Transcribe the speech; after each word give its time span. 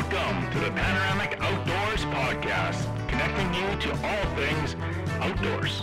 Welcome 0.00 0.50
to 0.52 0.60
the 0.60 0.70
Panoramic 0.70 1.38
Outdoors 1.42 2.06
Podcast, 2.06 2.86
connecting 3.06 3.52
you 3.52 3.78
to 3.80 3.90
all 4.02 4.34
things 4.34 4.74
outdoors. 5.20 5.82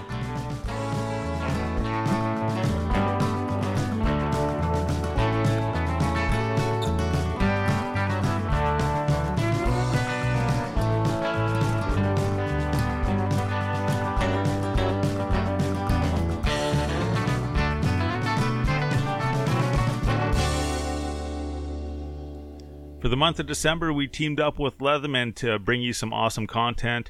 For 23.08 23.12
the 23.12 23.16
month 23.16 23.40
of 23.40 23.48
December, 23.48 23.94
we 23.94 24.06
teamed 24.08 24.42
up 24.42 24.60
with 24.60 24.80
Leatherman 24.80 25.34
to 25.36 25.58
bring 25.60 25.80
you 25.82 25.94
some 25.94 26.12
awesome 26.12 26.46
content 26.46 27.10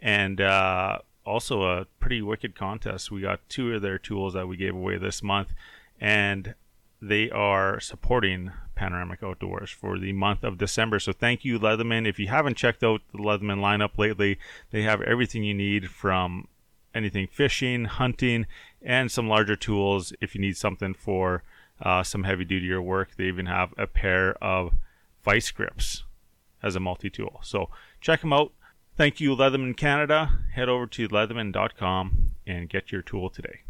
and 0.00 0.40
uh, 0.40 1.00
also 1.26 1.64
a 1.64 1.84
pretty 2.00 2.22
wicked 2.22 2.54
contest. 2.54 3.10
We 3.10 3.20
got 3.20 3.46
two 3.50 3.74
of 3.74 3.82
their 3.82 3.98
tools 3.98 4.32
that 4.32 4.48
we 4.48 4.56
gave 4.56 4.74
away 4.74 4.96
this 4.96 5.22
month, 5.22 5.52
and 6.00 6.54
they 7.02 7.28
are 7.28 7.78
supporting 7.78 8.52
Panoramic 8.74 9.22
Outdoors 9.22 9.68
for 9.68 9.98
the 9.98 10.14
month 10.14 10.44
of 10.44 10.56
December. 10.56 10.98
So 10.98 11.12
thank 11.12 11.44
you, 11.44 11.58
Leatherman. 11.58 12.08
If 12.08 12.18
you 12.18 12.28
haven't 12.28 12.56
checked 12.56 12.82
out 12.82 13.02
the 13.12 13.18
Leatherman 13.18 13.60
lineup 13.60 13.98
lately, 13.98 14.38
they 14.70 14.80
have 14.80 15.02
everything 15.02 15.44
you 15.44 15.52
need 15.52 15.90
from 15.90 16.48
anything 16.94 17.26
fishing, 17.26 17.84
hunting, 17.84 18.46
and 18.80 19.12
some 19.12 19.28
larger 19.28 19.56
tools 19.56 20.14
if 20.22 20.34
you 20.34 20.40
need 20.40 20.56
something 20.56 20.94
for 20.94 21.42
uh, 21.82 22.02
some 22.02 22.24
heavy 22.24 22.46
duty 22.46 22.74
work. 22.78 23.10
They 23.18 23.24
even 23.24 23.44
have 23.44 23.74
a 23.76 23.86
pair 23.86 24.42
of 24.42 24.72
vice 25.24 25.50
grips 25.50 26.04
as 26.62 26.76
a 26.76 26.80
multi-tool. 26.80 27.40
So 27.42 27.70
check 28.00 28.20
them 28.20 28.32
out. 28.32 28.52
Thank 28.96 29.20
you, 29.20 29.34
Leatherman 29.34 29.76
Canada. 29.76 30.38
Head 30.54 30.68
over 30.68 30.86
to 30.86 31.08
leatherman.com 31.08 32.30
and 32.46 32.68
get 32.68 32.92
your 32.92 33.02
tool 33.02 33.30
today. 33.30 33.60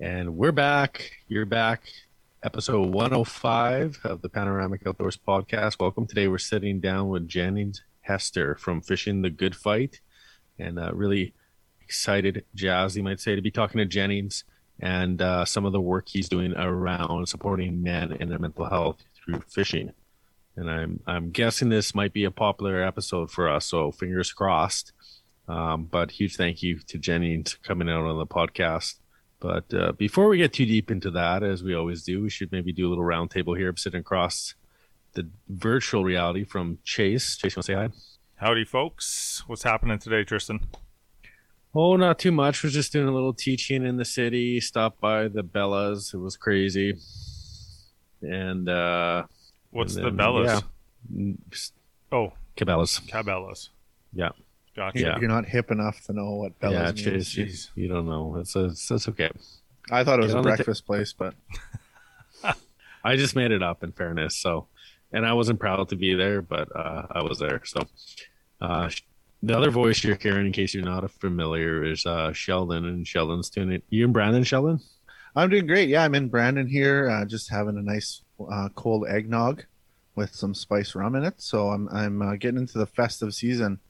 And 0.00 0.36
we're 0.36 0.52
back. 0.52 1.12
You're 1.28 1.46
back. 1.46 1.82
Episode 2.42 2.88
105 2.90 4.00
of 4.04 4.22
the 4.22 4.28
Panoramic 4.28 4.86
Outdoors 4.86 5.16
podcast. 5.16 5.78
Welcome. 5.78 6.06
Today 6.06 6.28
we're 6.28 6.38
sitting 6.38 6.80
down 6.80 7.08
with 7.08 7.28
Jennings 7.28 7.82
Hester 8.00 8.56
from 8.56 8.80
Fishing 8.80 9.22
the 9.22 9.30
Good 9.30 9.54
Fight. 9.54 10.00
And 10.58 10.78
uh, 10.78 10.92
really 10.92 11.34
excited, 11.80 12.44
jazz, 12.54 12.96
you 12.96 13.02
might 13.02 13.20
say, 13.20 13.36
to 13.36 13.42
be 13.42 13.50
talking 13.50 13.78
to 13.78 13.84
Jennings 13.84 14.44
and 14.80 15.22
uh, 15.22 15.44
some 15.44 15.64
of 15.64 15.72
the 15.72 15.80
work 15.80 16.08
he's 16.08 16.28
doing 16.28 16.54
around 16.56 17.28
supporting 17.28 17.82
men 17.82 18.12
in 18.12 18.28
their 18.28 18.38
mental 18.38 18.66
health 18.66 18.98
through 19.14 19.40
fishing 19.48 19.92
and 20.56 20.70
I'm 20.70 21.00
I'm 21.06 21.30
guessing 21.30 21.68
this 21.68 21.94
might 21.94 22.12
be 22.12 22.24
a 22.24 22.30
popular 22.30 22.82
episode 22.82 23.30
for 23.30 23.48
us. 23.48 23.66
So 23.66 23.92
fingers 23.92 24.32
crossed. 24.32 24.92
Um, 25.48 25.84
but 25.84 26.10
huge 26.10 26.36
thank 26.36 26.62
you 26.62 26.80
to 26.88 26.98
Jenny 26.98 27.42
for 27.42 27.58
coming 27.58 27.88
out 27.88 28.04
on 28.04 28.18
the 28.18 28.26
podcast. 28.26 28.96
But 29.38 29.72
uh, 29.72 29.92
before 29.92 30.28
we 30.28 30.38
get 30.38 30.52
too 30.52 30.66
deep 30.66 30.90
into 30.90 31.10
that, 31.12 31.42
as 31.42 31.62
we 31.62 31.74
always 31.74 32.02
do, 32.02 32.22
we 32.22 32.30
should 32.30 32.50
maybe 32.50 32.72
do 32.72 32.88
a 32.88 32.90
little 32.90 33.04
roundtable 33.04 33.56
here. 33.56 33.68
I'm 33.68 33.76
sitting 33.76 34.00
across 34.00 34.54
the 35.12 35.28
virtual 35.48 36.04
reality 36.04 36.44
from 36.44 36.78
Chase. 36.84 37.36
Chase, 37.36 37.54
you 37.54 37.58
want 37.58 37.66
to 37.66 37.72
say 37.72 37.74
hi? 37.74 37.88
Howdy, 38.36 38.64
folks. 38.64 39.42
What's 39.46 39.62
happening 39.62 39.98
today, 39.98 40.24
Tristan? 40.24 40.60
Oh, 41.74 41.96
not 41.96 42.18
too 42.18 42.32
much. 42.32 42.62
Was 42.62 42.72
just 42.72 42.92
doing 42.92 43.06
a 43.06 43.12
little 43.12 43.34
teaching 43.34 43.84
in 43.86 43.98
the 43.98 44.04
city. 44.04 44.60
Stopped 44.60 45.00
by 45.00 45.28
the 45.28 45.44
Bellas. 45.44 46.14
It 46.14 46.18
was 46.18 46.36
crazy. 46.36 46.96
And 48.22 48.68
uh, 48.68 49.24
What's 49.76 49.96
and 49.96 50.06
the 50.06 50.22
Bellas? 50.22 50.62
Yeah. 51.10 51.32
Oh, 52.10 52.32
Cabela's. 52.56 53.00
Cabela's. 53.06 53.70
Yeah. 54.12 54.30
Gotcha. 54.74 54.98
Yeah. 54.98 55.18
You're 55.18 55.28
not 55.28 55.44
hip 55.46 55.70
enough 55.70 56.02
to 56.04 56.12
know 56.12 56.32
what 56.32 56.58
Bella's 56.60 57.00
yeah, 57.00 57.10
means. 57.10 57.30
Chase, 57.30 57.70
you, 57.74 57.84
you 57.84 57.88
don't 57.88 58.06
know. 58.06 58.36
It's, 58.36 58.56
it's, 58.56 58.90
it's 58.90 59.08
okay. 59.08 59.30
I 59.90 60.04
thought 60.04 60.18
it 60.18 60.22
was 60.22 60.32
Get 60.32 60.36
a 60.36 60.38
on 60.38 60.44
the 60.44 60.50
ta- 60.50 60.56
breakfast 60.56 60.86
place, 60.86 61.12
but 61.12 61.34
I 63.04 63.16
just 63.16 63.36
made 63.36 63.52
it 63.52 63.62
up 63.62 63.84
in 63.84 63.92
fairness. 63.92 64.36
So, 64.36 64.66
and 65.12 65.26
I 65.26 65.32
wasn't 65.34 65.60
proud 65.60 65.88
to 65.90 65.96
be 65.96 66.14
there, 66.14 66.42
but 66.42 66.74
uh, 66.74 67.06
I 67.10 67.22
was 67.22 67.38
there. 67.38 67.62
So, 67.64 67.86
uh, 68.60 68.90
the 69.42 69.56
other 69.56 69.70
voice 69.70 70.02
you're 70.02 70.16
hearing, 70.16 70.46
in 70.46 70.52
case 70.52 70.74
you're 70.74 70.84
not 70.84 71.08
familiar, 71.10 71.84
is 71.84 72.04
uh, 72.04 72.32
Sheldon, 72.32 72.84
and 72.86 73.06
Sheldon's 73.06 73.50
doing 73.50 73.70
it. 73.70 73.84
You 73.90 74.04
and 74.04 74.12
Brandon, 74.12 74.42
Sheldon? 74.42 74.80
I'm 75.36 75.50
doing 75.50 75.66
great. 75.66 75.88
Yeah, 75.88 76.02
I'm 76.02 76.14
in 76.14 76.28
Brandon 76.28 76.66
here, 76.66 77.10
uh, 77.10 77.24
just 77.26 77.50
having 77.50 77.76
a 77.76 77.82
nice 77.82 78.22
uh, 78.40 78.68
cold 78.74 79.06
eggnog 79.08 79.64
with 80.14 80.34
some 80.34 80.54
spice 80.54 80.94
rum 80.94 81.14
in 81.14 81.24
it. 81.24 81.34
So 81.40 81.68
I'm 81.68 81.88
I'm 81.90 82.22
uh, 82.22 82.36
getting 82.36 82.58
into 82.58 82.78
the 82.78 82.86
festive 82.86 83.34
season, 83.34 83.80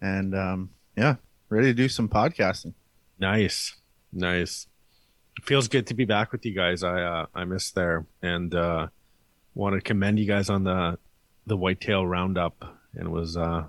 and 0.00 0.34
um, 0.34 0.70
yeah, 0.96 1.16
ready 1.48 1.68
to 1.68 1.74
do 1.74 1.88
some 1.88 2.08
podcasting. 2.08 2.74
Nice, 3.18 3.76
nice. 4.12 4.66
Feels 5.42 5.68
good 5.68 5.86
to 5.88 5.94
be 5.94 6.04
back 6.04 6.32
with 6.32 6.46
you 6.46 6.54
guys. 6.54 6.82
I 6.82 7.02
uh, 7.02 7.26
I 7.34 7.44
missed 7.44 7.74
there, 7.74 8.06
and 8.22 8.54
uh, 8.54 8.88
want 9.54 9.74
to 9.74 9.80
commend 9.80 10.18
you 10.18 10.26
guys 10.26 10.48
on 10.48 10.64
the 10.64 10.98
the 11.46 11.56
whitetail 11.56 12.06
roundup. 12.06 12.64
And 12.94 13.08
it 13.08 13.10
was 13.10 13.36
uh, 13.36 13.64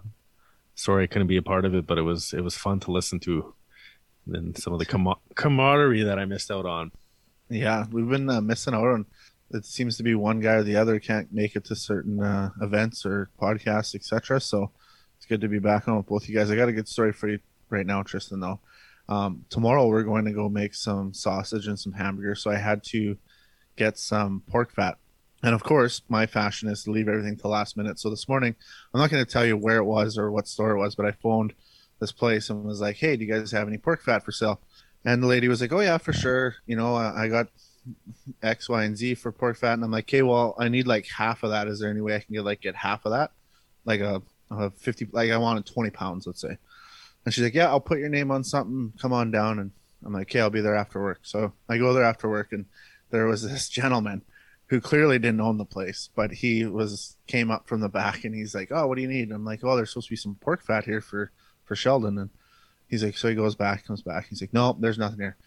sorry 0.75 1.03
I 1.03 1.07
couldn't 1.07 1.27
be 1.27 1.37
a 1.37 1.41
part 1.41 1.65
of 1.65 1.73
it, 1.73 1.87
but 1.87 1.97
it 1.97 2.03
was 2.03 2.33
it 2.33 2.41
was 2.41 2.55
fun 2.55 2.79
to 2.81 2.91
listen 2.91 3.19
to. 3.21 3.53
And 4.27 4.57
some 4.57 4.73
of 4.73 4.79
the 4.79 4.85
com- 4.85 5.19
camaraderie 5.35 6.03
that 6.03 6.17
I 6.17 6.25
missed 6.25 6.49
out 6.49 6.65
on. 6.65 6.91
Yeah, 7.49 7.85
we've 7.91 8.09
been 8.09 8.27
uh, 8.27 8.41
missing 8.41 8.73
out 8.73 8.87
on. 8.87 9.05
It 9.51 9.65
seems 9.65 9.97
to 9.97 10.03
be 10.03 10.15
one 10.15 10.39
guy 10.39 10.53
or 10.53 10.63
the 10.63 10.75
other 10.75 10.99
can't 10.99 11.31
make 11.31 11.55
it 11.55 11.65
to 11.65 11.75
certain 11.75 12.21
uh, 12.21 12.49
events 12.61 13.05
or 13.05 13.29
podcasts, 13.39 13.95
etc. 13.95 14.41
So 14.41 14.71
it's 15.17 15.25
good 15.25 15.41
to 15.41 15.47
be 15.47 15.59
back 15.59 15.87
on 15.87 15.97
with 15.97 16.07
both 16.07 16.27
you 16.27 16.35
guys. 16.35 16.49
I 16.49 16.55
got 16.55 16.69
a 16.69 16.73
good 16.73 16.87
story 16.87 17.13
for 17.13 17.27
you 17.29 17.39
right 17.69 17.85
now, 17.85 18.03
Tristan. 18.03 18.39
Though 18.39 18.59
um, 19.07 19.45
tomorrow 19.49 19.87
we're 19.87 20.03
going 20.03 20.25
to 20.25 20.31
go 20.31 20.49
make 20.49 20.73
some 20.73 21.13
sausage 21.13 21.67
and 21.67 21.79
some 21.79 21.93
hamburgers, 21.93 22.41
so 22.41 22.51
I 22.51 22.57
had 22.57 22.83
to 22.85 23.17
get 23.75 23.97
some 23.97 24.41
pork 24.47 24.71
fat. 24.73 24.97
And 25.43 25.53
of 25.53 25.63
course, 25.63 26.01
my 26.09 26.25
fashion 26.25 26.69
is 26.69 26.83
to 26.83 26.91
leave 26.91 27.07
everything 27.07 27.37
to 27.37 27.47
last 27.47 27.77
minute. 27.77 27.99
So 27.99 28.09
this 28.09 28.27
morning, 28.27 28.55
I'm 28.93 28.99
not 28.99 29.11
going 29.11 29.23
to 29.23 29.31
tell 29.31 29.45
you 29.45 29.55
where 29.55 29.77
it 29.77 29.83
was 29.83 30.17
or 30.17 30.31
what 30.31 30.47
store 30.47 30.71
it 30.71 30.79
was, 30.79 30.95
but 30.95 31.05
I 31.05 31.11
phoned 31.11 31.53
this 31.99 32.11
place 32.11 32.49
and 32.49 32.63
was 32.63 32.81
like, 32.81 32.97
"Hey, 32.97 33.15
do 33.15 33.25
you 33.25 33.31
guys 33.31 33.51
have 33.51 33.67
any 33.67 33.77
pork 33.77 34.01
fat 34.01 34.23
for 34.23 34.31
sale?" 34.31 34.59
And 35.03 35.21
the 35.21 35.27
lady 35.27 35.47
was 35.47 35.61
like, 35.61 35.71
"Oh 35.71 35.81
yeah, 35.81 35.97
for 35.97 36.13
sure. 36.13 36.55
You 36.65 36.75
know, 36.75 36.95
I 36.95 37.25
I 37.25 37.27
got 37.27 37.49
X, 38.41 38.69
Y, 38.69 38.83
and 38.83 38.97
Z 38.97 39.15
for 39.15 39.31
pork 39.31 39.57
fat." 39.57 39.73
And 39.73 39.83
I'm 39.83 39.91
like, 39.91 40.05
"Okay, 40.05 40.21
well, 40.21 40.55
I 40.59 40.69
need 40.69 40.87
like 40.87 41.07
half 41.07 41.43
of 41.43 41.51
that. 41.51 41.67
Is 41.67 41.79
there 41.79 41.89
any 41.89 42.01
way 42.01 42.15
I 42.15 42.19
can 42.19 42.33
get 42.33 42.45
like 42.45 42.61
get 42.61 42.75
half 42.75 43.05
of 43.05 43.11
that, 43.11 43.31
like 43.85 44.01
a, 44.01 44.21
a 44.51 44.71
fifty? 44.71 45.07
Like 45.11 45.31
I 45.31 45.37
wanted 45.37 45.65
twenty 45.65 45.89
pounds, 45.89 46.27
let's 46.27 46.41
say." 46.41 46.57
And 47.25 47.33
she's 47.33 47.43
like, 47.43 47.53
"Yeah, 47.53 47.67
I'll 47.67 47.79
put 47.79 47.99
your 47.99 48.09
name 48.09 48.31
on 48.31 48.43
something. 48.43 48.93
Come 48.99 49.13
on 49.13 49.31
down." 49.31 49.59
And 49.59 49.71
I'm 50.05 50.13
like, 50.13 50.29
"Okay, 50.29 50.39
I'll 50.39 50.49
be 50.49 50.61
there 50.61 50.75
after 50.75 51.01
work." 51.01 51.19
So 51.23 51.53
I 51.69 51.77
go 51.77 51.93
there 51.93 52.03
after 52.03 52.29
work, 52.29 52.51
and 52.51 52.65
there 53.09 53.25
was 53.25 53.43
this 53.49 53.69
gentleman 53.69 54.23
who 54.67 54.81
clearly 54.81 55.19
didn't 55.19 55.41
own 55.41 55.57
the 55.57 55.65
place, 55.65 56.09
but 56.15 56.31
he 56.31 56.65
was 56.65 57.17
came 57.27 57.51
up 57.51 57.67
from 57.67 57.81
the 57.81 57.89
back, 57.89 58.23
and 58.23 58.33
he's 58.33 58.55
like, 58.55 58.71
"Oh, 58.71 58.87
what 58.87 58.95
do 58.95 59.01
you 59.01 59.07
need?" 59.07 59.23
And 59.23 59.33
I'm 59.33 59.45
like, 59.45 59.63
"Oh, 59.63 59.75
there's 59.75 59.91
supposed 59.91 60.07
to 60.07 60.13
be 60.13 60.17
some 60.17 60.35
pork 60.35 60.63
fat 60.63 60.85
here 60.85 61.01
for 61.01 61.31
for 61.63 61.75
Sheldon." 61.75 62.17
And 62.17 62.29
he's 62.87 63.03
like, 63.03 63.17
so 63.17 63.29
he 63.29 63.35
goes 63.35 63.55
back, 63.55 63.85
comes 63.85 64.01
back. 64.01 64.27
He's 64.27 64.41
like, 64.41 64.53
"No, 64.53 64.75
there's 64.79 64.97
nothing 64.97 65.19
here." 65.19 65.37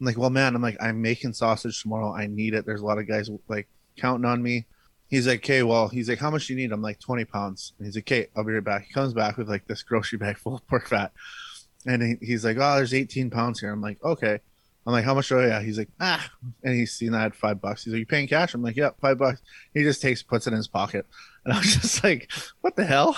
I'm 0.00 0.06
like, 0.06 0.18
"Well, 0.18 0.30
man, 0.30 0.54
I'm 0.54 0.62
like, 0.62 0.76
I'm 0.80 1.00
making 1.00 1.32
sausage 1.34 1.80
tomorrow. 1.82 2.12
I 2.12 2.26
need 2.26 2.54
it. 2.54 2.66
There's 2.66 2.80
a 2.80 2.86
lot 2.86 2.98
of 2.98 3.08
guys 3.08 3.30
like 3.48 3.68
counting 3.96 4.24
on 4.24 4.42
me." 4.42 4.66
He's 5.08 5.26
like, 5.26 5.40
"Okay, 5.40 5.62
well," 5.62 5.88
he's 5.88 6.08
like, 6.08 6.18
"How 6.18 6.30
much 6.30 6.46
do 6.46 6.54
you 6.54 6.58
need?" 6.58 6.72
I'm 6.72 6.82
like, 6.82 6.98
"20 7.00 7.24
pounds." 7.24 7.72
And 7.78 7.86
he's 7.86 7.96
like, 7.96 8.10
"Okay, 8.10 8.26
I'll 8.36 8.44
be 8.44 8.52
right 8.52 8.64
back." 8.64 8.84
He 8.86 8.92
comes 8.92 9.12
back 9.14 9.36
with 9.36 9.48
like 9.48 9.66
this 9.66 9.82
grocery 9.82 10.18
bag 10.18 10.38
full 10.38 10.56
of 10.56 10.66
pork 10.66 10.88
fat, 10.88 11.12
and 11.86 12.02
he, 12.02 12.26
he's 12.26 12.44
like, 12.44 12.56
"Oh, 12.58 12.76
there's 12.76 12.94
18 12.94 13.30
pounds 13.30 13.60
here." 13.60 13.70
I'm 13.72 13.80
like, 13.80 14.02
"Okay." 14.02 14.40
I'm 14.86 14.92
like, 14.92 15.04
"How 15.04 15.14
much 15.14 15.32
I?" 15.32 15.46
Yeah. 15.46 15.62
He's 15.62 15.78
like, 15.78 15.90
"Ah," 16.00 16.30
and 16.62 16.74
he's 16.74 16.92
seen 16.92 17.14
I 17.14 17.22
had 17.22 17.34
five 17.34 17.60
bucks. 17.60 17.84
He's 17.84 17.92
like, 17.92 18.00
"You 18.00 18.06
paying 18.06 18.28
cash?" 18.28 18.54
I'm 18.54 18.62
like, 18.62 18.76
"Yep, 18.76 18.96
five 19.00 19.18
bucks." 19.18 19.40
He 19.72 19.82
just 19.82 20.02
takes, 20.02 20.22
puts 20.22 20.46
it 20.46 20.50
in 20.50 20.56
his 20.56 20.68
pocket, 20.68 21.06
and 21.44 21.54
I 21.54 21.58
was 21.58 21.74
just 21.80 22.04
like, 22.04 22.30
"What 22.60 22.76
the 22.76 22.84
hell?" 22.84 23.16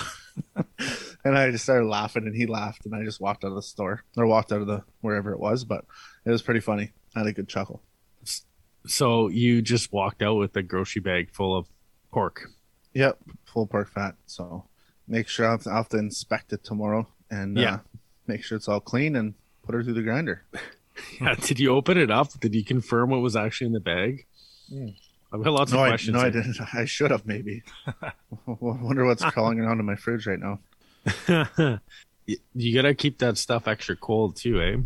and 1.24 1.36
I 1.36 1.50
just 1.50 1.64
started 1.64 1.86
laughing, 1.86 2.24
and 2.26 2.36
he 2.36 2.46
laughed, 2.46 2.86
and 2.86 2.94
I 2.94 3.02
just 3.02 3.20
walked 3.20 3.44
out 3.44 3.48
of 3.48 3.56
the 3.56 3.62
store 3.62 4.04
or 4.16 4.26
walked 4.26 4.52
out 4.52 4.60
of 4.60 4.66
the 4.66 4.84
wherever 5.00 5.32
it 5.32 5.40
was, 5.40 5.64
but 5.64 5.84
it 6.26 6.30
was 6.30 6.42
pretty 6.42 6.60
funny. 6.60 6.92
I 7.14 7.20
had 7.20 7.28
a 7.28 7.32
good 7.32 7.48
chuckle. 7.48 7.80
So 8.86 9.28
you 9.28 9.62
just 9.62 9.92
walked 9.92 10.22
out 10.22 10.34
with 10.34 10.54
a 10.56 10.62
grocery 10.62 11.00
bag 11.00 11.30
full 11.32 11.56
of 11.56 11.66
pork. 12.12 12.50
Yep, 12.94 13.18
full 13.44 13.66
pork 13.66 13.90
fat. 13.90 14.14
So 14.26 14.64
make 15.08 15.28
sure 15.28 15.46
I'll 15.46 15.52
have 15.52 15.62
to, 15.62 15.70
I'll 15.70 15.76
have 15.78 15.88
to 15.90 15.98
inspect 15.98 16.52
it 16.52 16.62
tomorrow 16.62 17.06
and 17.30 17.56
Yeah. 17.56 17.74
uh, 17.74 17.78
make 18.26 18.44
sure 18.44 18.56
it's 18.56 18.68
all 18.68 18.80
clean 18.80 19.16
and 19.16 19.34
put 19.64 19.74
her 19.74 19.82
through 19.82 19.94
the 19.94 20.02
grinder. 20.02 20.44
Yeah. 21.20 21.34
Did 21.34 21.60
you 21.60 21.74
open 21.76 21.98
it 21.98 22.10
up? 22.10 22.40
Did 22.40 22.54
you 22.54 22.64
confirm 22.64 23.10
what 23.10 23.20
was 23.20 23.36
actually 23.36 23.66
in 23.66 23.74
the 23.74 23.80
bag? 23.80 24.24
Mm. 24.72 24.94
I've 25.30 25.44
got 25.44 25.52
lots 25.52 25.70
no, 25.70 25.78
of 25.80 25.84
I, 25.84 25.88
questions. 25.90 26.14
no, 26.14 26.20
I 26.22 26.30
didn't. 26.30 26.56
I 26.72 26.86
should 26.86 27.10
have 27.10 27.26
maybe. 27.26 27.62
wonder 28.46 29.04
what's 29.04 29.22
crawling 29.22 29.60
around 29.60 29.78
in 29.78 29.84
my 29.84 29.96
fridge 29.96 30.26
right 30.26 30.38
now. 30.40 30.58
you 32.26 32.38
you 32.54 32.74
gotta 32.74 32.94
keep 32.94 33.18
that 33.18 33.36
stuff 33.36 33.68
extra 33.68 33.94
cold 33.94 34.36
too, 34.36 34.62
eh? 34.62 34.76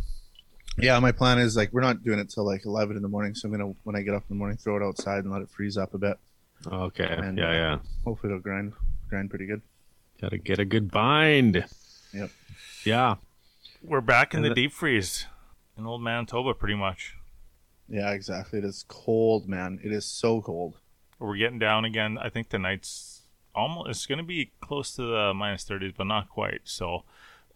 Yeah, 0.82 0.98
my 0.98 1.12
plan 1.12 1.38
is 1.38 1.56
like 1.56 1.72
we're 1.72 1.80
not 1.80 2.02
doing 2.02 2.18
it 2.18 2.30
till 2.30 2.44
like 2.44 2.64
eleven 2.64 2.96
in 2.96 3.02
the 3.02 3.08
morning, 3.08 3.34
so 3.34 3.46
I'm 3.48 3.52
gonna 3.52 3.72
when 3.84 3.96
I 3.96 4.02
get 4.02 4.14
up 4.14 4.22
in 4.28 4.36
the 4.36 4.38
morning 4.38 4.56
throw 4.56 4.76
it 4.76 4.82
outside 4.82 5.24
and 5.24 5.32
let 5.32 5.42
it 5.42 5.50
freeze 5.50 5.76
up 5.76 5.94
a 5.94 5.98
bit. 5.98 6.18
Okay. 6.66 7.04
And, 7.08 7.38
yeah, 7.38 7.52
yeah. 7.52 7.78
Hopefully 8.04 8.32
it'll 8.32 8.42
grind 8.42 8.72
grind 9.08 9.30
pretty 9.30 9.46
good. 9.46 9.62
Gotta 10.20 10.38
get 10.38 10.58
a 10.58 10.64
good 10.64 10.90
bind. 10.90 11.64
Yep. 12.12 12.30
Yeah. 12.84 13.14
We're 13.82 14.00
back 14.02 14.34
in 14.34 14.38
And 14.38 14.44
the 14.44 14.48
the- 14.50 14.54
deep 14.54 14.72
freeze 14.72 15.26
in 15.78 15.86
old 15.86 16.02
Manitoba, 16.02 16.54
pretty 16.54 16.74
much. 16.74 17.16
Yeah, 17.88 18.10
exactly. 18.12 18.58
It 18.60 18.64
is 18.64 18.84
cold, 18.88 19.48
man. 19.48 19.80
It 19.82 19.90
is 19.92 20.04
so 20.04 20.40
cold. 20.42 20.76
We're 21.18 21.36
getting 21.36 21.58
down 21.58 21.84
again. 21.84 22.18
I 22.18 22.28
think 22.28 22.48
tonight's 22.48 23.22
almost 23.54 23.90
it's 23.90 24.06
going 24.06 24.18
to 24.18 24.24
be 24.24 24.52
close 24.60 24.94
to 24.96 25.02
the 25.02 25.32
minus 25.34 25.64
30s, 25.64 25.94
but 25.96 26.04
not 26.04 26.28
quite. 26.28 26.60
So, 26.64 27.04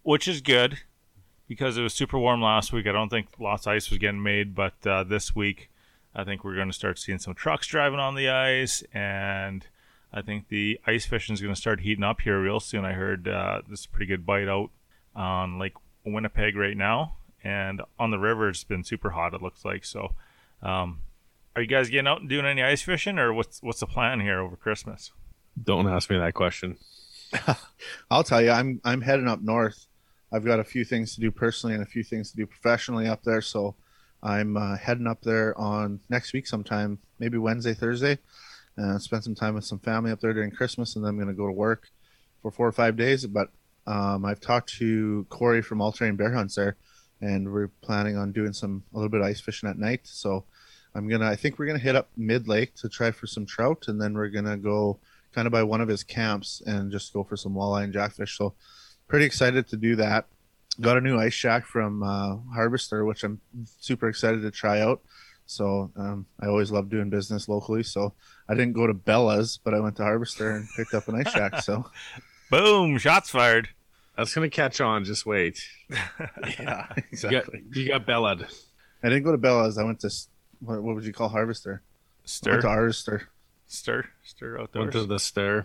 which 0.03 0.27
is 0.27 0.41
good 0.41 0.81
because 1.49 1.77
it 1.77 1.83
was 1.83 1.95
super 1.95 2.19
warm 2.19 2.43
last 2.43 2.73
week. 2.73 2.87
I 2.87 2.93
don't 2.93 3.09
think 3.09 3.29
lots 3.39 3.67
of 3.67 3.73
ice 3.73 3.91
was 3.91 3.99
getting 3.99 4.23
made, 4.23 4.55
but 4.55 4.75
uh, 4.87 5.05
this 5.05 5.35
week, 5.35 5.71
I 6.15 6.25
think 6.25 6.45
we're 6.45 6.55
going 6.55 6.69
to 6.69 6.75
start 6.75 6.99
seeing 6.99 7.19
some 7.19 7.35
trucks 7.35 7.67
driving 7.67 7.99
on 7.99 8.15
the 8.15 8.29
ice, 8.29 8.83
and 8.93 9.67
I 10.13 10.23
think 10.23 10.49
the 10.49 10.81
ice 10.87 11.07
fishing 11.07 11.35
is 11.35 11.41
going 11.41 11.55
to 11.55 11.61
start 11.61 11.81
heating 11.81 12.05
up 12.05 12.21
here 12.21 12.41
real 12.41 12.61
soon. 12.61 12.85
I 12.85 12.93
heard 12.93 13.29
uh, 13.29 13.63
this 13.69 13.81
is 13.81 13.87
a 13.87 13.89
pretty 13.91 14.07
good 14.07 14.25
bite 14.25 14.49
out 14.49 14.71
on 15.15 15.59
Lake 15.59 15.75
Winnipeg 16.05 16.57
right 16.57 16.77
now, 16.77 17.17
and 17.43 17.83
on 17.99 18.11
the 18.11 18.19
river 18.19 18.49
it's 18.49 18.65
been 18.65 18.85
super 18.85 19.11
hot. 19.11 19.35
It 19.35 19.43
looks 19.43 19.65
like 19.65 19.85
so. 19.85 20.15
Um, 20.63 21.01
are 21.57 21.63
you 21.63 21.69
guys 21.69 21.91
getting 21.91 22.07
out 22.07 22.21
and 22.21 22.29
doing 22.29 22.47
any 22.47 22.63
ice 22.63 22.83
fishing, 22.83 23.19
or 23.19 23.33
what's 23.33 23.63
what's 23.63 23.81
the 23.81 23.87
plan 23.87 24.21
here 24.21 24.41
over 24.41 24.57
Christmas? 24.57 25.13
Don't 25.63 25.89
ask 25.89 26.11
me 26.11 26.19
that 26.19 26.35
question. 26.35 26.79
I'll 28.11 28.25
tell 28.25 28.43
you, 28.43 28.51
I'm 28.51 28.81
I'm 28.85 29.01
heading 29.01 29.29
up 29.29 29.41
north. 29.41 29.87
I've 30.35 30.45
got 30.45 30.59
a 30.59 30.65
few 30.65 30.85
things 30.85 31.15
to 31.15 31.21
do 31.21 31.31
personally 31.31 31.75
and 31.75 31.83
a 31.85 31.87
few 31.87 32.03
things 32.03 32.33
to 32.33 32.37
do 32.37 32.45
professionally 32.45 33.07
up 33.07 33.23
there. 33.23 33.41
So 33.41 33.77
I'm 34.21 34.57
uh, 34.57 34.77
heading 34.77 35.07
up 35.07 35.23
there 35.23 35.57
on 35.57 36.01
next 36.11 36.33
week 36.33 36.49
sometime, 36.49 36.99
maybe 37.21 37.39
Wednesday, 37.39 37.73
Thursday, 37.73 38.19
and 38.77 39.01
spend 39.01 39.23
some 39.23 39.37
time 39.37 39.55
with 39.55 39.65
some 39.65 39.79
family 39.79 40.11
up 40.11 40.21
there 40.21 40.33
during 40.33 40.51
Christmas, 40.51 40.97
and 40.97 41.05
then 41.05 41.11
I'm 41.11 41.17
going 41.17 41.29
to 41.29 41.35
go 41.35 41.47
to 41.47 41.53
work 41.53 41.89
for 42.43 42.51
four 42.51 42.67
or 42.67 42.73
five 42.73 42.97
days. 42.97 43.25
But 43.27 43.51
um, 43.87 44.25
I've 44.25 44.41
talked 44.41 44.71
to 44.79 45.25
Corey 45.29 45.63
from 45.63 45.81
All 45.81 45.93
Terrain 45.93 46.17
Bear 46.17 46.33
Hunts 46.33 46.57
there, 46.57 46.77
and 47.21 47.53
we're 47.53 47.71
planning 47.81 48.17
on 48.17 48.33
doing 48.33 48.53
some 48.53 48.83
a 48.93 48.97
little 48.97 49.11
bit 49.11 49.21
of 49.21 49.27
ice 49.29 49.41
fishing 49.41 49.69
at 49.69 49.79
night. 49.79 50.01
So 50.03 50.47
I'm 50.97 51.07
gonna, 51.07 51.31
I 51.31 51.37
think 51.37 51.61
we're 51.61 51.67
gonna 51.67 51.79
hit 51.79 51.95
up 51.95 52.09
Mid 52.17 52.49
Lake 52.49 52.75
to 52.77 52.89
try 52.89 53.13
for 53.13 53.29
some 53.29 53.47
trout, 53.47 53.85
and 53.87 54.03
then 54.03 54.15
we're 54.15 54.31
gonna 54.31 54.57
go 54.57 54.99
kind 55.33 55.47
of 55.47 55.53
by 55.53 55.63
one 55.63 55.81
of 55.81 55.89
his 55.89 56.03
camps 56.03 56.61
and 56.67 56.91
just 56.91 57.13
go 57.13 57.23
for 57.23 57.37
some 57.37 57.55
walleye 57.55 57.85
and 57.85 57.93
jackfish. 57.93 58.37
So 58.37 58.55
pretty 59.09 59.25
excited 59.27 59.69
to 59.69 59.77
do 59.77 59.97
that. 59.97 60.27
Got 60.81 60.99
a 60.99 61.01
new 61.01 61.19
ice 61.19 61.33
shack 61.35 61.67
from 61.67 62.03
uh, 62.03 62.37
Harvester, 62.55 63.05
which 63.05 63.23
I'm 63.23 63.41
super 63.79 64.09
excited 64.09 64.43
to 64.43 64.51
try 64.51 64.81
out. 64.81 65.01
So 65.47 65.91
um, 65.97 66.27
I 66.41 66.47
always 66.47 66.73
love 66.73 66.89
doing 66.89 67.11
business 67.11 67.49
locally. 67.49 67.83
So 67.83 68.15
I 68.49 68.55
didn't 68.55 68.73
go 68.73 68.87
to 68.87 68.95
Bella's, 68.95 69.59
but 69.63 69.75
I 69.75 69.81
went 69.81 69.97
to 69.97 70.03
Harvester 70.03 70.51
and 70.57 70.67
picked 70.77 70.95
up 70.95 71.07
an 71.09 71.15
ice 71.17 71.31
shack. 71.33 71.61
So 71.63 71.85
Boom! 72.51 72.99
Shots 72.99 73.31
fired. 73.31 73.69
That's 74.17 74.33
gonna 74.35 74.51
catch 74.51 74.81
on. 74.81 75.05
Just 75.05 75.27
wait. 75.27 75.61
yeah, 75.91 76.87
You 76.97 77.03
exactly. 77.13 77.61
got, 77.61 77.77
you 77.77 77.89
got 77.89 78.07
Bellad. 78.07 78.43
I 79.03 79.09
didn't 79.09 79.25
go 79.25 79.33
to 79.33 79.39
Bella's. 79.39 79.77
I 79.79 79.85
went 79.85 80.01
to 80.01 80.11
what, 80.61 80.83
what 80.83 80.95
would 80.95 81.05
you 81.05 81.13
call 81.13 81.29
Harvester? 81.29 81.83
I 81.85 82.27
Stir, 82.27 82.51
went 82.53 82.63
to 82.63 82.69
Harvester. 82.69 83.29
stir, 83.67 84.07
stir 84.25 84.59
outdoors. 84.61 84.83
Went 84.83 84.93
to 84.93 85.07
the 85.07 85.19
stir. 85.19 85.65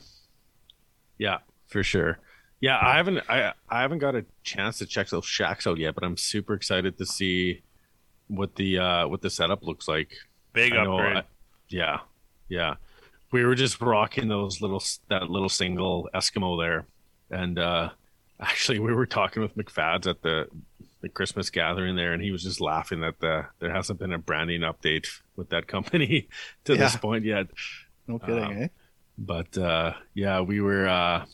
Yeah, 1.17 1.37
for 1.67 1.83
sure. 1.83 2.19
Yeah, 2.61 2.77
I 2.81 2.97
haven't 2.97 3.19
I 3.29 3.53
I 3.69 3.81
haven't 3.81 3.99
got 3.99 4.15
a 4.15 4.25
chance 4.43 4.79
to 4.79 4.85
check 4.85 5.09
those 5.09 5.25
shacks 5.25 5.65
out 5.65 5.77
yet, 5.77 5.95
but 5.95 6.03
I'm 6.03 6.17
super 6.17 6.53
excited 6.53 6.97
to 6.97 7.05
see 7.05 7.61
what 8.27 8.55
the 8.55 8.79
uh 8.79 9.07
what 9.07 9.21
the 9.21 9.29
setup 9.29 9.63
looks 9.63 9.87
like. 9.87 10.09
Big 10.53 10.73
I 10.73 10.83
upgrade. 10.85 11.17
I- 11.17 11.23
yeah, 11.69 11.99
yeah. 12.49 12.75
We 13.31 13.45
were 13.45 13.55
just 13.55 13.79
rocking 13.79 14.27
those 14.27 14.59
little 14.61 14.83
that 15.09 15.29
little 15.29 15.49
single 15.49 16.09
Eskimo 16.13 16.59
there, 16.61 16.85
and 17.31 17.57
uh 17.59 17.89
actually 18.39 18.79
we 18.79 18.93
were 18.93 19.05
talking 19.05 19.41
with 19.41 19.55
McFadds 19.55 20.07
at 20.07 20.21
the 20.21 20.47
the 21.01 21.07
Christmas 21.07 21.49
gathering 21.49 21.95
there, 21.95 22.11
and 22.11 22.21
he 22.21 22.31
was 22.31 22.43
just 22.43 22.59
laughing 22.59 22.99
that 23.01 23.19
the 23.19 23.45
there 23.59 23.71
hasn't 23.73 23.99
been 23.99 24.11
a 24.11 24.17
branding 24.17 24.61
update 24.61 25.07
with 25.37 25.49
that 25.51 25.67
company 25.67 26.27
to 26.65 26.75
this 26.75 26.97
point 26.97 27.23
yet. 27.23 27.47
No 28.05 28.19
kidding, 28.19 28.43
Um, 28.43 28.63
eh? 28.63 28.67
But 29.17 29.57
uh 29.57 29.93
yeah, 30.13 30.41
we 30.41 30.59
were 30.59 30.87
uh 30.89 31.25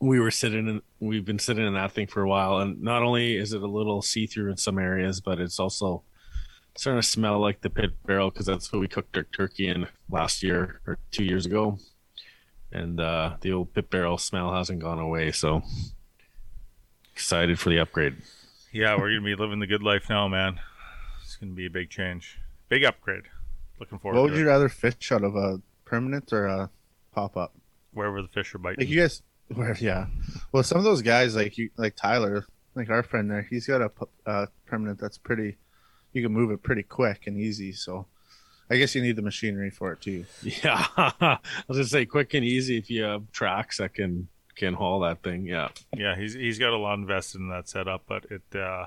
we 0.00 0.20
were 0.20 0.30
sitting 0.30 0.68
in 0.68 0.82
we've 1.00 1.24
been 1.24 1.38
sitting 1.38 1.66
in 1.66 1.74
that 1.74 1.92
thing 1.92 2.06
for 2.06 2.22
a 2.22 2.28
while 2.28 2.58
and 2.58 2.80
not 2.82 3.02
only 3.02 3.36
is 3.36 3.52
it 3.52 3.62
a 3.62 3.66
little 3.66 4.00
see-through 4.00 4.50
in 4.50 4.56
some 4.56 4.78
areas 4.78 5.20
but 5.20 5.40
it's 5.40 5.58
also 5.58 6.02
starting 6.76 7.00
to 7.02 7.06
smell 7.06 7.40
like 7.40 7.60
the 7.62 7.70
pit 7.70 7.90
barrel 8.06 8.30
because 8.30 8.46
that's 8.46 8.72
what 8.72 8.78
we 8.80 8.86
cooked 8.86 9.16
our 9.16 9.24
turkey 9.24 9.66
in 9.68 9.86
last 10.08 10.42
year 10.42 10.80
or 10.86 10.98
two 11.10 11.24
years 11.24 11.46
ago 11.46 11.76
and 12.72 13.00
uh 13.00 13.36
the 13.40 13.52
old 13.52 13.72
pit 13.74 13.90
barrel 13.90 14.16
smell 14.18 14.54
hasn't 14.54 14.78
gone 14.80 15.00
away 15.00 15.32
so 15.32 15.62
excited 17.12 17.58
for 17.58 17.70
the 17.70 17.78
upgrade 17.78 18.14
yeah, 18.70 18.94
we're 18.96 19.08
gonna 19.08 19.22
be 19.24 19.34
living 19.34 19.60
the 19.60 19.66
good 19.66 19.82
life 19.82 20.10
now, 20.10 20.28
man. 20.28 20.60
It's 21.24 21.36
gonna 21.36 21.52
be 21.52 21.64
a 21.64 21.70
big 21.70 21.88
change, 21.88 22.38
big 22.68 22.84
upgrade. 22.84 23.22
Looking 23.80 23.98
forward 23.98 24.18
What 24.20 24.26
to 24.26 24.30
would 24.32 24.38
it. 24.38 24.42
you 24.42 24.46
rather 24.46 24.68
fish 24.68 25.10
out 25.10 25.24
of 25.24 25.34
a 25.36 25.62
permanent 25.86 26.30
or 26.34 26.44
a 26.44 26.70
pop 27.14 27.38
up? 27.38 27.54
Wherever 27.94 28.20
the 28.20 28.28
fish 28.28 28.54
are 28.54 28.58
biting. 28.58 28.80
Like 28.84 28.90
you 28.90 29.00
guys, 29.00 29.22
where 29.54 29.76
yeah. 29.78 30.06
Well, 30.52 30.62
some 30.62 30.78
of 30.78 30.84
those 30.84 31.02
guys 31.02 31.36
like 31.36 31.58
you, 31.58 31.70
like 31.76 31.96
Tyler, 31.96 32.44
like 32.74 32.90
our 32.90 33.02
friend 33.02 33.30
there, 33.30 33.42
he's 33.42 33.66
got 33.66 33.80
a 33.80 33.90
uh, 34.26 34.46
permanent 34.66 34.98
that's 34.98 35.18
pretty. 35.18 35.56
You 36.12 36.22
can 36.22 36.32
move 36.32 36.50
it 36.50 36.62
pretty 36.62 36.82
quick 36.82 37.26
and 37.26 37.36
easy. 37.38 37.72
So, 37.72 38.06
I 38.70 38.76
guess 38.76 38.94
you 38.94 39.02
need 39.02 39.16
the 39.16 39.22
machinery 39.22 39.70
for 39.70 39.92
it 39.92 40.00
too. 40.00 40.24
yeah 40.42 40.86
i 40.96 41.38
was 41.68 41.78
gonna 41.78 41.84
say 41.84 42.06
quick 42.06 42.34
and 42.34 42.44
easy 42.44 42.78
if 42.78 42.90
you 42.90 43.02
have 43.02 43.30
tracks 43.30 43.78
that 43.78 43.94
can 43.94 44.28
can 44.56 44.74
haul 44.74 45.00
that 45.00 45.22
thing 45.22 45.46
yeah 45.46 45.68
yeah, 45.96 46.16
he's 46.16 46.34
he's 46.34 46.58
got 46.58 46.72
a 46.72 46.76
lot 46.76 46.94
invested 46.94 47.40
in 47.40 47.48
that 47.48 47.68
setup, 47.68 48.02
but 48.06 48.24
it 48.30 48.56
uh, 48.56 48.86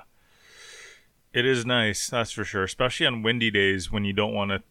it 1.32 1.44
is 1.44 1.66
nice, 1.66 2.08
that's 2.08 2.32
for 2.32 2.44
sure. 2.44 2.64
Especially 2.64 3.06
on 3.06 3.22
windy 3.22 3.50
days 3.50 3.90
when 3.90 4.04
you 4.04 4.12
don't 4.12 4.34
want 4.34 4.50
to 4.50 4.62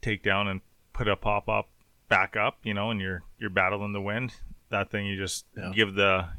take 0.00 0.22
down 0.22 0.48
and 0.48 0.60
put 0.92 1.08
a 1.08 1.16
pop 1.16 1.48
up 1.48 1.68
back 2.08 2.36
up, 2.36 2.58
you 2.62 2.74
know, 2.74 2.90
and 2.90 3.00
you're 3.00 3.22
you're 3.38 3.50
battling 3.50 3.92
the 3.92 4.00
wind. 4.00 4.34
That 4.72 4.90
thing 4.90 5.06
you 5.06 5.16
just 5.16 5.46
Yeah. 5.56 5.70
give 5.72 5.94
the 5.94 6.30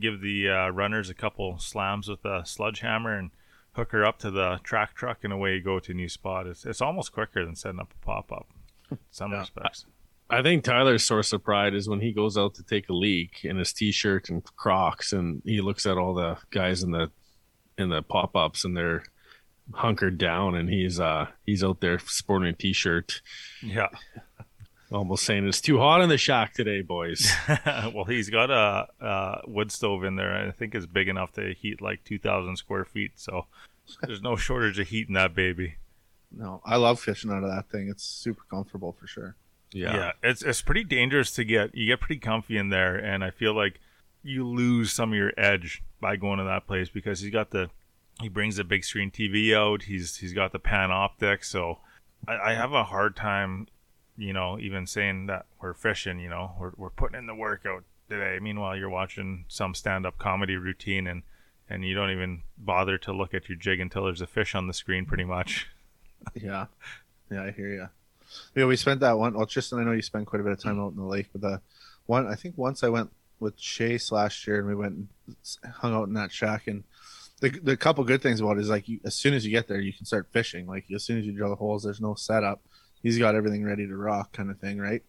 give 0.00 0.20
the 0.20 0.48
uh, 0.50 0.68
runners 0.70 1.08
a 1.10 1.14
couple 1.14 1.56
slams 1.58 2.08
with 2.08 2.24
a 2.24 2.44
sludge 2.44 2.80
hammer 2.80 3.16
and 3.16 3.30
hook 3.74 3.92
her 3.92 4.04
up 4.04 4.18
to 4.20 4.30
the 4.30 4.58
track 4.64 4.94
truck 4.94 5.22
and 5.22 5.32
away 5.32 5.54
you 5.54 5.60
go 5.62 5.78
to 5.78 5.92
a 5.92 5.94
new 5.94 6.08
spot. 6.08 6.46
It's 6.48 6.64
it's 6.66 6.80
almost 6.80 7.12
quicker 7.12 7.44
than 7.44 7.54
setting 7.54 7.78
up 7.80 7.92
a 8.02 8.04
pop 8.04 8.32
up. 8.32 8.48
in 8.90 8.98
Some 9.10 9.30
Yeah. 9.32 9.40
respects. 9.40 9.86
I 10.30 10.42
think 10.42 10.64
Tyler's 10.64 11.04
source 11.04 11.32
of 11.34 11.44
pride 11.44 11.74
is 11.74 11.88
when 11.88 12.00
he 12.00 12.10
goes 12.12 12.36
out 12.38 12.54
to 12.54 12.62
take 12.62 12.88
a 12.88 12.94
leak 12.94 13.44
in 13.44 13.58
his 13.58 13.72
t-shirt 13.74 14.30
and 14.30 14.42
Crocs, 14.56 15.12
and 15.12 15.42
he 15.44 15.60
looks 15.60 15.84
at 15.86 15.98
all 15.98 16.14
the 16.14 16.38
guys 16.50 16.82
in 16.82 16.90
the 16.90 17.10
in 17.76 17.90
the 17.90 18.02
pop-ups, 18.02 18.64
and 18.64 18.74
they're 18.76 19.04
hunkered 19.74 20.16
down, 20.18 20.54
and 20.54 20.68
he's 20.70 20.98
uh 20.98 21.26
he's 21.44 21.62
out 21.62 21.80
there 21.80 21.98
sporting 21.98 22.48
a 22.48 22.52
t-shirt, 22.54 23.20
Yeah. 23.62 23.88
Almost 24.94 25.24
saying 25.24 25.46
it's 25.48 25.60
too 25.60 25.78
hot 25.78 26.02
in 26.02 26.08
the 26.08 26.16
shack 26.16 26.54
today, 26.54 26.80
boys. 26.80 27.32
well, 27.66 28.04
he's 28.04 28.30
got 28.30 28.50
a, 28.50 28.86
a 29.04 29.40
wood 29.46 29.72
stove 29.72 30.04
in 30.04 30.14
there. 30.14 30.32
I 30.32 30.52
think 30.52 30.74
it's 30.74 30.86
big 30.86 31.08
enough 31.08 31.32
to 31.32 31.52
heat 31.52 31.82
like 31.82 32.04
2,000 32.04 32.56
square 32.56 32.84
feet. 32.84 33.12
So 33.16 33.46
there's 34.02 34.22
no 34.22 34.36
shortage 34.36 34.78
of 34.78 34.88
heat 34.88 35.08
in 35.08 35.14
that 35.14 35.34
baby. 35.34 35.74
No, 36.30 36.60
I 36.64 36.76
love 36.76 37.00
fishing 37.00 37.32
out 37.32 37.42
of 37.42 37.50
that 37.50 37.68
thing. 37.70 37.88
It's 37.88 38.04
super 38.04 38.42
comfortable 38.48 38.92
for 38.92 39.06
sure. 39.06 39.34
Yeah, 39.72 40.12
it's 40.22 40.42
it's 40.42 40.62
pretty 40.62 40.84
dangerous 40.84 41.32
to 41.32 41.44
get. 41.44 41.74
You 41.74 41.86
get 41.86 42.00
pretty 42.00 42.20
comfy 42.20 42.56
in 42.56 42.68
there, 42.68 42.96
and 42.96 43.24
I 43.24 43.30
feel 43.30 43.54
like 43.54 43.80
you 44.22 44.46
lose 44.46 44.92
some 44.92 45.10
of 45.10 45.18
your 45.18 45.32
edge 45.36 45.82
by 46.00 46.14
going 46.14 46.38
to 46.38 46.44
that 46.44 46.66
place 46.66 46.88
because 46.88 47.20
he's 47.20 47.32
got 47.32 47.50
the 47.50 47.70
he 48.20 48.28
brings 48.28 48.56
the 48.56 48.64
big 48.64 48.84
screen 48.84 49.10
TV 49.10 49.52
out. 49.54 49.82
He's 49.82 50.16
he's 50.16 50.32
got 50.32 50.52
the 50.52 50.60
Panoptix, 50.60 51.46
so 51.46 51.78
I, 52.28 52.50
I 52.50 52.54
have 52.54 52.72
a 52.72 52.84
hard 52.84 53.16
time, 53.16 53.66
you 54.16 54.32
know, 54.32 54.58
even 54.58 54.86
saying 54.86 55.26
that 55.26 55.46
we're 55.60 55.74
fishing. 55.74 56.18
You 56.18 56.30
know, 56.30 56.52
we're 56.58 56.72
we're 56.76 56.90
putting 56.90 57.18
in 57.18 57.26
the 57.26 57.34
workout 57.34 57.84
today. 58.08 58.38
Meanwhile, 58.40 58.76
you're 58.76 58.90
watching 58.90 59.44
some 59.48 59.74
stand 59.74 60.06
up 60.06 60.18
comedy 60.18 60.56
routine 60.56 61.06
and 61.06 61.22
and 61.68 61.84
you 61.84 61.94
don't 61.94 62.10
even 62.10 62.42
bother 62.58 62.98
to 62.98 63.12
look 63.12 63.34
at 63.34 63.48
your 63.48 63.56
jig 63.56 63.80
until 63.80 64.04
there's 64.04 64.20
a 64.20 64.26
fish 64.26 64.54
on 64.54 64.66
the 64.66 64.74
screen, 64.74 65.06
pretty 65.06 65.24
much. 65.24 65.68
Yeah, 66.32 66.68
yeah, 67.30 67.42
I 67.42 67.50
hear 67.50 67.68
you. 67.68 67.88
Yeah, 68.54 68.64
we 68.64 68.76
spent 68.76 69.00
that 69.00 69.18
one. 69.18 69.34
Well, 69.34 69.44
Tristan, 69.44 69.78
I 69.78 69.84
know 69.84 69.92
you 69.92 70.00
spent 70.00 70.24
quite 70.26 70.40
a 70.40 70.42
bit 70.42 70.52
of 70.52 70.58
time 70.58 70.80
out 70.80 70.92
in 70.92 70.96
the 70.96 71.04
lake, 71.04 71.28
but 71.32 71.42
the 71.42 71.60
one 72.06 72.26
I 72.26 72.34
think 72.34 72.56
once 72.56 72.82
I 72.82 72.88
went 72.88 73.10
with 73.40 73.58
Chase 73.58 74.10
last 74.10 74.46
year, 74.46 74.58
and 74.58 74.66
we 74.66 74.74
went 74.74 74.94
and 74.94 75.08
hung 75.74 75.92
out 75.92 76.08
in 76.08 76.14
that 76.14 76.32
shack. 76.32 76.66
And 76.66 76.84
the 77.40 77.50
the 77.50 77.76
couple 77.76 78.04
good 78.04 78.22
things 78.22 78.40
about 78.40 78.56
it 78.56 78.62
is 78.62 78.70
like 78.70 78.88
you, 78.88 79.00
as 79.04 79.14
soon 79.14 79.34
as 79.34 79.44
you 79.44 79.50
get 79.50 79.68
there, 79.68 79.80
you 79.80 79.92
can 79.92 80.06
start 80.06 80.26
fishing. 80.30 80.66
Like 80.66 80.86
as 80.94 81.04
soon 81.04 81.18
as 81.18 81.26
you 81.26 81.32
drill 81.32 81.50
the 81.50 81.56
holes, 81.56 81.82
there's 81.82 82.00
no 82.00 82.14
setup. 82.14 82.62
He's 83.04 83.18
got 83.18 83.36
everything 83.36 83.64
ready 83.64 83.86
to 83.86 83.96
rock, 83.96 84.32
kind 84.32 84.50
of 84.50 84.58
thing, 84.58 84.78
right? 84.78 85.02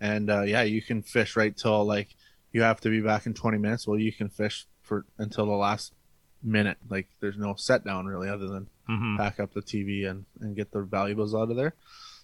And 0.00 0.28
uh, 0.28 0.42
yeah, 0.42 0.62
you 0.62 0.82
can 0.82 1.00
fish 1.02 1.34
right 1.36 1.56
till 1.56 1.84
like 1.84 2.14
you 2.52 2.60
have 2.62 2.80
to 2.82 2.90
be 2.90 3.00
back 3.00 3.24
in 3.24 3.32
20 3.32 3.56
minutes. 3.56 3.86
Well, 3.86 3.98
you 3.98 4.12
can 4.12 4.28
fish 4.28 4.66
for 4.82 5.06
until 5.16 5.46
the 5.46 5.52
last 5.52 5.94
minute. 6.42 6.76
Like 6.90 7.08
there's 7.20 7.38
no 7.38 7.54
set 7.54 7.84
down 7.84 8.04
really, 8.06 8.28
other 8.28 8.46
than 8.48 8.68
Mm-hmm. 8.86 9.16
pack 9.16 9.40
up 9.40 9.54
the 9.54 9.62
TV 9.62 10.06
and, 10.06 10.26
and 10.40 10.54
get 10.54 10.70
the 10.70 10.82
valuables 10.82 11.34
out 11.34 11.50
of 11.50 11.56
there. 11.56 11.72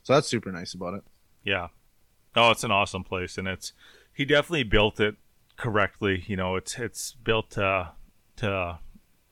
So 0.02 0.12
that's 0.12 0.28
super 0.28 0.52
nice 0.52 0.75
about 0.75 0.92
it. 0.92 1.04
Yeah. 1.42 1.68
Oh, 2.37 2.50
it's 2.50 2.64
an 2.64 2.70
awesome 2.70 3.02
place, 3.02 3.38
and 3.38 3.49
it's 3.49 3.73
he 4.12 4.26
definitely 4.26 4.64
built 4.64 5.00
it 5.00 5.14
correctly. 5.56 6.23
You 6.26 6.37
know, 6.37 6.56
it's 6.56 6.78
it's 6.78 7.12
built 7.14 7.52
to 7.52 7.92
to 8.37 8.78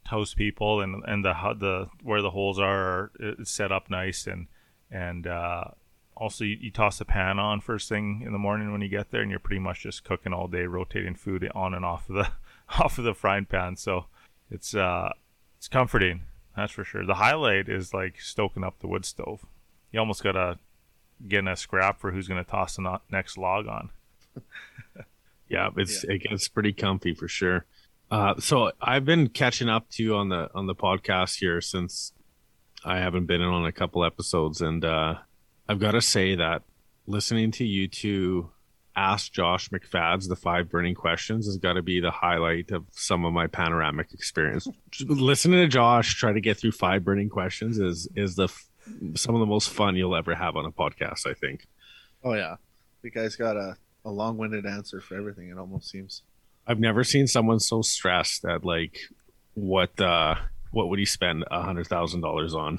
host 0.06 0.36
people, 0.38 0.80
and 0.80 1.04
and 1.06 1.22
the 1.22 1.34
how 1.34 1.52
the 1.52 1.90
where 2.02 2.22
the 2.22 2.30
holes 2.30 2.58
are 2.58 3.10
it's 3.20 3.50
set 3.50 3.70
up 3.70 3.90
nice, 3.90 4.26
and 4.26 4.46
and 4.90 5.26
uh, 5.26 5.64
also 6.16 6.44
you, 6.44 6.56
you 6.60 6.70
toss 6.70 6.98
the 6.98 7.04
pan 7.04 7.38
on 7.38 7.60
first 7.60 7.88
thing 7.88 8.22
in 8.24 8.32
the 8.32 8.38
morning 8.38 8.72
when 8.72 8.80
you 8.80 8.88
get 8.88 9.10
there, 9.10 9.22
and 9.22 9.30
you're 9.30 9.40
pretty 9.40 9.60
much 9.60 9.82
just 9.82 10.04
cooking 10.04 10.32
all 10.32 10.48
day, 10.48 10.64
rotating 10.64 11.14
food 11.14 11.48
on 11.54 11.74
and 11.74 11.84
off 11.84 12.08
of 12.08 12.16
the 12.16 12.28
off 12.80 12.98
of 12.98 13.04
the 13.04 13.14
frying 13.14 13.46
pan. 13.46 13.76
So 13.76 14.06
it's 14.50 14.74
uh 14.74 15.10
it's 15.56 15.68
comforting, 15.68 16.22
that's 16.56 16.72
for 16.72 16.84
sure. 16.84 17.04
The 17.04 17.14
highlight 17.14 17.68
is 17.68 17.92
like 17.92 18.20
stoking 18.20 18.64
up 18.64 18.78
the 18.80 18.88
wood 18.88 19.04
stove. 19.04 19.44
You 19.92 20.00
almost 20.00 20.22
gotta 20.22 20.58
get 21.26 21.40
in 21.40 21.48
a 21.48 21.56
scrap 21.56 22.00
for 22.00 22.12
who's 22.12 22.28
gonna 22.28 22.44
toss 22.44 22.76
the 22.76 22.82
no- 22.82 23.00
next 23.10 23.38
log 23.38 23.66
on. 23.66 23.90
Yeah, 25.48 25.70
it's 25.76 26.04
it 26.04 26.18
gets 26.18 26.48
pretty 26.48 26.72
comfy 26.72 27.14
for 27.14 27.26
sure. 27.26 27.64
Uh, 28.10 28.34
so 28.38 28.72
I've 28.80 29.04
been 29.04 29.28
catching 29.28 29.68
up 29.68 29.88
to 29.92 30.02
you 30.02 30.14
on 30.14 30.28
the 30.28 30.50
on 30.54 30.66
the 30.66 30.74
podcast 30.74 31.38
here 31.38 31.60
since 31.60 32.12
I 32.84 32.98
haven't 32.98 33.26
been 33.26 33.40
in 33.40 33.48
on 33.48 33.66
a 33.66 33.72
couple 33.72 34.04
episodes, 34.04 34.60
and 34.60 34.84
uh, 34.84 35.16
I've 35.68 35.80
got 35.80 35.92
to 35.92 36.02
say 36.02 36.36
that 36.36 36.62
listening 37.06 37.50
to 37.52 37.64
you 37.64 37.88
two 37.88 38.50
ask 38.98 39.32
Josh 39.32 39.68
McFad's 39.70 40.26
the 40.26 40.36
five 40.36 40.68
burning 40.68 40.94
questions 40.94 41.46
has 41.46 41.56
got 41.56 41.74
to 41.74 41.82
be 41.82 42.00
the 42.00 42.10
highlight 42.10 42.72
of 42.72 42.84
some 42.90 43.24
of 43.24 43.32
my 43.32 43.46
panoramic 43.46 44.12
experience. 44.12 44.66
listening 45.06 45.60
to 45.60 45.68
Josh 45.68 46.14
try 46.14 46.32
to 46.32 46.40
get 46.40 46.58
through 46.58 46.72
five 46.72 47.04
burning 47.04 47.28
questions 47.28 47.78
is 47.78 48.08
is 48.16 48.34
the 48.34 48.44
f- 48.44 48.68
some 49.14 49.34
of 49.34 49.40
the 49.40 49.46
most 49.46 49.70
fun 49.70 49.94
you'll 49.94 50.16
ever 50.16 50.34
have 50.34 50.56
on 50.56 50.64
a 50.64 50.72
podcast. 50.72 51.26
I 51.26 51.34
think. 51.34 51.66
Oh 52.24 52.34
yeah, 52.34 52.56
the 53.02 53.10
guy's 53.10 53.36
got 53.36 53.56
a, 53.56 53.76
a 54.04 54.10
long-winded 54.10 54.66
answer 54.66 55.00
for 55.00 55.16
everything. 55.16 55.48
It 55.48 55.58
almost 55.58 55.88
seems. 55.88 56.22
I've 56.66 56.80
never 56.80 57.04
seen 57.04 57.26
someone 57.26 57.60
so 57.60 57.82
stressed 57.82 58.44
at 58.44 58.64
like 58.64 58.98
what 59.54 59.98
uh 60.00 60.34
what 60.70 60.88
would 60.88 60.98
he 60.98 61.04
spend 61.04 61.44
a 61.50 61.62
hundred 61.62 61.86
thousand 61.86 62.20
dollars 62.22 62.54
on? 62.54 62.78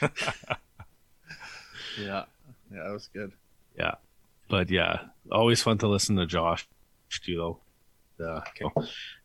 Yeah, 2.00 2.24
yeah, 2.72 2.84
that 2.84 2.92
was 2.92 3.08
good. 3.12 3.32
Yeah, 3.78 3.94
but 4.48 4.70
yeah, 4.70 5.00
always 5.30 5.62
fun 5.62 5.78
to 5.78 5.88
listen 5.88 6.16
to 6.16 6.26
Josh 6.26 6.66
too, 7.24 7.58
though. 8.18 8.24
Uh, 8.24 8.40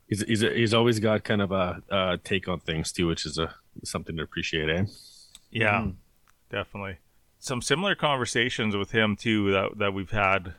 he's 0.07 0.21
he's 0.23 0.41
he's 0.41 0.73
always 0.73 0.99
got 0.99 1.23
kind 1.23 1.41
of 1.41 1.51
a, 1.51 1.81
a 1.89 2.17
take 2.23 2.47
on 2.47 2.59
things 2.59 2.91
too, 2.91 3.07
which 3.07 3.25
is 3.25 3.37
a 3.37 3.53
something 3.83 4.17
to 4.17 4.23
appreciate. 4.23 4.69
Eh? 4.69 4.85
Yeah, 5.51 5.81
Mhm. 5.81 5.95
definitely. 6.49 6.97
Some 7.39 7.61
similar 7.61 7.95
conversations 7.95 8.75
with 8.75 8.91
him 8.91 9.15
too 9.15 9.51
that 9.51 9.77
that 9.77 9.93
we've 9.93 10.11
had 10.11 10.55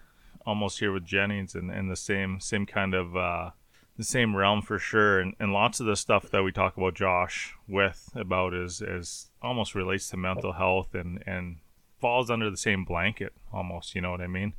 almost 0.47 0.79
here 0.79 0.93
with 0.93 1.05
Jennings 1.05 1.55
and, 1.55 1.71
and 1.71 1.91
the 1.91 1.97
same 1.97 2.41
same 2.41 2.67
kind 2.67 2.95
of 2.95 3.17
uh, 3.17 3.51
the 3.97 4.05
same 4.05 4.37
realm 4.37 4.63
for 4.63 4.79
sure. 4.79 5.21
And, 5.21 5.35
and 5.39 5.53
lots 5.53 5.81
of 5.81 5.87
the 5.87 5.97
stuff 5.97 6.31
that 6.31 6.43
we 6.43 6.53
talk 6.53 6.77
about 6.77 6.95
Josh 6.95 7.55
with 7.69 8.11
about 8.15 8.55
is 8.55 8.81
is 8.81 9.31
almost 9.43 9.75
relates 9.75 10.09
to 10.11 10.17
mental 10.17 10.53
health 10.53 10.95
and 10.95 11.23
and 11.27 11.59
falls 12.01 12.31
under 12.31 12.51
the 12.51 12.57
same 12.57 12.85
blanket 12.85 13.33
almost. 13.53 13.95
You 13.95 14.01
know 14.01 14.11
what 14.11 14.21
I 14.21 14.27
mean? 14.27 14.55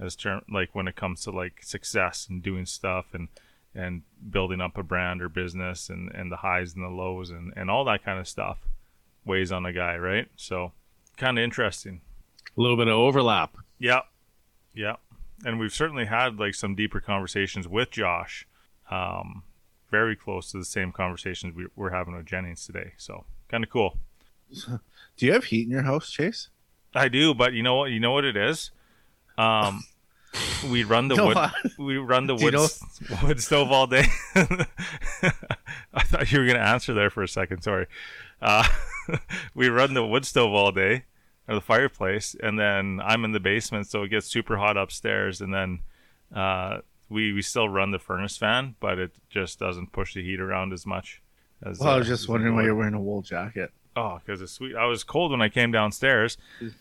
As 0.00 0.16
term 0.16 0.42
like 0.50 0.74
when 0.74 0.88
it 0.88 0.96
comes 0.96 1.22
to 1.22 1.30
like 1.30 1.62
success 1.62 2.26
and 2.28 2.42
doing 2.42 2.66
stuff 2.66 3.06
and 3.12 3.28
and 3.74 4.02
building 4.30 4.60
up 4.60 4.76
a 4.76 4.82
brand 4.82 5.22
or 5.22 5.28
business 5.28 5.88
and, 5.88 6.10
and 6.14 6.30
the 6.30 6.36
highs 6.36 6.74
and 6.74 6.84
the 6.84 6.88
lows 6.88 7.30
and, 7.30 7.52
and 7.56 7.70
all 7.70 7.84
that 7.84 8.04
kind 8.04 8.18
of 8.18 8.28
stuff 8.28 8.58
weighs 9.24 9.50
on 9.50 9.64
a 9.64 9.72
guy, 9.72 9.96
right? 9.96 10.28
So 10.36 10.72
kind 11.16 11.38
of 11.38 11.44
interesting. 11.44 12.02
A 12.56 12.60
little 12.60 12.76
bit 12.76 12.88
of 12.88 12.94
overlap. 12.94 13.56
Yeah. 13.78 14.02
Yeah. 14.74 14.96
And 15.44 15.58
we've 15.58 15.72
certainly 15.72 16.04
had 16.04 16.38
like 16.38 16.54
some 16.54 16.74
deeper 16.74 17.00
conversations 17.00 17.66
with 17.66 17.90
Josh. 17.90 18.46
Um, 18.90 19.42
very 19.90 20.16
close 20.16 20.50
to 20.52 20.58
the 20.58 20.64
same 20.64 20.92
conversations 20.92 21.54
we, 21.54 21.66
we're 21.76 21.90
having 21.90 22.14
with 22.16 22.26
Jennings 22.26 22.66
today. 22.66 22.92
So 22.96 23.24
kind 23.48 23.62
of 23.64 23.70
cool. 23.70 23.98
Do 25.16 25.26
you 25.26 25.32
have 25.32 25.44
heat 25.44 25.64
in 25.66 25.70
your 25.70 25.82
house, 25.82 26.10
Chase? 26.10 26.48
I 26.94 27.08
do, 27.08 27.32
but 27.34 27.52
you 27.54 27.62
know 27.62 27.76
what? 27.76 27.90
You 27.90 28.00
know 28.00 28.12
what 28.12 28.24
it 28.24 28.36
is? 28.36 28.70
Um, 29.38 29.82
we 30.70 30.84
run 30.84 31.08
the 31.08 31.14
No, 31.16 31.26
wood. 31.26 31.36
I- 31.36 31.52
We 31.78 31.96
run 31.96 32.26
the 32.26 32.36
Do 32.36 32.44
you 32.44 32.50
know- 32.50 32.68
wood 33.22 33.40
stove 33.42 33.70
all 33.72 33.86
day. 33.86 34.04
I 35.94 36.02
thought 36.04 36.30
you 36.32 36.38
were 36.40 36.46
going 36.46 36.56
to 36.58 36.66
answer 36.66 36.94
there 36.94 37.10
for 37.10 37.22
a 37.22 37.28
second. 37.28 37.62
Sorry. 37.62 37.86
Uh, 38.40 38.64
we 39.54 39.68
run 39.68 39.94
the 39.94 40.04
wood 40.06 40.24
stove 40.24 40.52
all 40.52 40.72
day, 40.72 41.04
or 41.48 41.54
the 41.54 41.60
fireplace, 41.60 42.34
and 42.42 42.58
then 42.58 43.00
I'm 43.02 43.24
in 43.24 43.32
the 43.32 43.40
basement, 43.40 43.86
so 43.88 44.02
it 44.02 44.08
gets 44.08 44.26
super 44.26 44.56
hot 44.56 44.76
upstairs, 44.76 45.40
and 45.40 45.52
then 45.54 45.80
uh, 46.34 46.78
we 47.12 47.32
we 47.32 47.42
still 47.42 47.68
run 47.68 47.90
the 47.90 47.98
furnace 47.98 48.36
fan, 48.36 48.74
but 48.80 48.98
it 48.98 49.12
just 49.30 49.58
doesn't 49.58 49.92
push 49.92 50.14
the 50.14 50.22
heat 50.22 50.40
around 50.40 50.72
as 50.72 50.86
much. 50.86 51.22
As, 51.64 51.78
Well, 51.78 51.90
I 51.90 51.94
uh, 51.94 51.98
was 51.98 52.08
just 52.08 52.28
wondering 52.28 52.54
why 52.56 52.64
you're 52.64 52.74
wearing 52.74 52.94
a 52.94 53.00
wool 53.00 53.22
jacket. 53.22 53.70
Oh, 53.94 54.18
because 54.24 54.40
it's 54.40 54.52
sweet. 54.52 54.74
I 54.74 54.86
was 54.86 55.04
cold 55.04 55.32
when 55.32 55.42
I 55.42 55.50
came 55.50 55.70
downstairs, 55.70 56.38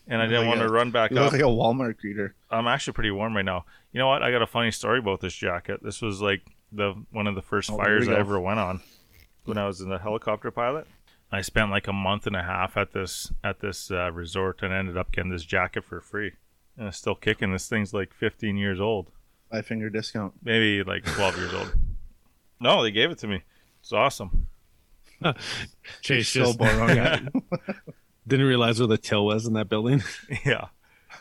and 0.07 0.21
I 0.21 0.25
didn't 0.27 0.47
Like 0.47 0.57
want 0.57 0.61
to 0.61 0.73
run 0.73 0.91
back 0.91 1.11
You 1.11 1.17
up. 1.17 1.25
look 1.25 1.33
like 1.33 1.41
a 1.41 1.43
Walmart 1.43 1.97
greeter. 2.03 2.31
I'm 2.49 2.67
actually 2.67 2.93
pretty 2.93 3.11
warm 3.11 3.35
right 3.35 3.43
now. 3.43 3.65
You 3.91 3.99
know 3.99 4.07
what? 4.07 4.23
I 4.23 4.31
got 4.31 4.41
a 4.41 4.47
funny 4.47 4.71
story 4.71 4.99
about 4.99 5.19
this 5.19 5.33
jacket. 5.35 5.81
This 5.83 6.01
was 6.01 6.21
like 6.21 6.41
the 6.71 6.93
one 7.11 7.27
of 7.27 7.35
the 7.35 7.41
first 7.41 7.69
Oh, 7.69 7.75
fires 7.77 8.07
we 8.07 8.15
I 8.15 8.19
ever 8.19 8.39
went 8.39 8.59
on 8.59 8.79
when 9.43 9.57
I 9.57 9.67
was 9.67 9.81
in 9.81 9.89
the 9.89 9.99
helicopter 9.99 10.51
pilot. 10.51 10.87
I 11.33 11.41
spent 11.41 11.69
like 11.69 11.87
a 11.87 11.93
month 11.93 12.27
and 12.27 12.35
a 12.35 12.43
half 12.43 12.77
at 12.77 12.93
this 12.93 13.31
at 13.43 13.59
this 13.59 13.91
uh, 13.91 14.09
resort 14.11 14.61
and 14.63 14.73
ended 14.73 14.97
up 14.97 15.11
getting 15.11 15.31
this 15.31 15.43
jacket 15.45 15.83
for 15.83 15.99
free. 15.99 16.31
And 16.77 16.87
it's 16.87 16.97
still 16.97 17.15
kicking. 17.15 17.51
This 17.51 17.67
thing's 17.67 17.93
like 17.93 18.13
15 18.13 18.55
years 18.55 18.79
old, 18.79 19.11
Five 19.51 19.65
finger 19.65 19.89
discount. 19.89 20.33
maybe 20.43 20.83
like 20.83 21.03
12 21.03 21.37
years 21.37 21.53
old. 21.53 21.73
No, 22.63 22.83
they 22.83 22.91
gave 22.91 23.09
it 23.09 23.17
to 23.17 23.27
me. 23.27 23.41
It's 23.79 23.91
awesome. 23.91 24.45
Chase 26.01 26.29
so 26.29 26.41
just 26.41 26.59
boring. 26.59 27.27
didn't 28.27 28.45
realize 28.45 28.79
where 28.79 28.87
the 28.87 28.99
till 28.99 29.25
was 29.25 29.47
in 29.47 29.53
that 29.53 29.67
building. 29.67 30.03
yeah. 30.45 30.67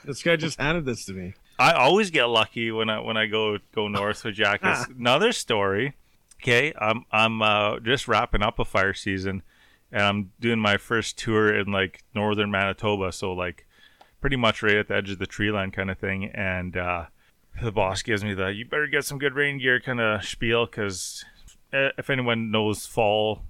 this 0.04 0.22
guy 0.22 0.36
just 0.36 0.60
handed 0.60 0.84
this 0.84 1.06
to 1.06 1.14
me. 1.14 1.32
I 1.58 1.72
always 1.72 2.10
get 2.10 2.24
lucky 2.24 2.70
when 2.70 2.90
I 2.90 3.00
when 3.00 3.16
I 3.16 3.24
go 3.24 3.56
go 3.74 3.88
north 3.88 4.22
with 4.22 4.34
jackets. 4.34 4.86
Another 4.98 5.32
story. 5.32 5.94
Okay, 6.42 6.74
I'm 6.78 7.06
I'm 7.10 7.40
uh, 7.40 7.80
just 7.80 8.06
wrapping 8.06 8.42
up 8.42 8.58
a 8.58 8.64
fire 8.66 8.92
season, 8.92 9.42
and 9.90 10.02
I'm 10.02 10.32
doing 10.40 10.58
my 10.58 10.76
first 10.76 11.18
tour 11.18 11.54
in 11.54 11.72
like 11.72 12.04
northern 12.14 12.50
Manitoba, 12.50 13.12
so 13.12 13.32
like 13.32 13.66
pretty 14.20 14.36
much 14.36 14.62
right 14.62 14.76
at 14.76 14.88
the 14.88 14.94
edge 14.94 15.10
of 15.10 15.18
the 15.18 15.26
tree 15.26 15.50
line 15.50 15.70
kind 15.70 15.90
of 15.90 15.98
thing. 15.98 16.26
And 16.26 16.76
uh, 16.76 17.06
the 17.62 17.72
boss 17.72 18.02
gives 18.02 18.24
me 18.24 18.34
the 18.34 18.48
"you 18.48 18.64
better 18.64 18.86
get 18.86 19.04
some 19.04 19.18
good 19.18 19.34
rain 19.34 19.58
gear" 19.58 19.80
kind 19.80 20.00
of 20.00 20.24
spiel 20.24 20.66
because 20.66 21.24
if 21.72 22.10
anyone 22.10 22.50
knows 22.50 22.86
fall 22.86 23.42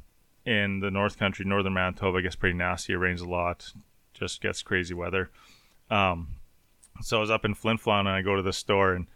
in 0.45 0.81
the 0.81 0.91
North 0.91 1.19
Country, 1.19 1.45
northern 1.45 1.75
Manitoba 1.75 2.23
gets 2.23 2.37
pretty 2.37 2.57
nasty. 2.57 2.93
It 2.93 2.97
rains 2.97 3.21
a 3.21 3.29
lot, 3.29 3.73
just 4.15 4.41
gets 4.41 4.63
crazy 4.63 4.95
weather. 4.95 5.31
Um, 5.91 6.37
so 7.03 7.19
I 7.19 7.21
was 7.21 7.31
up 7.31 7.45
in 7.45 7.55
Flin 7.55 7.79
Flon 7.79 8.01
and 8.01 8.09
I 8.11 8.23
go 8.23 8.37
to 8.37 8.43
the 8.43 8.53
store 8.53 8.95
and 8.95 9.07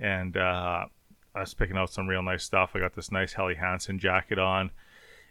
and 0.00 0.36
uh, 0.36 0.86
I 1.34 1.40
was 1.40 1.54
picking 1.54 1.76
out 1.76 1.90
some 1.90 2.08
real 2.08 2.22
nice 2.22 2.44
stuff. 2.44 2.72
I 2.74 2.80
got 2.80 2.94
this 2.94 3.12
nice 3.12 3.34
Helly 3.34 3.54
Hansen 3.54 3.98
jacket 3.98 4.38
on, 4.38 4.70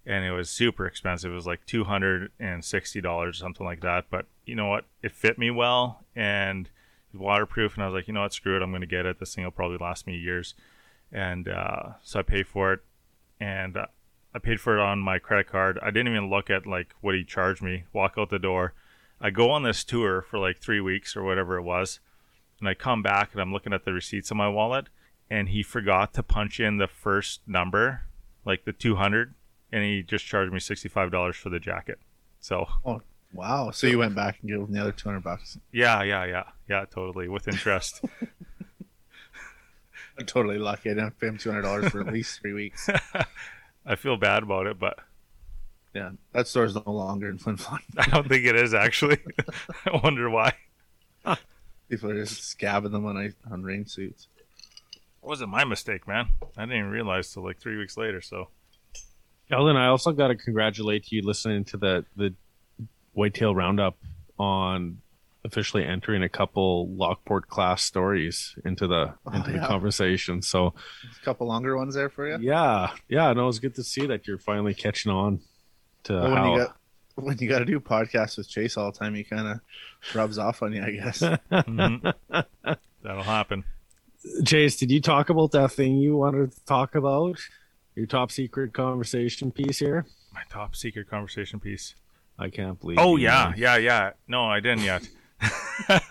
and 0.05 0.24
it 0.24 0.32
was 0.32 0.50
super 0.50 0.86
expensive. 0.86 1.32
It 1.32 1.36
was 1.36 1.48
like 1.48 1.65
two 1.65 1.84
hundred 1.84 2.32
and 2.39 2.63
sixty 2.63 3.01
dollars, 3.01 3.39
something 3.39 3.65
like 3.65 3.82
that. 3.82 4.05
But 4.10 4.25
you 4.46 4.55
know 4.55 4.67
what? 4.67 4.86
It 5.01 5.12
fit 5.12 5.38
me 5.38 5.51
well 5.51 6.03
and 6.15 6.70
waterproof. 7.13 7.75
And 7.75 7.84
I 7.84 7.88
was 7.88 7.96
like, 7.96 8.08
you 8.08 8.13
know 8.13 8.22
what? 8.22 8.34
Screw 8.34 8.55
it. 8.55 8.62
I'm 8.62 8.72
going 8.72 8.82
to 8.82 8.88
get 8.88 9.05
it. 9.05 9.20
This 9.20 9.36
thing 9.36 9.43
will 9.43 9.51
probably 9.51 9.77
last 9.77 10.08
me 10.08 10.15
years. 10.15 10.55
And 11.12 11.48
uh, 11.48 11.93
so 12.01 12.20
I 12.20 12.24
paid 12.24 12.48
for 12.48 12.74
it, 12.74 12.79
and 13.39 13.77
uh, 13.77 13.86
I 14.34 14.39
paid 14.39 14.60
for 14.60 14.77
it 14.77 14.82
on 14.82 15.00
my 15.00 15.20
credit 15.20 15.48
card. 15.48 15.77
I 15.82 15.91
didn't 15.91 16.12
even 16.12 16.29
look 16.29 16.50
at 16.50 16.65
like 16.65 16.96
what 17.01 17.13
he 17.13 17.24
charged 17.24 17.62
me. 17.62 17.84
Walk 17.93 18.15
out 18.17 18.32
the 18.32 18.39
door. 18.39 18.74
I 19.22 19.29
go 19.29 19.51
on 19.51 19.63
this 19.63 19.84
tour 19.84 20.24
for 20.24 20.39
like 20.39 20.58
three 20.58 20.82
weeks 20.82 21.15
or 21.15 21.24
whatever 21.24 21.58
it 21.58 21.63
was, 21.63 22.00
and 22.60 22.67
I 22.67 22.74
come 22.74 23.03
back 23.03 23.32
and 23.32 23.41
I'm 23.41 23.53
looking 23.53 23.74
at 23.74 23.86
the 23.86 23.93
receipts 23.93 24.32
in 24.32 24.38
my 24.38 24.50
wallet, 24.50 24.89
and 25.29 25.50
he 25.50 25.62
forgot 25.62 26.13
to 26.15 26.24
punch 26.24 26.60
in 26.60 26.77
the 26.77 26.88
first 26.88 27.41
number, 27.48 28.01
like 28.43 28.65
the 28.65 28.74
200, 28.74 29.36
and 29.72 29.84
he 29.84 30.01
just 30.01 30.25
charged 30.25 30.51
me 30.51 30.60
$65 30.60 31.36
for 31.36 31.50
the 31.50 31.60
jacket. 31.60 32.00
So 32.39 32.67
Oh, 32.84 33.01
wow. 33.34 33.72
So 33.72 33.88
you 33.88 33.98
went 34.00 34.16
back 34.16 34.38
and 34.42 34.50
gave 34.50 34.60
him 34.60 34.72
the 34.72 34.82
other 34.82 34.92
200 34.92 35.22
bucks. 35.24 35.58
yeah, 35.72 36.02
yeah, 36.04 36.25
yeah, 36.25 36.44
yeah, 36.70 36.86
totally 36.90 37.28
with 37.28 37.48
interest. 37.48 38.02
I'm 40.20 40.25
totally 40.25 40.60
lucky. 40.60 40.90
I 40.90 40.94
didn't 40.94 41.06
have 41.06 41.20
pay 41.20 41.28
him 41.28 41.38
$200 41.38 41.90
for 41.90 42.02
at 42.02 42.13
least 42.13 42.40
three 42.40 42.54
weeks. 42.54 42.88
I 43.86 43.96
feel 43.96 44.16
bad 44.16 44.44
about 44.44 44.68
it, 44.68 44.78
but 44.80 45.00
Yeah. 45.94 46.12
That 46.34 46.48
store's 46.48 46.75
no 46.75 46.84
longer 46.86 47.30
in 47.30 47.38
Flin 47.40 47.58
Flon. 47.58 47.80
I 47.98 48.06
don't 48.08 48.28
think 48.30 48.46
it 48.46 48.56
is 48.56 48.74
actually. 48.74 49.18
I 49.86 50.00
wonder 50.04 50.30
why. 50.30 50.54
People 51.90 52.12
are 52.12 52.16
just 52.25 52.58
scabbing 52.58 52.92
them 52.92 53.06
on, 53.06 53.18
ice- 53.18 53.36
on 53.52 53.63
rain 53.63 53.86
suits. 53.86 54.28
It 54.94 55.00
wasn't 55.28 55.50
my 55.52 55.63
mistake, 55.63 56.08
man. 56.08 56.28
I 56.58 56.62
didn't 56.62 56.78
even 56.78 56.90
realize 56.92 57.32
till 57.34 57.44
like 57.44 57.60
three 57.60 57.78
weeks 57.78 57.98
later. 57.98 58.22
So 58.22 58.50
Ellen, 59.52 59.75
I 59.78 59.88
also 59.88 60.12
got 60.12 60.30
to 60.30 60.36
congratulate 60.36 61.12
you 61.12 61.22
listening 61.24 61.66
to 61.66 61.78
the 61.78 62.06
the 62.16 62.34
Whitetail 63.13 63.55
Roundup 63.55 63.98
on 64.39 65.00
officially 65.46 65.84
entering 65.86 66.24
a 66.24 66.29
couple 66.29 66.88
Lockport 66.89 67.48
class 67.50 67.84
stories 67.84 68.55
into 68.65 68.88
the 68.88 69.13
Oh, 69.25 69.32
into 69.34 69.51
the 69.51 69.60
conversation. 69.60 70.41
So 70.41 70.67
A 71.22 71.25
couple 71.25 71.48
longer 71.48 71.75
ones 71.77 71.96
there 71.96 72.10
for 72.10 72.27
you. 72.27 72.38
yeah, 72.41 72.91
yeah, 73.10 73.34
no, 73.34 73.48
it's 73.50 73.60
good 73.60 73.75
to 73.75 73.84
see 73.84 74.05
that 74.08 74.25
you're 74.27 74.38
finally 74.38 74.74
catching 74.74 75.12
on 75.12 75.41
to 76.03 76.13
Well, 76.13 76.24
when 76.24 76.38
how. 76.38 76.51
you 76.53 76.58
got 76.60 76.77
when 77.15 77.38
you 77.38 77.48
got 77.48 77.60
to 77.60 77.65
do 77.65 77.79
podcasts 77.79 78.38
with 78.38 78.50
Chase 78.50 78.75
all 78.75 78.91
the 78.91 78.98
time, 78.98 79.13
he 79.13 79.24
kind 79.24 79.48
of 79.48 79.60
rubs 80.15 80.39
off 80.39 80.63
on 80.63 80.74
you, 80.74 80.82
I 80.84 80.91
guess. 80.91 81.20
Mhm. 81.51 82.13
That'll 83.03 83.22
happen. 83.24 83.65
Chase, 84.46 84.77
did 84.77 84.89
you 84.89 85.01
talk 85.01 85.29
about 85.29 85.51
that 85.51 85.74
thing 85.74 85.98
you 85.98 86.15
wanted 86.15 86.53
to 86.53 86.65
talk 86.65 86.96
about? 86.96 87.38
Your 87.96 88.05
top 88.08 88.32
secret 88.32 88.74
conversation 88.74 89.51
piece 89.51 89.77
here. 89.79 90.05
My 90.34 90.41
top 90.50 90.75
secret 90.75 91.08
conversation 91.10 91.60
piece. 91.60 91.93
I 92.40 92.50
can't 92.50 92.80
believe. 92.80 92.98
Oh 93.00 93.16
yeah, 93.16 93.50
man. 93.50 93.54
yeah, 93.58 93.78
yeah. 93.78 94.12
No, 94.28 94.46
I 94.46 94.60
didn't 94.60 94.84
yet. 94.84 95.08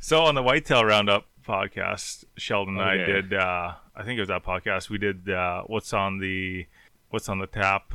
so 0.00 0.22
on 0.24 0.34
the 0.34 0.42
Whitetail 0.42 0.84
Roundup 0.84 1.26
podcast, 1.46 2.24
Sheldon 2.36 2.76
and 2.78 2.88
I 2.88 2.96
did. 2.96 3.34
Uh, 3.34 3.72
I 3.94 4.02
think 4.02 4.18
it 4.18 4.20
was 4.20 4.28
that 4.28 4.44
podcast. 4.44 4.90
We 4.90 4.98
did 4.98 5.28
uh, 5.30 5.62
what's 5.66 5.92
on 5.92 6.18
the 6.18 6.66
what's 7.10 7.28
on 7.28 7.38
the 7.38 7.46
tap. 7.46 7.92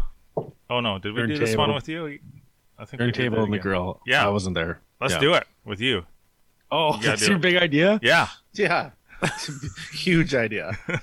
Oh 0.70 0.80
no, 0.80 1.00
did 1.00 1.14
we 1.14 1.28
do 1.28 1.38
this 1.38 1.56
one 1.56 1.74
with 1.74 1.88
you? 1.90 2.20
I 2.78 2.86
think 2.86 3.00
we 3.00 3.08
did 3.08 3.16
Turntable 3.16 3.44
and 3.44 3.54
the 3.54 3.60
grill. 3.60 4.02
Yeah. 4.08 4.26
I 4.26 4.30
wasn't 4.30 4.56
there. 4.56 4.82
Let's 5.00 5.14
Yeah. 5.14 5.20
do 5.20 5.34
it 5.36 5.48
with 5.66 5.80
you. 5.80 6.06
Oh, 6.72 6.94
gotta 6.94 7.08
that's 7.10 7.22
do 7.22 7.28
your 7.28 7.36
it. 7.38 7.42
big 7.42 7.56
idea. 7.58 8.00
Yeah, 8.02 8.28
yeah, 8.54 8.92
huge 9.94 10.34
idea. 10.34 10.78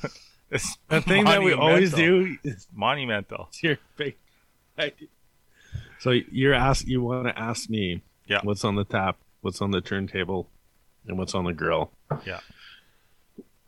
it's 0.50 0.76
The 0.88 1.02
thing 1.02 1.24
that 1.26 1.42
we 1.42 1.52
always 1.52 1.92
do 1.92 2.36
is 2.42 2.66
Monumental. 2.74 3.46
It's 3.50 3.62
your 3.62 3.78
big 3.96 4.16
idea. 4.78 5.08
So 6.00 6.10
you're 6.10 6.54
ask 6.54 6.86
you 6.86 7.02
want 7.02 7.26
to 7.26 7.38
ask 7.38 7.68
me, 7.68 8.02
Yeah. 8.26 8.40
what's 8.44 8.64
on 8.64 8.76
the 8.76 8.84
tap, 8.84 9.16
what's 9.40 9.60
on 9.60 9.70
the 9.70 9.80
turntable, 9.80 10.48
and 11.06 11.18
what's 11.18 11.34
on 11.34 11.44
the 11.44 11.52
grill. 11.52 11.90
Yeah. 12.24 12.40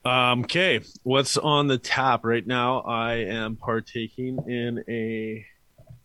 Um. 0.05 0.41
Okay. 0.45 0.81
What's 1.03 1.37
on 1.37 1.67
the 1.67 1.79
tap 1.79 2.25
right 2.25 2.47
now? 2.47 2.81
I 2.81 3.15
am 3.17 3.57
partaking 3.57 4.39
in 4.49 4.83
a 4.89 5.45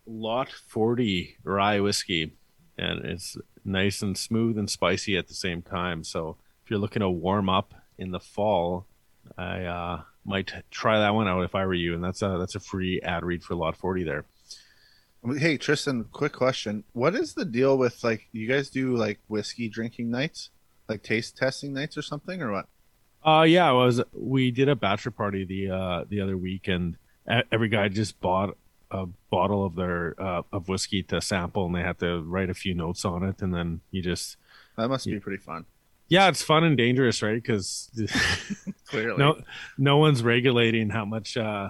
Lot 0.07 0.49
40 0.67 1.37
rye 1.43 1.79
whiskey, 1.79 2.33
and 2.77 3.05
it's 3.05 3.37
nice 3.63 4.01
and 4.01 4.17
smooth 4.17 4.57
and 4.57 4.69
spicy 4.69 5.17
at 5.17 5.27
the 5.27 5.33
same 5.33 5.61
time. 5.61 6.03
So 6.03 6.35
if 6.63 6.69
you're 6.69 6.79
looking 6.79 6.99
to 6.99 7.09
warm 7.09 7.49
up 7.49 7.73
in 7.97 8.11
the 8.11 8.19
fall, 8.19 8.85
I 9.37 9.63
uh, 9.63 10.01
might 10.25 10.51
try 10.71 10.99
that 10.99 11.15
one 11.15 11.27
out 11.27 11.41
if 11.43 11.55
I 11.55 11.65
were 11.65 11.73
you. 11.73 11.95
And 11.95 12.03
that's 12.03 12.21
a 12.21 12.37
that's 12.37 12.55
a 12.55 12.59
free 12.59 12.99
ad 13.01 13.23
read 13.23 13.43
for 13.43 13.55
Lot 13.55 13.77
40 13.77 14.03
there. 14.03 14.25
Hey 15.37 15.57
Tristan, 15.57 16.05
quick 16.11 16.33
question: 16.33 16.83
What 16.93 17.15
is 17.15 17.33
the 17.33 17.45
deal 17.45 17.77
with 17.77 18.03
like 18.03 18.27
you 18.31 18.47
guys 18.47 18.69
do 18.69 18.95
like 18.95 19.19
whiskey 19.27 19.69
drinking 19.69 20.11
nights, 20.11 20.49
like 20.87 21.01
taste 21.03 21.35
testing 21.37 21.73
nights 21.73 21.97
or 21.97 22.01
something, 22.03 22.41
or 22.41 22.51
what? 22.51 22.67
Uh 23.25 23.43
yeah, 23.43 23.69
it 23.71 23.73
was 23.73 24.01
we 24.13 24.51
did 24.51 24.69
a 24.69 24.75
bachelor 24.75 25.11
party 25.11 25.43
the 25.45 25.71
uh 25.71 26.05
the 26.07 26.21
other 26.21 26.37
week 26.37 26.67
and 26.67 26.97
every 27.51 27.69
guy 27.69 27.87
just 27.87 28.19
bought 28.21 28.55
a 28.91 29.07
bottle 29.31 29.65
of 29.65 29.75
their 29.75 30.13
uh 30.21 30.43
of 30.53 30.67
whiskey 30.69 31.01
to 31.01 31.19
sample 31.19 31.65
and 31.65 31.73
they 31.75 31.81
had 31.81 31.97
to 31.99 32.21
write 32.21 32.51
a 32.51 32.53
few 32.53 32.75
notes 32.75 33.03
on 33.03 33.23
it 33.23 33.41
and 33.41 33.51
then 33.53 33.81
you 33.89 34.01
just 34.03 34.37
That 34.77 34.89
must 34.89 35.07
Yeah. 35.07 35.15
be 35.15 35.19
pretty 35.21 35.41
fun. 35.41 35.65
yeah, 36.07 36.27
it's 36.27 36.43
fun 36.43 36.63
and 36.63 36.77
dangerous, 36.77 37.23
right? 37.23 37.43
Cuz 37.43 37.89
Clearly, 38.85 39.17
no 39.17 39.41
no 39.79 39.97
one's 39.97 40.21
regulating 40.21 40.91
how 40.91 41.03
much 41.05 41.35
uh 41.35 41.69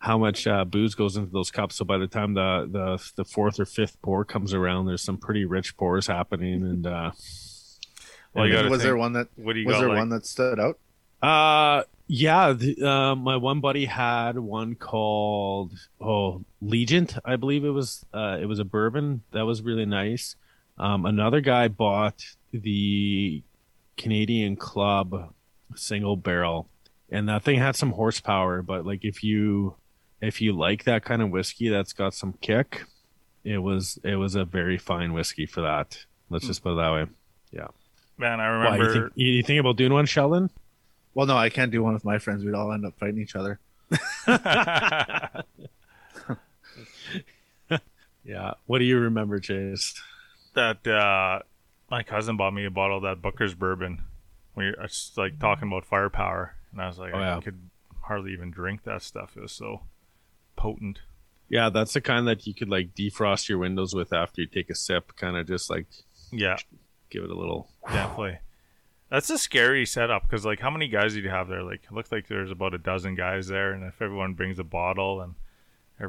how 0.00 0.16
much 0.18 0.46
uh, 0.46 0.64
booze 0.64 0.94
goes 0.94 1.16
into 1.16 1.30
those 1.30 1.50
cups. 1.50 1.76
So 1.76 1.84
by 1.84 1.98
the 1.98 2.06
time 2.08 2.34
the, 2.34 2.66
the 2.70 3.12
the 3.16 3.24
fourth 3.24 3.60
or 3.60 3.66
fifth 3.66 4.00
pour 4.02 4.24
comes 4.24 4.52
around, 4.54 4.86
there's 4.86 5.02
some 5.02 5.18
pretty 5.18 5.44
rich 5.44 5.76
pours 5.76 6.06
happening. 6.06 6.62
And 6.70 6.86
uh, 6.86 7.10
Well, 8.34 8.44
and- 8.44 8.52
gotta 8.52 8.68
was 8.70 8.82
there 8.82 8.96
one 8.96 9.12
that 9.12 9.28
What 9.36 9.52
do 9.54 9.60
you 9.60 9.66
was 9.66 9.74
got? 9.76 9.80
there 9.80 9.88
like- 9.90 9.98
one 9.98 10.08
that 10.10 10.26
stood 10.26 10.58
out? 10.58 10.78
Uh 11.22 11.84
yeah, 12.12 12.52
the, 12.54 12.82
uh, 12.82 13.14
my 13.14 13.36
one 13.36 13.60
buddy 13.60 13.84
had 13.84 14.36
one 14.38 14.74
called 14.74 15.72
oh 16.00 16.42
Legent, 16.60 17.16
I 17.24 17.36
believe 17.36 17.64
it 17.64 17.70
was. 17.70 18.04
Uh, 18.12 18.36
it 18.40 18.46
was 18.46 18.58
a 18.58 18.64
bourbon 18.64 19.22
that 19.30 19.42
was 19.42 19.62
really 19.62 19.86
nice. 19.86 20.34
Um, 20.76 21.04
another 21.06 21.40
guy 21.40 21.68
bought 21.68 22.24
the 22.52 23.42
Canadian 23.96 24.56
Club 24.56 25.32
single 25.76 26.16
barrel, 26.16 26.68
and 27.10 27.28
that 27.28 27.42
thing 27.44 27.58
had 27.60 27.76
some 27.76 27.92
horsepower. 27.92 28.62
But 28.62 28.84
like 28.84 29.04
if 29.04 29.22
you 29.22 29.76
if 30.20 30.40
you 30.40 30.52
like 30.52 30.84
that 30.84 31.04
kind 31.04 31.22
of 31.22 31.30
whiskey 31.30 31.68
that's 31.68 31.92
got 31.92 32.14
some 32.14 32.34
kick, 32.40 32.84
it 33.44 33.58
was 33.58 33.98
it 34.04 34.16
was 34.16 34.34
a 34.34 34.44
very 34.44 34.78
fine 34.78 35.12
whiskey 35.12 35.46
for 35.46 35.62
that. 35.62 36.04
Let's 36.28 36.46
just 36.46 36.62
put 36.62 36.72
it 36.72 36.76
that 36.76 36.92
way. 36.92 37.06
Yeah. 37.52 37.68
Man, 38.18 38.38
I 38.40 38.48
Why, 38.58 38.76
you, 38.76 38.82
remember. 38.82 38.92
think, 39.08 39.12
you, 39.16 39.26
you 39.32 39.42
think 39.42 39.60
about 39.60 39.76
doing 39.76 39.92
one, 39.92 40.06
Sheldon? 40.06 40.50
Well, 41.14 41.26
no, 41.26 41.36
I 41.36 41.48
can't 41.48 41.72
do 41.72 41.82
one 41.82 41.94
with 41.94 42.04
my 42.04 42.18
friends. 42.18 42.44
We'd 42.44 42.54
all 42.54 42.70
end 42.72 42.84
up 42.86 42.98
fighting 42.98 43.18
each 43.20 43.34
other. 43.34 43.58
Yeah. 48.24 48.54
What 48.66 48.78
do 48.78 48.84
you 48.84 48.98
remember, 48.98 49.38
Chase? 49.40 50.00
that 50.54 50.84
uh, 50.86 51.40
my 51.90 52.02
cousin 52.02 52.36
bought 52.36 52.52
me 52.52 52.64
a 52.64 52.70
bottle 52.70 52.98
of 52.98 53.02
that 53.04 53.22
Booker's 53.22 53.54
bourbon. 53.54 54.02
We 54.56 54.66
were 54.66 54.86
just 54.86 55.16
like 55.16 55.38
talking 55.38 55.68
about 55.68 55.84
firepower, 55.84 56.54
and 56.72 56.82
I 56.82 56.88
was 56.88 56.98
like, 56.98 57.14
Oh, 57.14 57.18
yeah. 57.18 57.36
I 57.36 57.40
could 57.40 57.58
hardly 58.02 58.32
even 58.32 58.50
drink 58.50 58.82
that 58.84 59.02
stuff. 59.02 59.36
It 59.36 59.40
was 59.40 59.52
so 59.52 59.82
potent. 60.60 61.00
Yeah, 61.48 61.68
that's 61.70 61.94
the 61.94 62.00
kind 62.00 62.28
that 62.28 62.46
you 62.46 62.54
could 62.54 62.68
like 62.68 62.94
defrost 62.94 63.48
your 63.48 63.58
windows 63.58 63.94
with 63.94 64.12
after 64.12 64.42
you 64.42 64.46
take 64.46 64.70
a 64.70 64.74
sip, 64.74 65.16
kind 65.16 65.36
of 65.36 65.46
just 65.46 65.68
like 65.70 65.86
Yeah, 66.30 66.56
give 67.10 67.24
it 67.24 67.30
a 67.30 67.34
little. 67.34 67.68
definitely. 67.88 68.38
That's 69.10 69.28
a 69.30 69.38
scary 69.38 69.84
setup 69.86 70.22
because, 70.22 70.44
like, 70.46 70.60
how 70.60 70.70
many 70.70 70.86
guys 70.86 71.14
did 71.14 71.24
you 71.24 71.30
have 71.30 71.48
there? 71.48 71.64
Like, 71.64 71.80
it 71.82 71.92
looked 71.92 72.12
like 72.12 72.28
there's 72.28 72.52
about 72.52 72.74
a 72.74 72.78
dozen 72.78 73.16
guys 73.16 73.48
there, 73.48 73.72
and 73.72 73.82
if 73.82 74.00
everyone 74.00 74.34
brings 74.34 74.60
a 74.60 74.64
bottle 74.64 75.20
and 75.20 75.34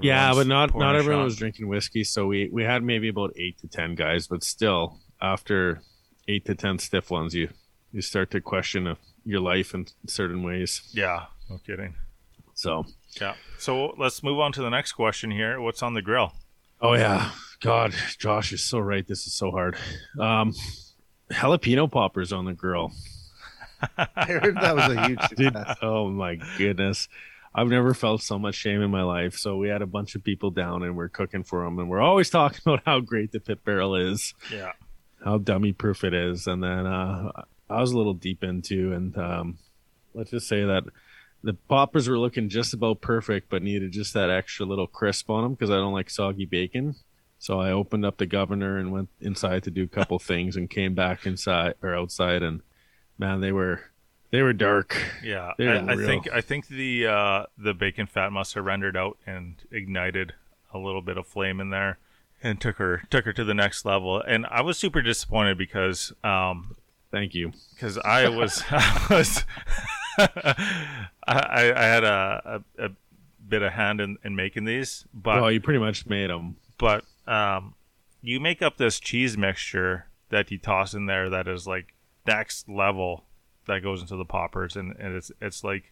Yeah, 0.03 0.33
but 0.35 0.45
not 0.45 0.75
not 0.75 0.95
everyone 0.95 1.21
shot. 1.21 1.25
was 1.25 1.35
drinking 1.37 1.67
whiskey, 1.67 2.03
so 2.03 2.27
we 2.27 2.49
we 2.53 2.63
had 2.63 2.83
maybe 2.83 3.07
about 3.09 3.33
eight 3.37 3.57
to 3.61 3.67
ten 3.67 3.95
guys, 3.95 4.27
but 4.27 4.43
still, 4.43 4.99
after 5.19 5.81
eight 6.27 6.45
to 6.45 6.53
ten 6.53 6.77
stiff 6.77 7.09
ones, 7.09 7.33
you 7.33 7.49
you 7.91 8.01
start 8.01 8.29
to 8.31 8.39
question 8.41 8.95
your 9.25 9.39
life 9.41 9.73
in 9.73 9.87
certain 10.05 10.43
ways. 10.43 10.83
Yeah, 10.93 11.25
no 11.49 11.57
kidding. 11.65 11.95
So, 12.53 12.85
Yeah. 13.19 13.35
So 13.57 13.93
let's 13.97 14.23
move 14.23 14.39
on 14.39 14.51
to 14.53 14.61
the 14.61 14.69
next 14.69 14.93
question 14.93 15.31
here. 15.31 15.59
What's 15.59 15.83
on 15.83 15.93
the 15.93 16.01
grill? 16.01 16.33
oh 16.83 16.93
yeah, 16.95 17.31
God, 17.59 17.93
Josh 18.17 18.51
is 18.53 18.63
so 18.63 18.79
right. 18.79 19.05
This 19.07 19.27
is 19.27 19.33
so 19.33 19.51
hard. 19.51 19.75
Um, 20.19 20.53
jalapeno 21.31 21.91
poppers 21.91 22.33
on 22.33 22.45
the 22.45 22.53
grill. 22.53 22.91
I 23.97 24.25
heard 24.25 24.55
that 24.55 24.75
was 24.75 24.95
a 24.95 25.07
huge 25.07 25.19
Dude, 25.35 25.53
success. 25.53 25.77
oh 25.81 26.09
my 26.09 26.39
goodness. 26.57 27.07
I've 27.53 27.67
never 27.67 27.93
felt 27.93 28.21
so 28.21 28.39
much 28.39 28.55
shame 28.55 28.81
in 28.81 28.89
my 28.91 29.03
life. 29.03 29.35
So 29.35 29.57
we 29.57 29.67
had 29.67 29.81
a 29.81 29.85
bunch 29.87 30.15
of 30.15 30.23
people 30.23 30.51
down 30.51 30.83
and 30.83 30.95
we're 30.95 31.09
cooking 31.09 31.43
for 31.43 31.65
them 31.65 31.79
and 31.79 31.89
we're 31.89 32.01
always 32.01 32.29
talking 32.31 32.61
about 32.65 32.81
how 32.85 32.99
great 33.01 33.31
the 33.31 33.39
pit 33.39 33.63
barrel 33.65 33.95
is, 33.95 34.33
Yeah. 34.51 34.71
how 35.23 35.37
dummy 35.37 35.73
proof 35.73 36.03
it 36.03 36.13
is. 36.13 36.47
And 36.47 36.63
then 36.63 36.85
uh, 36.87 37.31
I 37.69 37.81
was 37.81 37.91
a 37.91 37.97
little 37.97 38.13
deep 38.13 38.43
into 38.43 38.93
and 38.93 39.17
um, 39.17 39.57
let's 40.13 40.31
just 40.31 40.47
say 40.47 40.63
that 40.63 40.83
the 41.43 41.53
poppers 41.53 42.07
were 42.07 42.19
looking 42.19 42.49
just 42.49 42.73
about 42.73 43.01
perfect, 43.01 43.49
but 43.49 43.63
needed 43.63 43.91
just 43.91 44.13
that 44.13 44.29
extra 44.29 44.65
little 44.65 44.87
crisp 44.87 45.29
on 45.29 45.43
them 45.43 45.53
because 45.53 45.71
I 45.71 45.75
don't 45.75 45.93
like 45.93 46.09
soggy 46.09 46.45
bacon. 46.45 46.95
So 47.39 47.59
I 47.59 47.71
opened 47.71 48.05
up 48.05 48.17
the 48.17 48.27
governor 48.27 48.77
and 48.77 48.91
went 48.91 49.09
inside 49.19 49.63
to 49.63 49.71
do 49.71 49.83
a 49.83 49.87
couple 49.87 50.19
things 50.19 50.55
and 50.55 50.69
came 50.69 50.93
back 50.93 51.25
inside 51.25 51.75
or 51.81 51.95
outside 51.95 52.43
and 52.43 52.61
man, 53.17 53.41
they 53.41 53.51
were 53.51 53.81
they 54.31 54.41
were 54.41 54.53
dark. 54.53 54.97
Yeah, 55.23 55.51
They're 55.57 55.77
I, 55.77 55.93
I 55.93 55.95
think 55.95 56.31
I 56.31 56.41
think 56.41 56.67
the 56.67 57.07
uh, 57.07 57.45
the 57.57 57.73
bacon 57.73 58.07
fat 58.07 58.31
must 58.31 58.53
have 58.55 58.65
rendered 58.65 58.95
out 58.95 59.17
and 59.25 59.55
ignited 59.71 60.33
a 60.73 60.77
little 60.77 61.01
bit 61.01 61.17
of 61.17 61.27
flame 61.27 61.59
in 61.59 61.69
there, 61.69 61.99
and 62.41 62.59
took 62.59 62.77
her 62.77 63.03
took 63.09 63.25
her 63.25 63.33
to 63.33 63.43
the 63.43 63.53
next 63.53 63.85
level. 63.85 64.21
And 64.21 64.45
I 64.49 64.61
was 64.61 64.77
super 64.77 65.01
disappointed 65.01 65.57
because 65.57 66.13
um 66.23 66.75
Thank 67.11 67.35
you. 67.35 67.51
because 67.73 67.97
I 67.97 68.29
was 68.29 68.63
I 68.71 69.07
was 69.09 69.45
I, 71.37 71.73
I 71.75 71.83
had 71.83 72.03
a, 72.03 72.63
a, 72.77 72.85
a 72.85 72.89
bit 73.47 73.61
of 73.61 73.73
hand 73.73 73.99
in, 74.01 74.17
in 74.23 74.35
making 74.35 74.65
these, 74.65 75.05
but 75.13 75.41
well, 75.41 75.51
you 75.51 75.59
pretty 75.61 75.79
much 75.79 76.05
made 76.05 76.29
them. 76.29 76.55
but 76.77 77.03
um, 77.27 77.73
you 78.21 78.39
make 78.39 78.61
up 78.61 78.77
this 78.77 78.99
cheese 78.99 79.37
mixture 79.37 80.05
that 80.29 80.51
you 80.51 80.57
toss 80.57 80.93
in 80.93 81.05
there 81.07 81.29
that 81.29 81.47
is 81.47 81.67
like 81.67 81.93
next 82.25 82.69
level 82.69 83.25
that 83.67 83.81
goes 83.83 84.01
into 84.01 84.15
the 84.15 84.25
poppers 84.25 84.75
and, 84.75 84.95
and 84.97 85.15
it's 85.15 85.31
it's 85.41 85.63
like 85.63 85.91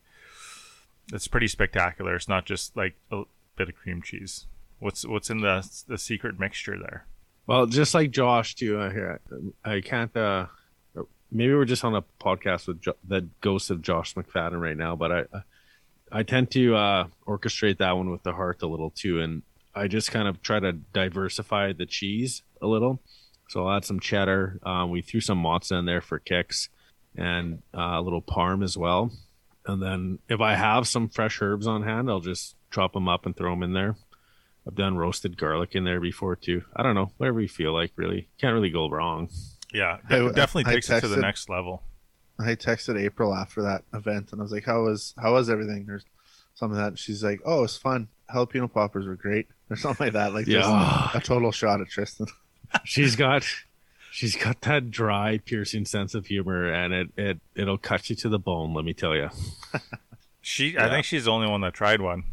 it's 1.12 1.28
pretty 1.28 1.48
spectacular 1.48 2.16
it's 2.16 2.28
not 2.28 2.46
just 2.46 2.76
like 2.78 2.96
a 3.12 3.24
bit 3.56 3.68
of 3.70 3.76
cream 3.76 4.02
cheese 4.02 4.46
what's 4.80 5.06
what's 5.06 5.30
in 5.30 5.42
the 5.42 5.68
the 5.88 5.98
secret 5.98 6.40
mixture 6.40 6.78
there 6.80 7.06
Well, 7.48 7.66
just 7.66 7.94
like 7.94 8.12
Josh 8.12 8.56
too. 8.56 8.80
I 8.80 9.18
I 9.66 9.82
can't. 9.82 10.16
uh 10.16 10.46
Maybe 11.32 11.54
we're 11.54 11.66
just 11.66 11.84
on 11.84 11.96
a 11.96 12.04
podcast 12.20 12.68
with 12.68 12.82
jo- 12.82 12.98
the 13.08 13.28
ghost 13.42 13.70
of 13.70 13.82
Josh 13.82 14.16
McFadden 14.16 14.60
right 14.60 14.78
now, 14.78 14.96
but 14.96 15.12
I 15.12 15.24
I 16.12 16.24
tend 16.24 16.52
to 16.52 16.76
uh 16.76 17.08
orchestrate 17.28 17.78
that 17.78 17.96
one 17.98 18.10
with 18.10 18.24
the 18.24 18.34
heart 18.34 18.62
a 18.62 18.68
little 18.68 18.90
too, 18.90 19.20
and 19.22 19.44
I 19.76 19.88
just 19.88 20.12
kind 20.12 20.28
of 20.28 20.42
try 20.42 20.60
to 20.60 20.74
diversify 20.74 21.74
the 21.74 21.86
cheese 21.86 22.42
a 22.62 22.68
little. 22.68 23.00
So 23.50 23.68
I'll 23.68 23.78
add 23.78 23.86
some 23.86 24.00
cheddar. 24.00 24.60
Uh, 24.64 24.86
we 24.88 25.02
threw 25.02 25.22
some 25.22 25.42
mozza 25.42 25.80
in 25.80 25.86
there 25.86 26.02
for 26.02 26.20
kicks 26.20 26.70
and 27.16 27.62
uh, 27.76 27.96
a 27.98 28.02
little 28.02 28.22
parm 28.22 28.64
as 28.64 28.78
well. 28.78 29.12
And 29.66 29.82
then 29.82 30.20
if 30.30 30.40
I 30.40 30.56
have 30.56 30.88
some 30.88 31.10
fresh 31.10 31.42
herbs 31.42 31.68
on 31.68 31.84
hand, 31.84 32.10
I'll 32.10 32.20
just 32.20 32.56
chop 32.72 32.94
them 32.94 33.08
up 33.08 33.26
and 33.26 33.36
throw 33.36 33.52
them 33.52 33.64
in 33.64 33.74
there. 33.74 33.96
I've 34.68 34.76
done 34.76 34.98
roasted 34.98 35.38
garlic 35.38 35.76
in 35.76 35.84
there 35.84 36.00
before 36.00 36.36
too. 36.36 36.64
I 36.76 36.84
don't 36.84 36.96
know, 36.96 37.12
whatever 37.18 37.42
you 37.42 37.48
feel 37.48 37.74
like. 37.74 37.92
Really, 37.96 38.28
can't 38.40 38.54
really 38.54 38.70
go 38.70 38.90
wrong. 38.90 39.30
Yeah, 39.74 39.98
I- 40.10 40.18
definitely 40.32 40.72
I 40.72 40.76
takes 40.76 40.90
it 40.90 41.02
to 41.02 41.08
the 41.08 41.18
next 41.18 41.50
level. 41.50 41.84
I 42.40 42.56
texted 42.56 43.00
April 43.00 43.36
after 43.36 43.62
that 43.64 43.84
event 43.94 44.32
and 44.32 44.40
I 44.40 44.44
was 44.44 44.52
like, 44.52 44.64
"How 44.66 44.84
was 44.84 45.14
how 45.22 45.34
was 45.34 45.50
everything?" 45.50 45.90
Or 45.90 46.02
something 46.56 46.80
like 46.80 46.94
that. 46.94 47.00
She's 47.00 47.24
like, 47.24 47.42
"Oh, 47.46 47.64
it's 47.66 47.76
fun. 47.78 48.08
Jalapeno 48.34 48.72
poppers 48.72 49.06
were 49.08 49.16
great," 49.16 49.48
or 49.70 49.76
something 49.76 50.06
like 50.08 50.14
that. 50.14 50.34
Like 50.34 50.48
Yeah. 50.48 50.62
just 51.14 51.16
a 51.16 51.28
total 51.28 51.52
shot 51.52 51.82
at 51.82 51.90
Tristan. 51.90 52.28
she's 52.86 53.16
got 53.18 53.46
she's 54.12 54.36
got 54.36 54.62
that 54.62 54.90
dry 54.90 55.38
piercing 55.40 55.86
sense 55.86 56.16
of 56.16 56.28
humor 56.28 56.72
and 56.72 56.94
it, 56.94 57.08
it 57.18 57.40
it'll 57.56 57.78
cut 57.78 58.10
you 58.10 58.16
to 58.16 58.30
the 58.30 58.40
bone 58.40 58.74
let 58.74 58.84
me 58.86 58.94
tell 58.94 59.16
you 59.16 59.30
She, 60.42 60.78
I 60.78 60.90
think 60.90 61.06
she's 61.06 61.26
the 61.26 61.32
only 61.32 61.48
one 61.50 61.62
that 61.62 61.74
tried 61.74 62.02
one. 62.02 62.24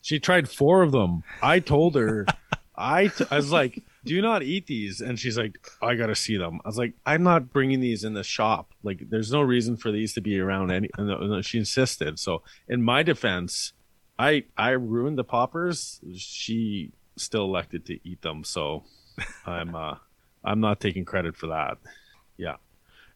she 0.00 0.20
tried 0.20 0.48
four 0.48 0.82
of 0.82 0.92
them 0.92 1.22
i 1.42 1.58
told 1.58 1.96
her 1.96 2.24
I, 2.76 3.08
t- 3.08 3.24
I 3.30 3.36
was 3.36 3.50
like 3.52 3.82
do 4.08 4.22
not 4.22 4.42
eat 4.42 4.66
these. 4.66 5.00
And 5.00 5.18
she's 5.18 5.36
like 5.36 5.58
i 5.82 5.94
gotta 5.94 6.14
see 6.14 6.36
them. 6.36 6.60
I 6.64 6.68
was 6.68 6.78
like 6.78 6.94
i'm 7.06 7.22
not 7.22 7.52
bringing 7.52 7.80
these 7.80 8.04
in 8.04 8.14
the 8.14 8.24
shop. 8.24 8.72
Like 8.82 9.02
there's 9.10 9.30
no 9.30 9.42
reason 9.42 9.76
for 9.76 9.92
these 9.92 10.14
to 10.14 10.20
be 10.20 10.40
around 10.40 10.70
any 10.70 10.88
and 10.96 11.44
she 11.44 11.58
insisted. 11.58 12.18
So 12.18 12.42
in 12.68 12.82
my 12.82 13.02
defense 13.02 13.72
i 14.18 14.44
i 14.56 14.70
ruined 14.70 15.18
the 15.18 15.24
poppers. 15.24 16.00
She 16.16 16.92
still 17.16 17.44
elected 17.44 17.84
to 17.86 17.98
eat 18.08 18.22
them. 18.22 18.44
So 18.44 18.84
i'm 19.46 19.74
uh 19.74 19.96
i'm 20.44 20.60
not 20.60 20.80
taking 20.80 21.04
credit 21.04 21.36
for 21.36 21.48
that. 21.48 21.78
Yeah. 22.36 22.56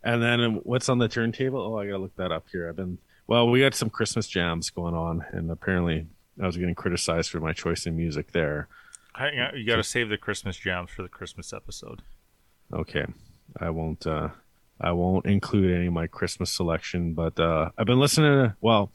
And 0.05 0.23
then 0.23 0.61
what's 0.65 0.89
on 0.89 0.99
the 0.99 1.09
turntable? 1.09 1.61
Oh 1.61 1.79
i 1.79 1.87
gotta 1.87 1.99
look 1.99 2.17
that 2.17 2.33
up 2.33 2.47
here. 2.53 2.69
I've 2.69 2.77
been 2.77 2.99
well 3.27 3.49
we 3.49 3.61
got 3.61 3.75
some 3.75 3.91
christmas 3.91 4.29
jams 4.29 4.69
going 4.71 4.95
on. 4.95 5.25
And 5.33 5.51
apparently 5.51 6.07
i 6.41 6.47
was 6.47 6.57
getting 6.59 6.75
criticized 6.75 7.31
for 7.31 7.41
my 7.41 7.55
choice 7.55 7.87
in 7.87 7.97
music 7.97 8.33
there 8.33 8.69
Hang 9.15 9.39
on, 9.39 9.57
You 9.59 9.67
got 9.67 9.77
to 9.77 9.83
save 9.83 10.09
the 10.09 10.17
Christmas 10.19 10.57
jams 10.57 10.91
for 10.91 11.03
the 11.03 11.09
Christmas 11.09 11.53
episode. 11.53 12.03
Okay, 12.73 13.05
I 13.61 13.71
won't. 13.71 14.07
uh 14.07 14.29
I 14.81 14.91
won't 14.93 15.27
include 15.27 15.77
any 15.77 15.87
of 15.87 15.93
my 15.93 16.07
Christmas 16.07 16.51
selection, 16.51 17.13
but 17.15 17.39
uh 17.39 17.71
I've 17.77 17.87
been 17.87 18.01
listening 18.01 18.33
to. 18.33 18.57
Well, 18.61 18.91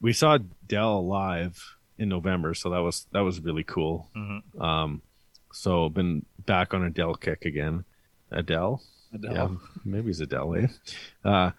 we 0.00 0.12
saw 0.12 0.38
Dell 0.68 1.06
live 1.06 1.76
in 1.98 2.08
November, 2.10 2.52
so 2.54 2.68
that 2.70 2.80
was 2.82 3.06
that 3.12 3.20
was 3.20 3.40
really 3.40 3.64
cool. 3.64 4.10
Mhm. 4.14 4.60
Um, 4.60 5.02
so 5.52 5.88
been 5.88 6.26
back 6.44 6.74
on 6.74 6.82
Adele 6.84 7.14
kick 7.14 7.44
again. 7.46 7.84
Adele, 8.30 8.82
yeah, 9.18 9.48
maybe 9.84 10.10
it's 10.10 10.20
Adele. 10.20 10.56
Eh? 10.56 10.66
Uh, 11.24 11.50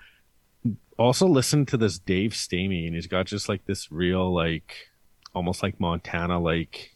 also 0.98 1.26
listen 1.28 1.66
to 1.68 1.78
this 1.78 1.98
Dave 1.98 2.32
Stamey, 2.32 2.86
and 2.86 2.96
he's 2.96 3.08
got 3.08 3.26
just 3.26 3.50
like 3.50 3.66
this 3.66 3.92
real 3.92 4.32
like, 4.34 4.90
almost 5.34 5.64
like 5.64 5.80
Montana 5.80 6.40
like 6.40 6.92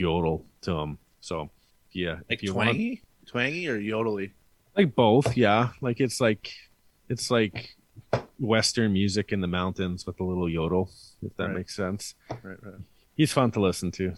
yodel 0.00 0.44
to 0.62 0.72
him. 0.72 0.98
So 1.20 1.50
yeah, 1.92 2.14
Like 2.28 2.38
if 2.38 2.42
you 2.42 2.54
want 2.54 2.70
twangy, 2.70 3.02
twangy 3.26 3.68
or 3.68 3.78
yodely. 3.78 4.32
like 4.76 4.94
both 4.94 5.36
yeah 5.36 5.70
like 5.80 6.00
it's 6.00 6.20
like 6.20 6.50
it's 7.08 7.30
like 7.30 7.76
western 8.38 8.92
music 8.92 9.32
in 9.32 9.40
the 9.40 9.46
mountains 9.46 10.06
with 10.06 10.18
a 10.20 10.24
little 10.24 10.48
yodel 10.48 10.90
if 11.22 11.36
that 11.36 11.48
Right. 11.48 11.56
makes 11.56 11.76
sense 11.76 12.14
Right, 12.42 12.56
right. 12.62 12.80
he's 13.14 13.32
fun 13.32 13.50
to 13.52 13.60
listen 13.60 13.90
to 13.92 14.14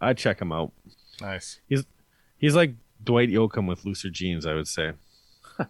i'd 0.00 0.16
check 0.16 0.40
him 0.40 0.52
out 0.52 0.70
Nice. 1.20 1.60
he's 1.68 1.84
he's 2.38 2.54
like 2.54 2.74
dwight 3.02 3.28
yoakam 3.30 3.66
with 3.68 3.84
looser 3.84 4.10
jeans 4.10 4.46
i 4.46 4.54
would 4.54 4.68
say 4.68 4.92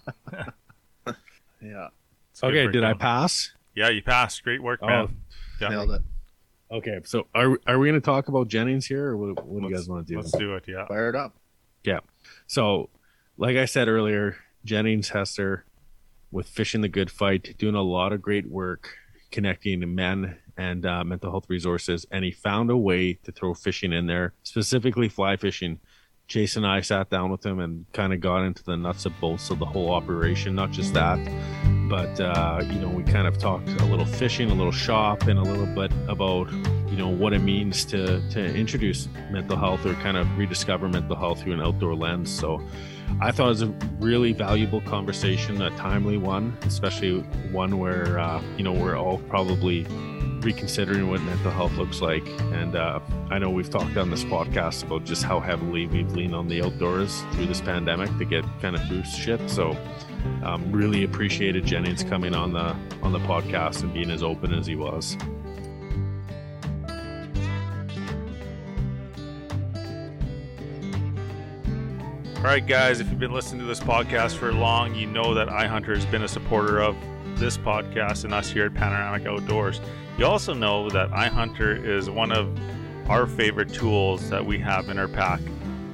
Yeah, 1.60 1.88
It's 2.32 2.42
okay 2.44 2.68
did 2.70 2.84
i 2.84 2.92
pass 2.94 3.52
Yeah, 3.74 3.88
you 3.88 4.02
passed. 4.02 4.42
Great 4.44 4.62
work, 4.62 4.80
oh. 4.82 4.86
man. 4.86 5.16
Yeah. 5.60 5.68
nailed 5.70 5.90
it. 5.92 6.02
Okay 6.70 6.98
so 7.04 7.26
are, 7.34 7.58
are 7.66 7.78
we 7.78 7.88
going 7.88 8.00
to 8.00 8.04
talk 8.04 8.28
about 8.28 8.48
jennings 8.48 8.86
here 8.86 9.06
or 9.06 9.16
what, 9.16 9.46
what 9.46 9.62
do 9.62 9.68
you 9.68 9.74
guys 9.74 9.88
want 9.88 10.06
to 10.06 10.12
do 10.12 10.18
Let's 10.18 10.36
do 10.36 10.54
it. 10.54 10.64
Yeah. 10.66 10.86
Fire 10.86 11.08
it 11.08 11.16
up. 11.16 11.36
Yeah. 11.84 12.00
So, 12.46 12.90
like 13.36 13.56
I 13.56 13.64
said 13.64 13.88
earlier, 13.88 14.36
Jennings 14.64 15.10
Hester 15.10 15.64
with 16.30 16.48
Fishing 16.48 16.80
the 16.80 16.88
Good 16.88 17.10
Fight, 17.10 17.56
doing 17.58 17.74
a 17.74 17.82
lot 17.82 18.12
of 18.12 18.20
great 18.20 18.50
work 18.50 18.96
connecting 19.30 19.94
men 19.94 20.38
and 20.56 20.84
uh, 20.84 21.04
mental 21.04 21.30
health 21.30 21.46
resources. 21.48 22.04
And 22.10 22.24
he 22.24 22.30
found 22.30 22.70
a 22.70 22.76
way 22.76 23.14
to 23.14 23.32
throw 23.32 23.54
fishing 23.54 23.92
in 23.92 24.06
there, 24.06 24.34
specifically 24.42 25.08
fly 25.08 25.36
fishing. 25.36 25.78
Jason 26.28 26.62
and 26.64 26.72
I 26.72 26.82
sat 26.82 27.08
down 27.08 27.30
with 27.30 27.44
him 27.44 27.58
and 27.58 27.90
kind 27.94 28.12
of 28.12 28.20
got 28.20 28.44
into 28.44 28.62
the 28.62 28.76
nuts 28.76 29.06
and 29.06 29.18
bolts 29.18 29.48
of 29.48 29.58
the 29.58 29.64
whole 29.64 29.90
operation. 29.90 30.54
Not 30.54 30.70
just 30.70 30.92
that, 30.92 31.18
but 31.88 32.20
uh, 32.20 32.60
you 32.64 32.78
know, 32.78 32.88
we 32.90 33.02
kind 33.02 33.26
of 33.26 33.38
talked 33.38 33.68
a 33.68 33.84
little 33.86 34.04
fishing, 34.04 34.50
a 34.50 34.54
little 34.54 34.70
shop, 34.70 35.22
and 35.22 35.38
a 35.38 35.42
little 35.42 35.66
bit 35.66 35.90
about 36.06 36.52
you 36.90 36.96
know 36.96 37.08
what 37.08 37.32
it 37.32 37.38
means 37.38 37.84
to 37.86 38.20
to 38.28 38.44
introduce 38.54 39.08
mental 39.30 39.56
health 39.56 39.86
or 39.86 39.94
kind 39.94 40.18
of 40.18 40.26
rediscover 40.36 40.86
mental 40.86 41.16
health 41.16 41.40
through 41.40 41.54
an 41.54 41.62
outdoor 41.62 41.94
lens. 41.94 42.30
So 42.30 42.62
I 43.20 43.32
thought 43.32 43.46
it 43.46 43.48
was 43.48 43.62
a 43.62 43.74
really 43.98 44.32
valuable 44.32 44.80
conversation, 44.82 45.60
a 45.62 45.70
timely 45.70 46.18
one, 46.18 46.56
especially 46.62 47.20
one 47.50 47.78
where 47.78 48.18
uh, 48.18 48.42
you 48.56 48.62
know 48.62 48.72
we're 48.72 48.96
all 48.96 49.18
probably 49.28 49.86
reconsidering 50.40 51.10
what 51.10 51.20
mental 51.22 51.50
health 51.50 51.72
looks 51.74 52.00
like. 52.00 52.26
And 52.52 52.76
uh, 52.76 53.00
I 53.30 53.38
know 53.38 53.50
we've 53.50 53.70
talked 53.70 53.96
on 53.96 54.10
this 54.10 54.24
podcast 54.24 54.84
about 54.84 55.04
just 55.04 55.22
how 55.22 55.40
heavily 55.40 55.86
we've 55.86 56.12
leaned 56.12 56.34
on 56.34 56.48
the 56.48 56.62
outdoors 56.62 57.22
through 57.32 57.46
this 57.46 57.60
pandemic 57.60 58.16
to 58.18 58.24
get 58.24 58.44
kind 58.60 58.76
of 58.76 58.86
through 58.86 59.04
shit. 59.04 59.50
So 59.50 59.76
um, 60.42 60.70
really 60.72 61.04
appreciated 61.04 61.64
Jennings 61.64 62.04
coming 62.04 62.34
on 62.34 62.52
the 62.52 62.76
on 63.02 63.12
the 63.12 63.20
podcast 63.20 63.82
and 63.82 63.92
being 63.92 64.10
as 64.10 64.22
open 64.22 64.54
as 64.54 64.66
he 64.66 64.76
was. 64.76 65.16
All 72.38 72.44
right, 72.44 72.64
guys, 72.64 73.00
if 73.00 73.10
you've 73.10 73.18
been 73.18 73.32
listening 73.32 73.62
to 73.62 73.66
this 73.66 73.80
podcast 73.80 74.36
for 74.36 74.52
long, 74.52 74.94
you 74.94 75.06
know 75.06 75.34
that 75.34 75.48
iHunter 75.48 75.92
has 75.96 76.06
been 76.06 76.22
a 76.22 76.28
supporter 76.28 76.78
of 76.80 76.96
this 77.34 77.58
podcast 77.58 78.22
and 78.22 78.32
us 78.32 78.48
here 78.48 78.66
at 78.66 78.74
Panoramic 78.74 79.26
Outdoors. 79.26 79.80
You 80.18 80.26
also 80.26 80.54
know 80.54 80.88
that 80.90 81.10
iHunter 81.10 81.84
is 81.84 82.08
one 82.08 82.30
of 82.30 82.56
our 83.10 83.26
favorite 83.26 83.74
tools 83.74 84.30
that 84.30 84.46
we 84.46 84.56
have 84.60 84.88
in 84.88 85.00
our 85.00 85.08
pack, 85.08 85.40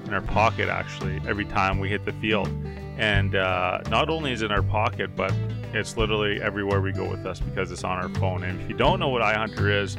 in 0.05 0.13
our 0.13 0.21
pocket, 0.21 0.69
actually, 0.69 1.19
every 1.27 1.47
time 1.47 1.79
we 1.79 1.89
hit 1.89 2.05
the 2.05 2.13
field. 2.13 2.51
And 2.99 3.37
uh, 3.37 3.81
not 3.89 4.11
only 4.11 4.31
is 4.33 4.43
it 4.43 4.47
in 4.47 4.53
our 4.53 4.63
pocket, 4.63 5.17
but 5.17 5.33
it's 5.73 5.97
literally 5.97 6.43
everywhere 6.43 6.83
we 6.83 6.93
go 6.93 7.09
with 7.09 7.25
us 7.25 7.41
because 7.41 7.73
it's 7.73 7.85
on 7.85 7.97
our 7.97 8.11
phone. 8.21 8.45
And 8.45 8.61
if 8.61 8.69
you 8.69 8.77
don't 8.77 9.01
know 9.01 9.09
what 9.09 9.23
iHunter 9.23 9.83
is, 9.83 9.97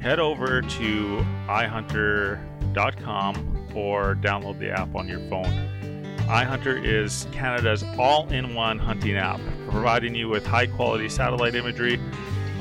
head 0.00 0.20
over 0.20 0.62
to 0.62 1.26
ihunter.com 1.48 2.46
or 3.74 4.14
download 4.14 4.60
the 4.60 4.70
app 4.70 4.94
on 4.94 5.08
your 5.08 5.18
phone. 5.28 5.79
iHunter 6.30 6.80
is 6.84 7.26
Canada's 7.32 7.82
all 7.98 8.28
in 8.28 8.54
one 8.54 8.78
hunting 8.78 9.16
app, 9.16 9.40
providing 9.68 10.14
you 10.14 10.28
with 10.28 10.46
high 10.46 10.66
quality 10.66 11.08
satellite 11.08 11.56
imagery 11.56 11.98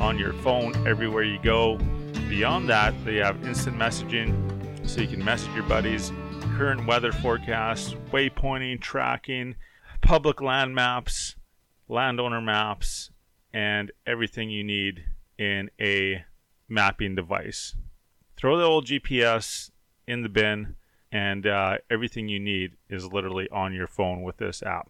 on 0.02 0.18
your 0.18 0.34
phone 0.34 0.76
everywhere 0.88 1.22
you 1.22 1.38
go. 1.44 1.78
Beyond 2.28 2.68
that, 2.70 2.96
they 3.06 3.18
have 3.18 3.46
instant 3.46 3.78
messaging 3.78 4.34
so 4.90 5.02
you 5.02 5.08
can 5.08 5.24
message 5.24 5.54
your 5.54 5.66
buddies, 5.66 6.12
current 6.58 6.88
weather 6.88 7.12
forecasts, 7.12 7.94
waypointing, 8.12 8.82
tracking, 8.82 9.54
public 10.02 10.42
land 10.42 10.74
maps, 10.74 11.36
landowner 11.88 12.42
maps, 12.42 13.12
and 13.54 13.92
everything 14.08 14.50
you 14.50 14.64
need 14.64 15.06
in 15.38 15.70
a 15.80 16.24
mapping 16.68 17.14
device. 17.14 17.76
Throw 18.36 18.58
the 18.58 18.64
old 18.64 18.88
GPS 18.88 19.70
in 20.08 20.24
the 20.24 20.30
bin, 20.30 20.76
and 21.12 21.48
uh, 21.48 21.78
everything 21.90 22.28
you 22.28 22.40
need 22.40 22.74
is 22.90 23.12
literally 23.12 23.50
on 23.50 23.74
your 23.74 23.88
phone 23.88 24.22
with 24.22 24.38
this 24.38 24.62
app. 24.64 24.90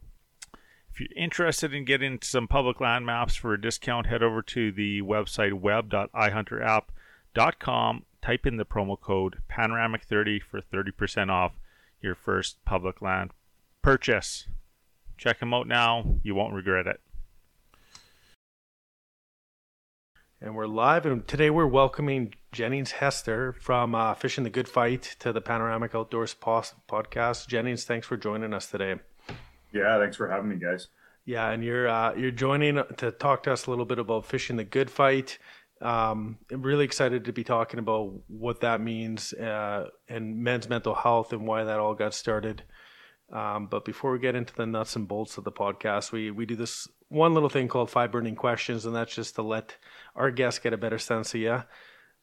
If 0.92 1.00
you're 1.00 1.10
interested 1.16 1.74
in 1.74 1.86
getting 1.86 2.20
some 2.22 2.48
public 2.48 2.82
land 2.82 3.06
maps 3.06 3.36
for 3.36 3.54
a 3.54 3.62
discount, 3.62 4.08
head 4.08 4.24
over 4.24 4.42
to 4.42 4.72
the 4.72 5.02
website 5.02 5.54
web.ihunterapp.com. 5.54 8.06
Type 8.22 8.46
in 8.46 8.58
the 8.58 8.66
promo 8.66 9.00
code 9.00 9.38
Panoramic30 9.50 10.44
for 10.44 10.60
30% 10.62 11.30
off 11.30 11.54
your 12.02 12.16
first 12.16 12.58
public 12.66 13.02
land 13.02 13.32
purchase. 13.82 14.48
Check 15.18 15.40
them 15.40 15.54
out 15.54 15.68
now. 15.68 16.18
You 16.24 16.36
won't 16.36 16.54
regret 16.54 16.88
it. 16.88 17.00
And 20.41 20.56
we're 20.56 20.67
live, 20.67 21.06
and 21.06 21.28
today 21.28 21.49
we're 21.49 21.67
welcoming 21.67 22.34
Jennings 22.54 22.91
Hester 22.91 23.52
from 23.52 23.93
uh, 23.93 24.13
Fishing 24.13 24.45
the 24.45 24.49
Good 24.49 24.69
Fight 24.69 25.17
to 25.19 25.34
the 25.34 25.41
Panoramic 25.41 25.93
Outdoors 25.93 26.34
pos- 26.34 26.75
podcast. 26.88 27.49
Jennings, 27.49 27.84
thanks 27.84 28.08
for 28.08 28.15
joining 28.15 28.54
us 28.54 28.67
today. 28.67 28.95
Yeah, 29.73 29.99
thanks 29.99 30.15
for 30.15 30.30
having 30.30 30.47
me, 30.47 30.56
guys. 30.56 30.88
Yeah, 31.25 31.49
and 31.49 31.62
you're 31.62 31.89
uh, 31.89 32.15
you're 32.15 32.32
joining 32.32 32.82
to 32.95 33.12
talk 33.12 33.43
to 33.43 33.52
us 33.52 33.65
a 33.65 33.69
little 33.69 33.84
bit 33.84 33.99
about 33.99 34.25
Fishing 34.25 34.56
the 34.56 34.63
Good 34.63 34.89
Fight. 34.89 35.39
Um, 35.82 36.38
I'm 36.49 36.62
really 36.62 36.86
excited 36.86 37.25
to 37.25 37.34
be 37.34 37.43
talking 37.43 37.78
about 37.78 38.13
what 38.30 38.62
that 38.62 38.80
means 38.80 39.34
uh, 39.34 39.89
and 40.08 40.38
men's 40.38 40.69
mental 40.69 40.95
health 40.95 41.34
and 41.34 41.45
why 41.45 41.65
that 41.65 41.80
all 41.80 41.95
got 41.95 42.13
started. 42.13 42.63
Um, 43.32 43.68
but 43.68 43.86
before 43.86 44.12
we 44.12 44.20
get 44.20 44.36
into 44.36 44.54
the 44.56 44.65
nuts 44.65 44.96
and 44.96 45.08
bolts 45.08 45.38
of 45.38 45.44
the 45.44 45.52
podcast, 45.52 46.12
we 46.12 46.32
we 46.32 46.46
do 46.46 46.56
this 46.56 46.88
one 47.10 47.34
little 47.34 47.50
thing 47.50 47.68
called 47.68 47.89
five 47.89 48.12
burning 48.12 48.36
questions, 48.36 48.86
and 48.86 48.96
that's 48.96 49.13
just 49.13 49.36
to 49.36 49.42
let 49.42 49.76
our 50.15 50.32
guests 50.32 50.60
get 50.60 50.74
a 50.74 50.78
better 50.78 50.98
sense 50.98 51.34
of 51.34 51.39
you. 51.42 51.63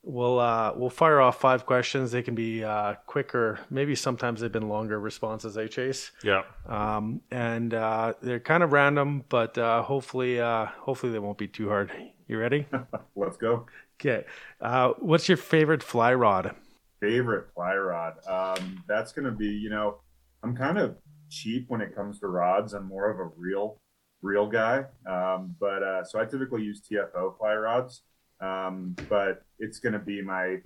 We'll 0.02 0.38
uh, 0.38 0.72
we'll 0.76 0.90
fire 0.90 1.20
off 1.20 1.40
five 1.40 1.66
questions. 1.66 2.12
They 2.12 2.22
can 2.22 2.34
be 2.36 2.62
uh, 2.62 2.94
quicker, 3.06 3.58
maybe 3.70 3.94
sometimes 3.96 4.40
they've 4.40 4.52
been 4.52 4.68
longer 4.68 5.00
responses. 5.00 5.54
They 5.54 5.66
chase, 5.66 6.12
Yeah. 6.22 6.42
um, 6.66 7.22
and 7.32 7.74
uh, 7.74 8.14
they're 8.22 8.38
kind 8.38 8.62
of 8.62 8.72
random, 8.72 9.24
but 9.28 9.58
uh, 9.58 9.82
hopefully 9.82 10.40
uh, 10.40 10.66
hopefully 10.66 11.10
they 11.12 11.18
won't 11.18 11.38
be 11.38 11.48
too 11.48 11.68
hard. 11.68 11.90
You 12.28 12.38
ready? 12.38 12.66
Let's 13.16 13.36
go. 13.36 13.66
Okay. 14.00 14.24
Uh, 14.60 14.92
what's 14.98 15.28
your 15.28 15.38
favorite 15.38 15.82
fly 15.82 16.14
rod? 16.14 16.54
Favorite 17.00 17.48
fly 17.54 17.74
rod. 17.74 18.14
Um, 18.28 18.84
that's 18.86 19.12
going 19.12 19.24
to 19.26 19.32
be, 19.32 19.46
you 19.46 19.70
know, 19.70 19.98
I'm 20.46 20.54
kind 20.54 20.78
of 20.78 20.96
cheap 21.28 21.64
when 21.68 21.80
it 21.80 21.94
comes 21.94 22.20
to 22.20 22.28
rods. 22.28 22.72
I'm 22.72 22.86
more 22.86 23.10
of 23.10 23.18
a 23.18 23.30
reel, 23.36 23.80
reel 24.22 24.46
guy. 24.46 24.84
Um, 25.10 25.56
but 25.58 25.82
uh, 25.82 26.04
so 26.04 26.20
I 26.20 26.24
typically 26.24 26.62
use 26.62 26.80
TFO 26.80 27.36
fly 27.36 27.54
rods. 27.54 28.02
Um, 28.40 28.94
but 29.08 29.42
it's 29.58 29.80
going 29.80 29.94
to 29.94 29.98
be 29.98 30.22
my 30.22 30.58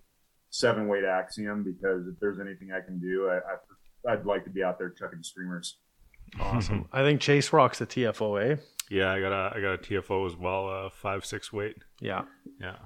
seven 0.51 0.87
weight 0.87 1.05
axiom 1.05 1.65
because 1.65 2.07
if 2.07 2.21
there's 2.21 2.41
anything 2.41 2.73
I 2.73 2.85
can 2.85 2.99
do, 2.99 3.31
I, 3.31 3.37
I, 4.11 4.13
I'd 4.13 4.27
like 4.27 4.45
to 4.45 4.51
be 4.51 4.63
out 4.63 4.79
there 4.79 4.91
chucking 4.91 5.23
streamers. 5.23 5.79
Awesome. 6.39 6.87
I 6.93 7.03
think 7.03 7.23
Chase 7.23 7.51
rocks 7.51 7.79
the 7.79 7.87
TFO, 7.87 8.51
eh? 8.51 8.57
Yeah, 8.91 9.13
I 9.13 9.21
got 9.21 9.33
a 9.33 9.57
I 9.57 9.61
got 9.61 9.75
a 9.75 9.79
TFO 9.79 10.27
as 10.27 10.37
well, 10.37 10.69
uh, 10.69 10.91
five 10.91 11.25
six 11.25 11.53
weight. 11.55 11.77
Yeah. 12.01 12.23
Yeah. 12.61 12.77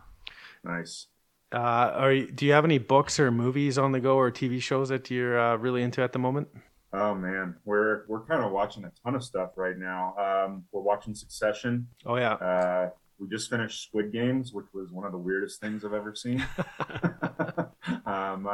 Nice. 0.62 1.08
Uh, 1.52 1.56
are 1.56 2.12
you, 2.12 2.30
do 2.30 2.46
you 2.46 2.52
have 2.52 2.64
any 2.64 2.78
books 2.78 3.18
or 3.18 3.32
movies 3.32 3.78
on 3.78 3.92
the 3.92 4.00
go 4.00 4.16
or 4.16 4.30
TV 4.30 4.62
shows 4.62 4.90
that 4.90 5.10
you're 5.10 5.38
uh, 5.38 5.56
really 5.56 5.82
into 5.82 6.00
at 6.02 6.12
the 6.12 6.18
moment? 6.18 6.48
Oh 6.96 7.12
man, 7.12 7.56
we're 7.64 8.04
we're 8.06 8.24
kind 8.24 8.44
of 8.44 8.52
watching 8.52 8.84
a 8.84 8.92
ton 9.02 9.16
of 9.16 9.24
stuff 9.24 9.50
right 9.56 9.76
now. 9.76 10.14
Um, 10.16 10.64
we're 10.70 10.80
watching 10.80 11.12
Succession. 11.12 11.88
Oh 12.06 12.14
yeah. 12.14 12.34
Uh, 12.34 12.90
we 13.18 13.28
just 13.28 13.50
finished 13.50 13.82
Squid 13.82 14.12
Games, 14.12 14.52
which 14.52 14.66
was 14.72 14.92
one 14.92 15.04
of 15.04 15.10
the 15.10 15.18
weirdest 15.18 15.60
things 15.60 15.84
I've 15.84 15.92
ever 15.92 16.14
seen. 16.14 16.38
um, 18.06 18.48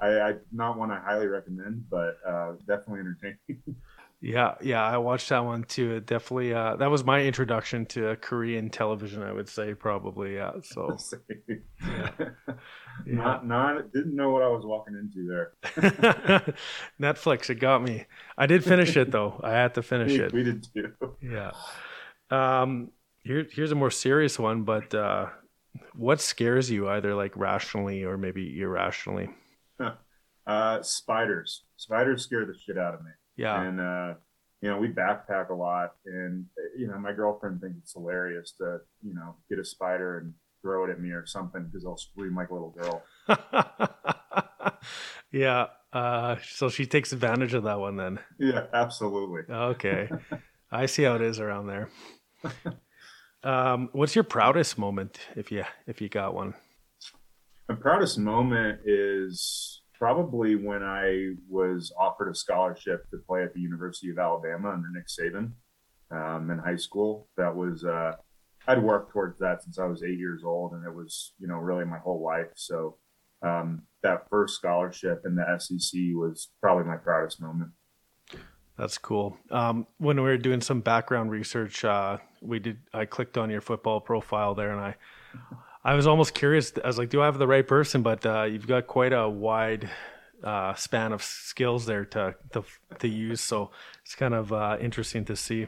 I, 0.00 0.20
I 0.20 0.34
not 0.50 0.76
one 0.76 0.90
I 0.90 1.00
highly 1.00 1.28
recommend, 1.28 1.84
but 1.88 2.16
uh, 2.26 2.52
definitely 2.66 3.00
entertaining. 3.00 3.38
Yeah, 4.26 4.54
yeah, 4.62 4.82
I 4.82 4.96
watched 4.96 5.28
that 5.28 5.44
one 5.44 5.64
too. 5.64 5.96
It 5.96 6.06
definitely 6.06 6.54
uh, 6.54 6.76
that 6.76 6.90
was 6.90 7.04
my 7.04 7.22
introduction 7.22 7.84
to 7.86 8.16
Korean 8.16 8.70
television, 8.70 9.22
I 9.22 9.32
would 9.32 9.50
say 9.50 9.74
probably. 9.74 10.36
Yeah. 10.36 10.52
So 10.62 10.96
Not 13.06 13.46
not 13.46 13.92
didn't 13.92 14.16
know 14.16 14.30
what 14.30 14.42
I 14.42 14.48
was 14.48 14.64
walking 14.64 14.94
into 14.94 15.28
there. 15.28 15.52
Netflix, 16.98 17.50
it 17.50 17.56
got 17.56 17.82
me. 17.82 18.06
I 18.38 18.46
did 18.46 18.64
finish 18.64 18.96
it 18.96 19.10
though. 19.10 19.38
I 19.44 19.50
had 19.50 19.74
to 19.74 19.82
finish 19.82 20.12
We, 20.12 20.20
it. 20.20 20.32
we 20.32 20.42
did 20.42 20.66
too. 20.72 20.92
Yeah. 21.20 21.50
Um 22.30 22.92
here 23.24 23.46
here's 23.52 23.72
a 23.72 23.74
more 23.76 23.90
serious 23.90 24.38
one, 24.38 24.62
but 24.62 24.94
uh 24.94 25.26
what 25.94 26.22
scares 26.22 26.70
you 26.70 26.88
either 26.88 27.14
like 27.14 27.36
rationally 27.36 28.04
or 28.04 28.16
maybe 28.16 28.58
irrationally? 28.58 29.28
Uh, 30.46 30.82
spiders. 30.82 31.64
Spiders 31.76 32.22
scare 32.22 32.44
the 32.44 32.54
shit 32.54 32.76
out 32.76 32.92
of 32.94 33.00
me. 33.02 33.10
Yeah. 33.36 33.62
and 33.62 33.80
uh, 33.80 34.14
you 34.62 34.70
know 34.70 34.78
we 34.78 34.88
backpack 34.88 35.50
a 35.50 35.54
lot 35.54 35.94
and 36.06 36.46
you 36.78 36.86
know 36.86 36.98
my 36.98 37.12
girlfriend 37.12 37.60
thinks 37.60 37.78
it's 37.78 37.92
hilarious 37.92 38.52
to 38.58 38.80
you 39.02 39.14
know 39.14 39.34
get 39.48 39.58
a 39.58 39.64
spider 39.64 40.18
and 40.18 40.34
throw 40.62 40.84
it 40.84 40.90
at 40.90 41.00
me 41.00 41.10
or 41.10 41.26
something 41.26 41.64
because 41.64 41.84
i'll 41.84 41.96
scream 41.98 42.34
like 42.34 42.48
a 42.50 42.54
little 42.54 42.70
girl 42.70 43.02
yeah. 45.32 45.66
Uh 45.92 46.36
so 46.42 46.68
she 46.68 46.86
takes 46.86 47.12
advantage 47.12 47.54
of 47.54 47.64
that 47.64 47.78
one 47.78 47.96
then. 47.96 48.18
yeah 48.38 48.66
absolutely 48.72 49.42
Okay. 49.50 50.08
I 50.72 50.86
see 50.86 51.04
how 51.04 51.14
it 51.14 51.22
is 51.22 51.38
around 51.40 51.66
there. 51.68 51.88
Um, 53.44 53.90
what's 53.92 54.14
your 54.14 54.24
proudest 54.24 54.78
moment 54.78 55.18
if 55.36 55.52
you 55.52 55.64
if 55.86 56.00
you 56.00 56.08
got 56.08 56.32
one? 56.34 56.54
my 57.68 57.74
proudest 57.74 58.18
moment 58.18 58.80
is 58.86 59.82
probably 59.98 60.54
when 60.54 60.82
i 60.82 61.32
was 61.48 61.92
offered 61.98 62.30
a 62.30 62.34
scholarship 62.34 63.08
to 63.10 63.18
play 63.26 63.42
at 63.42 63.52
the 63.54 63.60
university 63.60 64.10
of 64.10 64.18
alabama 64.18 64.70
under 64.70 64.88
nick 64.92 65.06
saban 65.06 65.52
um, 66.10 66.50
in 66.50 66.58
high 66.58 66.76
school 66.76 67.28
that 67.36 67.54
was 67.54 67.84
uh, 67.84 68.12
i'd 68.68 68.82
worked 68.82 69.12
towards 69.12 69.38
that 69.38 69.62
since 69.62 69.78
i 69.78 69.84
was 69.84 70.02
eight 70.02 70.18
years 70.18 70.42
old 70.44 70.72
and 70.72 70.84
it 70.86 70.94
was 70.94 71.34
you 71.38 71.46
know 71.46 71.56
really 71.56 71.84
my 71.84 71.98
whole 71.98 72.22
life 72.22 72.50
so 72.54 72.96
um, 73.42 73.82
that 74.02 74.28
first 74.30 74.54
scholarship 74.54 75.22
in 75.24 75.34
the 75.34 75.58
sec 75.58 75.90
was 76.14 76.48
probably 76.60 76.84
my 76.84 76.96
proudest 76.96 77.40
moment 77.40 77.70
That's 78.76 78.98
cool. 78.98 79.36
Um, 79.50 79.86
when 79.98 80.16
we 80.16 80.22
were 80.22 80.36
doing 80.36 80.60
some 80.60 80.80
background 80.80 81.30
research, 81.30 81.84
uh, 81.84 82.18
we 82.40 82.58
did. 82.58 82.78
I 82.92 83.04
clicked 83.04 83.38
on 83.38 83.48
your 83.50 83.60
football 83.60 84.00
profile 84.00 84.54
there, 84.54 84.72
and 84.72 84.80
I, 84.80 84.96
I 85.84 85.94
was 85.94 86.06
almost 86.06 86.34
curious. 86.34 86.72
I 86.82 86.86
was 86.86 86.98
like, 86.98 87.10
"Do 87.10 87.20
I 87.20 87.26
have 87.26 87.38
the 87.38 87.46
right 87.46 87.66
person?" 87.66 88.02
But 88.02 88.24
uh, 88.24 88.44
you've 88.44 88.66
got 88.66 88.86
quite 88.86 89.12
a 89.12 89.28
wide 89.28 89.90
uh, 90.42 90.74
span 90.74 91.12
of 91.12 91.22
skills 91.22 91.86
there 91.86 92.04
to 92.06 92.34
to 92.52 92.64
to 93.00 93.08
use. 93.08 93.40
So 93.40 93.70
it's 94.02 94.14
kind 94.14 94.34
of 94.34 94.52
uh, 94.52 94.78
interesting 94.80 95.24
to 95.26 95.36
see. 95.36 95.66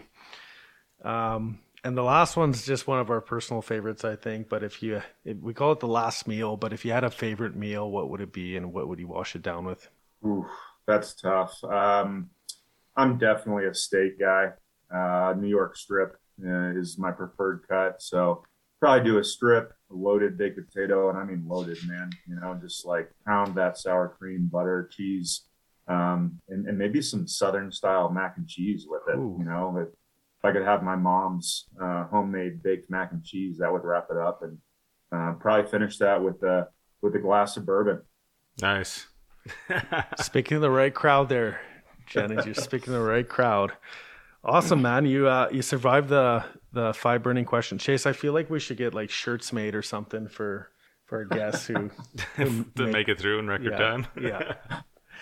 Um, 1.05 1.61
and 1.85 1.97
the 1.97 2.03
last 2.03 2.37
one's 2.37 2.67
just 2.67 2.89
one 2.89 2.99
of 2.99 3.11
our 3.11 3.21
personal 3.21 3.63
favorites, 3.63 4.05
I 4.05 4.17
think. 4.17 4.49
But 4.49 4.65
if 4.65 4.83
you, 4.83 5.03
if, 5.25 5.37
we 5.39 5.55
call 5.55 5.71
it 5.71 5.81
the 5.81 5.87
last 5.87 6.27
meal. 6.27 6.57
But 6.57 6.73
if 6.73 6.85
you 6.85 6.91
had 6.91 7.05
a 7.05 7.11
favorite 7.11 7.55
meal, 7.55 7.89
what 7.89 8.11
would 8.11 8.21
it 8.21 8.33
be, 8.33 8.57
and 8.57 8.73
what 8.73 8.89
would 8.89 8.99
you 8.99 9.07
wash 9.07 9.37
it 9.37 9.43
down 9.43 9.65
with? 9.65 9.89
Oof, 10.27 10.47
that's 10.87 11.15
tough. 11.15 11.63
Um, 11.63 12.31
I'm 12.97 13.19
definitely 13.19 13.67
a 13.67 13.75
steak 13.75 14.19
guy. 14.19 14.53
Uh, 14.93 15.35
New 15.37 15.49
York 15.49 15.77
strip 15.77 16.19
uh, 16.45 16.71
is 16.71 16.99
my 16.99 17.13
preferred 17.13 17.65
cut. 17.69 18.03
So 18.03 18.43
probably 18.81 19.05
do 19.05 19.19
a 19.19 19.25
strip, 19.25 19.73
a 19.91 19.95
loaded 19.95 20.37
baked 20.37 20.57
potato, 20.57 21.11
and 21.11 21.19
I 21.19 21.25
mean 21.25 21.45
loaded, 21.47 21.79
man. 21.87 22.11
You 22.29 22.37
know, 22.37 22.59
just 22.61 22.87
like 22.87 23.11
pound 23.27 23.55
that 23.57 23.79
sour 23.79 24.15
cream, 24.19 24.49
butter, 24.53 24.89
cheese, 24.93 25.43
um, 25.89 26.41
and, 26.49 26.67
and 26.67 26.77
maybe 26.77 27.01
some 27.01 27.27
Southern 27.27 27.71
style 27.73 28.11
mac 28.11 28.37
and 28.37 28.47
cheese 28.49 28.87
with 28.89 29.03
it. 29.09 29.17
Ooh. 29.17 29.37
You 29.39 29.45
know, 29.45 29.77
if, 29.79 29.89
if 29.89 30.45
I 30.45 30.53
could 30.53 30.65
have 30.65 30.83
my 30.83 30.97
mom's 30.97 31.67
uh, 31.81 32.05
homemade 32.05 32.63
baked 32.63 32.91
mac 32.91 33.13
and 33.13 33.25
cheese, 33.25 33.59
that 33.59 33.73
would 33.73 33.85
wrap 33.85 34.09
it 34.11 34.17
up, 34.17 34.43
and 34.43 34.59
uh, 35.13 35.33
probably 35.35 35.71
finish 35.71 35.99
that 35.99 36.23
with 36.23 36.43
a 36.43 36.69
with 37.03 37.15
a 37.15 37.21
glass 37.21 37.57
of 37.57 37.67
bourbon. 37.67 38.03
Nice. 38.61 39.07
Speaking 40.19 40.57
of 40.57 40.63
the 40.63 40.71
right 40.71 40.93
crowd 40.93 41.29
there, 41.29 41.61
Jennings, 42.07 42.47
you're 42.47 42.55
speaking 42.55 42.95
of 42.95 43.01
the 43.01 43.07
right 43.07 43.29
crowd. 43.29 43.73
Awesome, 44.45 44.83
man. 44.83 45.07
You 45.07 45.29
uh 45.29 45.49
you 45.53 45.63
survived 45.63 46.09
the 46.09 46.45
the 46.77 46.93
five 46.93 47.23
burning 47.23 47.47
question. 47.47 47.79
Chase, 47.79 48.07
I 48.07 48.13
feel 48.13 48.35
like 48.35 48.51
we 48.51 48.61
should 48.61 48.77
get 48.77 48.95
like 48.95 49.11
shirts 49.11 49.53
made 49.53 49.75
or 49.75 49.83
something 49.83 50.29
for 50.29 50.71
for 51.07 51.19
our 51.19 51.25
guests 51.25 51.67
who, 51.67 51.91
who 52.37 52.65
to 52.77 52.87
make 52.87 53.09
it 53.09 53.19
through 53.19 53.39
in 53.39 53.49
record 53.49 53.73
yeah, 53.73 53.79
time. 53.79 54.07
yeah. 54.21 54.55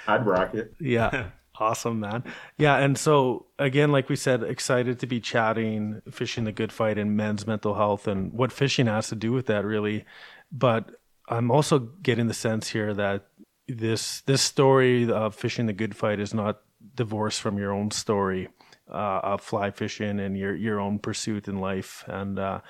I'd 0.07 0.27
rock 0.27 0.55
it. 0.55 0.75
Yeah. 0.81 1.29
Awesome, 1.57 2.01
man. 2.01 2.25
Yeah, 2.59 2.79
and 2.79 2.99
so 2.99 3.47
again, 3.61 3.93
like 3.93 4.09
we 4.09 4.17
said, 4.17 4.43
excited 4.43 4.99
to 4.99 5.07
be 5.07 5.21
chatting 5.21 6.03
fishing 6.11 6.43
the 6.43 6.53
good 6.53 6.73
fight 6.73 6.99
and 6.99 7.17
men's 7.17 7.47
mental 7.47 7.75
health 7.75 8.09
and 8.09 8.33
what 8.33 8.51
fishing 8.51 8.87
has 8.87 9.09
to 9.09 9.15
do 9.15 9.31
with 9.31 9.47
that 9.47 9.65
really. 9.65 10.05
But 10.51 10.91
I'm 11.29 11.53
also 11.53 11.79
getting 11.79 12.27
the 12.27 12.35
sense 12.35 12.71
here 12.71 12.93
that 12.95 13.29
this 13.69 14.23
this 14.23 14.43
story 14.43 15.09
of 15.09 15.37
fishing 15.37 15.67
the 15.67 15.73
good 15.73 15.97
fight 15.97 16.19
is 16.19 16.35
not 16.35 16.61
divorced 16.97 17.41
from 17.41 17.57
your 17.57 17.73
own 17.73 17.93
story 17.93 18.49
uh, 18.91 19.21
of 19.23 19.41
fly 19.41 19.71
fishing 19.71 20.21
and 20.21 20.37
your 20.37 20.55
your 20.55 20.81
own 20.81 20.99
pursuit 20.99 21.49
in 21.49 21.59
life. 21.59 22.05
And 22.07 22.39
uh, 22.39 22.61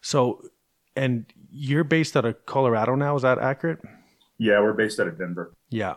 so, 0.00 0.42
and 0.96 1.26
you're 1.50 1.84
based 1.84 2.16
out 2.16 2.24
of 2.24 2.44
Colorado 2.46 2.94
now. 2.94 3.16
Is 3.16 3.22
that 3.22 3.38
accurate? 3.38 3.80
Yeah, 4.36 4.58
we're 4.60 4.72
based 4.72 4.98
out 4.98 5.06
of 5.06 5.16
Denver. 5.16 5.54
Yeah, 5.70 5.94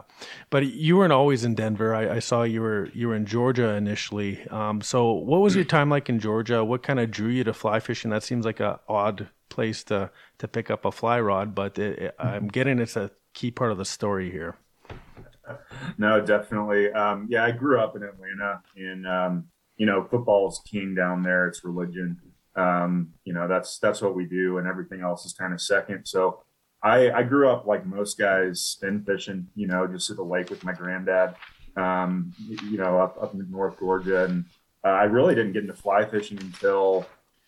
but 0.52 0.68
you 0.68 0.96
weren't 0.98 1.12
always 1.13 1.44
in 1.44 1.56
Denver. 1.56 1.96
I, 1.96 2.18
I 2.18 2.20
saw 2.20 2.44
you 2.44 2.62
were 2.62 2.90
you 2.94 3.08
were 3.08 3.16
in 3.16 3.26
Georgia 3.26 3.70
initially. 3.70 4.48
Um, 4.50 4.82
so 4.82 5.12
what 5.12 5.42
was 5.42 5.56
your 5.56 5.66
time 5.66 5.90
like 5.90 6.08
in 6.08 6.20
Georgia? 6.20 6.63
What 6.63 6.84
kind 6.84 7.00
of 7.00 7.10
drew 7.10 7.30
you 7.30 7.44
to 7.46 7.54
fly 7.54 7.80
fishing? 7.80 8.12
That 8.12 8.24
seems 8.24 8.46
like 8.46 8.60
a 8.60 8.80
odd 8.88 9.30
place 9.50 9.84
to 9.86 10.12
to 10.38 10.48
pick 10.48 10.70
up 10.70 10.86
a 10.86 10.92
fly 10.92 11.20
rod, 11.20 11.56
but 11.56 11.80
it, 11.80 12.00
it- 12.00 12.16
I'm 12.20 12.48
getting 12.48 12.78
it's 12.80 12.96
a 12.96 13.10
key 13.34 13.50
part 13.52 13.72
of 13.72 13.78
the 13.80 13.86
story 13.86 14.32
here. 14.32 14.56
No, 15.98 16.20
definitely. 16.20 16.92
Um, 16.92 17.28
yeah, 17.30 17.46
I 17.46 17.52
grew 17.52 17.80
up 17.80 17.96
in 17.96 18.04
Atlanta, 18.04 18.62
in 18.76 19.06
um, 19.06 19.46
you 19.78 19.86
know, 19.86 20.04
football's 20.04 20.62
king 20.70 20.96
down 20.96 21.24
there. 21.24 21.48
It's 21.48 21.63
religion. 21.63 22.20
Um, 22.56 23.13
you 23.24 23.34
know, 23.34 23.48
that's 23.48 23.80
that's 23.80 24.02
what 24.02 24.16
we 24.16 24.26
do, 24.26 24.58
and 24.58 24.68
everything 24.68 25.02
else 25.02 25.26
is 25.26 25.34
kind 25.34 25.54
of 25.54 25.62
second. 25.62 26.06
So, 26.06 26.44
I 26.84 27.12
I 27.12 27.24
grew 27.24 27.50
up 27.50 27.68
like 27.68 27.86
most 27.86 28.18
guys, 28.18 28.62
spin 28.62 29.04
fishing. 29.04 29.48
You 29.56 29.68
know, 29.68 29.88
just 29.88 30.10
at 30.10 30.18
the 30.18 30.24
lake 30.24 30.50
with 30.50 30.63
my 30.63 30.74
granddad. 30.74 31.36
Um, 31.76 32.34
you 32.40 32.78
know, 32.78 33.00
up 33.00 33.22
up 33.22 33.34
in 33.34 33.50
North 33.52 33.80
Georgia, 33.80 34.26
and 34.26 34.46
uh, 34.84 34.90
I 34.90 35.04
really 35.04 35.36
didn't 35.36 35.54
get 35.54 35.62
into 35.63 35.76
fly 35.76 36.06
fishing 36.06 36.40
until 36.40 37.06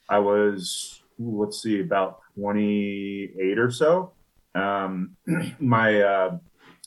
I 0.08 0.20
was 0.20 1.02
let's 1.20 1.62
see, 1.62 1.82
about 1.82 2.22
twenty 2.36 3.32
eight 3.40 3.60
or 3.60 3.72
so. 3.72 4.14
Um, 4.56 5.16
my 5.60 6.02
uh, 6.02 6.38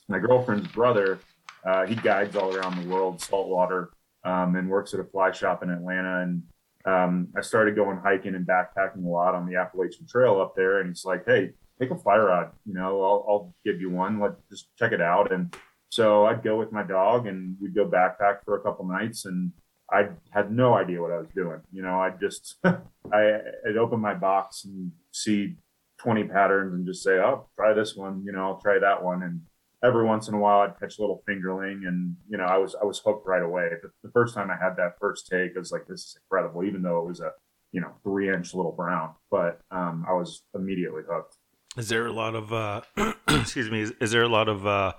my 0.09 0.18
girlfriend's 0.18 0.68
brother, 0.68 1.18
uh, 1.64 1.87
he 1.87 1.94
guides 1.94 2.37
all 2.37 2.55
around 2.55 2.83
the 2.83 2.88
world, 2.88 3.20
saltwater, 3.20 3.90
um, 4.24 4.56
and 4.56 4.68
works 4.68 4.94
at 4.94 5.00
a 5.00 5.04
fly 5.04 5.32
shop 5.32 5.62
in 5.62 5.70
Atlanta. 5.70 6.22
And 6.22 6.42
um, 6.85 7.28
I 7.37 7.40
started 7.40 7.76
going 7.76 7.98
hiking 7.98 8.35
and 8.35 8.46
backpacking 8.46 9.04
a 9.04 9.08
lot 9.08 9.35
on 9.35 9.46
the 9.46 9.56
Appalachian 9.56 10.06
Trail 10.06 10.40
up 10.40 10.54
there. 10.56 10.80
And 10.80 10.88
he's 10.88 11.04
like, 11.04 11.24
"Hey, 11.26 11.52
take 11.80 11.90
a 11.90 11.96
fly 11.96 12.16
rod. 12.16 12.52
You 12.66 12.74
know, 12.74 13.02
I'll, 13.02 13.24
I'll 13.28 13.54
give 13.64 13.80
you 13.80 13.90
one. 13.90 14.20
Let 14.20 14.32
just 14.50 14.68
check 14.78 14.92
it 14.92 15.00
out." 15.00 15.32
And 15.32 15.54
so 15.90 16.26
I'd 16.26 16.42
go 16.42 16.58
with 16.58 16.72
my 16.72 16.82
dog, 16.82 17.26
and 17.26 17.56
we'd 17.61 17.74
go 17.74 17.87
backpack 17.87 18.44
for 18.44 18.56
a 18.56 18.62
couple 18.62 18.87
nights, 18.87 19.26
and 19.26 19.52
I 19.90 20.08
had 20.30 20.50
no 20.50 20.74
idea 20.74 21.02
what 21.02 21.12
I 21.12 21.18
was 21.18 21.28
doing. 21.35 21.61
You 21.72 21.82
know, 21.82 22.00
I 22.00 22.11
just 22.11 22.56
I 22.64 23.40
I'd 23.66 23.76
open 23.78 24.00
my 24.00 24.14
box 24.14 24.64
and 24.64 24.92
see 25.11 25.56
20 25.98 26.24
patterns 26.24 26.74
and 26.74 26.87
just 26.87 27.02
say, 27.02 27.18
"Oh, 27.18 27.48
try 27.56 27.74
this 27.74 27.94
one." 27.94 28.22
You 28.24 28.32
know, 28.32 28.44
I'll 28.44 28.61
try 28.61 28.78
that 28.78 29.02
one, 29.02 29.22
and 29.22 29.42
every 29.82 30.04
once 30.04 30.28
in 30.28 30.34
a 30.34 30.38
while 30.38 30.60
I'd 30.60 30.78
catch 30.78 30.98
a 30.98 31.00
little 31.00 31.22
fingerling 31.28 31.86
and 31.86 32.16
you 32.28 32.38
know 32.38 32.44
I 32.44 32.58
was 32.58 32.74
I 32.80 32.84
was 32.84 33.00
hooked 33.04 33.26
right 33.26 33.42
away. 33.42 33.68
The, 33.82 33.90
the, 34.02 34.12
first 34.12 34.34
time 34.34 34.50
I 34.50 34.62
had 34.62 34.76
that 34.76 34.98
first 35.00 35.28
take, 35.28 35.52
I 35.56 35.58
was 35.58 35.72
like, 35.72 35.86
this 35.86 36.00
is 36.00 36.18
incredible, 36.22 36.64
even 36.64 36.82
though 36.82 36.98
it 37.00 37.06
was 37.06 37.20
a 37.20 37.30
you 37.72 37.80
know 37.80 37.92
three 38.02 38.32
inch 38.32 38.54
little 38.54 38.72
brown, 38.72 39.14
but 39.30 39.60
um, 39.70 40.04
I 40.08 40.12
was 40.12 40.44
immediately 40.54 41.02
hooked. 41.08 41.36
Is 41.76 41.88
there 41.88 42.06
a 42.06 42.12
lot 42.12 42.34
of 42.34 42.52
uh, 42.52 42.82
excuse 43.28 43.70
me? 43.70 43.80
Is, 43.80 43.92
is, 44.00 44.10
there 44.10 44.22
a 44.22 44.28
lot 44.28 44.48
of 44.48 44.66
uh, 44.66 44.92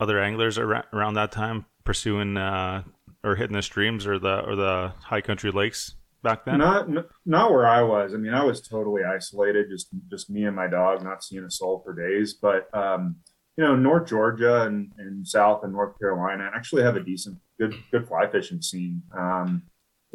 other 0.00 0.20
anglers 0.20 0.58
around, 0.58 0.86
around 0.92 1.14
that 1.14 1.32
time 1.32 1.66
pursuing 1.84 2.36
uh, 2.36 2.82
or 3.22 3.36
hitting 3.36 3.56
the 3.56 3.62
streams 3.62 4.06
or 4.06 4.18
the 4.18 4.40
or 4.44 4.56
the 4.56 4.92
high 5.02 5.20
country 5.20 5.50
lakes 5.50 5.94
back 6.22 6.44
then? 6.44 6.58
Not 6.58 6.88
not 7.26 7.50
where 7.50 7.66
I 7.66 7.82
was. 7.82 8.14
I 8.14 8.16
mean, 8.16 8.32
I 8.32 8.42
was 8.42 8.66
totally 8.66 9.02
isolated, 9.04 9.66
just 9.70 9.88
just 10.10 10.30
me 10.30 10.44
and 10.44 10.56
my 10.56 10.66
dog, 10.66 11.04
not 11.04 11.22
seeing 11.22 11.44
a 11.44 11.50
soul 11.50 11.82
for 11.84 11.94
days. 11.94 12.32
But 12.32 12.74
um, 12.74 13.16
you 13.58 13.64
know, 13.64 13.74
North 13.74 14.08
Georgia 14.08 14.62
and, 14.62 14.92
and 14.98 15.26
South 15.26 15.64
and 15.64 15.72
North 15.72 15.98
Carolina 15.98 16.48
actually 16.54 16.84
have 16.84 16.94
a 16.94 17.02
decent, 17.02 17.36
good, 17.58 17.74
good 17.90 18.06
fly 18.06 18.30
fishing 18.30 18.62
scene. 18.62 19.02
Um, 19.18 19.64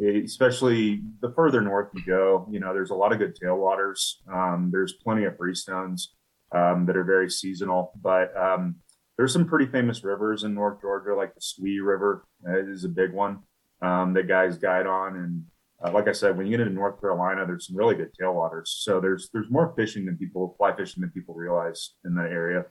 especially 0.00 1.02
the 1.20 1.30
further 1.36 1.60
north 1.60 1.90
you 1.94 2.02
go, 2.06 2.48
you 2.50 2.58
know, 2.58 2.72
there's 2.72 2.90
a 2.90 2.94
lot 2.94 3.12
of 3.12 3.18
good 3.18 3.36
tailwaters. 3.36 4.14
Um, 4.32 4.70
there's 4.72 4.94
plenty 4.94 5.24
of 5.24 5.34
freestones 5.34 6.06
um, 6.52 6.86
that 6.86 6.96
are 6.96 7.04
very 7.04 7.30
seasonal, 7.30 7.92
but 8.00 8.34
um, 8.34 8.76
there's 9.18 9.34
some 9.34 9.46
pretty 9.46 9.66
famous 9.66 10.02
rivers 10.02 10.44
in 10.44 10.54
North 10.54 10.80
Georgia, 10.80 11.14
like 11.14 11.34
the 11.34 11.40
Soque 11.42 11.84
River 11.84 12.24
uh, 12.48 12.58
is 12.58 12.84
a 12.84 12.88
big 12.88 13.12
one 13.12 13.40
um, 13.82 14.14
that 14.14 14.26
guys 14.26 14.56
guide 14.56 14.86
on. 14.86 15.16
And 15.16 15.44
uh, 15.84 15.92
like 15.92 16.08
I 16.08 16.12
said, 16.12 16.36
when 16.36 16.46
you 16.46 16.56
get 16.56 16.60
into 16.60 16.72
North 16.72 16.98
Carolina, 16.98 17.44
there's 17.46 17.66
some 17.66 17.76
really 17.76 17.94
good 17.94 18.10
tailwaters. 18.18 18.68
So 18.68 19.00
there's 19.00 19.28
there's 19.34 19.50
more 19.50 19.74
fishing 19.76 20.06
than 20.06 20.16
people 20.16 20.54
fly 20.56 20.74
fishing 20.74 21.02
than 21.02 21.10
people 21.10 21.34
realize 21.34 21.90
in 22.06 22.14
that 22.14 22.30
area. 22.32 22.64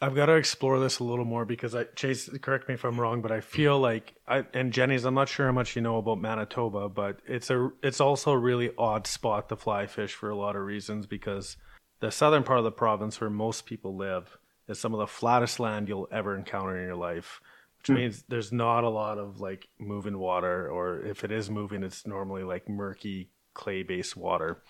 I've 0.00 0.14
got 0.14 0.26
to 0.26 0.34
explore 0.34 0.78
this 0.78 1.00
a 1.00 1.04
little 1.04 1.24
more 1.24 1.44
because 1.44 1.74
I 1.74 1.84
Chase, 1.96 2.28
correct 2.40 2.68
me 2.68 2.74
if 2.74 2.84
I'm 2.84 3.00
wrong, 3.00 3.20
but 3.20 3.32
I 3.32 3.40
feel 3.40 3.78
like 3.78 4.14
I 4.28 4.44
and 4.54 4.72
Jenny's. 4.72 5.04
I'm 5.04 5.14
not 5.14 5.28
sure 5.28 5.46
how 5.46 5.52
much 5.52 5.74
you 5.74 5.82
know 5.82 5.96
about 5.96 6.20
Manitoba, 6.20 6.88
but 6.88 7.20
it's 7.26 7.50
a 7.50 7.70
it's 7.82 8.00
also 8.00 8.30
a 8.30 8.38
really 8.38 8.70
odd 8.78 9.08
spot 9.08 9.48
to 9.48 9.56
fly 9.56 9.86
fish 9.86 10.14
for 10.14 10.30
a 10.30 10.36
lot 10.36 10.54
of 10.54 10.62
reasons 10.62 11.06
because 11.06 11.56
the 11.98 12.12
southern 12.12 12.44
part 12.44 12.58
of 12.58 12.64
the 12.64 12.70
province 12.70 13.20
where 13.20 13.30
most 13.30 13.66
people 13.66 13.96
live 13.96 14.38
is 14.68 14.78
some 14.78 14.94
of 14.94 15.00
the 15.00 15.06
flattest 15.06 15.58
land 15.58 15.88
you'll 15.88 16.08
ever 16.12 16.36
encounter 16.36 16.78
in 16.78 16.86
your 16.86 16.96
life, 16.96 17.40
which 17.78 17.88
mm. 17.88 18.00
means 18.00 18.24
there's 18.28 18.52
not 18.52 18.84
a 18.84 18.88
lot 18.88 19.18
of 19.18 19.40
like 19.40 19.66
moving 19.80 20.18
water, 20.18 20.70
or 20.70 21.00
if 21.00 21.24
it 21.24 21.32
is 21.32 21.50
moving, 21.50 21.82
it's 21.82 22.06
normally 22.06 22.44
like 22.44 22.68
murky 22.68 23.30
clay 23.54 23.82
based 23.82 24.16
water. 24.16 24.62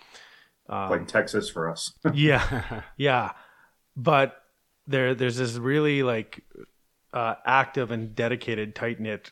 Um, 0.67 0.89
like 0.89 1.07
Texas 1.07 1.49
for 1.49 1.69
us. 1.69 1.93
yeah, 2.13 2.81
yeah, 2.97 3.31
but 3.95 4.41
there 4.89 5.15
there's 5.15 5.37
this 5.37 5.55
really 5.55 6.03
like 6.03 6.43
uh, 7.13 7.35
active 7.45 7.91
and 7.91 8.15
dedicated, 8.15 8.75
tight 8.75 8.99
knit 8.99 9.31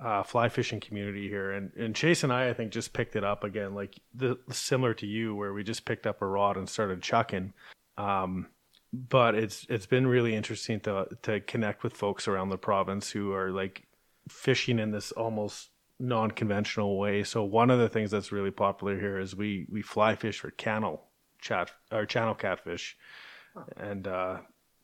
uh, 0.00 0.22
fly 0.22 0.48
fishing 0.48 0.80
community 0.80 1.28
here, 1.28 1.52
and 1.52 1.72
and 1.74 1.94
Chase 1.94 2.24
and 2.24 2.32
I, 2.32 2.48
I 2.48 2.54
think, 2.54 2.72
just 2.72 2.92
picked 2.92 3.16
it 3.16 3.24
up 3.24 3.44
again, 3.44 3.74
like 3.74 4.00
the 4.14 4.38
similar 4.50 4.94
to 4.94 5.06
you, 5.06 5.34
where 5.34 5.52
we 5.52 5.62
just 5.62 5.84
picked 5.84 6.06
up 6.06 6.22
a 6.22 6.26
rod 6.26 6.56
and 6.56 6.68
started 6.68 7.02
chucking. 7.02 7.52
Um, 7.96 8.48
but 8.92 9.34
it's 9.34 9.66
it's 9.68 9.86
been 9.86 10.06
really 10.06 10.34
interesting 10.34 10.80
to 10.80 11.06
to 11.22 11.40
connect 11.40 11.82
with 11.82 11.96
folks 11.96 12.26
around 12.26 12.48
the 12.48 12.58
province 12.58 13.10
who 13.10 13.32
are 13.32 13.50
like 13.50 13.86
fishing 14.28 14.78
in 14.78 14.90
this 14.90 15.12
almost 15.12 15.70
non-conventional 16.00 16.98
way. 16.98 17.22
So 17.22 17.44
one 17.44 17.70
of 17.70 17.78
the 17.78 17.88
things 17.88 18.10
that's 18.10 18.32
really 18.32 18.50
popular 18.50 18.98
here 18.98 19.20
is 19.20 19.36
we 19.36 19.66
we 19.70 19.82
fly 19.82 20.16
fish 20.16 20.40
for 20.40 20.50
channel 20.50 21.04
cat 21.42 21.70
or 21.92 22.06
channel 22.06 22.34
catfish, 22.34 22.96
and 23.76 24.08
uh, 24.08 24.38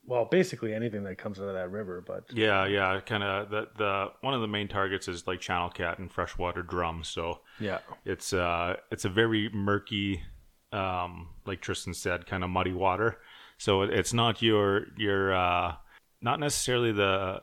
well, 0.05 0.25
basically 0.25 0.73
anything 0.73 1.03
that 1.03 1.17
comes 1.17 1.39
out 1.39 1.47
of 1.47 1.53
that 1.53 1.69
river. 1.69 2.03
But 2.05 2.25
yeah, 2.33 2.65
yeah, 2.65 2.99
kind 3.01 3.23
of 3.23 3.49
the 3.49 3.67
the 3.77 4.07
one 4.21 4.33
of 4.33 4.41
the 4.41 4.47
main 4.47 4.67
targets 4.67 5.07
is 5.07 5.27
like 5.27 5.39
channel 5.39 5.69
cat 5.69 5.99
and 5.99 6.11
freshwater 6.11 6.63
drum. 6.63 7.03
So 7.03 7.41
yeah, 7.59 7.79
it's 8.05 8.33
uh 8.33 8.77
it's 8.91 9.05
a 9.05 9.09
very 9.09 9.49
murky, 9.53 10.23
um, 10.71 11.29
like 11.45 11.61
Tristan 11.61 11.93
said, 11.93 12.25
kind 12.25 12.43
of 12.43 12.49
muddy 12.49 12.73
water. 12.73 13.19
So 13.57 13.83
it's 13.83 14.13
not 14.13 14.41
your 14.41 14.87
your 14.97 15.33
uh 15.35 15.75
not 16.21 16.39
necessarily 16.39 16.91
the 16.91 17.41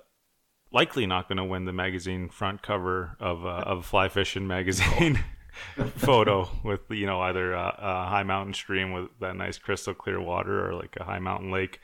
likely 0.73 1.07
not 1.07 1.29
going 1.29 1.39
to 1.39 1.45
win 1.45 1.65
the 1.65 1.73
magazine 1.73 2.29
front 2.29 2.63
cover 2.63 3.17
of 3.21 3.47
uh, 3.47 3.65
of 3.67 3.87
fly 3.87 4.09
fishing 4.09 4.47
magazine. 4.47 5.25
photo 5.97 6.49
with 6.63 6.81
you 6.91 7.07
know 7.07 7.21
either 7.21 7.53
a, 7.53 7.75
a, 7.79 8.07
high 8.09 8.23
mountain 8.23 8.55
stream 8.55 8.93
with 8.93 9.07
that 9.21 9.37
nice 9.37 9.59
crystal 9.59 9.95
clear 9.95 10.21
water 10.21 10.69
or 10.69 10.75
like 10.75 10.97
a 11.01 11.05
high 11.05 11.19
mountain 11.19 11.51
lake 11.51 11.81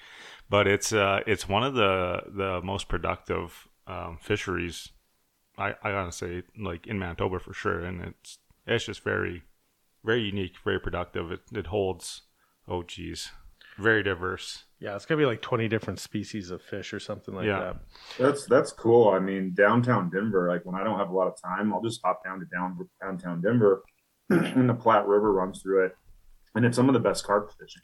but 0.54 0.68
it's 0.68 0.92
uh, 0.92 1.18
it's 1.26 1.48
one 1.48 1.64
of 1.64 1.74
the 1.74 2.22
the 2.28 2.60
most 2.62 2.86
productive 2.86 3.66
um, 3.88 4.18
fisheries. 4.22 4.90
I, 5.58 5.74
I 5.82 5.90
gotta 5.90 6.12
say, 6.12 6.44
like 6.56 6.86
in 6.86 6.96
Manitoba 6.96 7.40
for 7.40 7.52
sure, 7.52 7.80
and 7.80 8.00
it's 8.00 8.38
it's 8.64 8.84
just 8.84 9.02
very 9.02 9.42
very 10.04 10.22
unique, 10.22 10.52
very 10.64 10.78
productive. 10.78 11.32
It 11.32 11.40
it 11.52 11.66
holds 11.66 12.22
oh 12.68 12.84
geez, 12.84 13.30
very 13.78 14.04
diverse. 14.04 14.62
Yeah, 14.78 14.94
it's 14.94 15.06
gonna 15.06 15.18
be 15.18 15.26
like 15.26 15.42
twenty 15.42 15.66
different 15.66 15.98
species 15.98 16.52
of 16.52 16.62
fish 16.62 16.94
or 16.94 17.00
something 17.00 17.34
like 17.34 17.46
yeah. 17.46 17.58
that. 17.58 17.76
That's 18.16 18.46
that's 18.46 18.70
cool. 18.70 19.08
I 19.08 19.18
mean, 19.18 19.54
downtown 19.56 20.08
Denver, 20.08 20.48
like 20.48 20.64
when 20.64 20.76
I 20.76 20.84
don't 20.84 21.00
have 21.00 21.10
a 21.10 21.16
lot 21.16 21.26
of 21.26 21.34
time, 21.42 21.74
I'll 21.74 21.82
just 21.82 22.00
hop 22.04 22.22
down 22.24 22.38
to 22.38 22.46
down 22.46 22.78
downtown 23.02 23.40
Denver, 23.40 23.82
and 24.30 24.70
the 24.70 24.74
Platte 24.74 25.08
River 25.08 25.32
runs 25.32 25.60
through 25.62 25.86
it, 25.86 25.96
and 26.54 26.64
it's 26.64 26.76
some 26.76 26.88
of 26.88 26.92
the 26.92 27.00
best 27.00 27.26
carp 27.26 27.50
fishing. 27.58 27.82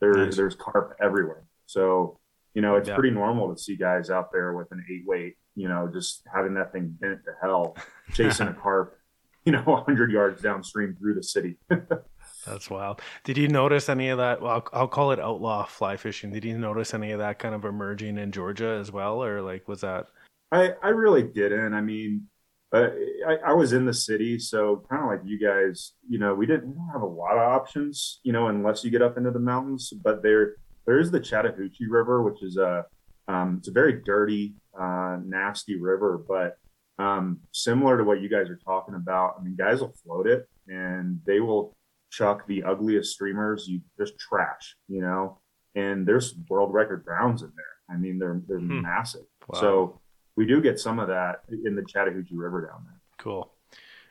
There, 0.00 0.12
nice. 0.12 0.36
there's 0.36 0.56
carp 0.56 0.96
everywhere. 1.00 1.44
So, 1.70 2.18
you 2.54 2.62
know, 2.62 2.74
it's 2.74 2.88
yeah. 2.88 2.96
pretty 2.96 3.14
normal 3.14 3.54
to 3.54 3.60
see 3.60 3.76
guys 3.76 4.10
out 4.10 4.32
there 4.32 4.54
with 4.54 4.72
an 4.72 4.84
eight 4.90 5.06
weight, 5.06 5.36
you 5.54 5.68
know, 5.68 5.88
just 5.92 6.22
having 6.34 6.54
that 6.54 6.72
thing 6.72 6.96
bent 7.00 7.24
to 7.24 7.30
hell, 7.40 7.76
chasing 8.12 8.48
a 8.48 8.54
carp, 8.54 8.98
you 9.44 9.52
know, 9.52 9.62
100 9.64 10.10
yards 10.10 10.42
downstream 10.42 10.96
through 10.98 11.14
the 11.14 11.22
city. 11.22 11.58
That's 12.46 12.68
wild. 12.68 13.00
Did 13.22 13.38
you 13.38 13.46
notice 13.46 13.88
any 13.88 14.08
of 14.08 14.18
that? 14.18 14.42
Well, 14.42 14.50
I'll, 14.50 14.80
I'll, 14.80 14.88
call 14.88 15.12
it 15.12 15.20
outlaw 15.20 15.64
fly 15.66 15.96
fishing. 15.96 16.32
Did 16.32 16.44
you 16.44 16.58
notice 16.58 16.92
any 16.92 17.12
of 17.12 17.20
that 17.20 17.38
kind 17.38 17.54
of 17.54 17.64
emerging 17.64 18.18
in 18.18 18.32
Georgia 18.32 18.78
as 18.80 18.90
well, 18.90 19.22
or 19.22 19.40
like 19.42 19.68
was 19.68 19.82
that? 19.82 20.06
I 20.50 20.72
I 20.82 20.88
really 20.88 21.22
didn't. 21.22 21.74
I 21.74 21.82
mean, 21.82 22.26
uh, 22.72 22.88
I, 23.28 23.36
I 23.48 23.52
was 23.52 23.72
in 23.74 23.84
the 23.84 23.92
city, 23.92 24.38
so 24.38 24.84
kind 24.90 25.02
of 25.02 25.08
like 25.10 25.20
you 25.24 25.38
guys. 25.38 25.92
You 26.08 26.18
know, 26.18 26.34
we 26.34 26.46
didn't 26.46 26.76
have 26.92 27.02
a 27.02 27.06
lot 27.06 27.34
of 27.34 27.40
options. 27.40 28.20
You 28.22 28.32
know, 28.32 28.46
unless 28.46 28.82
you 28.84 28.90
get 28.90 29.02
up 29.02 29.18
into 29.18 29.30
the 29.30 29.38
mountains, 29.38 29.92
but 30.02 30.22
there 30.22 30.56
there 30.86 30.98
is 30.98 31.10
the 31.10 31.20
Chattahoochee 31.20 31.86
River, 31.86 32.22
which 32.22 32.42
is 32.42 32.56
a 32.56 32.84
um, 33.28 33.56
it's 33.58 33.68
a 33.68 33.72
very 33.72 34.00
dirty, 34.04 34.54
uh, 34.78 35.18
nasty 35.24 35.76
river, 35.76 36.24
but 36.26 36.58
um, 36.98 37.38
similar 37.52 37.96
to 37.96 38.04
what 38.04 38.20
you 38.20 38.28
guys 38.28 38.50
are 38.50 38.58
talking 38.64 38.94
about. 38.94 39.36
I 39.38 39.42
mean, 39.42 39.56
guys 39.56 39.80
will 39.80 39.94
float 40.04 40.26
it 40.26 40.48
and 40.68 41.20
they 41.24 41.40
will 41.40 41.76
chuck 42.10 42.46
the 42.46 42.62
ugliest 42.64 43.12
streamers, 43.12 43.66
you 43.68 43.80
just 43.98 44.18
trash, 44.18 44.76
you 44.88 45.00
know. 45.00 45.38
And 45.76 46.06
there's 46.06 46.34
world 46.48 46.74
record 46.74 47.04
browns 47.04 47.42
in 47.42 47.52
there. 47.56 47.94
I 47.94 47.98
mean, 47.98 48.18
they're 48.18 48.42
they're 48.48 48.58
hmm. 48.58 48.82
massive. 48.82 49.26
Wow. 49.48 49.60
So 49.60 50.00
we 50.36 50.46
do 50.46 50.60
get 50.60 50.80
some 50.80 50.98
of 50.98 51.08
that 51.08 51.42
in 51.64 51.76
the 51.76 51.84
Chattahoochee 51.84 52.36
River 52.36 52.66
down 52.66 52.84
there. 52.84 53.00
Cool. 53.18 53.52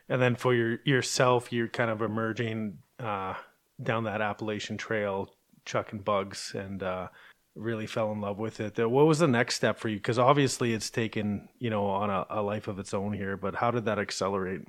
And 0.08 0.20
then 0.20 0.34
for 0.34 0.54
your 0.54 0.78
yourself, 0.84 1.52
you're 1.52 1.68
kind 1.68 1.90
of 1.90 2.02
emerging 2.02 2.78
uh, 2.98 3.34
down 3.82 4.04
that 4.04 4.20
Appalachian 4.20 4.78
Trail 4.78 5.28
chucking 5.64 6.00
bugs 6.00 6.52
and 6.54 6.82
uh, 6.82 7.08
really 7.54 7.86
fell 7.86 8.12
in 8.12 8.20
love 8.20 8.38
with 8.38 8.60
it. 8.60 8.78
What 8.78 9.06
was 9.06 9.18
the 9.18 9.28
next 9.28 9.56
step 9.56 9.78
for 9.78 9.88
you? 9.88 9.96
Because 9.96 10.18
obviously 10.18 10.72
it's 10.72 10.90
taken 10.90 11.48
you 11.58 11.70
know 11.70 11.86
on 11.86 12.10
a, 12.10 12.26
a, 12.30 12.42
life 12.42 12.68
of 12.68 12.78
its 12.78 12.94
own 12.94 13.12
here, 13.12 13.36
but 13.36 13.54
how 13.54 13.70
did 13.70 13.84
that 13.84 13.98
accelerate? 13.98 14.62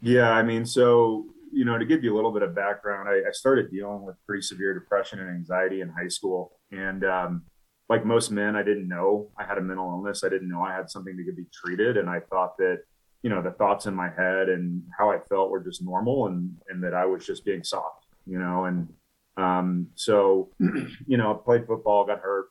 Yeah, 0.00 0.30
I 0.30 0.42
mean, 0.42 0.66
so 0.66 1.26
you 1.52 1.64
know, 1.64 1.78
to 1.78 1.84
give 1.84 2.02
you 2.02 2.14
a 2.14 2.16
little 2.16 2.32
bit 2.32 2.42
of 2.42 2.54
background, 2.54 3.08
I, 3.08 3.28
I 3.28 3.32
started 3.32 3.70
dealing 3.70 4.02
with 4.02 4.16
pretty 4.26 4.42
severe 4.42 4.72
depression 4.72 5.18
and 5.20 5.28
anxiety 5.28 5.82
in 5.82 5.88
high 5.88 6.08
school, 6.08 6.58
and 6.70 7.04
um, 7.04 7.42
like 7.88 8.06
most 8.06 8.30
men, 8.30 8.56
I 8.56 8.62
didn't 8.62 8.88
know 8.88 9.28
I 9.36 9.44
had 9.44 9.58
a 9.58 9.60
mental 9.60 9.88
illness. 9.90 10.24
I 10.24 10.28
didn't 10.28 10.48
know 10.48 10.62
I 10.62 10.74
had 10.74 10.90
something 10.90 11.16
that 11.16 11.24
could 11.24 11.36
be 11.36 11.46
treated, 11.52 11.96
and 11.96 12.08
I 12.08 12.20
thought 12.20 12.56
that 12.58 12.80
you 13.22 13.30
know 13.30 13.42
the 13.42 13.52
thoughts 13.52 13.86
in 13.86 13.94
my 13.94 14.10
head 14.10 14.48
and 14.48 14.82
how 14.98 15.10
I 15.10 15.18
felt 15.28 15.50
were 15.50 15.62
just 15.62 15.82
normal, 15.82 16.26
and 16.26 16.56
and 16.68 16.82
that 16.82 16.94
I 16.94 17.04
was 17.04 17.26
just 17.26 17.44
being 17.44 17.62
soft, 17.62 18.06
you 18.26 18.38
know, 18.38 18.64
and 18.64 18.88
um, 19.36 19.88
so, 19.94 20.50
you 21.06 21.16
know, 21.16 21.32
I 21.32 21.44
played 21.44 21.66
football, 21.66 22.06
got 22.06 22.20
hurt, 22.20 22.48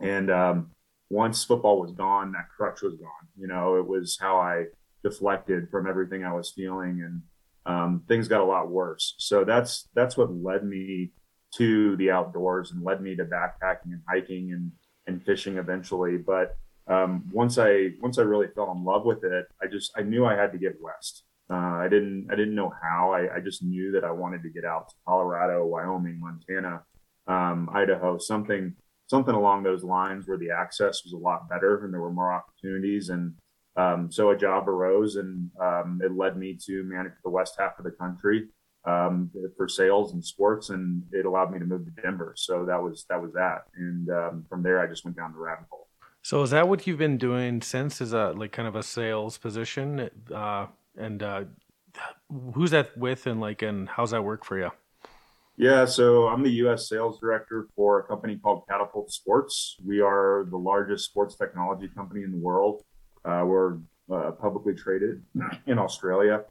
and 0.00 0.30
um, 0.30 0.70
once 1.10 1.44
football 1.44 1.80
was 1.80 1.92
gone, 1.92 2.32
that 2.32 2.48
crutch 2.56 2.82
was 2.82 2.94
gone. 2.94 3.28
You 3.36 3.46
know, 3.46 3.76
it 3.76 3.86
was 3.86 4.18
how 4.20 4.38
I 4.38 4.66
deflected 5.02 5.70
from 5.70 5.86
everything 5.86 6.24
I 6.24 6.32
was 6.32 6.50
feeling, 6.50 7.02
and 7.02 7.22
um, 7.66 8.02
things 8.08 8.28
got 8.28 8.40
a 8.40 8.44
lot 8.44 8.70
worse. 8.70 9.14
So 9.18 9.44
that's 9.44 9.88
that's 9.94 10.16
what 10.16 10.34
led 10.34 10.64
me 10.64 11.12
to 11.54 11.96
the 11.96 12.10
outdoors 12.10 12.72
and 12.72 12.84
led 12.84 13.00
me 13.00 13.16
to 13.16 13.24
backpacking 13.24 13.92
and 13.92 14.02
hiking 14.08 14.52
and 14.52 14.72
and 15.06 15.24
fishing 15.24 15.58
eventually. 15.58 16.18
But 16.18 16.56
um, 16.88 17.24
once 17.32 17.58
I 17.58 17.90
once 18.00 18.18
I 18.18 18.22
really 18.22 18.48
fell 18.54 18.72
in 18.72 18.84
love 18.84 19.04
with 19.04 19.24
it, 19.24 19.46
I 19.62 19.66
just 19.66 19.92
I 19.96 20.02
knew 20.02 20.26
I 20.26 20.34
had 20.34 20.52
to 20.52 20.58
get 20.58 20.80
west. 20.80 21.24
Uh, 21.50 21.54
I 21.54 21.88
didn't 21.88 22.28
I 22.30 22.34
didn't 22.34 22.54
know 22.54 22.72
how. 22.82 23.12
I, 23.12 23.36
I, 23.36 23.40
just 23.40 23.62
knew 23.62 23.90
that 23.92 24.04
I 24.04 24.10
wanted 24.10 24.42
to 24.42 24.50
get 24.50 24.66
out 24.66 24.90
to 24.90 24.94
Colorado, 25.06 25.64
Wyoming, 25.64 26.20
Montana, 26.20 26.82
um, 27.26 27.70
Idaho, 27.72 28.18
something 28.18 28.74
something 29.06 29.34
along 29.34 29.62
those 29.62 29.82
lines 29.82 30.28
where 30.28 30.36
the 30.36 30.50
access 30.50 31.02
was 31.04 31.14
a 31.14 31.16
lot 31.16 31.48
better 31.48 31.84
and 31.84 31.92
there 31.92 32.02
were 32.02 32.12
more 32.12 32.32
opportunities. 32.32 33.08
And 33.08 33.32
um, 33.76 34.12
so 34.12 34.30
a 34.30 34.36
job 34.36 34.68
arose, 34.68 35.16
and 35.16 35.50
um, 35.60 36.00
it 36.04 36.12
led 36.12 36.36
me 36.36 36.58
to 36.66 36.82
manage 36.84 37.12
the 37.24 37.30
west 37.30 37.54
half 37.58 37.78
of 37.78 37.84
the 37.84 37.92
country 37.92 38.48
um, 38.84 39.30
for 39.56 39.68
sales 39.68 40.12
and 40.12 40.24
sports, 40.24 40.70
and 40.70 41.02
it 41.12 41.26
allowed 41.26 41.52
me 41.52 41.58
to 41.60 41.64
move 41.64 41.84
to 41.84 42.02
Denver. 42.02 42.34
So 42.36 42.64
that 42.66 42.82
was 42.82 43.06
that 43.08 43.22
was 43.22 43.32
that. 43.34 43.64
And 43.76 44.10
um, 44.10 44.44
from 44.48 44.62
there, 44.62 44.80
I 44.80 44.86
just 44.86 45.04
went 45.04 45.16
down 45.16 45.32
the 45.32 45.38
rabbit 45.38 45.66
hole. 45.70 45.86
So 46.22 46.42
is 46.42 46.50
that 46.50 46.68
what 46.68 46.86
you've 46.86 46.98
been 46.98 47.18
doing 47.18 47.62
since? 47.62 48.00
Is 48.00 48.12
a 48.12 48.32
like 48.36 48.50
kind 48.50 48.66
of 48.66 48.74
a 48.74 48.82
sales 48.82 49.38
position? 49.38 50.10
Uh, 50.34 50.66
and 50.98 51.22
uh, 51.22 51.44
who's 52.54 52.70
that 52.72 52.96
with, 52.96 53.26
and 53.26 53.40
like, 53.40 53.62
and 53.62 53.88
how's 53.88 54.10
that 54.10 54.22
work 54.22 54.44
for 54.44 54.58
you? 54.58 54.70
Yeah, 55.56 55.86
so 55.86 56.28
I'm 56.28 56.42
the 56.42 56.52
U.S. 56.64 56.88
sales 56.88 57.18
director 57.18 57.66
for 57.74 58.00
a 58.00 58.04
company 58.04 58.36
called 58.36 58.62
Catapult 58.68 59.10
Sports. 59.10 59.76
We 59.84 60.00
are 60.00 60.46
the 60.50 60.56
largest 60.56 61.06
sports 61.06 61.36
technology 61.36 61.88
company 61.88 62.22
in 62.22 62.30
the 62.30 62.38
world. 62.38 62.82
Uh, 63.24 63.44
we're 63.44 63.78
uh, 64.12 64.32
publicly 64.32 64.74
traded 64.74 65.22
in 65.66 65.78
Australia, 65.78 66.44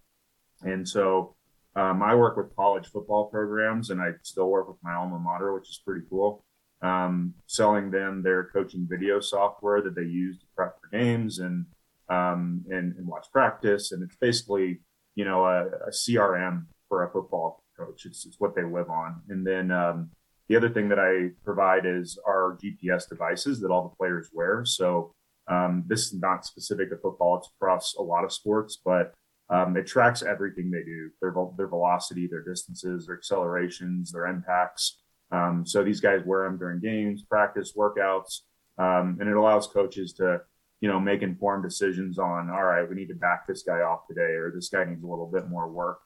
and 0.64 0.88
so 0.88 1.36
um, 1.76 2.02
I 2.02 2.16
work 2.16 2.36
with 2.36 2.56
college 2.56 2.88
football 2.88 3.28
programs, 3.28 3.92
and 3.92 4.02
I 4.02 4.12
still 4.24 4.50
work 4.50 4.68
with 4.68 4.78
my 4.84 4.94
alma 4.94 5.20
mater, 5.20 5.54
which 5.54 5.70
is 5.70 5.82
pretty 5.86 6.06
cool 6.10 6.44
um, 6.82 7.34
selling 7.48 7.90
them 7.92 8.22
their 8.22 8.46
coaching 8.46 8.88
video 8.90 9.20
software 9.20 9.82
that 9.82 9.96
they 9.96 10.04
use 10.04 10.38
to 10.40 10.46
prep 10.56 10.76
for 10.80 10.98
games 10.98 11.40
and 11.40 11.66
um, 12.10 12.64
and, 12.70 12.96
and, 12.96 13.08
watch 13.08 13.28
practice. 13.32 13.92
And 13.92 14.04
it's 14.04 14.16
basically 14.16 14.80
you 15.16 15.26
know 15.26 15.46
a, 15.46 15.66
a 15.66 15.92
CRM 15.92 16.66
for 16.88 17.04
a 17.04 17.12
football 17.12 17.64
coach. 17.78 18.06
It's, 18.06 18.26
it's 18.26 18.40
what 18.40 18.56
they 18.56 18.64
live 18.64 18.90
on. 18.90 19.22
And 19.30 19.46
then 19.46 19.72
um, 19.72 20.10
the 20.50 20.56
other 20.56 20.70
thing 20.70 20.90
that 20.90 21.00
I 21.00 21.32
provide 21.44 21.86
is 21.86 22.18
our 22.26 22.58
GPS 22.64 23.10
devices 23.10 23.60
that 23.62 23.72
all 23.72 23.90
the 23.90 23.96
players 23.96 24.30
wear. 24.34 24.64
So 24.66 25.12
um, 25.50 25.84
this 25.88 26.08
is 26.08 26.14
not 26.14 26.46
specific 26.46 26.90
to 26.90 26.98
football; 26.98 27.38
it's 27.38 27.50
across 27.60 27.96
a 27.96 28.02
lot 28.02 28.24
of 28.24 28.34
sports, 28.34 28.80
but 28.84 29.14
um, 29.50 29.78
it 29.78 29.88
tracks 29.88 30.24
everything 30.24 30.70
they 30.70 30.84
do 30.84 31.10
their, 31.22 31.34
their 31.56 31.68
velocity, 31.68 32.28
their 32.28 32.44
distances, 32.44 33.06
their 33.06 33.18
accelerations, 33.18 34.12
their 34.12 34.28
impacts. 34.28 35.00
Um, 35.32 35.66
so 35.66 35.84
these 35.84 36.02
guys 36.02 36.22
wear 36.26 36.44
them 36.44 36.58
during 36.58 36.80
games, 36.80 37.24
practice, 37.24 37.74
workouts, 37.76 38.42
um, 38.78 39.18
and 39.20 39.30
it 39.30 39.36
allows 39.36 39.68
coaches 39.68 40.14
to, 40.14 40.42
you 40.82 40.90
know, 40.90 41.00
make 41.00 41.22
informed 41.22 41.64
decisions 41.64 42.20
on, 42.20 42.50
all 42.50 42.64
right, 42.64 42.88
we 42.88 42.96
need 42.96 43.08
to 43.08 43.16
back 43.16 43.48
this 43.48 43.64
guy 43.64 43.82
off 43.82 44.08
today, 44.08 44.34
or 44.34 44.52
this 44.54 44.70
guy 44.70 44.84
needs 44.84 45.04
a 45.04 45.08
little 45.08 45.26
bit 45.26 45.50
more 45.50 45.68
work, 45.68 46.00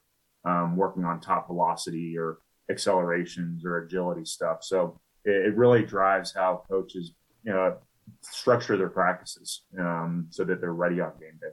um, 0.46 0.76
working 0.78 1.04
on 1.04 1.20
top 1.20 1.48
velocity 1.48 2.18
or 2.18 2.40
accelerations 2.70 3.66
or 3.66 3.84
agility 3.84 4.26
stuff. 4.26 4.64
So 4.64 5.00
it, 5.26 5.48
it 5.48 5.56
really 5.56 5.84
drives 5.84 6.34
how 6.34 6.64
coaches, 6.70 7.12
you 7.44 7.52
know, 7.52 7.78
structure 8.22 8.78
their 8.78 8.90
practices 8.90 9.64
um, 9.80 10.28
so 10.30 10.44
that 10.46 10.62
they're 10.62 10.74
ready 10.74 11.02
on 11.02 11.12
game 11.20 11.38
day. 11.42 11.48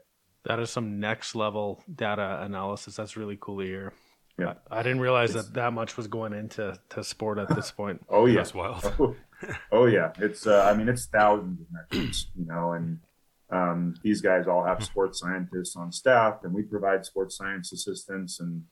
That 0.45 0.61
is 0.61 0.71
some 0.71 1.01
next 1.01 1.35
level 1.35 1.83
data 1.95 2.41
analysis. 2.43 2.97
That's 2.97 3.16
really 3.16 3.37
cool 3.41 3.59
to 3.59 3.66
hear. 3.66 3.93
Yeah. 4.39 4.55
I, 4.71 4.79
I 4.79 4.83
didn't 4.83 5.01
realize 5.01 5.35
it's, 5.35 5.47
that 5.47 5.55
that 5.55 5.73
much 5.73 5.97
was 5.97 6.07
going 6.07 6.33
into 6.33 6.79
to 6.91 7.05
sport 7.05 7.39
at 7.39 7.55
this 7.55 7.71
point. 7.71 8.01
Oh 8.09 8.27
yeah, 8.27 8.37
that's 8.37 8.55
wild. 8.55 8.83
Oh, 9.01 9.14
oh 9.71 9.87
yeah, 9.87 10.12
it's 10.19 10.49
uh, 10.49 10.69
I 10.69 10.77
mean 10.77 10.89
it's 10.89 11.07
thousands 11.07 11.61
of 11.61 11.66
metrics, 11.71 12.27
you 12.37 12.45
know, 12.45 12.73
and 12.73 12.99
um, 13.51 13.95
these 14.03 14.21
guys 14.21 14.47
all 14.47 14.65
have 14.65 14.85
sports 14.85 15.21
scientists 15.21 15.77
on 15.77 15.91
staff, 15.93 16.41
and 16.43 16.53
we 16.53 16.63
provide 16.63 17.05
sports 17.05 17.37
science 17.37 17.73
assistance. 17.73 18.41
and 18.41 18.65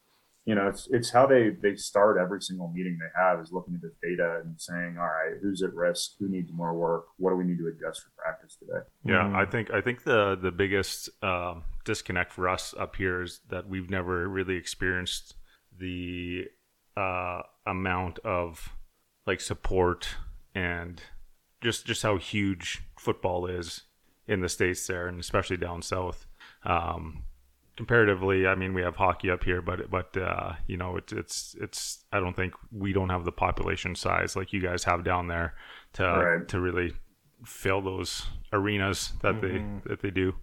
you 0.45 0.55
know 0.55 0.69
it's 0.69 0.87
it's 0.93 1.11
how 1.11 1.27
they 1.27 1.51
they 1.61 1.75
start 1.75 2.19
every 2.19 2.41
single 2.41 2.69
meeting 2.69 2.99
they 2.99 3.21
have 3.21 3.41
is 3.41 3.51
looking 3.53 3.75
at 3.75 3.81
the 3.81 3.93
data 4.03 4.43
and 4.45 4.61
saying, 4.61 4.97
all 4.99 5.07
right, 5.07 5.35
who's 5.43 5.63
at 5.63 5.75
risk, 5.75 6.13
who 6.21 6.29
needs 6.29 6.53
more 6.53 6.75
work, 6.75 7.07
what 7.17 7.31
do 7.31 7.37
we 7.37 7.45
need 7.45 7.59
to 7.59 7.67
adjust 7.67 8.03
for 8.03 8.11
practice 8.17 8.57
today. 8.57 8.85
Yeah, 9.05 9.25
mm-hmm. 9.25 9.37
I 9.37 9.45
think 9.45 9.71
I 9.71 9.81
think 9.81 10.05
the 10.05 10.39
the 10.41 10.53
biggest 10.53 11.11
um, 11.23 11.65
disconnect 11.85 12.33
for 12.33 12.49
us 12.49 12.75
up 12.79 12.97
here 12.97 13.23
is 13.23 13.41
that 13.49 13.69
we've 13.69 13.91
never 13.91 14.29
really 14.29 14.57
experienced 14.57 15.35
the 15.77 16.45
uh, 16.97 17.43
amount 17.67 18.19
of 18.21 18.71
like 19.27 19.41
support 19.41 20.09
and 20.55 21.03
just 21.61 21.87
just 21.87 22.03
how 22.03 22.19
huge 22.19 22.83
football 22.99 23.47
is 23.47 23.83
in 24.29 24.41
the 24.41 24.49
states 24.49 24.87
there, 24.87 25.09
and 25.09 25.21
especially 25.21 25.57
down 25.57 25.83
south. 25.83 26.27
Um, 26.65 27.25
comparatively, 27.77 28.47
I 28.47 28.55
mean, 28.55 28.75
we 28.75 28.83
have 28.83 28.97
hockey 28.97 29.31
up 29.31 29.45
here, 29.45 29.63
but 29.63 29.91
but 29.91 30.17
uh, 30.17 30.55
you 30.67 30.77
know, 30.77 30.97
it's 30.97 31.13
it's 31.13 31.57
it's. 31.61 32.05
I 32.13 32.21
don't 32.21 32.37
think 32.37 32.55
we 32.73 32.93
don't 32.93 33.11
have 33.11 33.25
the 33.25 33.33
population 33.33 33.95
size 33.95 34.37
like 34.37 34.53
you 34.53 34.61
guys 34.61 34.85
have 34.85 35.05
down 35.05 35.29
there 35.29 35.55
to 35.95 36.05
right. 36.05 36.49
to 36.49 36.61
really 36.61 36.93
fill 37.45 37.83
those 37.83 38.27
arenas 38.53 39.13
that 39.23 39.35
mm-hmm. 39.35 39.81
they 39.85 39.91
that 39.91 40.01
they 40.01 40.11
do. 40.11 40.35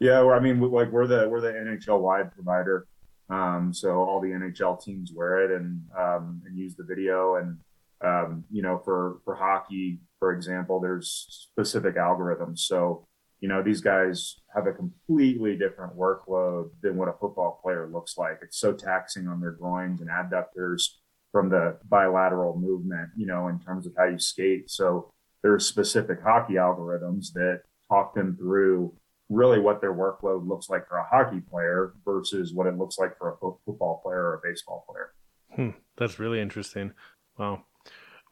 Yeah, 0.00 0.20
well, 0.22 0.36
I 0.36 0.40
mean, 0.40 0.60
like 0.60 0.90
we're 0.90 1.06
the 1.06 1.28
we're 1.28 1.40
the 1.40 1.52
NHL 1.52 2.00
wide 2.00 2.32
provider 2.32 2.86
um, 3.32 3.72
so 3.72 4.02
all 4.02 4.20
the 4.20 4.28
NHL 4.28 4.82
teams 4.82 5.12
wear 5.14 5.44
it 5.44 5.50
and 5.50 5.82
um, 5.98 6.42
and 6.44 6.56
use 6.56 6.74
the 6.76 6.84
video. 6.84 7.36
And 7.36 7.58
um, 8.04 8.44
you 8.50 8.62
know, 8.62 8.78
for 8.78 9.20
for 9.24 9.34
hockey, 9.34 10.00
for 10.18 10.32
example, 10.32 10.80
there's 10.80 11.48
specific 11.48 11.96
algorithms. 11.96 12.60
So 12.60 13.06
you 13.42 13.48
know, 13.48 13.60
these 13.60 13.80
guys 13.80 14.36
have 14.54 14.68
a 14.68 14.72
completely 14.72 15.56
different 15.56 15.98
workload 15.98 16.70
than 16.80 16.96
what 16.96 17.08
a 17.08 17.12
football 17.20 17.58
player 17.60 17.90
looks 17.92 18.16
like. 18.16 18.38
It's 18.40 18.56
so 18.56 18.72
taxing 18.72 19.26
on 19.26 19.40
their 19.40 19.50
groins 19.50 20.00
and 20.00 20.08
adductors 20.08 20.84
from 21.32 21.48
the 21.48 21.76
bilateral 21.88 22.56
movement. 22.56 23.10
You 23.16 23.26
know, 23.26 23.48
in 23.48 23.58
terms 23.58 23.84
of 23.84 23.94
how 23.98 24.04
you 24.04 24.18
skate. 24.18 24.70
So 24.70 25.10
there's 25.42 25.66
specific 25.66 26.22
hockey 26.22 26.54
algorithms 26.54 27.32
that 27.32 27.62
talk 27.88 28.14
them 28.14 28.36
through 28.36 28.94
really 29.28 29.58
what 29.58 29.80
their 29.80 29.94
workload 29.94 30.46
looks 30.46 30.70
like 30.70 30.86
for 30.86 30.98
a 30.98 31.04
hockey 31.04 31.40
player 31.40 31.94
versus 32.04 32.52
what 32.52 32.68
it 32.68 32.78
looks 32.78 32.96
like 32.96 33.18
for 33.18 33.32
a 33.32 33.36
football 33.66 34.00
player 34.04 34.22
or 34.22 34.34
a 34.34 34.48
baseball 34.48 34.84
player. 34.88 35.12
Hmm, 35.56 35.76
that's 35.96 36.20
really 36.20 36.40
interesting. 36.40 36.92
Wow. 37.38 37.64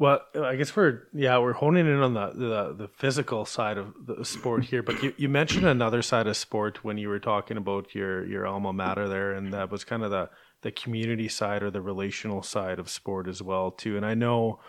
Well, 0.00 0.22
I 0.34 0.56
guess 0.56 0.74
we're 0.74 1.02
yeah 1.12 1.36
we're 1.40 1.52
honing 1.52 1.86
in 1.86 2.00
on 2.00 2.14
the, 2.14 2.30
the, 2.30 2.74
the 2.74 2.88
physical 2.88 3.44
side 3.44 3.76
of 3.76 3.92
the 4.06 4.24
sport 4.24 4.64
here, 4.64 4.82
but 4.82 5.02
you, 5.02 5.12
you 5.18 5.28
mentioned 5.28 5.66
another 5.66 6.00
side 6.00 6.26
of 6.26 6.38
sport 6.38 6.82
when 6.82 6.96
you 6.96 7.10
were 7.10 7.18
talking 7.18 7.58
about 7.58 7.94
your 7.94 8.24
your 8.24 8.46
alma 8.46 8.72
mater 8.72 9.08
there, 9.08 9.32
and 9.34 9.52
that 9.52 9.70
was 9.70 9.84
kind 9.84 10.02
of 10.02 10.10
the 10.10 10.30
the 10.62 10.72
community 10.72 11.28
side 11.28 11.62
or 11.62 11.70
the 11.70 11.82
relational 11.82 12.42
side 12.42 12.78
of 12.78 12.88
sport 12.88 13.28
as 13.28 13.42
well 13.42 13.70
too. 13.70 13.98
And 13.98 14.06
I 14.06 14.14
know 14.14 14.60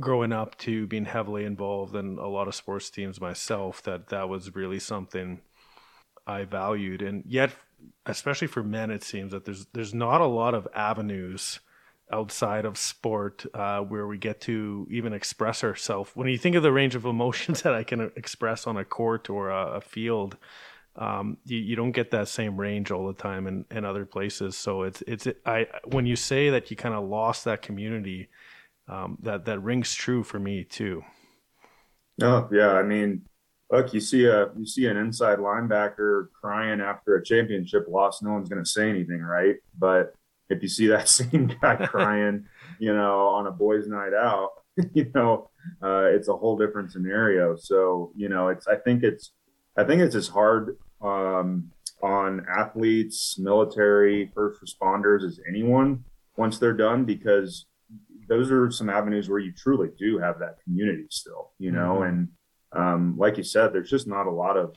growing 0.00 0.32
up 0.32 0.58
to 0.58 0.88
being 0.88 1.04
heavily 1.04 1.44
involved 1.44 1.94
in 1.94 2.18
a 2.18 2.26
lot 2.26 2.48
of 2.48 2.54
sports 2.56 2.90
teams 2.90 3.20
myself 3.20 3.84
that 3.84 4.08
that 4.08 4.28
was 4.28 4.56
really 4.56 4.80
something 4.80 5.42
I 6.26 6.42
valued, 6.42 7.02
and 7.02 7.22
yet, 7.24 7.52
especially 8.04 8.48
for 8.48 8.64
men, 8.64 8.90
it 8.90 9.04
seems 9.04 9.30
that 9.30 9.44
there's 9.44 9.64
there's 9.74 9.94
not 9.94 10.20
a 10.20 10.26
lot 10.26 10.54
of 10.54 10.66
avenues 10.74 11.60
outside 12.12 12.64
of 12.64 12.76
sport 12.76 13.44
uh, 13.54 13.80
where 13.80 14.06
we 14.06 14.18
get 14.18 14.40
to 14.42 14.86
even 14.90 15.12
express 15.12 15.64
ourselves. 15.64 16.10
When 16.14 16.28
you 16.28 16.38
think 16.38 16.56
of 16.56 16.62
the 16.62 16.72
range 16.72 16.94
of 16.94 17.04
emotions 17.04 17.62
that 17.62 17.74
I 17.74 17.82
can 17.84 18.12
express 18.16 18.66
on 18.66 18.76
a 18.76 18.84
court 18.84 19.30
or 19.30 19.50
a, 19.50 19.74
a 19.74 19.80
field, 19.80 20.36
um, 20.96 21.38
you, 21.46 21.58
you 21.58 21.76
don't 21.76 21.92
get 21.92 22.10
that 22.10 22.28
same 22.28 22.56
range 22.56 22.90
all 22.90 23.06
the 23.06 23.14
time 23.14 23.46
in, 23.46 23.64
in 23.70 23.84
other 23.84 24.04
places. 24.04 24.56
So 24.56 24.82
it's 24.82 25.02
it's 25.06 25.26
I 25.46 25.66
when 25.86 26.06
you 26.06 26.16
say 26.16 26.50
that 26.50 26.70
you 26.70 26.76
kind 26.76 26.94
of 26.94 27.08
lost 27.08 27.46
that 27.46 27.62
community, 27.62 28.28
um, 28.88 29.16
that 29.22 29.46
that 29.46 29.60
rings 29.60 29.94
true 29.94 30.22
for 30.22 30.38
me 30.38 30.64
too. 30.64 31.02
Oh 32.20 32.46
yeah, 32.52 32.72
I 32.72 32.82
mean 32.82 33.22
look, 33.72 33.92
you 33.94 34.00
see 34.00 34.26
a 34.26 34.50
you 34.56 34.66
see 34.66 34.86
an 34.86 34.96
inside 34.96 35.38
linebacker 35.38 36.28
crying 36.38 36.80
after 36.80 37.16
a 37.16 37.24
championship 37.24 37.86
loss, 37.88 38.22
no 38.22 38.32
one's 38.32 38.48
going 38.48 38.62
to 38.62 38.68
say 38.68 38.88
anything, 38.88 39.22
right? 39.22 39.56
But 39.78 40.14
if 40.52 40.62
you 40.62 40.68
see 40.68 40.86
that 40.88 41.08
same 41.20 41.56
guy 41.60 41.76
crying, 41.86 42.44
you 42.78 42.94
know, 42.94 43.28
on 43.28 43.46
a 43.46 43.50
boys' 43.50 43.88
night 43.88 44.14
out, 44.14 44.50
you 44.94 45.10
know, 45.14 45.50
uh, 45.82 46.04
it's 46.04 46.28
a 46.28 46.36
whole 46.36 46.56
different 46.56 46.92
scenario. 46.92 47.56
So, 47.56 48.12
you 48.16 48.28
know, 48.28 48.48
it's 48.48 48.66
I 48.66 48.76
think 48.76 49.02
it's 49.02 49.32
I 49.76 49.84
think 49.84 50.02
it's 50.02 50.14
as 50.14 50.28
hard 50.28 50.76
um, 51.00 51.70
on 52.02 52.46
athletes, 52.48 53.38
military, 53.38 54.30
first 54.34 54.60
responders 54.62 55.24
as 55.24 55.40
anyone 55.48 56.04
once 56.36 56.58
they're 56.58 56.72
done 56.72 57.04
because 57.04 57.66
those 58.28 58.50
are 58.50 58.70
some 58.70 58.88
avenues 58.88 59.28
where 59.28 59.38
you 59.38 59.52
truly 59.52 59.90
do 59.98 60.18
have 60.18 60.38
that 60.38 60.56
community 60.64 61.06
still, 61.10 61.50
you 61.58 61.70
know, 61.70 62.00
mm-hmm. 62.00 62.08
and 62.08 62.28
um, 62.74 63.14
like 63.18 63.36
you 63.36 63.44
said, 63.44 63.72
there's 63.72 63.90
just 63.90 64.06
not 64.06 64.26
a 64.26 64.30
lot 64.30 64.56
of 64.56 64.74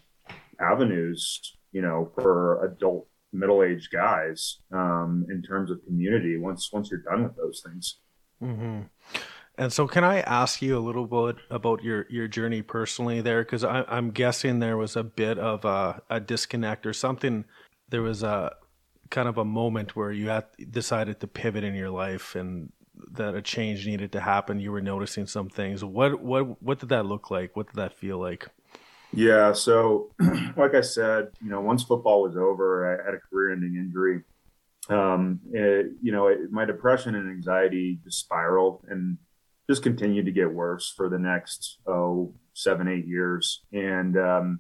avenues, 0.60 1.56
you 1.72 1.82
know, 1.82 2.12
for 2.16 2.64
adult 2.66 3.08
middle-aged 3.36 3.92
guys 3.92 4.60
um, 4.72 5.26
in 5.30 5.42
terms 5.42 5.72
of 5.72 5.84
community 5.86 6.38
once 6.38 6.70
once 6.72 6.90
you're 6.90 7.02
done 7.02 7.24
with 7.24 7.36
those 7.36 7.62
things. 7.66 8.00
Mm-hmm. 8.42 8.82
And 9.58 9.72
so, 9.72 9.88
can 9.88 10.04
I 10.04 10.20
ask 10.22 10.62
you 10.62 10.78
a 10.78 10.80
little 10.80 11.08
bit 11.08 11.42
about 11.50 11.84
your 11.84 12.06
your 12.10 12.28
journey 12.28 12.62
personally 12.62 13.22
there? 13.22 13.44
Because 13.44 13.64
I'm 13.64 14.12
guessing 14.12 14.60
there 14.60 14.78
was 14.78 14.96
a 14.96 15.04
bit 15.04 15.40
of 15.40 15.64
a, 15.64 16.02
a, 16.10 16.20
disconnect 16.20 16.86
or 16.86 16.92
something. 16.92 17.46
There 17.90 18.02
was 18.02 18.22
a 18.22 18.54
kind 19.10 19.30
of 19.30 19.38
a 19.38 19.46
moment 19.46 19.96
where 19.96 20.12
you 20.12 20.28
had 20.28 20.46
decided 20.72 21.22
to 21.22 21.28
pivot 21.28 21.64
in 21.64 21.74
your 21.74 21.90
life, 21.90 22.36
and 22.36 22.72
that 23.12 23.34
a 23.34 23.42
change 23.42 23.88
needed 23.88 24.12
to 24.12 24.20
happen. 24.20 24.60
You 24.60 24.74
were 24.74 24.82
noticing 24.82 25.26
some 25.26 25.50
things. 25.50 25.86
What 25.86 26.22
what 26.22 26.62
what 26.62 26.80
did 26.80 26.90
that 26.90 27.06
look 27.06 27.32
like? 27.32 27.56
What 27.56 27.68
did 27.68 27.76
that 27.76 27.94
feel 27.94 28.18
like? 28.18 28.50
Yeah. 29.16 29.54
So, 29.54 30.12
like 30.58 30.76
I 30.76 30.82
said, 30.82 31.30
you 31.42 31.50
know, 31.50 31.62
once 31.62 31.84
football 31.84 32.22
was 32.22 32.36
over, 32.36 33.00
I 33.00 33.06
had 33.06 33.16
a 33.16 33.20
career-ending 33.20 33.76
injury. 33.76 34.22
Um, 34.90 35.40
it, 35.52 35.88
you 36.02 36.12
know, 36.12 36.28
it, 36.28 36.52
my 36.52 36.66
depression 36.66 37.16
and 37.16 37.30
anxiety 37.30 38.00
just 38.04 38.20
spiraled 38.20 38.86
and 38.90 39.18
just 39.70 39.84
continued 39.84 40.26
to 40.26 40.32
get 40.32 40.52
worse 40.52 40.94
for 40.96 41.10
the 41.10 41.18
next 41.18 41.80
oh 41.88 42.34
seven 42.54 42.88
eight 42.88 43.06
years 43.06 43.64
and 43.74 44.18
um, 44.18 44.60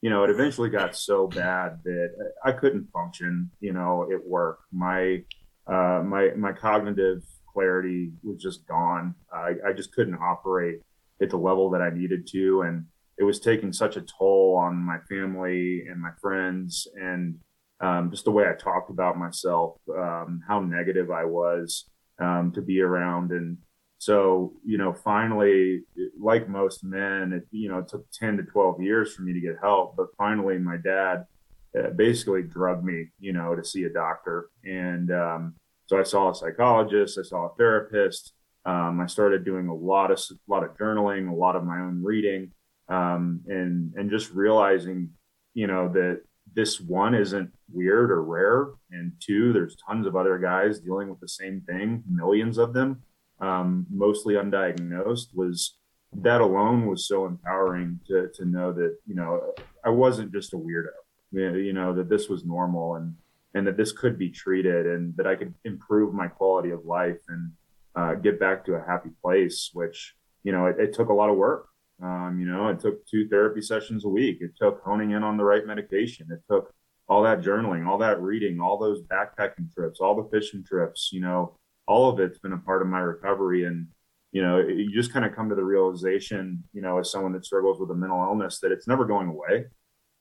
you 0.00 0.10
know 0.10 0.24
it 0.24 0.30
eventually 0.30 0.70
got 0.70 0.96
so 0.96 1.26
bad 1.26 1.78
that 1.84 2.10
i 2.44 2.52
couldn't 2.52 2.90
function 2.92 3.50
you 3.60 3.72
know 3.72 4.08
at 4.12 4.24
work 4.24 4.60
my 4.72 5.22
uh, 5.66 6.02
my 6.04 6.30
my 6.36 6.52
cognitive 6.52 7.22
clarity 7.52 8.12
was 8.22 8.42
just 8.42 8.66
gone 8.66 9.14
I, 9.32 9.54
I 9.66 9.72
just 9.72 9.92
couldn't 9.92 10.16
operate 10.16 10.80
at 11.22 11.30
the 11.30 11.36
level 11.36 11.70
that 11.70 11.82
i 11.82 11.90
needed 11.90 12.26
to 12.28 12.62
and 12.62 12.86
it 13.18 13.24
was 13.24 13.40
taking 13.40 13.72
such 13.72 13.96
a 13.96 14.02
toll 14.18 14.56
on 14.56 14.76
my 14.76 14.98
family 15.08 15.84
and 15.88 16.00
my 16.00 16.10
friends 16.20 16.86
and 17.00 17.36
um, 17.80 18.10
just 18.10 18.24
the 18.24 18.30
way 18.30 18.44
i 18.48 18.52
talked 18.52 18.90
about 18.90 19.18
myself 19.18 19.76
um, 19.96 20.40
how 20.46 20.60
negative 20.60 21.10
i 21.10 21.24
was 21.24 21.90
um, 22.20 22.52
to 22.52 22.62
be 22.62 22.80
around 22.80 23.32
and 23.32 23.58
so, 24.04 24.52
you 24.66 24.76
know, 24.76 24.92
finally, 24.92 25.84
like 26.20 26.46
most 26.46 26.84
men, 26.84 27.32
it, 27.32 27.46
you 27.50 27.70
know, 27.70 27.78
it 27.78 27.88
took 27.88 28.04
10 28.10 28.36
to 28.36 28.42
12 28.42 28.82
years 28.82 29.14
for 29.14 29.22
me 29.22 29.32
to 29.32 29.40
get 29.40 29.56
help. 29.62 29.96
But 29.96 30.08
finally, 30.18 30.58
my 30.58 30.76
dad 30.76 31.24
uh, 31.74 31.88
basically 31.96 32.42
drugged 32.42 32.84
me, 32.84 33.06
you 33.18 33.32
know, 33.32 33.54
to 33.54 33.64
see 33.64 33.84
a 33.84 33.88
doctor. 33.88 34.50
And 34.62 35.10
um, 35.10 35.54
so 35.86 35.98
I 35.98 36.02
saw 36.02 36.30
a 36.30 36.34
psychologist, 36.34 37.18
I 37.18 37.22
saw 37.22 37.46
a 37.46 37.54
therapist. 37.56 38.34
Um, 38.66 39.00
I 39.00 39.06
started 39.06 39.42
doing 39.42 39.68
a 39.68 39.74
lot 39.74 40.10
of 40.10 40.18
a 40.30 40.52
lot 40.52 40.64
of 40.64 40.76
journaling, 40.76 41.30
a 41.30 41.34
lot 41.34 41.56
of 41.56 41.64
my 41.64 41.80
own 41.80 42.02
reading, 42.02 42.52
um, 42.88 43.40
and 43.46 43.92
and 43.94 44.10
just 44.10 44.30
realizing, 44.32 45.10
you 45.54 45.66
know, 45.66 45.88
that 45.92 46.22
this 46.54 46.80
one 46.80 47.14
isn't 47.14 47.52
weird 47.72 48.10
or 48.10 48.22
rare, 48.22 48.68
and 48.90 49.12
two, 49.20 49.52
there's 49.52 49.76
tons 49.76 50.06
of 50.06 50.16
other 50.16 50.38
guys 50.38 50.78
dealing 50.78 51.08
with 51.08 51.20
the 51.20 51.28
same 51.28 51.60
thing, 51.62 52.02
millions 52.08 52.58
of 52.58 52.72
them 52.72 53.02
um, 53.40 53.86
mostly 53.90 54.34
undiagnosed 54.34 55.34
was 55.34 55.76
that 56.12 56.40
alone 56.40 56.86
was 56.86 57.08
so 57.08 57.26
empowering 57.26 57.98
to, 58.06 58.28
to 58.34 58.44
know 58.44 58.72
that, 58.72 58.96
you 59.06 59.14
know, 59.14 59.52
I 59.84 59.90
wasn't 59.90 60.32
just 60.32 60.54
a 60.54 60.56
weirdo, 60.56 60.90
you 61.32 61.72
know, 61.72 61.92
that 61.94 62.08
this 62.08 62.28
was 62.28 62.44
normal 62.44 62.96
and, 62.96 63.14
and 63.54 63.66
that 63.66 63.76
this 63.76 63.92
could 63.92 64.18
be 64.18 64.30
treated 64.30 64.86
and 64.86 65.16
that 65.16 65.26
I 65.26 65.34
could 65.34 65.54
improve 65.64 66.14
my 66.14 66.28
quality 66.28 66.70
of 66.70 66.84
life 66.84 67.20
and 67.28 67.50
uh, 67.96 68.14
get 68.14 68.38
back 68.38 68.64
to 68.66 68.74
a 68.74 68.84
happy 68.84 69.10
place, 69.22 69.70
which, 69.72 70.14
you 70.44 70.52
know, 70.52 70.66
it, 70.66 70.76
it 70.78 70.94
took 70.94 71.08
a 71.08 71.14
lot 71.14 71.30
of 71.30 71.36
work. 71.36 71.66
Um, 72.02 72.38
you 72.40 72.46
know, 72.46 72.68
it 72.68 72.80
took 72.80 73.06
two 73.06 73.28
therapy 73.28 73.60
sessions 73.60 74.04
a 74.04 74.08
week. 74.08 74.38
It 74.40 74.52
took 74.60 74.82
honing 74.82 75.12
in 75.12 75.22
on 75.22 75.36
the 75.36 75.44
right 75.44 75.66
medication. 75.66 76.28
It 76.30 76.42
took 76.50 76.74
all 77.08 77.22
that 77.22 77.40
journaling, 77.40 77.86
all 77.86 77.98
that 77.98 78.20
reading, 78.20 78.60
all 78.60 78.78
those 78.78 79.02
backpacking 79.02 79.72
trips, 79.74 80.00
all 80.00 80.16
the 80.16 80.28
fishing 80.30 80.64
trips, 80.64 81.10
you 81.12 81.20
know, 81.20 81.56
all 81.86 82.08
of 82.08 82.20
it's 82.20 82.38
been 82.38 82.52
a 82.52 82.58
part 82.58 82.82
of 82.82 82.88
my 82.88 83.00
recovery 83.00 83.64
and 83.64 83.86
you 84.32 84.42
know 84.42 84.58
you 84.58 84.90
just 84.92 85.12
kind 85.12 85.24
of 85.24 85.34
come 85.34 85.48
to 85.48 85.54
the 85.54 85.64
realization 85.64 86.62
you 86.72 86.82
know 86.82 86.98
as 86.98 87.10
someone 87.10 87.32
that 87.32 87.44
struggles 87.44 87.78
with 87.78 87.90
a 87.90 87.94
mental 87.94 88.22
illness 88.22 88.58
that 88.60 88.72
it's 88.72 88.88
never 88.88 89.04
going 89.04 89.28
away 89.28 89.64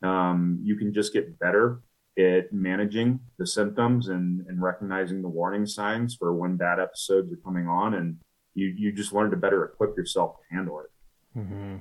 um, 0.04 0.60
you 0.62 0.76
can 0.76 0.94
just 0.94 1.14
get 1.14 1.40
better 1.40 1.82
at 2.20 2.54
managing 2.54 3.20
the 3.40 3.48
symptoms 3.48 4.10
and, 4.10 4.46
and 4.48 4.62
recognizing 4.62 5.22
the 5.22 5.28
warning 5.28 5.66
signs 5.66 6.16
for 6.16 6.34
when 6.34 6.58
bad 6.58 6.80
episodes 6.80 7.32
are 7.32 7.38
coming 7.38 7.68
on 7.68 7.96
and 7.96 8.18
you 8.54 8.68
you 8.78 8.92
just 8.92 9.14
learn 9.14 9.32
to 9.32 9.38
better 9.38 9.66
equip 9.66 9.98
yourself 9.98 10.36
to 10.38 10.56
handle 10.56 10.80
it 10.80 10.88
mm-hmm. 11.38 11.78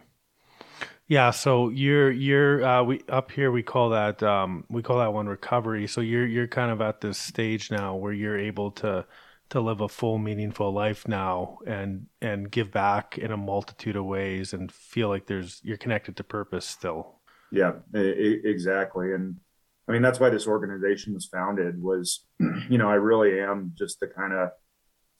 yeah 1.09 1.31
so 1.31 1.69
you're 1.69 2.11
you're 2.11 2.65
uh, 2.65 2.83
we 2.83 3.01
up 3.09 3.31
here 3.31 3.51
we 3.51 3.63
call 3.63 3.91
that 3.91 4.23
um, 4.23 4.65
we 4.69 4.83
call 4.83 4.99
that 4.99 5.13
one 5.13 5.27
recovery. 5.27 5.87
So 5.87 6.01
you're 6.01 6.27
you're 6.27 6.49
kind 6.49 6.71
of 6.71 6.81
at 6.81 7.01
this 7.01 7.19
stage 7.19 7.71
now 7.71 7.97
where 7.97 8.13
you're 8.13 8.39
able 8.39 8.71
to 8.73 9.07
to 9.51 9.61
live 9.61 9.83
a 9.83 9.89
full 9.89 10.19
meaningful 10.19 10.73
life 10.73 11.07
now 11.07 11.59
and 11.67 12.07
and 12.21 12.51
give 12.51 12.71
back 12.71 13.19
in 13.19 13.31
a 13.31 13.37
multitude 13.37 13.97
of 13.97 14.05
ways 14.05 14.53
and 14.53 14.73
feel 14.73 15.09
like 15.09 15.27
there's 15.27 15.61
you're 15.63 15.77
connected 15.77 16.17
to 16.17 16.25
purpose 16.25 16.65
still. 16.65 17.21
Yeah 17.51 17.73
exactly. 17.93 19.13
And 19.13 19.37
i 19.89 19.93
mean 19.93 20.03
that's 20.03 20.21
why 20.21 20.31
this 20.31 20.47
organization 20.47 21.13
was 21.13 21.27
founded 21.27 21.83
was 21.83 22.25
you 22.71 22.79
know 22.79 22.89
i 22.89 22.95
really 22.95 23.41
am 23.41 23.73
just 23.77 24.01
the 24.01 24.07
kind 24.07 24.33
of 24.33 24.51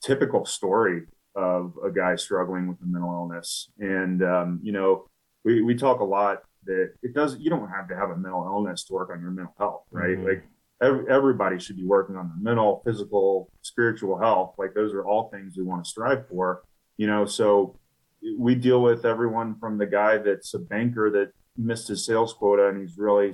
typical 0.01 0.45
story 0.45 1.03
of 1.35 1.73
a 1.83 1.91
guy 1.91 2.15
struggling 2.15 2.67
with 2.67 2.77
a 2.81 2.85
mental 2.85 3.11
illness 3.11 3.69
and 3.79 4.23
um, 4.23 4.59
you 4.61 4.71
know 4.71 5.05
we, 5.43 5.61
we 5.61 5.75
talk 5.75 5.99
a 5.99 6.03
lot 6.03 6.43
that 6.65 6.93
it 7.01 7.13
does 7.13 7.37
you 7.39 7.49
don't 7.49 7.69
have 7.69 7.87
to 7.87 7.95
have 7.95 8.09
a 8.09 8.15
mental 8.15 8.45
illness 8.45 8.83
to 8.83 8.93
work 8.93 9.09
on 9.11 9.19
your 9.19 9.31
mental 9.31 9.55
health 9.57 9.83
right 9.91 10.17
mm-hmm. 10.17 10.27
like 10.27 10.43
every, 10.83 11.09
everybody 11.09 11.59
should 11.59 11.77
be 11.77 11.85
working 11.85 12.15
on 12.15 12.27
their 12.27 12.53
mental, 12.53 12.81
physical, 12.85 13.51
spiritual 13.61 14.19
health. 14.19 14.55
Like 14.57 14.73
those 14.73 14.93
are 14.93 15.05
all 15.05 15.29
things 15.29 15.55
we 15.57 15.63
want 15.63 15.83
to 15.83 15.89
strive 15.89 16.27
for, 16.27 16.63
you 16.97 17.07
know. 17.07 17.25
So 17.25 17.79
we 18.37 18.55
deal 18.55 18.81
with 18.81 19.05
everyone 19.05 19.55
from 19.59 19.77
the 19.77 19.85
guy 19.85 20.17
that's 20.17 20.53
a 20.53 20.59
banker 20.59 21.09
that 21.11 21.31
missed 21.57 21.87
his 21.87 22.05
sales 22.05 22.33
quota 22.33 22.67
and 22.67 22.81
he's 22.81 22.97
really 22.97 23.33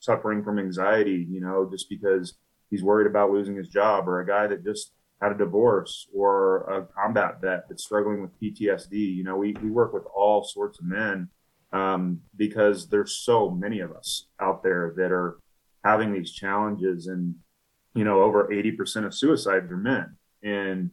suffering 0.00 0.42
from 0.42 0.58
anxiety, 0.58 1.26
you 1.28 1.40
know, 1.40 1.68
just 1.70 1.88
because 1.88 2.34
he's 2.70 2.82
worried 2.82 3.06
about 3.06 3.30
losing 3.30 3.56
his 3.56 3.68
job, 3.68 4.08
or 4.08 4.20
a 4.20 4.26
guy 4.26 4.46
that 4.46 4.64
just 4.64 4.92
had 5.20 5.32
a 5.32 5.38
divorce, 5.38 6.06
or 6.14 6.58
a 6.70 6.86
combat 6.86 7.40
vet 7.40 7.68
that's 7.68 7.84
struggling 7.84 8.22
with 8.22 8.38
PTSD. 8.40 8.92
You 8.92 9.24
know, 9.24 9.36
we, 9.36 9.56
we 9.62 9.70
work 9.70 9.92
with 9.92 10.04
all 10.14 10.44
sorts 10.44 10.78
of 10.78 10.84
men 10.84 11.28
um, 11.72 12.20
because 12.36 12.88
there's 12.88 13.16
so 13.16 13.50
many 13.50 13.80
of 13.80 13.92
us 13.92 14.26
out 14.40 14.62
there 14.62 14.94
that 14.96 15.12
are 15.12 15.38
having 15.84 16.12
these 16.12 16.32
challenges 16.32 17.06
and 17.06 17.34
you 17.94 18.04
know 18.04 18.22
over 18.22 18.48
80% 18.48 19.04
of 19.04 19.14
suicides 19.14 19.70
are 19.70 19.76
men 19.76 20.16
and 20.42 20.90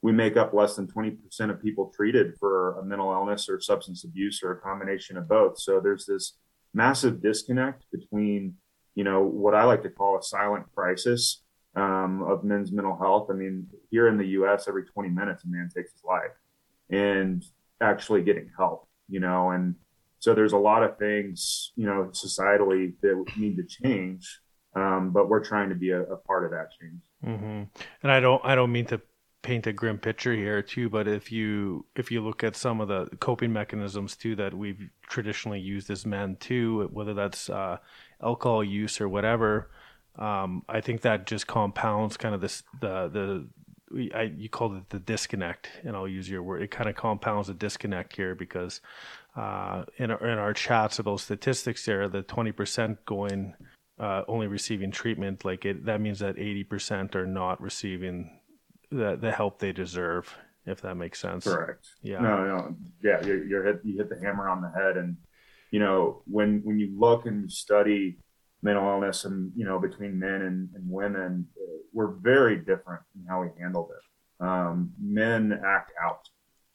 we 0.00 0.10
make 0.10 0.36
up 0.36 0.52
less 0.52 0.74
than 0.74 0.88
20% 0.88 1.16
of 1.50 1.62
people 1.62 1.92
treated 1.94 2.36
for 2.38 2.78
a 2.78 2.84
mental 2.84 3.12
illness 3.12 3.48
or 3.48 3.60
substance 3.60 4.04
abuse 4.04 4.42
or 4.42 4.52
a 4.52 4.60
combination 4.60 5.16
of 5.16 5.28
both 5.28 5.58
so 5.58 5.80
there's 5.80 6.06
this 6.06 6.36
massive 6.74 7.22
disconnect 7.22 7.84
between 7.92 8.54
you 8.94 9.04
know 9.04 9.22
what 9.22 9.54
i 9.54 9.64
like 9.64 9.82
to 9.82 9.90
call 9.90 10.18
a 10.18 10.22
silent 10.22 10.64
crisis 10.74 11.42
um, 11.74 12.22
of 12.22 12.44
men's 12.44 12.72
mental 12.72 12.96
health 12.96 13.28
i 13.30 13.34
mean 13.34 13.66
here 13.90 14.08
in 14.08 14.18
the 14.18 14.26
us 14.26 14.68
every 14.68 14.84
20 14.84 15.08
minutes 15.08 15.44
a 15.44 15.48
man 15.48 15.68
takes 15.74 15.92
his 15.92 16.02
life 16.04 16.32
and 16.90 17.44
actually 17.80 18.22
getting 18.22 18.50
help 18.56 18.86
you 19.08 19.20
know 19.20 19.50
and 19.50 19.74
so 20.22 20.34
there's 20.34 20.52
a 20.52 20.56
lot 20.56 20.84
of 20.84 20.98
things, 20.98 21.72
you 21.74 21.84
know, 21.84 22.08
societally 22.12 22.94
that 23.00 23.24
need 23.36 23.56
to 23.56 23.64
change, 23.64 24.38
um, 24.76 25.10
but 25.10 25.28
we're 25.28 25.44
trying 25.44 25.68
to 25.70 25.74
be 25.74 25.90
a, 25.90 26.02
a 26.02 26.16
part 26.16 26.44
of 26.44 26.52
that 26.52 26.68
change. 26.80 27.00
Mm-hmm. 27.26 27.62
And 28.04 28.12
I 28.12 28.20
don't, 28.20 28.40
I 28.44 28.54
don't 28.54 28.70
mean 28.70 28.86
to 28.86 29.00
paint 29.42 29.66
a 29.66 29.72
grim 29.72 29.98
picture 29.98 30.32
here 30.32 30.62
too, 30.62 30.88
but 30.88 31.08
if 31.08 31.32
you 31.32 31.86
if 31.96 32.12
you 32.12 32.20
look 32.20 32.44
at 32.44 32.54
some 32.54 32.80
of 32.80 32.86
the 32.86 33.08
coping 33.18 33.52
mechanisms 33.52 34.14
too 34.14 34.36
that 34.36 34.54
we've 34.54 34.88
traditionally 35.08 35.58
used 35.58 35.90
as 35.90 36.06
men 36.06 36.36
too, 36.36 36.88
whether 36.92 37.14
that's 37.14 37.50
uh, 37.50 37.78
alcohol 38.22 38.62
use 38.62 39.00
or 39.00 39.08
whatever, 39.08 39.72
um, 40.16 40.62
I 40.68 40.80
think 40.80 41.02
that 41.02 41.26
just 41.26 41.46
compounds 41.46 42.16
kind 42.16 42.34
of 42.34 42.40
this 42.40 42.62
the 42.80 43.08
the 43.08 43.48
I, 44.14 44.22
you 44.22 44.48
called 44.48 44.76
it 44.76 44.88
the 44.88 44.98
disconnect, 44.98 45.68
and 45.84 45.94
I'll 45.94 46.08
use 46.08 46.28
your 46.28 46.42
word. 46.42 46.62
It 46.62 46.70
kind 46.70 46.88
of 46.88 46.96
compounds 46.96 47.48
the 47.48 47.54
disconnect 47.54 48.16
here 48.16 48.34
because 48.34 48.80
uh, 49.36 49.84
in 49.98 50.10
our, 50.10 50.26
in 50.26 50.38
our 50.38 50.54
chats 50.54 50.98
of 50.98 51.04
those 51.04 51.22
statistics 51.22 51.84
there, 51.84 52.08
the 52.08 52.22
twenty 52.22 52.52
percent 52.52 53.04
going 53.04 53.54
uh, 53.98 54.22
only 54.28 54.46
receiving 54.46 54.90
treatment, 54.90 55.44
like 55.44 55.64
it, 55.64 55.84
that 55.84 56.00
means 56.00 56.20
that 56.20 56.38
eighty 56.38 56.64
percent 56.64 57.14
are 57.14 57.26
not 57.26 57.60
receiving 57.60 58.40
the 58.90 59.16
the 59.16 59.30
help 59.30 59.58
they 59.58 59.72
deserve. 59.72 60.34
If 60.64 60.80
that 60.82 60.94
makes 60.94 61.18
sense. 61.18 61.44
Correct. 61.44 61.88
Yeah. 62.02 62.20
No, 62.20 62.44
no. 62.44 62.76
Yeah, 63.02 63.20
you're, 63.26 63.44
you're 63.44 63.64
hit, 63.64 63.80
you 63.82 63.96
hit 63.98 64.08
the 64.08 64.24
hammer 64.24 64.48
on 64.48 64.62
the 64.62 64.70
head, 64.70 64.96
and 64.96 65.16
you 65.72 65.80
know 65.80 66.22
when 66.26 66.60
when 66.62 66.78
you 66.78 66.96
look 66.96 67.26
and 67.26 67.42
you 67.42 67.48
study 67.48 68.18
mental 68.62 68.88
illness 68.88 69.24
and 69.24 69.52
you 69.56 69.64
know 69.64 69.78
between 69.78 70.18
men 70.18 70.42
and, 70.42 70.68
and 70.74 70.84
women 70.88 71.46
we're 71.92 72.12
very 72.20 72.56
different 72.56 73.02
in 73.14 73.24
how 73.28 73.42
we 73.42 73.48
handle 73.60 73.90
it 73.90 74.44
um, 74.44 74.92
men 75.00 75.60
act 75.64 75.92
out 76.02 76.28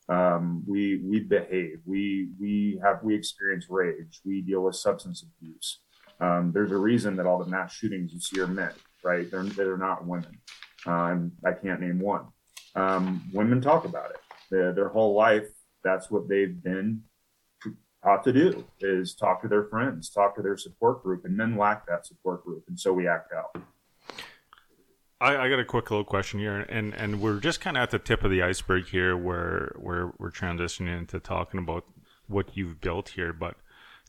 um, 0.09 0.63
we 0.67 1.01
we 1.03 1.19
behave 1.19 1.79
we 1.85 2.29
we 2.39 2.79
have 2.83 3.03
we 3.03 3.15
experience 3.15 3.65
rage 3.69 4.21
we 4.25 4.41
deal 4.41 4.63
with 4.63 4.75
substance 4.75 5.23
abuse 5.23 5.79
Um, 6.19 6.51
there's 6.51 6.71
a 6.71 6.77
reason 6.77 7.15
that 7.17 7.25
all 7.25 7.43
the 7.43 7.49
mass 7.49 7.73
shootings 7.73 8.13
you 8.13 8.19
see 8.19 8.39
are 8.41 8.47
men, 8.47 8.73
right? 9.03 9.29
They're 9.29 9.43
they're 9.43 9.77
not 9.77 10.05
women. 10.05 10.39
Um, 10.85 11.31
I 11.45 11.51
can't 11.51 11.81
name 11.81 11.99
one. 11.99 12.25
Um, 12.75 13.29
women 13.33 13.61
talk 13.61 13.85
about 13.85 14.11
it. 14.11 14.21
Their 14.49 14.89
whole 14.89 15.13
life, 15.13 15.47
that's 15.83 16.09
what 16.09 16.27
they've 16.29 16.63
been 16.63 17.03
taught 18.07 18.23
to 18.23 18.31
do 18.31 18.65
is 18.79 19.13
talk 19.13 19.41
to 19.41 19.49
their 19.49 19.65
friends, 19.65 20.09
talk 20.09 20.33
to 20.35 20.41
their 20.41 20.55
support 20.55 21.03
group, 21.03 21.25
and 21.25 21.35
men 21.35 21.57
lack 21.57 21.85
that 21.87 22.05
support 22.05 22.43
group, 22.45 22.63
and 22.69 22.79
so 22.79 22.93
we 22.93 23.05
act 23.05 23.33
out. 23.33 23.61
I, 25.19 25.35
I 25.35 25.49
got 25.49 25.59
a 25.59 25.65
quick 25.65 25.91
little 25.91 26.05
question 26.05 26.39
here, 26.39 26.59
and 26.69 26.93
and 26.93 27.19
we're 27.19 27.39
just 27.39 27.59
kind 27.59 27.75
of 27.75 27.83
at 27.83 27.91
the 27.91 27.99
tip 27.99 28.23
of 28.23 28.31
the 28.31 28.41
iceberg 28.41 28.87
here, 28.87 29.17
where 29.17 29.73
where 29.77 30.13
we're 30.17 30.31
transitioning 30.31 30.97
into 30.97 31.19
talking 31.19 31.59
about 31.59 31.83
what 32.27 32.55
you've 32.55 32.79
built 32.79 33.09
here. 33.09 33.33
But 33.33 33.55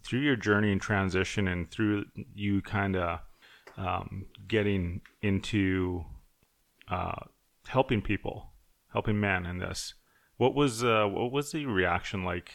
through 0.05 0.21
your 0.21 0.37
journey 0.37 0.71
and 0.71 0.81
transition, 0.81 1.49
and 1.49 1.69
through 1.69 2.05
you 2.35 2.63
kind 2.63 2.95
of 2.95 3.19
um, 3.77 4.27
getting 4.47 5.01
into 5.23 6.05
uh, 6.89 7.25
helping 7.67 8.03
people, 8.03 8.53
helping 8.93 9.19
men 9.19 9.45
in 9.45 9.59
this, 9.59 9.95
what 10.37 10.55
was 10.55 10.85
uh, 10.85 11.07
what 11.07 11.33
was 11.33 11.51
the 11.51 11.67
reaction 11.67 12.23
like 12.23 12.53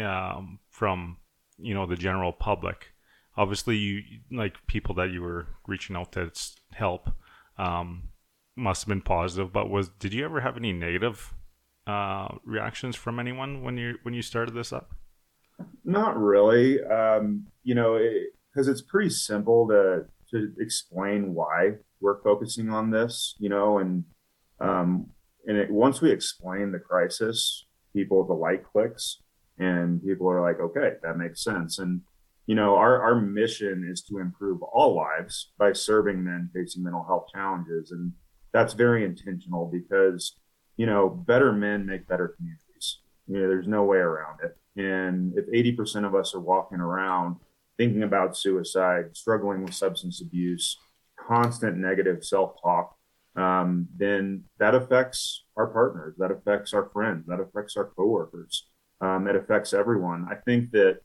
um, 0.00 0.58
from 0.68 1.18
you 1.58 1.74
know 1.74 1.86
the 1.86 1.96
general 1.96 2.32
public? 2.32 2.92
Obviously, 3.36 3.76
you 3.76 4.02
like 4.30 4.66
people 4.66 4.94
that 4.96 5.10
you 5.10 5.22
were 5.22 5.46
reaching 5.66 5.96
out 5.96 6.12
to 6.12 6.30
help 6.72 7.10
um, 7.58 8.08
must 8.56 8.82
have 8.82 8.88
been 8.88 9.02
positive. 9.02 9.52
But 9.52 9.70
was 9.70 9.88
did 9.88 10.12
you 10.12 10.24
ever 10.24 10.40
have 10.40 10.56
any 10.56 10.72
negative 10.72 11.34
uh, 11.86 12.28
reactions 12.44 12.96
from 12.96 13.18
anyone 13.18 13.62
when 13.62 13.76
you 13.76 13.98
when 14.02 14.14
you 14.14 14.22
started 14.22 14.54
this 14.54 14.72
up? 14.72 14.90
Not 15.84 16.18
really. 16.18 16.82
Um, 16.82 17.46
you 17.62 17.74
know, 17.74 17.98
because 18.52 18.68
it, 18.68 18.72
it's 18.72 18.82
pretty 18.82 19.10
simple 19.10 19.68
to 19.68 20.06
to 20.30 20.52
explain 20.58 21.34
why 21.34 21.72
we're 22.00 22.22
focusing 22.22 22.70
on 22.70 22.90
this. 22.90 23.34
You 23.38 23.48
know, 23.48 23.78
and 23.78 24.04
um, 24.60 25.10
and 25.46 25.56
it, 25.56 25.70
once 25.70 26.00
we 26.00 26.10
explain 26.10 26.72
the 26.72 26.78
crisis, 26.78 27.64
people 27.92 28.26
the 28.26 28.34
light 28.34 28.64
clicks, 28.64 29.18
and 29.60 30.02
people 30.02 30.28
are 30.28 30.40
like, 30.40 30.58
okay, 30.58 30.94
that 31.04 31.16
makes 31.16 31.44
sense. 31.44 31.78
And 31.78 32.00
you 32.50 32.56
know, 32.56 32.74
our, 32.74 33.00
our 33.00 33.14
mission 33.14 33.88
is 33.88 34.02
to 34.02 34.18
improve 34.18 34.60
all 34.60 34.96
lives 34.96 35.52
by 35.56 35.72
serving 35.72 36.24
men 36.24 36.50
facing 36.52 36.82
mental 36.82 37.04
health 37.04 37.26
challenges. 37.32 37.92
And 37.92 38.12
that's 38.52 38.72
very 38.72 39.04
intentional 39.04 39.70
because, 39.72 40.34
you 40.76 40.84
know, 40.84 41.08
better 41.08 41.52
men 41.52 41.86
make 41.86 42.08
better 42.08 42.34
communities. 42.36 42.98
You 43.28 43.38
know, 43.38 43.48
there's 43.48 43.68
no 43.68 43.84
way 43.84 43.98
around 43.98 44.40
it. 44.42 44.56
And 44.76 45.32
if 45.36 45.46
80% 45.46 46.04
of 46.04 46.16
us 46.16 46.34
are 46.34 46.40
walking 46.40 46.80
around 46.80 47.36
thinking 47.78 48.02
about 48.02 48.36
suicide, 48.36 49.16
struggling 49.16 49.62
with 49.62 49.72
substance 49.72 50.20
abuse, 50.20 50.76
constant 51.16 51.76
negative 51.76 52.24
self 52.24 52.60
talk, 52.60 52.96
um, 53.36 53.86
then 53.96 54.42
that 54.58 54.74
affects 54.74 55.44
our 55.56 55.68
partners, 55.68 56.16
that 56.18 56.32
affects 56.32 56.74
our 56.74 56.90
friends, 56.92 57.26
that 57.28 57.38
affects 57.38 57.76
our 57.76 57.84
coworkers, 57.84 58.66
um, 59.00 59.26
it 59.26 59.36
affects 59.36 59.72
everyone. 59.72 60.26
I 60.30 60.36
think 60.36 60.70
that 60.72 61.00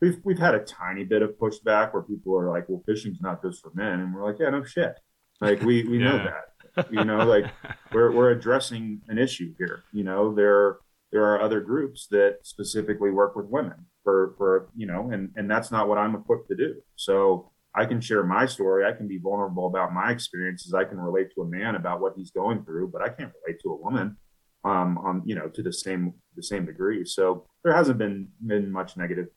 we've 0.00 0.18
we've 0.24 0.38
had 0.38 0.54
a 0.54 0.60
tiny 0.60 1.04
bit 1.04 1.22
of 1.22 1.30
pushback 1.38 1.92
where 1.92 2.02
people 2.02 2.36
are 2.38 2.50
like, 2.50 2.68
"Well, 2.68 2.82
fishing's 2.86 3.20
not 3.20 3.42
just 3.42 3.62
for 3.62 3.72
men," 3.74 4.00
and 4.00 4.14
we're 4.14 4.24
like, 4.24 4.38
"Yeah, 4.38 4.50
no 4.50 4.64
shit." 4.64 4.98
Like 5.40 5.60
we 5.62 5.84
we 5.84 5.98
yeah. 5.98 6.04
know 6.04 6.18
that. 6.24 6.90
You 6.90 7.04
know, 7.04 7.18
like 7.24 7.46
we're 7.92 8.12
we're 8.12 8.30
addressing 8.30 9.00
an 9.08 9.18
issue 9.18 9.54
here. 9.58 9.84
You 9.92 10.04
know, 10.04 10.34
there 10.34 10.78
there 11.12 11.24
are 11.24 11.40
other 11.40 11.60
groups 11.60 12.08
that 12.10 12.38
specifically 12.42 13.10
work 13.10 13.36
with 13.36 13.46
women 13.46 13.86
for 14.02 14.34
for 14.36 14.68
you 14.74 14.86
know, 14.86 15.10
and 15.12 15.30
and 15.36 15.50
that's 15.50 15.70
not 15.70 15.88
what 15.88 15.98
I'm 15.98 16.14
equipped 16.14 16.48
to 16.48 16.56
do. 16.56 16.74
So 16.96 17.52
I 17.74 17.84
can 17.84 18.00
share 18.00 18.22
my 18.24 18.46
story. 18.46 18.84
I 18.84 18.92
can 18.92 19.08
be 19.08 19.18
vulnerable 19.18 19.66
about 19.66 19.92
my 19.92 20.10
experiences. 20.10 20.74
I 20.74 20.84
can 20.84 20.98
relate 20.98 21.28
to 21.34 21.42
a 21.42 21.46
man 21.46 21.74
about 21.74 22.00
what 22.00 22.14
he's 22.16 22.30
going 22.30 22.64
through, 22.64 22.88
but 22.88 23.02
I 23.02 23.08
can't 23.08 23.32
relate 23.44 23.60
to 23.62 23.70
a 23.70 23.76
woman 23.76 24.16
um, 24.64 24.98
on 24.98 25.22
you 25.24 25.34
know 25.34 25.48
to 25.48 25.62
the 25.62 25.72
same 25.72 26.14
the 26.36 26.42
same 26.42 26.66
degree. 26.66 27.04
So 27.04 27.46
there 27.62 27.74
hasn't 27.74 27.98
been 27.98 28.28
been 28.46 28.70
much 28.70 28.96
negative 28.96 29.28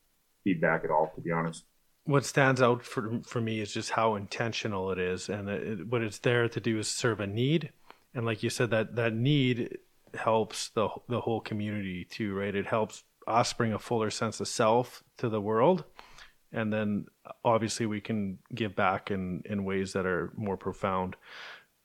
feedback 0.43 0.83
at 0.83 0.91
all, 0.91 1.11
to 1.15 1.21
be 1.21 1.31
honest. 1.31 1.63
What 2.05 2.25
stands 2.25 2.61
out 2.61 2.83
for 2.83 3.19
for 3.25 3.41
me 3.41 3.59
is 3.59 3.73
just 3.73 3.91
how 3.91 4.15
intentional 4.15 4.91
it 4.91 4.99
is, 4.99 5.29
and 5.29 5.49
it, 5.49 5.87
what 5.87 6.01
it's 6.01 6.19
there 6.19 6.47
to 6.47 6.59
do 6.59 6.79
is 6.79 6.87
serve 6.87 7.19
a 7.19 7.27
need, 7.27 7.71
and 8.13 8.25
like 8.25 8.43
you 8.43 8.49
said, 8.49 8.69
that 8.71 8.95
that 8.95 9.13
need 9.13 9.77
helps 10.13 10.69
the 10.69 10.87
the 11.09 11.21
whole 11.21 11.41
community 11.41 12.05
too, 12.05 12.33
right? 12.33 12.55
It 12.55 12.65
helps 12.65 13.03
us 13.27 13.51
bring 13.51 13.73
a 13.73 13.79
fuller 13.79 14.09
sense 14.09 14.39
of 14.39 14.47
self 14.47 15.03
to 15.17 15.27
the 15.27 15.41
world, 15.41 15.83
and 16.53 16.71
then 16.71 17.07
obviously 17.43 17.85
we 17.85 17.99
can 17.99 18.39
give 18.55 18.73
back 18.75 19.11
in 19.11 19.43
in 19.45 19.65
ways 19.65 19.91
that 19.93 20.05
are 20.05 20.31
more 20.37 20.55
profound. 20.55 21.17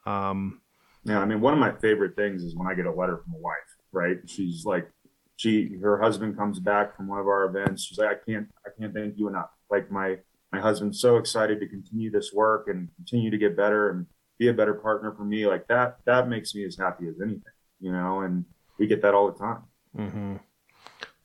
Um, 0.07 0.61
yeah, 1.05 1.19
I 1.19 1.25
mean, 1.25 1.41
one 1.41 1.53
of 1.53 1.59
my 1.59 1.73
favorite 1.73 2.15
things 2.15 2.45
is 2.45 2.55
when 2.55 2.69
I 2.69 2.75
get 2.75 2.87
a 2.87 2.93
letter 2.93 3.19
from 3.19 3.35
a 3.35 3.39
wife. 3.39 3.57
Right? 3.95 4.19
She's 4.27 4.65
like, 4.65 4.89
she 5.43 5.77
her 5.83 6.01
husband 6.01 6.37
comes 6.37 6.61
back 6.61 6.97
from 6.97 7.09
one 7.09 7.19
of 7.19 7.27
our 7.27 7.45
events. 7.45 7.83
She's 7.83 7.99
like, 7.99 8.11
I 8.11 8.31
can't 8.31 8.49
I 8.65 8.71
can't 8.79 8.95
thank 8.95 9.19
you 9.19 9.27
enough. 9.27 9.51
Like 9.71 9.91
my 9.91 10.19
my 10.53 10.61
husband's 10.61 11.01
so 11.01 11.17
excited 11.17 11.59
to 11.59 11.67
continue 11.67 12.13
this 12.13 12.33
work 12.33 12.69
and 12.69 12.89
continue 12.95 13.31
to 13.31 13.39
get 13.39 13.57
better 13.57 13.91
and 13.91 14.07
be 14.39 14.49
a 14.49 14.53
better 14.53 14.75
partner 14.75 15.13
for 15.13 15.25
me. 15.25 15.47
Like 15.47 15.67
that 15.67 15.99
that 16.05 16.29
makes 16.29 16.55
me 16.55 16.65
as 16.65 16.77
happy 16.77 17.09
as 17.09 17.17
anything, 17.21 17.43
you 17.81 17.91
know. 17.91 18.21
And 18.21 18.45
we 18.79 18.87
get 18.87 19.03
that 19.03 19.15
all 19.15 19.33
the 19.33 19.39
time. 19.39 19.63
Mm-hmm. 19.97 20.37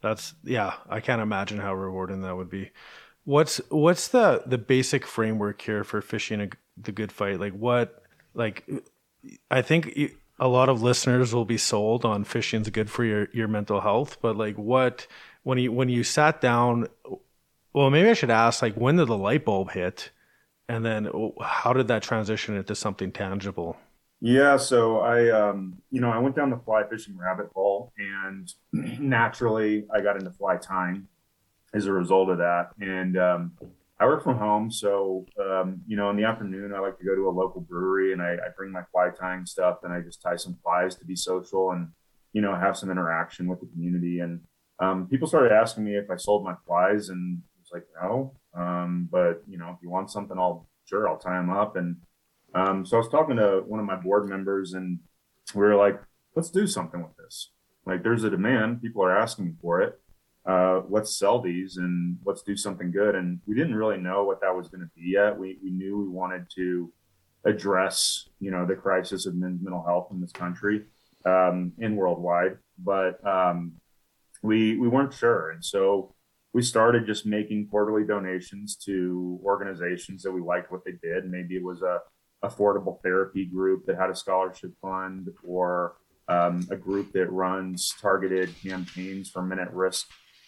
That's 0.01 0.33
yeah. 0.43 0.73
I 0.89 0.99
can't 0.99 1.21
imagine 1.21 1.59
how 1.59 1.75
rewarding 1.75 2.21
that 2.21 2.35
would 2.35 2.49
be. 2.49 2.71
What's 3.23 3.57
what's 3.69 4.07
the 4.07 4.41
the 4.47 4.57
basic 4.57 5.05
framework 5.05 5.61
here 5.61 5.83
for 5.83 6.01
fishing 6.01 6.41
a, 6.41 6.49
the 6.75 6.91
good 6.91 7.11
fight? 7.11 7.39
Like 7.39 7.53
what 7.53 8.01
like 8.33 8.67
I 9.51 9.61
think 9.61 9.95
a 10.39 10.47
lot 10.47 10.69
of 10.69 10.81
listeners 10.81 11.33
will 11.33 11.45
be 11.45 11.57
sold 11.57 12.05
on 12.05 12.23
fishing's 12.23 12.69
good 12.69 12.89
for 12.89 13.03
your 13.03 13.27
your 13.31 13.47
mental 13.47 13.81
health, 13.81 14.17
but 14.21 14.35
like 14.35 14.55
what 14.57 15.07
when 15.43 15.57
you 15.57 15.71
when 15.71 15.89
you 15.89 16.03
sat 16.03 16.41
down 16.41 16.87
well 17.73 17.89
maybe 17.89 18.09
I 18.09 18.13
should 18.13 18.29
ask 18.29 18.61
like 18.61 18.75
when 18.75 18.97
did 18.97 19.07
the 19.07 19.17
light 19.17 19.45
bulb 19.45 19.71
hit 19.71 20.11
and 20.69 20.85
then 20.85 21.09
how 21.41 21.73
did 21.73 21.87
that 21.87 22.03
transition 22.03 22.55
into 22.55 22.75
something 22.75 23.11
tangible? 23.11 23.77
Yeah, 24.19 24.57
so 24.57 24.99
I 24.99 25.29
um 25.29 25.81
you 25.91 26.01
know, 26.01 26.09
I 26.09 26.17
went 26.19 26.35
down 26.35 26.49
the 26.49 26.57
fly 26.57 26.83
fishing 26.87 27.17
rabbit 27.17 27.49
hole 27.53 27.93
and 27.97 28.53
naturally 28.99 29.85
I 29.93 30.01
got 30.01 30.17
into 30.17 30.31
fly 30.31 30.57
tying 30.57 31.07
as 31.73 31.85
a 31.85 31.93
result 31.93 32.29
of 32.29 32.37
that. 32.39 32.71
And 32.79 33.17
um 33.17 33.51
I 33.99 34.05
work 34.05 34.23
from 34.23 34.37
home, 34.37 34.69
so 34.69 35.25
um, 35.39 35.81
you 35.87 35.97
know, 35.97 36.11
in 36.11 36.17
the 36.17 36.23
afternoon, 36.23 36.71
I 36.73 36.79
like 36.79 36.99
to 36.99 37.05
go 37.05 37.15
to 37.15 37.29
a 37.29 37.31
local 37.31 37.61
brewery 37.61 38.13
and 38.13 38.21
I, 38.21 38.33
I, 38.33 38.49
bring 38.55 38.71
my 38.71 38.83
fly 38.91 39.09
tying 39.09 39.45
stuff 39.45 39.79
and 39.83 39.91
I 39.91 40.01
just 40.01 40.21
tie 40.21 40.35
some 40.35 40.57
flies 40.63 40.95
to 40.97 41.05
be 41.05 41.15
social 41.15 41.71
and 41.71 41.89
you 42.31 42.41
know 42.41 42.53
have 42.53 42.77
some 42.77 42.91
interaction 42.91 43.47
with 43.47 43.59
the 43.59 43.65
community. 43.65 44.19
And 44.19 44.41
um, 44.79 45.07
people 45.07 45.27
started 45.27 45.51
asking 45.51 45.83
me 45.83 45.95
if 45.95 46.11
I 46.11 46.15
sold 46.15 46.43
my 46.43 46.53
flies, 46.67 47.09
and 47.09 47.41
I 47.41 47.59
was 47.59 47.71
like, 47.73 47.87
no. 47.99 48.35
Um, 48.53 49.09
but 49.11 49.41
you 49.47 49.57
know, 49.57 49.69
if 49.69 49.77
you 49.81 49.89
want 49.89 50.11
something, 50.11 50.37
I'll 50.37 50.67
sure 50.85 51.09
I'll 51.09 51.17
tie 51.17 51.37
them 51.37 51.49
up. 51.49 51.75
And 51.75 51.97
um, 52.53 52.85
so 52.85 52.97
I 52.97 52.99
was 52.99 53.09
talking 53.09 53.37
to 53.37 53.63
one 53.65 53.79
of 53.79 53.85
my 53.87 53.95
board 53.95 54.29
members, 54.29 54.73
and 54.73 54.99
we 55.55 55.61
were 55.61 55.75
like, 55.75 55.99
let's 56.35 56.51
do 56.51 56.67
something 56.67 57.01
with 57.01 57.17
this. 57.17 57.49
Like, 57.83 58.03
there's 58.03 58.23
a 58.23 58.29
demand; 58.29 58.79
people 58.79 59.03
are 59.03 59.17
asking 59.17 59.57
for 59.59 59.81
it 59.81 59.99
uh, 60.47 60.81
let's 60.89 61.17
sell 61.17 61.41
these 61.41 61.75
and 61.75 62.17
let's 62.25 62.41
do 62.41 62.55
something 62.55 62.89
good. 62.89 63.15
And 63.15 63.39
we 63.45 63.53
didn't 63.53 63.75
really 63.75 63.97
know 63.97 64.23
what 64.23 64.39
that 64.41 64.55
was 64.55 64.69
going 64.69 64.81
to 64.81 64.89
be 64.95 65.11
yet. 65.11 65.37
We, 65.37 65.57
we 65.61 65.71
knew 65.71 65.99
we 65.99 66.07
wanted 66.07 66.45
to 66.55 66.91
address, 67.43 68.29
you 68.39 68.49
know, 68.49 68.65
the 68.65 68.75
crisis 68.75 69.25
of 69.25 69.35
men's 69.35 69.61
mental 69.61 69.83
health 69.83 70.07
in 70.11 70.21
this 70.21 70.31
country 70.31 70.85
um, 71.25 71.73
and 71.79 71.97
worldwide, 71.97 72.57
but 72.77 73.25
um, 73.27 73.73
we 74.41 74.77
we 74.77 74.87
weren't 74.87 75.13
sure. 75.13 75.51
And 75.51 75.63
so 75.63 76.13
we 76.53 76.61
started 76.61 77.05
just 77.05 77.25
making 77.25 77.67
quarterly 77.67 78.05
donations 78.05 78.77
to 78.85 79.39
organizations 79.43 80.23
that 80.23 80.31
we 80.31 80.41
liked 80.41 80.71
what 80.71 80.85
they 80.85 80.93
did. 81.03 81.29
Maybe 81.29 81.55
it 81.55 81.63
was 81.63 81.81
a 81.81 81.99
affordable 82.43 83.01
therapy 83.01 83.45
group 83.45 83.85
that 83.85 83.97
had 83.97 84.09
a 84.09 84.15
scholarship 84.15 84.71
fund 84.81 85.27
or 85.43 85.95
um, 86.29 86.65
a 86.71 86.75
group 86.75 87.11
that 87.13 87.31
runs 87.31 87.93
targeted 88.01 88.53
campaigns 88.61 89.29
for 89.29 89.41
men 89.41 89.59
at 89.59 89.73
risk 89.73 90.07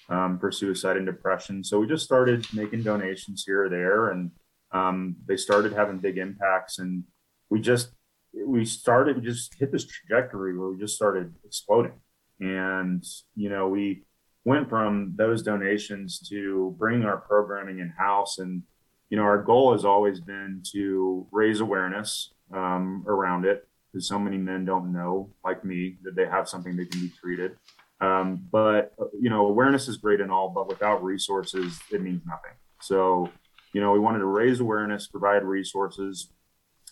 um, 0.10 0.40
for 0.40 0.52
suicide 0.52 0.98
and 0.98 1.06
depression. 1.06 1.64
So 1.64 1.80
we 1.80 1.88
just 1.88 2.06
started 2.06 2.46
making 2.54 2.84
donations 2.84 3.44
here 3.46 3.66
or 3.66 3.70
there, 3.70 4.10
and 4.10 4.32
um, 4.72 5.16
they 5.28 5.38
started 5.38 5.74
having 5.74 6.00
big 6.00 6.18
impacts. 6.18 6.80
And 6.80 7.04
we 7.50 7.62
just 7.62 7.92
we 8.34 8.66
started 8.66 9.18
we 9.18 9.24
just 9.24 9.56
hit 9.56 9.72
this 9.72 9.86
trajectory 9.86 10.58
where 10.58 10.70
we 10.70 10.80
just 10.80 10.96
started 10.96 11.34
exploding. 11.46 11.94
And 12.40 13.04
you 13.36 13.50
know 13.50 13.68
we 13.68 14.04
went 14.46 14.70
from 14.70 15.14
those 15.16 15.44
donations 15.44 16.20
to 16.30 16.76
bringing 16.80 17.06
our 17.06 17.18
programming 17.18 17.80
in 17.80 17.90
house. 17.90 18.40
And 18.40 18.64
you 19.10 19.18
know 19.18 19.24
our 19.24 19.42
goal 19.42 19.74
has 19.74 19.86
always 19.86 20.20
been 20.20 20.64
to 20.74 21.28
raise 21.32 21.60
awareness 21.60 22.34
um, 22.54 23.04
around 23.08 23.46
it 23.46 23.68
because 23.92 24.08
so 24.08 24.20
many 24.20 24.38
men 24.38 24.66
don't 24.66 24.92
know, 24.94 25.30
like 25.44 25.66
me, 25.66 25.98
that 26.04 26.16
they 26.16 26.26
have 26.26 26.48
something 26.48 26.76
that 26.78 26.92
can 26.92 27.02
be 27.02 27.12
treated. 27.20 27.56
Um, 28.02 28.46
but 28.52 28.94
you 29.20 29.30
know, 29.30 29.48
awareness 29.48 29.88
is 29.88 29.98
great 29.98 30.22
and 30.22 30.32
all, 30.32 30.50
but 30.50 30.68
without 30.68 31.04
resources, 31.04 31.80
it 31.92 32.02
means 32.02 32.22
nothing. 32.26 32.54
So 32.82 33.30
you 33.74 33.82
know, 33.82 33.92
we 33.92 34.00
wanted 34.00 34.20
to 34.20 34.26
raise 34.26 34.60
awareness, 34.60 35.08
provide 35.08 35.44
resources, 35.44 36.30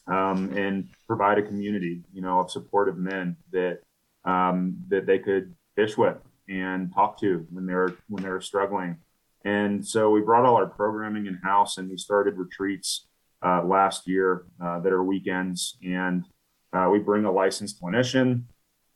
um, 0.08 0.54
and 0.56 0.88
provide 1.08 1.38
a 1.38 1.44
community, 1.44 2.04
you 2.14 2.22
know, 2.22 2.40
of 2.40 2.52
supportive 2.52 2.98
men 2.98 3.36
that 3.52 3.80
um, 4.26 4.78
that 4.90 5.06
they 5.06 5.20
could 5.20 5.56
fish 5.76 5.98
with 5.98 6.18
and 6.50 6.94
talk 6.94 7.20
to 7.20 7.46
when 7.52 7.66
they're 7.66 7.96
when 8.08 8.24
they're 8.24 8.42
struggling. 8.42 8.98
And 9.44 9.86
so 9.86 10.10
we 10.12 10.22
brought 10.22 10.46
all 10.46 10.56
our 10.56 10.68
programming 10.68 11.26
in 11.26 11.36
house, 11.36 11.78
and 11.78 11.90
we 11.90 11.98
started 11.98 12.38
retreats 12.38 13.08
uh, 13.46 13.64
last 13.64 14.08
year 14.08 14.46
uh, 14.64 14.80
that 14.80 14.92
are 14.92 15.04
weekends, 15.04 15.78
and 15.84 16.26
uh, 16.74 16.90
we 16.92 17.00
bring 17.00 17.26
a 17.26 17.32
licensed 17.32 17.82
clinician. 17.82 18.44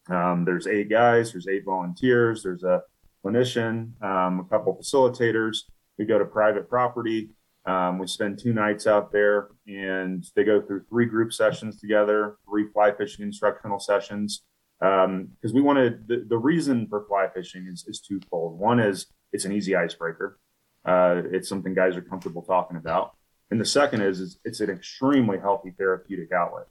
Um, 0.10 0.46
there's 0.46 0.68
eight 0.68 0.90
guys, 0.90 1.32
there's 1.32 1.48
eight 1.48 1.64
volunteers, 1.64 2.44
there's 2.44 2.64
a 2.64 2.82
clinician, 3.24 4.02
um, 4.04 4.40
a 4.40 4.44
couple 4.50 4.76
facilitators. 4.76 5.64
We 5.98 6.06
go 6.06 6.18
to 6.18 6.26
private 6.26 6.70
property. 6.70 7.30
Um, 7.66 8.00
we 8.00 8.08
spend 8.08 8.40
two 8.40 8.54
nights 8.54 8.88
out 8.88 9.12
there, 9.12 9.50
and 9.68 10.26
they 10.36 10.44
go 10.44 10.62
through 10.62 10.86
three 10.90 11.06
group 11.06 11.32
sessions 11.32 11.80
together, 11.80 12.38
three 12.50 12.68
fly 12.74 12.92
fishing 12.92 13.24
instructional 13.24 13.80
sessions. 13.80 14.44
Because 14.80 15.06
um, 15.06 15.54
we 15.54 15.62
wanted 15.62 16.08
the, 16.08 16.26
the 16.28 16.38
reason 16.38 16.88
for 16.88 17.06
fly 17.08 17.28
fishing 17.34 17.68
is, 17.72 17.86
is 17.88 18.02
twofold. 18.02 18.58
One 18.58 18.80
is 18.80 19.06
it's 19.32 19.46
an 19.46 19.52
easy 19.52 19.76
icebreaker. 19.76 20.40
Uh, 20.84 21.22
it's 21.32 21.48
something 21.48 21.76
guys 21.76 21.96
are 21.96 22.02
comfortable 22.02 22.42
talking 22.42 22.78
about. 22.78 23.12
And 23.52 23.62
the 23.62 23.66
second 23.66 24.02
is, 24.02 24.20
is 24.20 24.40
it's 24.44 24.60
an 24.60 24.72
extremely 24.72 25.38
healthy 25.38 25.72
therapeutic 25.78 26.32
outlet. 26.32 26.66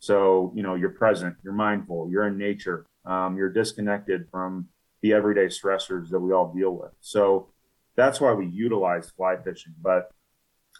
So, 0.00 0.52
you 0.54 0.62
know, 0.62 0.74
you're 0.74 0.90
present, 0.90 1.36
you're 1.42 1.54
mindful, 1.54 2.10
you're 2.10 2.26
in 2.26 2.36
nature, 2.36 2.84
um, 3.06 3.38
you're 3.38 3.48
disconnected 3.48 4.28
from 4.30 4.68
the 5.06 5.12
everyday 5.12 5.46
stressors 5.46 6.08
that 6.10 6.18
we 6.18 6.32
all 6.32 6.52
deal 6.52 6.72
with. 6.72 6.90
So 7.00 7.48
that's 7.94 8.20
why 8.20 8.32
we 8.32 8.46
utilize 8.46 9.10
fly 9.10 9.36
fishing. 9.36 9.74
But 9.80 10.10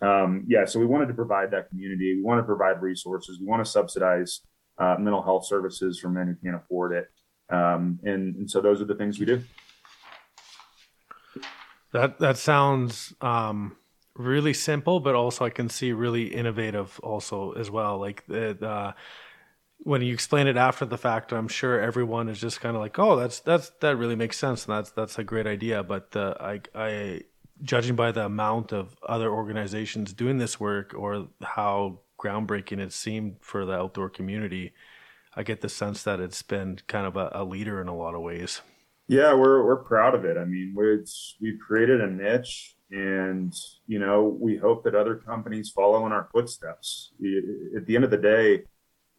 um, 0.02 0.44
yeah, 0.48 0.64
so 0.64 0.80
we 0.80 0.86
wanted 0.86 1.06
to 1.08 1.14
provide 1.14 1.52
that 1.52 1.68
community. 1.68 2.16
We 2.16 2.22
want 2.22 2.40
to 2.40 2.42
provide 2.42 2.82
resources. 2.82 3.38
We 3.40 3.46
want 3.46 3.64
to 3.64 3.70
subsidize 3.70 4.40
uh, 4.78 4.96
mental 4.98 5.22
health 5.22 5.46
services 5.46 6.00
for 6.00 6.08
men 6.10 6.26
who 6.26 6.34
can't 6.44 6.60
afford 6.62 6.92
it. 6.92 7.06
Um, 7.48 8.00
and, 8.02 8.34
and 8.36 8.50
so 8.50 8.60
those 8.60 8.82
are 8.82 8.84
the 8.84 8.96
things 8.96 9.20
we 9.20 9.26
do. 9.26 9.42
That 11.92 12.18
that 12.18 12.36
sounds 12.36 13.14
um, 13.20 13.76
really 14.16 14.52
simple, 14.52 14.98
but 15.00 15.14
also 15.14 15.44
I 15.44 15.50
can 15.50 15.68
see 15.68 15.92
really 15.92 16.24
innovative 16.24 16.98
also 17.02 17.52
as 17.52 17.70
well. 17.70 17.98
Like 17.98 18.26
the, 18.26 18.56
the 18.58 18.94
when 19.78 20.02
you 20.02 20.12
explain 20.12 20.46
it 20.46 20.56
after 20.56 20.84
the 20.84 20.98
fact, 20.98 21.32
I'm 21.32 21.48
sure 21.48 21.80
everyone 21.80 22.28
is 22.28 22.40
just 22.40 22.60
kind 22.60 22.76
of 22.76 22.82
like, 22.82 22.98
"Oh, 22.98 23.16
that's 23.16 23.40
that's 23.40 23.70
that 23.80 23.96
really 23.96 24.16
makes 24.16 24.38
sense, 24.38 24.66
and 24.66 24.76
that's 24.76 24.90
that's 24.90 25.18
a 25.18 25.24
great 25.24 25.46
idea." 25.46 25.82
But 25.82 26.16
I 26.16 26.60
I 26.74 27.22
judging 27.62 27.96
by 27.96 28.12
the 28.12 28.24
amount 28.24 28.72
of 28.72 28.96
other 29.08 29.30
organizations 29.30 30.12
doing 30.12 30.38
this 30.38 30.60
work 30.60 30.94
or 30.94 31.28
how 31.42 32.00
groundbreaking 32.18 32.78
it 32.78 32.92
seemed 32.92 33.36
for 33.40 33.64
the 33.64 33.72
outdoor 33.72 34.10
community, 34.10 34.72
I 35.34 35.42
get 35.42 35.60
the 35.60 35.68
sense 35.68 36.02
that 36.02 36.20
it's 36.20 36.42
been 36.42 36.78
kind 36.86 37.06
of 37.06 37.16
a, 37.16 37.30
a 37.32 37.44
leader 37.44 37.80
in 37.80 37.88
a 37.88 37.96
lot 37.96 38.14
of 38.14 38.22
ways. 38.22 38.62
Yeah, 39.08 39.34
we're 39.34 39.64
we're 39.64 39.84
proud 39.84 40.14
of 40.14 40.24
it. 40.24 40.36
I 40.36 40.44
mean, 40.44 40.74
we've 40.76 41.58
created 41.64 42.00
a 42.00 42.10
niche, 42.10 42.74
and 42.90 43.54
you 43.86 44.00
know, 44.00 44.36
we 44.40 44.56
hope 44.56 44.82
that 44.84 44.94
other 44.94 45.14
companies 45.14 45.70
follow 45.70 46.06
in 46.06 46.12
our 46.12 46.28
footsteps. 46.32 47.12
At 47.76 47.86
the 47.86 47.94
end 47.94 48.04
of 48.04 48.10
the 48.10 48.16
day, 48.16 48.64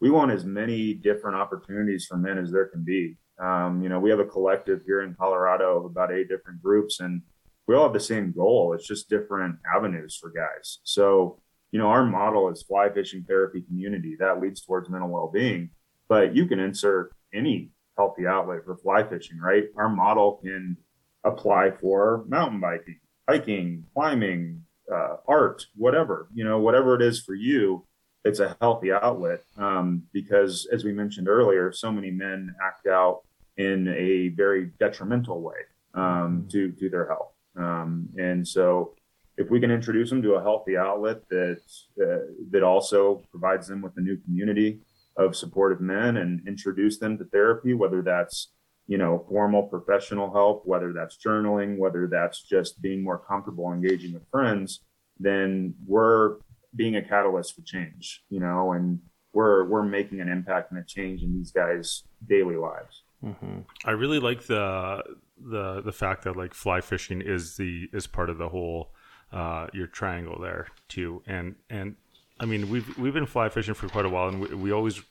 we 0.00 0.10
want 0.10 0.30
as 0.30 0.44
many 0.44 0.94
different 0.94 1.36
opportunities 1.36 2.06
for 2.06 2.16
men 2.16 2.38
as 2.38 2.50
there 2.50 2.66
can 2.66 2.84
be. 2.84 3.16
Um, 3.38 3.82
you 3.82 3.88
know, 3.88 4.00
we 4.00 4.10
have 4.10 4.18
a 4.18 4.24
collective 4.24 4.82
here 4.86 5.02
in 5.02 5.14
Colorado 5.14 5.78
of 5.78 5.84
about 5.84 6.12
eight 6.12 6.28
different 6.28 6.62
groups, 6.62 7.00
and 7.00 7.22
we 7.66 7.74
all 7.74 7.84
have 7.84 7.92
the 7.92 8.00
same 8.00 8.32
goal. 8.32 8.72
It's 8.72 8.86
just 8.86 9.08
different 9.08 9.56
avenues 9.74 10.16
for 10.16 10.30
guys. 10.30 10.78
So, 10.84 11.40
you 11.70 11.78
know, 11.78 11.88
our 11.88 12.04
model 12.04 12.48
is 12.48 12.62
fly 12.62 12.88
fishing 12.88 13.24
therapy 13.24 13.62
community 13.62 14.16
that 14.18 14.40
leads 14.40 14.60
towards 14.60 14.88
mental 14.88 15.10
well 15.10 15.30
being, 15.32 15.70
but 16.08 16.34
you 16.34 16.46
can 16.46 16.58
insert 16.58 17.12
any 17.32 17.70
healthy 17.96 18.26
outlet 18.26 18.64
for 18.64 18.76
fly 18.76 19.02
fishing, 19.02 19.38
right? 19.38 19.64
Our 19.76 19.88
model 19.88 20.40
can 20.42 20.76
apply 21.24 21.72
for 21.80 22.24
mountain 22.28 22.60
biking, 22.60 23.00
hiking, 23.28 23.84
climbing, 23.92 24.62
uh, 24.90 25.16
art, 25.26 25.66
whatever, 25.76 26.28
you 26.32 26.44
know, 26.44 26.58
whatever 26.58 26.94
it 26.94 27.02
is 27.02 27.20
for 27.20 27.34
you, 27.34 27.84
it's 28.24 28.40
a 28.40 28.56
healthy 28.60 28.92
outlet. 28.92 29.40
Um, 29.56 30.02
because 30.12 30.66
as 30.72 30.84
we 30.84 30.92
mentioned 30.92 31.28
earlier, 31.28 31.72
so 31.72 31.90
many 31.92 32.10
men 32.10 32.54
act 32.62 32.86
out 32.86 33.22
in 33.56 33.88
a 33.88 34.28
very 34.28 34.70
detrimental 34.78 35.40
way 35.40 35.56
um, 35.94 36.46
to, 36.50 36.72
to 36.72 36.88
their 36.88 37.08
health. 37.08 37.32
Um, 37.56 38.08
and 38.16 38.46
so, 38.46 38.94
if 39.36 39.50
we 39.50 39.60
can 39.60 39.70
introduce 39.70 40.10
them 40.10 40.20
to 40.22 40.34
a 40.34 40.42
healthy 40.42 40.76
outlet 40.76 41.28
that 41.28 41.60
uh, 42.02 42.26
that 42.50 42.64
also 42.64 43.22
provides 43.30 43.68
them 43.68 43.80
with 43.80 43.92
a 43.96 44.00
new 44.00 44.16
community 44.16 44.80
of 45.16 45.36
supportive 45.36 45.80
men 45.80 46.16
and 46.16 46.46
introduce 46.46 46.98
them 46.98 47.16
to 47.18 47.24
therapy, 47.26 47.72
whether 47.72 48.02
that's 48.02 48.48
you 48.88 48.98
know 48.98 49.24
formal 49.28 49.62
professional 49.62 50.32
help, 50.32 50.62
whether 50.66 50.92
that's 50.92 51.16
journaling, 51.16 51.78
whether 51.78 52.08
that's 52.08 52.42
just 52.42 52.82
being 52.82 53.02
more 53.02 53.18
comfortable 53.18 53.72
engaging 53.72 54.12
with 54.12 54.28
friends, 54.30 54.80
then 55.20 55.74
we're 55.86 56.36
being 56.74 56.96
a 56.96 57.02
catalyst 57.02 57.54
for 57.54 57.62
change. 57.62 58.22
You 58.30 58.40
know, 58.40 58.72
and 58.72 59.00
we're 59.32 59.64
we're 59.64 59.82
making 59.82 60.20
an 60.20 60.28
impact 60.28 60.70
and 60.70 60.80
a 60.80 60.84
change 60.84 61.22
in 61.22 61.34
these 61.34 61.50
guys' 61.50 62.04
daily 62.26 62.56
lives. 62.56 63.02
Mm-hmm. 63.24 63.60
I 63.84 63.90
really 63.92 64.20
like 64.20 64.46
the 64.46 65.02
the 65.40 65.80
the 65.82 65.92
fact 65.92 66.24
that 66.24 66.36
like 66.36 66.54
fly 66.54 66.80
fishing 66.80 67.20
is 67.20 67.56
the 67.56 67.88
is 67.92 68.06
part 68.06 68.30
of 68.30 68.38
the 68.38 68.48
whole 68.48 68.90
uh, 69.32 69.66
your 69.72 69.86
triangle 69.86 70.38
there 70.40 70.68
too, 70.88 71.22
and 71.26 71.56
and 71.68 71.96
I 72.40 72.46
mean 72.46 72.70
we've 72.70 72.96
we've 72.98 73.14
been 73.14 73.26
fly 73.26 73.48
fishing 73.48 73.74
for 73.74 73.88
quite 73.88 74.04
a 74.04 74.08
while, 74.08 74.28
and 74.28 74.40
we, 74.40 74.54
we 74.54 74.72
always 74.72 75.02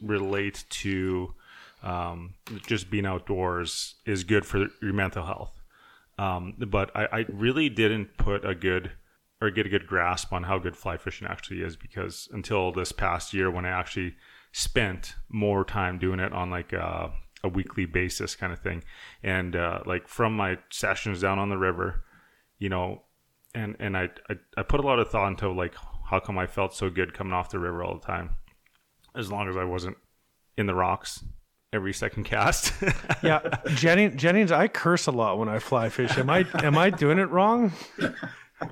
relate 0.00 0.64
to 0.70 1.34
um, 1.82 2.34
just 2.66 2.90
being 2.90 3.06
outdoors 3.06 3.94
is 4.06 4.24
good 4.24 4.44
for 4.44 4.66
your 4.80 4.92
mental 4.92 5.24
health. 5.24 5.52
Um, 6.18 6.54
but 6.58 6.94
I, 6.94 7.08
I 7.12 7.26
really 7.28 7.68
didn't 7.68 8.16
put 8.16 8.44
a 8.44 8.54
good 8.54 8.92
or 9.42 9.50
get 9.50 9.66
a 9.66 9.68
good 9.68 9.86
grasp 9.86 10.32
on 10.32 10.44
how 10.44 10.58
good 10.58 10.76
fly 10.76 10.96
fishing 10.96 11.26
actually 11.26 11.60
is 11.62 11.76
because 11.76 12.28
until 12.32 12.70
this 12.70 12.92
past 12.92 13.34
year 13.34 13.50
when 13.50 13.66
I 13.66 13.70
actually 13.70 14.14
spent 14.52 15.16
more 15.28 15.64
time 15.64 15.98
doing 15.98 16.20
it 16.20 16.32
on 16.32 16.50
like 16.50 16.72
uh, 16.72 17.08
a 17.42 17.48
weekly 17.48 17.86
basis 17.86 18.36
kind 18.36 18.52
of 18.52 18.60
thing. 18.60 18.84
And 19.22 19.56
uh, 19.56 19.80
like 19.84 20.06
from 20.08 20.36
my 20.36 20.58
sessions 20.70 21.20
down 21.20 21.38
on 21.38 21.48
the 21.48 21.58
river, 21.58 22.04
you 22.58 22.68
know, 22.68 23.02
and 23.54 23.76
and 23.80 23.96
I, 23.96 24.10
I 24.30 24.36
I 24.56 24.62
put 24.62 24.80
a 24.80 24.86
lot 24.86 24.98
of 24.98 25.10
thought 25.10 25.28
into 25.28 25.50
like 25.50 25.74
how 26.08 26.20
come 26.20 26.38
I 26.38 26.46
felt 26.46 26.74
so 26.74 26.88
good 26.88 27.14
coming 27.14 27.32
off 27.32 27.50
the 27.50 27.58
river 27.58 27.82
all 27.82 27.94
the 27.94 28.06
time, 28.06 28.36
as 29.14 29.30
long 29.30 29.48
as 29.48 29.56
I 29.56 29.64
wasn't 29.64 29.96
in 30.56 30.66
the 30.66 30.74
rocks 30.74 31.24
every 31.72 31.92
second 31.92 32.24
cast. 32.24 32.72
yeah, 33.22 33.40
Jennings, 33.74 34.20
Jennings, 34.20 34.52
I 34.52 34.68
curse 34.68 35.06
a 35.06 35.10
lot 35.10 35.38
when 35.38 35.48
I 35.48 35.58
fly 35.58 35.88
fish. 35.88 36.16
Am 36.16 36.30
I 36.30 36.46
am 36.62 36.78
I 36.78 36.90
doing 36.90 37.18
it 37.18 37.30
wrong? 37.30 37.72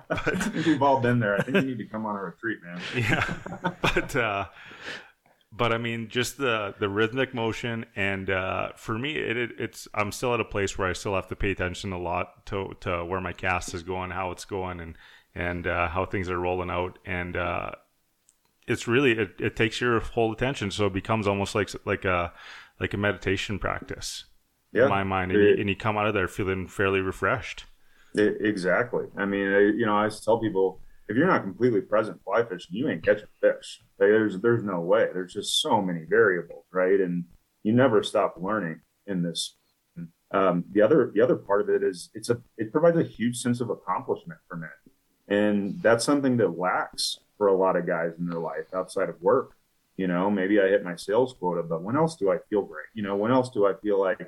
But 0.09 0.55
we've 0.67 0.83
all 0.83 1.01
been 1.01 1.19
there. 1.19 1.37
I 1.37 1.43
think 1.43 1.57
you 1.57 1.63
need 1.63 1.79
to 1.79 1.87
come 1.87 2.07
on 2.07 2.17
a 2.17 2.23
retreat, 2.23 2.59
man. 2.63 2.81
Yeah, 2.95 3.73
but 3.81 4.17
uh, 4.17 4.47
but 5.53 5.73
I 5.73 5.79
mean, 5.79 6.09
just 6.09 6.39
the 6.39 6.75
the 6.79 6.89
rhythmic 6.89 7.35
motion, 7.35 7.87
and 7.97 8.31
uh, 8.31 8.71
for 8.77 8.99
me, 8.99 9.17
it, 9.17 9.37
it, 9.37 9.51
it's 9.59 9.89
I'm 9.95 10.13
still 10.13 10.35
at 10.35 10.41
a 10.41 10.45
place 10.45 10.79
where 10.79 10.89
I 10.89 10.93
still 10.93 11.15
have 11.15 11.29
to 11.29 11.37
pay 11.37 11.51
attention 11.51 11.93
a 11.93 11.99
lot 11.99 12.47
to 12.47 12.77
to 12.81 13.05
where 13.05 13.21
my 13.21 13.33
cast 13.33 13.75
is 13.75 13.83
going, 13.83 14.11
how 14.11 14.31
it's 14.31 14.45
going, 14.45 14.81
and 14.81 14.97
and 15.35 15.67
uh, 15.67 15.89
how 15.89 16.07
things 16.07 16.31
are 16.31 16.39
rolling 16.39 16.71
out, 16.71 16.99
and 17.05 17.37
uh, 17.37 17.73
it's 18.67 18.87
really 18.87 19.13
it, 19.13 19.35
it 19.41 19.57
takes 19.57 19.81
your 19.81 20.01
whole 20.01 20.33
attention, 20.33 20.71
so 20.71 20.87
it 20.87 20.93
becomes 20.93 21.27
almost 21.27 21.55
like 21.55 21.71
like 21.85 22.05
a 22.05 22.33
like 22.79 22.95
a 22.95 22.97
meditation 22.97 23.59
practice 23.59 24.25
yeah. 24.73 24.85
in 24.85 24.89
my 24.89 25.03
mind, 25.03 25.33
and, 25.33 25.41
you, 25.41 25.57
and 25.59 25.69
you 25.69 25.77
come 25.77 25.97
out 25.99 26.07
of 26.07 26.15
there 26.15 26.29
feeling 26.29 26.67
fairly 26.67 27.01
refreshed. 27.01 27.65
Exactly. 28.17 29.07
I 29.17 29.25
mean, 29.25 29.49
you 29.79 29.87
know, 29.87 29.97
I 29.97 30.09
tell 30.09 30.39
people 30.39 30.81
if 31.11 31.17
you're 31.17 31.27
not 31.27 31.43
completely 31.43 31.81
present 31.81 32.23
fly 32.25 32.45
fishing, 32.45 32.77
you 32.77 32.89
ain't 32.89 33.05
catching 33.05 33.27
fish. 33.41 33.83
Like, 33.99 34.11
there's 34.11 34.39
there's 34.39 34.63
no 34.63 34.81
way. 34.81 35.09
There's 35.13 35.35
just 35.35 35.61
so 35.61 35.83
many 35.83 36.05
variables, 36.09 36.65
right? 36.73 37.01
And 37.01 37.25
you 37.65 37.73
never 37.73 38.03
stop 38.05 38.37
learning 38.39 38.81
in 39.07 39.23
this. 39.23 39.57
Um, 40.33 40.65
the 40.71 40.81
other 40.81 41.11
the 41.13 41.21
other 41.21 41.35
part 41.35 41.61
of 41.63 41.69
it 41.69 41.83
is 41.83 42.11
it's 42.15 42.31
a 42.31 42.41
it 42.57 42.71
provides 42.71 42.97
a 42.97 43.03
huge 43.03 43.39
sense 43.39 43.61
of 43.61 43.71
accomplishment 43.71 44.39
for 44.49 44.57
men, 44.57 44.71
and 45.29 45.83
that's 45.83 46.05
something 46.05 46.37
that 46.37 46.57
lacks 46.57 47.19
for 47.37 47.49
a 47.49 47.57
lot 47.57 47.75
of 47.75 47.87
guys 47.87 48.13
in 48.19 48.27
their 48.27 48.39
life 48.39 48.67
outside 48.73 49.09
of 49.09 49.21
work. 49.21 49.57
You 49.97 50.07
know, 50.07 50.31
maybe 50.31 50.61
I 50.61 50.69
hit 50.69 50.85
my 50.85 50.95
sales 50.95 51.35
quota, 51.39 51.65
but 51.65 51.83
when 51.83 51.97
else 51.97 52.15
do 52.15 52.31
I 52.31 52.39
feel 52.49 52.63
great? 52.63 52.87
You 52.95 53.03
know, 53.03 53.17
when 53.17 53.33
else 53.33 53.51
do 53.51 53.67
I 53.67 53.75
feel 53.83 54.01
like 54.01 54.21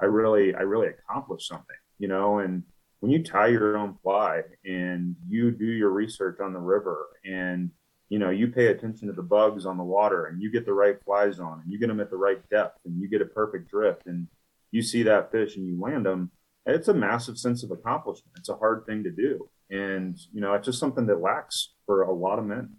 I 0.00 0.06
really 0.06 0.54
I 0.54 0.62
really 0.62 0.88
accomplished 0.88 1.46
something? 1.46 1.76
You 1.98 2.08
know, 2.08 2.38
and 2.38 2.62
when 3.02 3.12
you 3.12 3.22
tie 3.22 3.48
your 3.48 3.76
own 3.76 3.96
fly 4.02 4.42
and 4.64 5.16
you 5.28 5.50
do 5.50 5.66
your 5.66 5.90
research 5.90 6.38
on 6.40 6.52
the 6.52 6.58
river 6.58 7.08
and 7.24 7.70
you 8.08 8.18
know 8.18 8.30
you 8.30 8.48
pay 8.48 8.66
attention 8.66 9.08
to 9.08 9.14
the 9.14 9.22
bugs 9.22 9.66
on 9.66 9.76
the 9.76 9.84
water 9.84 10.26
and 10.26 10.40
you 10.40 10.50
get 10.50 10.64
the 10.64 10.72
right 10.72 10.96
flies 11.04 11.38
on 11.40 11.60
and 11.60 11.72
you 11.72 11.78
get 11.78 11.88
them 11.88 12.00
at 12.00 12.10
the 12.10 12.16
right 12.16 12.48
depth 12.48 12.78
and 12.84 13.00
you 13.00 13.08
get 13.08 13.20
a 13.20 13.26
perfect 13.26 13.70
drift 13.70 14.06
and 14.06 14.28
you 14.70 14.82
see 14.82 15.02
that 15.02 15.30
fish 15.30 15.56
and 15.56 15.66
you 15.66 15.80
land 15.80 16.06
them 16.06 16.30
it's 16.66 16.88
a 16.88 16.94
massive 16.94 17.38
sense 17.38 17.62
of 17.62 17.70
accomplishment. 17.70 18.36
It's 18.38 18.48
a 18.48 18.56
hard 18.56 18.84
thing 18.86 19.02
to 19.04 19.10
do. 19.10 19.48
And 19.70 20.18
you 20.32 20.40
know 20.40 20.54
it's 20.54 20.66
just 20.66 20.78
something 20.78 21.06
that 21.06 21.20
lacks 21.20 21.70
for 21.86 22.02
a 22.02 22.12
lot 22.12 22.38
of 22.38 22.44
men. 22.44 22.76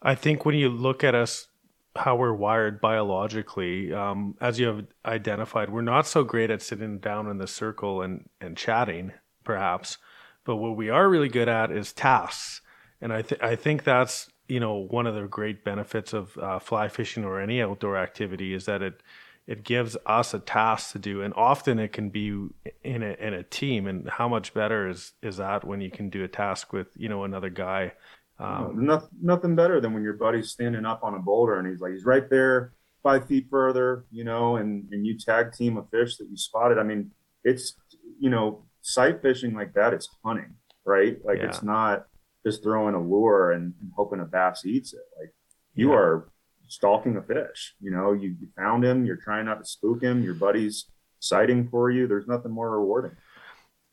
I 0.00 0.14
think 0.14 0.44
when 0.44 0.56
you 0.56 0.68
look 0.68 1.04
at 1.04 1.14
us, 1.14 1.48
how 1.94 2.16
we're 2.16 2.32
wired 2.32 2.80
biologically, 2.80 3.92
um, 3.92 4.34
as 4.40 4.58
you 4.58 4.66
have 4.66 4.84
identified, 5.04 5.70
we're 5.70 5.82
not 5.82 6.06
so 6.06 6.24
great 6.24 6.50
at 6.50 6.60
sitting 6.60 6.98
down 6.98 7.28
in 7.28 7.38
the 7.38 7.46
circle 7.46 8.02
and 8.02 8.28
and 8.40 8.56
chatting, 8.56 9.12
perhaps. 9.44 9.98
But 10.44 10.56
what 10.56 10.76
we 10.76 10.90
are 10.90 11.08
really 11.08 11.28
good 11.28 11.48
at 11.48 11.70
is 11.70 11.92
tasks, 11.92 12.60
and 13.00 13.12
I 13.12 13.22
th- 13.22 13.40
I 13.40 13.56
think 13.56 13.84
that's 13.84 14.30
you 14.48 14.60
know 14.60 14.74
one 14.74 15.06
of 15.06 15.14
the 15.14 15.26
great 15.26 15.64
benefits 15.64 16.12
of 16.12 16.36
uh, 16.38 16.58
fly 16.58 16.88
fishing 16.88 17.24
or 17.24 17.40
any 17.40 17.62
outdoor 17.62 17.96
activity 17.96 18.54
is 18.54 18.66
that 18.66 18.82
it 18.82 19.02
it 19.46 19.64
gives 19.64 19.96
us 20.06 20.34
a 20.34 20.38
task 20.38 20.92
to 20.92 20.98
do. 20.98 21.22
And 21.22 21.34
often 21.34 21.78
it 21.78 21.92
can 21.92 22.10
be 22.10 22.48
in 22.84 23.02
a 23.02 23.16
in 23.18 23.34
a 23.34 23.42
team. 23.42 23.86
And 23.86 24.08
how 24.08 24.28
much 24.28 24.54
better 24.54 24.88
is 24.88 25.12
is 25.22 25.38
that 25.38 25.64
when 25.64 25.80
you 25.80 25.90
can 25.90 26.10
do 26.10 26.24
a 26.24 26.28
task 26.28 26.72
with 26.72 26.88
you 26.96 27.08
know 27.08 27.24
another 27.24 27.50
guy? 27.50 27.92
Um, 28.38 28.86
nothing, 28.86 29.08
nothing 29.20 29.54
better 29.54 29.80
than 29.80 29.92
when 29.92 30.02
your 30.02 30.14
buddy's 30.14 30.50
standing 30.50 30.84
up 30.84 31.04
on 31.04 31.14
a 31.14 31.18
boulder 31.18 31.58
and 31.58 31.68
he's 31.68 31.80
like 31.80 31.92
he's 31.92 32.04
right 32.04 32.28
there 32.28 32.72
five 33.02 33.26
feet 33.26 33.46
further 33.50 34.04
you 34.10 34.24
know 34.24 34.56
and 34.56 34.88
and 34.90 35.06
you 35.06 35.16
tag 35.18 35.52
team 35.52 35.76
a 35.76 35.84
fish 35.84 36.16
that 36.16 36.28
you 36.28 36.36
spotted. 36.36 36.78
I 36.78 36.82
mean 36.82 37.10
it's 37.44 37.74
you 38.18 38.30
know 38.30 38.64
sight 38.82 39.22
fishing 39.22 39.54
like 39.54 39.72
that 39.74 39.94
it's 39.94 40.08
hunting 40.24 40.54
right 40.84 41.18
like 41.24 41.38
yeah. 41.38 41.46
it's 41.46 41.62
not 41.62 42.06
just 42.44 42.62
throwing 42.62 42.94
a 42.94 43.00
lure 43.00 43.52
and, 43.52 43.72
and, 43.80 43.92
hoping 43.96 44.20
a 44.20 44.24
bass 44.24 44.66
eats 44.66 44.92
it 44.92 45.04
like 45.18 45.32
you 45.74 45.90
yeah. 45.90 45.96
are 45.96 46.28
stalking 46.72 47.16
a 47.16 47.22
fish. 47.22 47.74
You 47.80 47.90
know, 47.90 48.12
you, 48.12 48.34
you 48.40 48.48
found 48.56 48.84
him, 48.84 49.04
you're 49.04 49.16
trying 49.16 49.44
not 49.44 49.58
to 49.58 49.64
spook 49.64 50.02
him, 50.02 50.22
your 50.22 50.34
buddy's 50.34 50.86
sighting 51.20 51.68
for 51.68 51.90
you. 51.90 52.06
There's 52.06 52.26
nothing 52.26 52.50
more 52.50 52.70
rewarding. 52.70 53.12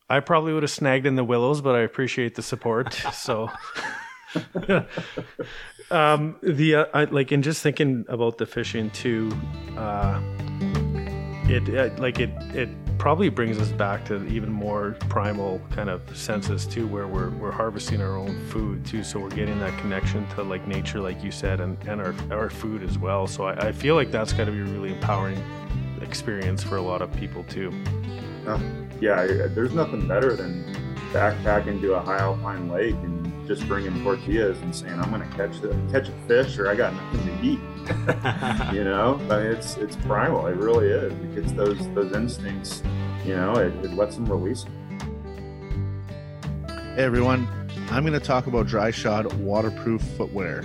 I 0.10 0.22
probably 0.22 0.54
would 0.54 0.64
have 0.64 0.72
snagged 0.72 1.06
in 1.06 1.16
the 1.16 1.24
willows, 1.24 1.62
but 1.62 1.76
I 1.76 1.82
appreciate 1.82 2.36
the 2.36 2.42
support. 2.42 2.94
so, 3.14 3.52
um, 5.92 6.38
the 6.42 6.76
uh, 6.76 6.86
I, 6.94 7.04
like, 7.04 7.32
and 7.32 7.44
just 7.44 7.62
thinking 7.62 8.06
about 8.08 8.38
the 8.38 8.46
fishing 8.46 8.90
too, 8.92 9.32
uh, 9.78 10.20
it 11.48 11.70
uh, 11.70 12.02
like 12.02 12.20
it 12.20 12.32
it 12.56 12.70
probably 13.00 13.30
brings 13.30 13.58
us 13.58 13.72
back 13.72 14.04
to 14.06 14.24
even 14.28 14.52
more 14.52 14.98
primal 15.08 15.62
kind 15.72 15.90
of 15.90 16.02
senses 16.16 16.68
too, 16.68 16.86
where 16.86 17.08
we're, 17.08 17.30
we're 17.32 17.50
harvesting 17.50 18.02
our 18.02 18.18
own 18.18 18.38
food 18.50 18.86
too. 18.86 19.04
So 19.06 19.20
we're 19.20 19.30
getting 19.30 19.58
that 19.62 19.76
connection 19.80 20.28
to 20.36 20.44
like 20.44 20.68
nature, 20.68 21.00
like 21.00 21.24
you 21.24 21.32
said, 21.32 21.62
and, 21.62 21.78
and 21.88 22.02
our, 22.02 22.14
our 22.30 22.50
food 22.50 22.84
as 22.84 23.00
well. 23.00 23.26
So 23.26 23.46
I, 23.46 23.68
I 23.68 23.72
feel 23.72 23.96
like 23.96 24.12
that's 24.12 24.34
got 24.34 24.46
to 24.46 24.52
be 24.52 24.60
a 24.60 24.66
really 24.66 24.94
empowering 24.94 25.42
experience 26.02 26.62
for 26.62 26.76
a 26.76 26.82
lot 26.82 27.02
of 27.02 27.12
people 27.16 27.46
too. 27.46 27.74
Uh, 28.46 28.60
yeah, 29.00 29.26
there's 29.26 29.74
nothing 29.74 30.06
better 30.06 30.36
than 30.36 30.96
backpacking 31.14 31.80
to 31.82 31.94
a 31.94 32.02
high 32.02 32.20
alpine 32.20 32.70
lake 32.70 32.96
and 32.96 33.19
just 33.50 33.68
bringing 33.68 34.04
tortillas 34.04 34.60
and 34.60 34.76
saying 34.76 35.00
I'm 35.00 35.10
going 35.10 35.28
to 35.28 35.36
catch 35.36 35.60
the 35.60 35.70
catch 35.92 36.08
a 36.08 36.12
fish 36.28 36.60
or 36.60 36.70
I 36.70 36.76
got 36.76 36.94
nothing 36.94 37.26
to 37.26 37.34
eat. 37.44 37.60
you 38.76 38.84
know, 38.84 39.20
I 39.32 39.42
mean, 39.42 39.52
it's 39.52 39.76
it's 39.78 39.96
primal. 39.96 40.46
It 40.46 40.56
really 40.56 40.86
is. 40.86 41.12
It 41.12 41.34
gets 41.34 41.52
those 41.54 41.80
those 41.96 42.12
instincts. 42.12 42.84
You 43.26 43.36
know, 43.36 43.56
it, 43.56 43.74
it 43.84 43.96
lets 43.96 44.18
them 44.18 44.28
release. 44.28 44.66
Them. 44.66 44.76
Hey 46.96 47.04
everyone, 47.04 47.48
I'm 47.90 48.06
going 48.06 48.14
to 48.14 48.20
talk 48.20 48.46
about 48.46 48.68
Dryshod 48.68 49.34
waterproof 49.40 50.04
footwear. 50.16 50.64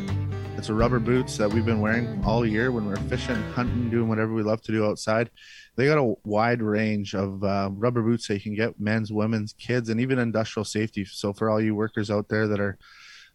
It's 0.58 0.68
a 0.68 0.74
rubber 0.74 0.98
boots 0.98 1.38
that 1.38 1.50
we've 1.50 1.64
been 1.64 1.80
wearing 1.80 2.22
all 2.22 2.44
year 2.44 2.70
when 2.70 2.84
we're 2.84 2.96
fishing, 2.96 3.42
hunting, 3.52 3.88
doing 3.88 4.10
whatever 4.10 4.34
we 4.34 4.42
love 4.42 4.60
to 4.60 4.72
do 4.72 4.84
outside. 4.84 5.30
They 5.76 5.86
got 5.86 5.98
a 5.98 6.14
wide 6.24 6.62
range 6.62 7.14
of 7.14 7.42
uh, 7.42 7.70
rubber 7.72 8.02
boots 8.02 8.28
that 8.28 8.34
you 8.34 8.40
can 8.40 8.54
get 8.54 8.78
men's, 8.78 9.12
women's, 9.12 9.52
kids, 9.54 9.88
and 9.88 10.00
even 10.00 10.18
industrial 10.18 10.64
safety. 10.64 11.04
So 11.04 11.32
for 11.32 11.50
all 11.50 11.60
you 11.60 11.74
workers 11.74 12.10
out 12.10 12.28
there 12.28 12.46
that 12.46 12.60
are 12.60 12.78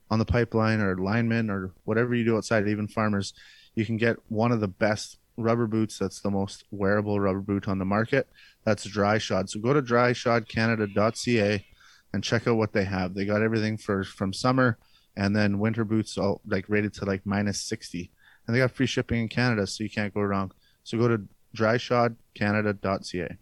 on 0.10 0.20
the 0.20 0.26
pipeline 0.26 0.80
or 0.80 0.98
linemen 0.98 1.50
or 1.50 1.72
whatever 1.84 2.16
you 2.16 2.24
do 2.24 2.38
outside, 2.38 2.68
even 2.68 2.88
farmers, 2.88 3.34
you 3.76 3.86
can 3.86 3.98
get 3.98 4.18
one 4.30 4.52
of 4.52 4.62
the 4.62 4.68
best 4.68 5.18
rubber 5.38 5.68
boots 5.68 5.98
that's 5.98 6.22
the 6.22 6.32
most 6.32 6.64
wearable 6.72 7.20
rubber 7.20 7.42
boot 7.42 7.68
on 7.68 7.80
the 7.80 7.86
market. 7.86 8.28
That's 8.64 8.88
Dryshod. 8.88 9.50
So 9.50 9.60
go 9.60 9.74
to 9.74 9.82
dryshodcanada.ca 9.82 11.66
and 12.14 12.24
check 12.24 12.48
out 12.48 12.58
what 12.58 12.74
they 12.74 12.86
have. 12.86 13.14
They 13.14 13.26
got 13.26 13.42
everything 13.42 13.78
for 13.78 14.04
from 14.04 14.34
summer 14.34 14.78
and 15.16 15.36
then 15.36 15.60
winter 15.60 15.84
boots 15.84 16.18
all 16.18 16.42
like 16.48 16.66
rated 16.70 16.94
to 16.96 17.06
like 17.06 17.26
minus 17.26 17.62
60. 17.64 18.12
And 18.48 18.56
they 18.56 18.60
got 18.60 18.72
free 18.72 18.86
shipping 18.86 19.22
in 19.22 19.28
Canada, 19.28 19.68
so 19.68 19.84
you 19.84 19.90
can't 19.90 20.14
go 20.14 20.22
wrong. 20.22 20.52
So 20.84 20.98
go 20.98 21.08
to 21.08 21.22
dryshodcanada.ca. 21.56 23.38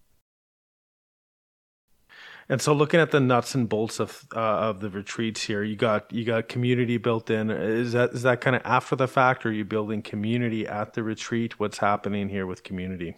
And 2.49 2.61
so, 2.61 2.71
looking 2.71 3.01
at 3.01 3.11
the 3.11 3.19
nuts 3.19 3.55
and 3.55 3.67
bolts 3.67 3.99
of 3.99 4.25
uh, 4.33 4.39
of 4.39 4.79
the 4.79 4.89
retreats 4.89 5.43
here, 5.43 5.63
you 5.63 5.75
got 5.75 6.11
you 6.13 6.23
got 6.23 6.47
community 6.47 6.97
built 6.97 7.29
in. 7.29 7.49
Is 7.49 7.91
that 7.91 8.11
is 8.11 8.21
that 8.21 8.39
kind 8.39 8.55
of 8.55 8.61
after 8.63 8.95
the 8.95 9.07
fact, 9.07 9.45
or 9.45 9.49
are 9.49 9.51
you 9.51 9.65
building 9.65 10.01
community 10.01 10.65
at 10.65 10.93
the 10.93 11.03
retreat? 11.03 11.59
What's 11.59 11.79
happening 11.79 12.29
here 12.29 12.45
with 12.45 12.63
community? 12.63 13.17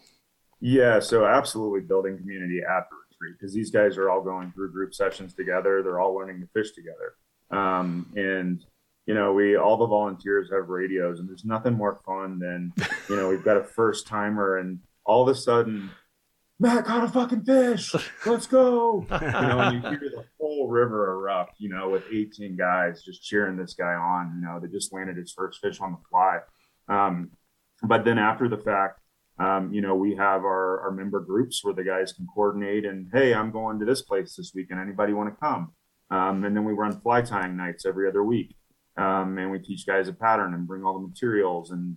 Yeah, 0.61 0.99
so 0.99 1.25
absolutely 1.25 1.81
building 1.81 2.17
community 2.17 2.59
at 2.59 2.87
the 2.89 2.95
retreat 3.11 3.39
because 3.39 3.53
these 3.53 3.69
guys 3.69 3.97
are 3.97 4.09
all 4.09 4.21
going 4.21 4.51
through 4.51 4.71
group 4.71 4.95
sessions 4.95 5.35
together. 5.35 5.83
They're 5.83 5.99
all 5.99 6.15
learning 6.15 6.41
to 6.41 6.47
fish 6.47 6.71
together, 6.71 7.13
um, 7.51 8.11
and 8.15 8.65
you 9.09 9.15
know, 9.15 9.33
we 9.33 9.57
all 9.57 9.75
the 9.75 9.87
volunteers 9.87 10.51
have 10.51 10.69
radios, 10.69 11.19
and 11.19 11.27
there's 11.27 11.43
nothing 11.43 11.73
more 11.73 11.99
fun 12.05 12.37
than 12.37 12.71
you 13.09 13.15
know 13.15 13.27
we've 13.27 13.43
got 13.43 13.57
a 13.57 13.63
first 13.63 14.05
timer, 14.05 14.59
and 14.59 14.77
all 15.03 15.27
of 15.27 15.27
a 15.27 15.33
sudden 15.33 15.89
Matt 16.59 16.85
caught 16.85 17.03
a 17.03 17.07
fucking 17.07 17.43
fish. 17.43 17.95
Let's 18.27 18.45
go. 18.45 19.07
you 19.09 19.31
know, 19.31 19.59
and 19.61 19.83
you 19.83 19.89
hear 19.89 19.99
the 19.99 20.25
whole 20.39 20.67
river 20.67 21.13
erupt, 21.13 21.55
you 21.57 21.69
know, 21.69 21.89
with 21.89 22.03
18 22.13 22.55
guys 22.55 23.01
just 23.01 23.23
cheering 23.23 23.57
this 23.57 23.73
guy 23.73 23.95
on, 23.95 24.33
you 24.35 24.47
know, 24.47 24.59
that 24.59 24.71
just 24.71 24.93
landed 24.93 25.17
his 25.17 25.33
first 25.33 25.59
fish 25.59 25.81
on 25.81 25.93
the 25.93 25.97
fly. 26.11 26.37
Um, 26.87 27.31
but 27.81 28.05
then 28.05 28.19
after 28.19 28.47
the 28.47 28.57
fact, 28.57 28.99
um, 29.39 29.73
you 29.73 29.81
know, 29.81 29.95
we 29.95 30.17
have 30.17 30.43
our, 30.43 30.81
our 30.81 30.91
member 30.91 31.21
groups 31.21 31.63
where 31.63 31.73
the 31.73 31.83
guys 31.83 32.13
can 32.13 32.27
coordinate 32.27 32.85
and, 32.85 33.07
hey, 33.11 33.33
I'm 33.33 33.49
going 33.49 33.79
to 33.79 33.85
this 33.85 34.03
place 34.03 34.35
this 34.35 34.51
weekend. 34.53 34.79
Anybody 34.79 35.13
want 35.13 35.33
to 35.33 35.39
come? 35.39 35.71
Um, 36.11 36.43
and 36.43 36.55
then 36.55 36.63
we 36.63 36.73
run 36.73 36.99
fly 36.99 37.21
tying 37.21 37.57
nights 37.57 37.87
every 37.87 38.07
other 38.07 38.23
week. 38.23 38.55
Um, 38.99 39.37
and 39.37 39.49
we 39.49 39.59
teach 39.59 39.85
guys 39.85 40.07
a 40.09 40.13
pattern 40.13 40.53
and 40.53 40.67
bring 40.67 40.83
all 40.83 40.93
the 40.93 41.07
materials 41.07 41.71
and 41.71 41.95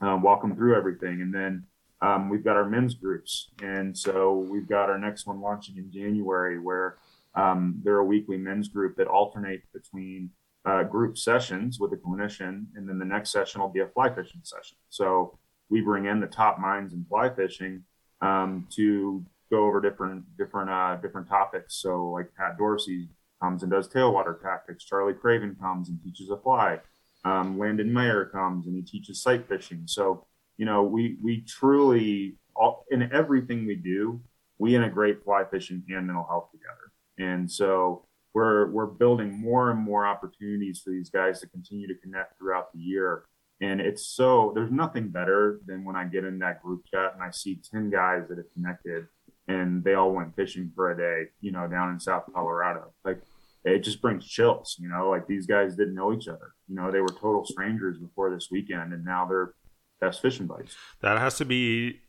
uh, 0.00 0.18
walk 0.22 0.40
them 0.40 0.56
through 0.56 0.74
everything. 0.74 1.20
And 1.20 1.34
then 1.34 1.64
um, 2.00 2.30
we've 2.30 2.44
got 2.44 2.56
our 2.56 2.68
men's 2.68 2.94
groups, 2.94 3.50
and 3.62 3.96
so 3.96 4.46
we've 4.50 4.68
got 4.68 4.88
our 4.88 4.98
next 4.98 5.26
one 5.26 5.40
launching 5.40 5.76
in 5.76 5.92
January, 5.92 6.58
where 6.58 6.96
um, 7.34 7.80
they're 7.84 7.98
a 7.98 8.04
weekly 8.04 8.38
men's 8.38 8.68
group 8.68 8.96
that 8.96 9.06
alternate 9.06 9.62
between 9.74 10.30
uh, 10.64 10.82
group 10.82 11.18
sessions 11.18 11.78
with 11.78 11.92
a 11.92 11.96
clinician, 11.96 12.64
and 12.74 12.88
then 12.88 12.98
the 12.98 13.04
next 13.04 13.32
session 13.32 13.60
will 13.60 13.68
be 13.68 13.80
a 13.80 13.88
fly 13.88 14.08
fishing 14.08 14.40
session. 14.42 14.78
So 14.88 15.38
we 15.68 15.82
bring 15.82 16.06
in 16.06 16.20
the 16.20 16.26
top 16.26 16.58
minds 16.58 16.94
in 16.94 17.04
fly 17.04 17.28
fishing 17.28 17.84
um, 18.22 18.66
to 18.76 19.22
go 19.50 19.66
over 19.66 19.80
different 19.80 20.24
different 20.38 20.70
uh, 20.70 20.96
different 20.96 21.28
topics. 21.28 21.74
So 21.76 22.10
like 22.10 22.34
Pat 22.34 22.56
Dorsey 22.56 23.08
comes 23.40 23.62
and 23.62 23.72
does 23.72 23.88
tailwater 23.88 24.40
tactics. 24.40 24.84
Charlie 24.84 25.14
Craven 25.14 25.56
comes 25.60 25.88
and 25.88 26.02
teaches 26.02 26.30
a 26.30 26.36
fly. 26.36 26.78
Um, 27.24 27.58
Landon 27.58 27.92
Mayer 27.92 28.26
comes 28.26 28.66
and 28.66 28.74
he 28.74 28.82
teaches 28.82 29.22
sight 29.22 29.48
fishing. 29.48 29.82
So 29.86 30.26
you 30.60 30.66
know, 30.66 30.82
we 30.82 31.16
we 31.22 31.40
truly 31.40 32.36
all, 32.54 32.84
in 32.90 33.10
everything 33.14 33.66
we 33.66 33.76
do, 33.76 34.20
we 34.58 34.76
integrate 34.76 35.24
fly 35.24 35.42
fishing 35.50 35.82
and 35.88 36.06
mental 36.06 36.26
health 36.28 36.50
together, 36.52 36.92
and 37.32 37.50
so 37.50 38.04
we're 38.34 38.70
we're 38.70 38.84
building 38.84 39.40
more 39.40 39.70
and 39.70 39.80
more 39.80 40.06
opportunities 40.06 40.82
for 40.84 40.90
these 40.90 41.08
guys 41.08 41.40
to 41.40 41.48
continue 41.48 41.88
to 41.88 41.94
connect 42.02 42.36
throughout 42.36 42.72
the 42.74 42.78
year. 42.78 43.24
And 43.62 43.80
it's 43.80 44.04
so 44.04 44.52
there's 44.54 44.70
nothing 44.70 45.08
better 45.08 45.60
than 45.64 45.82
when 45.82 45.96
I 45.96 46.04
get 46.04 46.24
in 46.24 46.38
that 46.40 46.62
group 46.62 46.84
chat 46.92 47.14
and 47.14 47.22
I 47.22 47.30
see 47.30 47.58
ten 47.72 47.88
guys 47.88 48.24
that 48.28 48.36
have 48.36 48.52
connected 48.52 49.06
and 49.48 49.82
they 49.82 49.94
all 49.94 50.12
went 50.12 50.36
fishing 50.36 50.70
for 50.74 50.90
a 50.90 50.96
day, 50.96 51.30
you 51.40 51.52
know, 51.52 51.66
down 51.66 51.90
in 51.90 52.00
South 52.00 52.24
Colorado. 52.34 52.92
Like 53.02 53.22
it 53.64 53.80
just 53.80 54.00
brings 54.00 54.26
chills, 54.26 54.76
you 54.78 54.88
know, 54.88 55.10
like 55.10 55.26
these 55.26 55.46
guys 55.46 55.76
didn't 55.76 55.94
know 55.94 56.12
each 56.12 56.28
other. 56.28 56.54
You 56.68 56.76
know, 56.76 56.90
they 56.90 57.00
were 57.00 57.08
total 57.08 57.44
strangers 57.44 57.98
before 57.98 58.30
this 58.34 58.48
weekend 58.50 58.92
and 58.92 59.04
now 59.04 59.26
they're 59.26 59.54
best 60.00 60.22
fishing 60.22 60.46
buddies. 60.46 60.74
That 61.02 61.18
has 61.18 61.36
to 61.38 61.44
be 61.44 62.00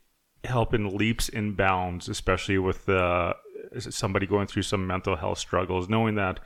helping 0.44 0.96
leaps 0.96 1.28
and 1.28 1.56
bounds, 1.56 2.08
especially 2.08 2.58
with 2.58 2.88
uh, 2.88 3.34
somebody 3.78 4.26
going 4.26 4.46
through 4.46 4.62
some 4.62 4.86
mental 4.86 5.16
health 5.16 5.38
struggles, 5.38 5.88
knowing 5.88 6.14
that 6.16 6.40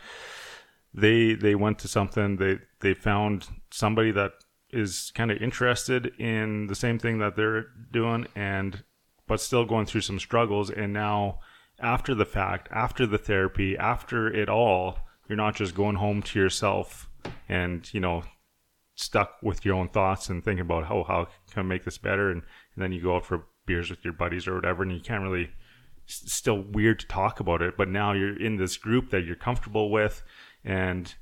they 0.93 1.35
they 1.35 1.55
went 1.55 1.79
to 1.79 1.89
something 1.89 2.37
they 2.37 2.59
they 2.81 2.95
found 2.95 3.47
somebody 3.71 4.11
that 4.11 4.33
is 4.71 5.13
kind 5.15 5.31
of 5.31 5.41
interested 5.41 6.07
in 6.19 6.67
the 6.67 6.75
same 6.75 6.99
thing 6.99 7.19
that 7.19 7.37
they're 7.37 7.67
doing 7.93 8.27
and 8.35 8.83
but 9.29 9.41
still 9.41 9.65
going 9.65 9.87
through 9.87 10.01
some 10.01 10.19
struggles 10.19 10.71
and 10.71 10.93
now 10.93 11.39
after 11.81 12.15
the 12.15 12.25
fact 12.25 12.69
after 12.71 13.07
the 13.07 13.19
therapy 13.19 13.77
after 13.77 14.33
it 14.33 14.49
all 14.49 14.99
you're 15.29 15.37
not 15.37 15.55
just 15.55 15.75
going 15.75 15.97
home 15.97 16.23
to 16.23 16.39
yourself 16.39 17.11
and 17.49 17.93
you 17.93 18.01
know 18.01 18.23
stuck 18.95 19.37
with 19.43 19.65
your 19.65 19.75
own 19.75 19.89
thoughts 19.89 20.29
and 20.29 20.45
thinking 20.45 20.63
about 20.63 20.91
oh 20.91 21.05
how 21.05 21.27
can 21.51 21.61
I 21.61 21.63
make 21.63 21.85
this 21.85 21.99
better 21.99 22.31
and, 22.31 22.43
and 22.75 22.83
then 22.83 22.93
you 22.93 23.03
go 23.03 23.17
out 23.17 23.27
for 23.27 23.47
beers 23.67 23.91
with 23.91 24.05
your 24.05 24.15
buddies 24.15 24.47
or 24.47 24.55
whatever 24.55 24.83
and 24.83 24.93
you 24.93 25.01
can't 25.01 25.23
really 25.23 25.51
s- 26.09 26.25
still 26.27 26.63
weird 26.63 27.01
to 27.01 27.07
talk 27.07 27.41
about 27.41 27.63
it. 27.63 27.77
But 27.77 27.89
now 27.89 28.13
you're 28.13 28.41
in 28.41 28.57
this 28.57 28.77
group 28.77 29.11
that 29.11 29.25
you're 29.25 29.37
comfortable 29.37 29.91
with, 29.91 30.23
and 30.65 31.13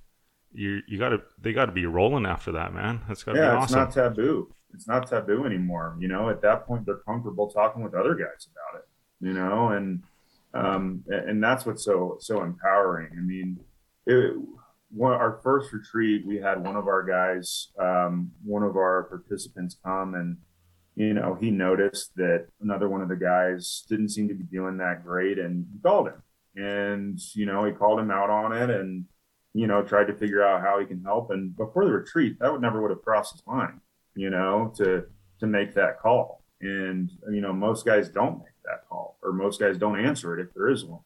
you 0.52 0.80
you 0.86 0.98
got 0.98 1.10
to 1.10 1.22
they 1.40 1.52
got 1.52 1.66
to 1.66 1.72
be 1.72 1.86
rolling 1.86 2.26
after 2.26 2.52
that, 2.52 2.72
man. 2.72 3.02
That's 3.08 3.22
got 3.22 3.32
to 3.32 3.38
yeah, 3.38 3.56
be 3.56 3.64
it's 3.64 3.72
not 3.72 3.92
taboo. 3.92 4.52
It's 4.72 4.88
not 4.88 5.06
taboo 5.06 5.44
anymore. 5.44 5.96
You 5.98 6.08
know, 6.08 6.30
at 6.30 6.42
that 6.42 6.66
point, 6.66 6.86
they're 6.86 6.96
comfortable 6.96 7.50
talking 7.50 7.82
with 7.82 7.94
other 7.94 8.14
guys 8.14 8.48
about 8.52 8.80
it. 8.80 8.88
You 9.20 9.32
know, 9.32 9.68
and 9.68 10.02
um, 10.54 11.02
and 11.08 11.42
that's 11.42 11.66
what's 11.66 11.84
so 11.84 12.16
so 12.20 12.42
empowering. 12.42 13.10
I 13.12 13.20
mean, 13.20 13.58
it, 14.06 14.34
one, 14.90 15.12
our 15.12 15.40
first 15.42 15.72
retreat, 15.72 16.24
we 16.24 16.36
had 16.36 16.64
one 16.64 16.76
of 16.76 16.86
our 16.86 17.02
guys, 17.02 17.72
um, 17.78 18.30
one 18.44 18.62
of 18.62 18.76
our 18.76 19.04
participants 19.04 19.76
come 19.84 20.14
and 20.14 20.36
you 20.94 21.12
know 21.12 21.36
he 21.40 21.50
noticed 21.50 22.14
that 22.16 22.46
another 22.60 22.88
one 22.88 23.02
of 23.02 23.08
the 23.08 23.16
guys 23.16 23.84
didn't 23.88 24.10
seem 24.10 24.28
to 24.28 24.34
be 24.34 24.44
doing 24.44 24.76
that 24.78 25.04
great, 25.04 25.38
and 25.38 25.66
he 25.72 25.78
called 25.80 26.08
him, 26.08 26.22
and 26.54 27.18
you 27.34 27.46
know 27.46 27.64
he 27.64 27.72
called 27.72 27.98
him 27.98 28.12
out 28.12 28.30
on 28.30 28.52
it, 28.52 28.70
and 28.70 29.04
you 29.54 29.66
know 29.66 29.82
tried 29.82 30.06
to 30.06 30.14
figure 30.16 30.44
out 30.44 30.62
how 30.62 30.78
he 30.78 30.86
can 30.86 31.02
help. 31.02 31.30
And 31.30 31.56
before 31.56 31.84
the 31.84 31.92
retreat, 31.92 32.38
that 32.38 32.52
would 32.52 32.60
never 32.60 32.80
would 32.80 32.92
have 32.92 33.02
crossed 33.02 33.32
his 33.32 33.42
mind, 33.44 33.80
you 34.14 34.30
know, 34.30 34.72
to 34.76 35.06
to 35.40 35.46
make 35.48 35.74
that 35.74 35.98
call. 35.98 36.44
And 36.60 37.10
you 37.28 37.40
know 37.40 37.52
most 37.52 37.84
guys 37.84 38.08
don't 38.08 38.38
make 38.38 38.53
that 38.64 38.88
call, 38.88 39.18
or 39.22 39.32
most 39.32 39.60
guys 39.60 39.78
don't 39.78 39.98
answer 39.98 40.38
it 40.38 40.42
if 40.42 40.54
there 40.54 40.68
is 40.68 40.84
one. 40.84 41.00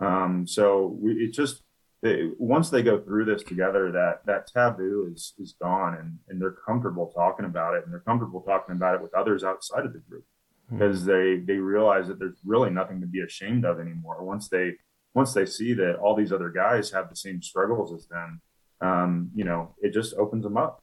Um, 0.00 0.46
so 0.46 0.96
we, 1.00 1.12
it 1.24 1.32
just 1.32 1.62
they, 2.02 2.30
once 2.38 2.70
they 2.70 2.82
go 2.82 3.00
through 3.00 3.24
this 3.24 3.42
together, 3.42 3.90
that 3.92 4.24
that 4.26 4.46
taboo 4.46 5.10
is 5.12 5.34
is 5.38 5.54
gone, 5.60 5.94
and 5.94 6.18
and 6.28 6.40
they're 6.40 6.56
comfortable 6.66 7.12
talking 7.14 7.46
about 7.46 7.74
it, 7.74 7.84
and 7.84 7.92
they're 7.92 8.00
comfortable 8.00 8.40
talking 8.42 8.74
about 8.76 8.94
it 8.94 9.02
with 9.02 9.14
others 9.14 9.42
outside 9.42 9.84
of 9.84 9.92
the 9.92 9.98
group 10.00 10.24
because 10.70 11.04
they 11.04 11.38
they 11.38 11.56
realize 11.56 12.08
that 12.08 12.18
there's 12.18 12.38
really 12.44 12.70
nothing 12.70 13.00
to 13.00 13.06
be 13.06 13.20
ashamed 13.20 13.64
of 13.64 13.80
anymore. 13.80 14.22
Once 14.22 14.48
they 14.48 14.74
once 15.14 15.32
they 15.32 15.46
see 15.46 15.72
that 15.74 15.96
all 15.96 16.14
these 16.14 16.32
other 16.32 16.50
guys 16.50 16.90
have 16.90 17.08
the 17.08 17.16
same 17.16 17.42
struggles 17.42 17.92
as 17.92 18.06
them, 18.06 18.40
um, 18.80 19.30
you 19.34 19.44
know, 19.44 19.74
it 19.80 19.92
just 19.92 20.14
opens 20.14 20.44
them 20.44 20.56
up. 20.56 20.80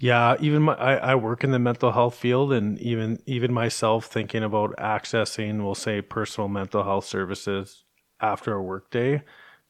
Yeah, 0.00 0.36
even 0.40 0.62
my, 0.62 0.74
I, 0.74 0.94
I 0.94 1.14
work 1.16 1.42
in 1.42 1.50
the 1.50 1.58
mental 1.58 1.90
health 1.90 2.14
field, 2.14 2.52
and 2.52 2.78
even 2.78 3.20
even 3.26 3.52
myself 3.52 4.06
thinking 4.06 4.44
about 4.44 4.76
accessing, 4.76 5.64
we'll 5.64 5.74
say, 5.74 6.00
personal 6.02 6.48
mental 6.48 6.84
health 6.84 7.04
services 7.04 7.84
after 8.20 8.54
a 8.54 8.62
workday. 8.62 9.22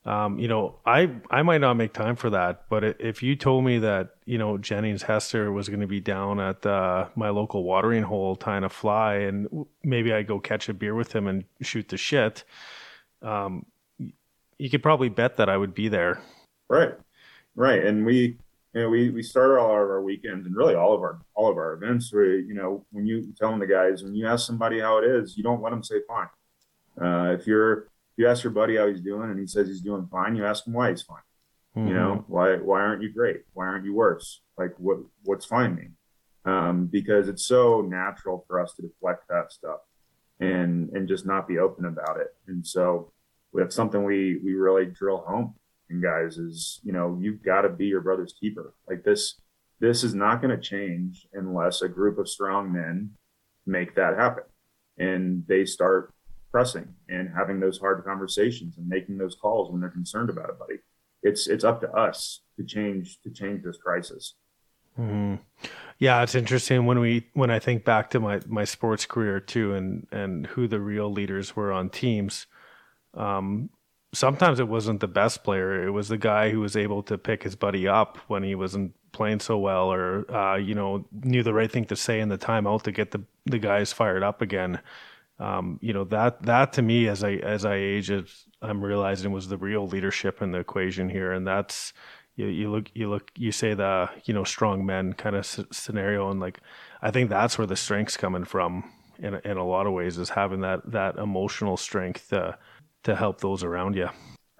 Um, 0.04 0.38
you 0.38 0.48
know, 0.48 0.80
I 0.84 1.10
I 1.30 1.42
might 1.42 1.62
not 1.62 1.74
make 1.74 1.92
time 1.92 2.14
for 2.14 2.30
that, 2.30 2.64
but 2.68 2.84
if 3.00 3.22
you 3.22 3.36
told 3.36 3.64
me 3.64 3.78
that 3.78 4.16
you 4.26 4.36
know 4.36 4.58
Jennings 4.58 5.02
Hester 5.02 5.50
was 5.50 5.68
going 5.68 5.80
to 5.80 5.86
be 5.86 6.00
down 6.00 6.40
at 6.40 6.64
uh, 6.64 7.08
my 7.16 7.30
local 7.30 7.64
watering 7.64 8.02
hole 8.02 8.36
tying 8.36 8.64
a 8.64 8.68
fly, 8.68 9.14
and 9.16 9.66
maybe 9.82 10.12
I 10.12 10.22
go 10.22 10.40
catch 10.40 10.68
a 10.68 10.74
beer 10.74 10.94
with 10.94 11.14
him 11.14 11.26
and 11.26 11.44
shoot 11.62 11.88
the 11.88 11.96
shit, 11.96 12.44
um, 13.22 13.64
you 14.58 14.70
could 14.70 14.82
probably 14.82 15.08
bet 15.08 15.36
that 15.38 15.48
I 15.48 15.56
would 15.56 15.74
be 15.74 15.88
there. 15.88 16.20
Right, 16.68 16.94
right, 17.54 17.84
and 17.84 18.04
we, 18.04 18.36
you 18.78 18.84
know, 18.84 18.90
we 18.90 19.10
we 19.10 19.22
start 19.24 19.58
all 19.58 19.70
of 19.72 19.90
our 19.90 20.02
weekends 20.02 20.46
and 20.46 20.54
really 20.54 20.76
all 20.76 20.94
of 20.94 21.00
our 21.00 21.20
all 21.34 21.50
of 21.50 21.56
our 21.56 21.72
events. 21.72 22.12
Where 22.12 22.36
you 22.36 22.54
know, 22.54 22.86
when 22.92 23.06
you 23.06 23.34
telling 23.36 23.58
the 23.58 23.66
guys, 23.66 24.04
when 24.04 24.14
you 24.14 24.26
ask 24.26 24.46
somebody 24.46 24.78
how 24.78 24.98
it 24.98 25.04
is, 25.04 25.36
you 25.36 25.42
don't 25.42 25.60
let 25.60 25.70
them 25.70 25.82
say 25.82 25.96
fine. 26.06 26.28
Uh, 27.00 27.32
if 27.32 27.44
you're 27.46 27.78
if 27.78 28.18
you 28.18 28.28
ask 28.28 28.44
your 28.44 28.52
buddy 28.52 28.76
how 28.76 28.86
he's 28.86 29.00
doing 29.00 29.30
and 29.30 29.40
he 29.40 29.46
says 29.48 29.66
he's 29.66 29.80
doing 29.80 30.06
fine, 30.12 30.36
you 30.36 30.46
ask 30.46 30.64
him 30.64 30.74
why 30.74 30.90
he's 30.90 31.02
fine. 31.02 31.22
You 31.74 31.94
know, 31.94 32.24
why 32.28 32.56
why 32.56 32.80
aren't 32.80 33.02
you 33.02 33.12
great? 33.12 33.42
Why 33.52 33.66
aren't 33.66 33.84
you 33.84 33.94
worse? 33.94 34.42
Like 34.56 34.74
what 34.78 34.98
what's 35.24 35.44
fine 35.44 35.74
mean? 35.74 35.96
Um, 36.44 36.86
because 36.86 37.28
it's 37.28 37.44
so 37.44 37.80
natural 37.80 38.44
for 38.46 38.60
us 38.60 38.74
to 38.74 38.82
deflect 38.82 39.28
that 39.28 39.52
stuff 39.52 39.80
and 40.38 40.90
and 40.90 41.08
just 41.08 41.26
not 41.26 41.48
be 41.48 41.58
open 41.58 41.84
about 41.84 42.18
it. 42.18 42.34
And 42.46 42.64
so 42.64 43.12
that's 43.52 43.74
something 43.74 44.04
we 44.04 44.40
we 44.44 44.54
really 44.54 44.86
drill 44.86 45.24
home 45.26 45.54
and 45.91 46.03
guys 46.03 46.39
is 46.39 46.80
you 46.82 46.93
know 46.93 47.18
you've 47.20 47.43
got 47.43 47.62
to 47.62 47.68
be 47.68 47.86
your 47.86 48.01
brother's 48.01 48.34
keeper 48.39 48.74
like 48.89 49.03
this 49.05 49.41
this 49.80 50.03
is 50.03 50.14
not 50.14 50.43
going 50.43 50.55
to 50.55 50.62
change 50.62 51.26
unless 51.32 51.82
a 51.82 51.89
group 51.89 52.18
of 52.18 52.28
strong 52.28 52.72
men 52.72 53.11
make 53.66 53.95
that 53.95 54.16
happen 54.16 54.45
and 54.99 55.45
they 55.47 55.64
start 55.64 56.12
pressing 56.51 56.89
and 57.09 57.30
having 57.36 57.61
those 57.61 57.78
hard 57.78 58.03
conversations 58.05 58.78
and 58.78 58.89
making 58.89 59.18
those 59.18 59.34
calls 59.34 59.70
when 59.70 59.80
they're 59.80 59.91
concerned 59.91 60.30
about 60.30 60.49
it 60.49 60.59
buddy 60.59 60.78
it's 61.22 61.47
it's 61.47 61.64
up 61.64 61.80
to 61.80 61.91
us 61.93 62.41
to 62.57 62.64
change 62.64 63.20
to 63.22 63.30
change 63.30 63.62
this 63.62 63.76
crisis 63.76 64.34
Mhm. 64.99 65.39
Yeah, 65.99 66.22
it's 66.22 66.34
interesting 66.34 66.86
when 66.86 66.99
we 66.99 67.26
when 67.34 67.51
I 67.51 67.59
think 67.59 67.84
back 67.84 68.11
to 68.11 68.20
my 68.20 68.41
my 68.47 68.64
sports 68.64 69.07
career 69.07 69.41
too, 69.41 69.74
and 69.74 70.07
and 70.11 70.47
who 70.49 70.66
the 70.66 70.80
real 70.80 71.11
leaders 71.11 71.55
were 71.55 71.72
on 71.72 71.89
teams. 71.89 72.47
Um, 73.14 73.70
sometimes 74.12 74.61
it 74.61 74.68
wasn't 74.68 75.00
the 75.00 75.09
best 75.09 75.44
player; 75.44 75.86
it 75.86 75.90
was 75.90 76.09
the 76.09 76.18
guy 76.18 76.50
who 76.50 76.61
was 76.61 76.76
able 76.76 77.02
to 77.04 77.18
pick 77.18 77.42
his 77.42 77.56
buddy 77.56 77.86
up 77.88 78.18
when 78.28 78.42
he 78.42 78.54
wasn't 78.54 78.94
playing 79.12 79.40
so 79.40 79.59
well, 79.59 79.92
or 79.92 80.30
uh, 80.34 80.56
you 80.56 80.74
know 80.74 81.04
knew 81.12 81.42
the 81.42 81.54
right 81.54 81.70
thing 81.70 81.84
to 81.86 81.96
say 81.96 82.20
in 82.20 82.28
the 82.28 82.38
timeout 82.38 82.82
to 82.82 82.92
get 82.92 83.11
the 83.11 83.22
the 83.46 83.59
guys 83.59 83.92
fired 83.92 84.22
up 84.22 84.42
again. 84.42 84.80
Um, 85.38 85.78
you 85.82 85.92
know 85.92 86.04
that 86.04 86.42
that 86.42 86.72
to 86.74 86.82
me 86.82 87.09
as 87.09 87.22
I 87.22 87.34
as 87.34 87.64
I 87.64 87.76
age, 87.76 88.11
I'm 88.62 88.84
realizing 88.84 89.32
was 89.32 89.48
the 89.48 89.56
real 89.56 89.86
leadership 89.86 90.42
in 90.42 90.52
the 90.52 90.59
equation 90.59 91.09
here, 91.09 91.32
and 91.32 91.46
that's 91.46 91.92
you, 92.38 92.46
you 92.46 92.70
look 92.70 92.90
you 92.94 93.11
look 93.11 93.30
you 93.36 93.52
say 93.52 93.74
the 93.74 94.09
you 94.24 94.32
know 94.32 94.44
strong 94.44 94.86
men 94.86 95.12
kind 95.12 95.36
of 95.36 95.40
s- 95.40 95.64
scenario. 95.70 96.30
And 96.30 96.40
like 96.40 96.61
i 97.02 97.11
think 97.11 97.28
that's 97.28 97.59
where 97.59 97.66
the 97.66 97.76
strength's 97.76 98.16
coming 98.16 98.44
from 98.44 98.90
in, 99.18 99.34
in 99.44 99.56
a 99.56 99.66
lot 99.66 99.86
of 99.86 99.92
ways 99.92 100.18
is 100.18 100.30
having 100.30 100.61
that 100.61 100.90
that 100.90 101.16
emotional 101.16 101.76
strength 101.76 102.28
to 102.30 102.56
to 103.05 103.14
help 103.14 103.40
those 103.40 103.62
around 103.64 103.96
you 103.96 104.09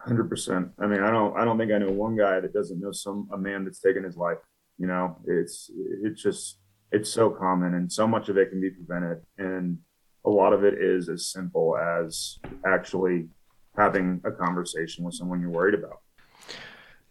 Hundred 0.01 0.31
percent. 0.31 0.69
I 0.79 0.87
mean, 0.87 1.03
I 1.03 1.11
don't. 1.11 1.37
I 1.37 1.45
don't 1.45 1.59
think 1.59 1.71
I 1.73 1.77
know 1.79 1.91
one 1.91 2.17
guy 2.17 2.41
that 2.41 2.55
doesn't 2.55 2.81
know 2.81 2.93
some 2.93 3.29
a 3.33 3.37
man 3.37 3.65
that's 3.65 3.81
taken 3.81 4.05
his 4.05 4.17
life. 4.17 4.39
You 4.79 4.87
know, 4.87 5.19
it's 5.27 5.71
it's 6.03 6.23
just 6.23 6.61
it's 6.93 7.11
so 7.11 7.29
common, 7.29 7.75
and 7.75 7.93
so 7.93 8.07
much 8.07 8.29
of 8.31 8.39
it 8.39 8.49
can 8.49 8.61
be 8.61 8.71
prevented, 8.71 9.19
and 9.37 9.79
a 10.25 10.31
lot 10.31 10.53
of 10.55 10.65
it 10.65 10.75
is 10.81 11.09
as 11.11 11.27
simple 11.31 11.77
as 11.77 12.39
actually 12.65 13.29
having 13.77 14.21
a 14.25 14.31
conversation 14.31 15.05
with 15.05 15.15
someone 15.15 15.41
you're 15.41 15.51
worried 15.51 15.75
about. 15.75 16.01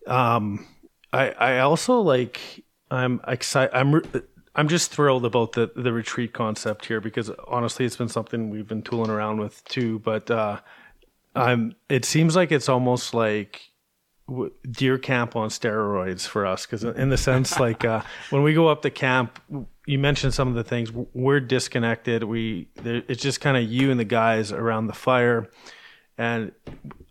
um 0.08 0.66
i 1.14 1.30
i 1.32 1.60
also 1.60 2.00
like 2.00 2.64
i'm 2.90 3.20
excited 3.28 3.76
i'm 3.76 4.02
i'm 4.56 4.68
just 4.68 4.92
thrilled 4.92 5.26
about 5.26 5.52
the 5.54 5.70
the 5.76 5.92
retreat 5.92 6.34
concept 6.34 6.86
here 6.86 7.02
because 7.02 7.30
honestly 7.48 7.86
it's 7.86 7.98
been 7.98 8.08
something 8.10 8.50
we've 8.50 8.68
been 8.68 8.82
tooling 8.82 9.10
around 9.12 9.38
with 9.40 9.64
too 9.66 10.00
but 10.00 10.30
uh 10.32 10.60
i'm 11.38 11.76
it 11.90 12.06
seems 12.06 12.36
like 12.36 12.52
it's 12.52 12.70
almost 12.70 13.14
like 13.14 13.62
deer 14.70 14.98
camp 14.98 15.38
on 15.38 15.50
steroids 15.50 16.28
for 16.28 16.46
us 16.46 16.66
because 16.66 16.84
in 16.84 17.10
the 17.10 17.18
sense 17.18 17.60
like 17.62 17.86
uh, 17.86 18.02
when 18.30 18.44
we 18.44 18.54
go 18.54 18.68
up 18.68 18.82
to 18.82 18.90
camp 18.90 19.40
you 19.88 19.98
mentioned 19.98 20.34
some 20.34 20.50
of 20.50 20.54
the 20.54 20.66
things 20.66 20.92
we're 20.92 21.40
disconnected. 21.40 22.24
We 22.24 22.68
there, 22.76 23.04
it's 23.08 23.24
just 23.24 23.40
kind 23.40 23.56
of 23.56 23.64
you 23.64 23.90
and 23.90 24.00
the 24.00 24.06
guys 24.06 24.52
around 24.52 24.88
the 24.88 24.94
fire. 24.94 25.50
And 26.20 26.52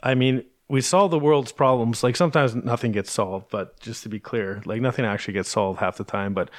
i 0.03 0.15
mean 0.15 0.45
we 0.69 0.81
solve 0.81 1.13
the 1.13 1.19
world's 1.19 1.53
problems. 1.53 2.03
Like 2.03 2.17
sometimes 2.17 2.55
nothing 2.55 2.93
gets 2.93 3.11
solved 3.11 3.47
but 3.51 3.81
just 3.81 4.03
to 4.05 4.09
be 4.09 4.21
clear 4.21 4.63
like 4.67 4.81
nothing 4.81 5.05
actually 5.05 5.35
gets 5.35 5.49
solved 5.49 5.81
half 5.81 5.97
the 5.97 6.05
time. 6.05 6.35
But 6.35 6.51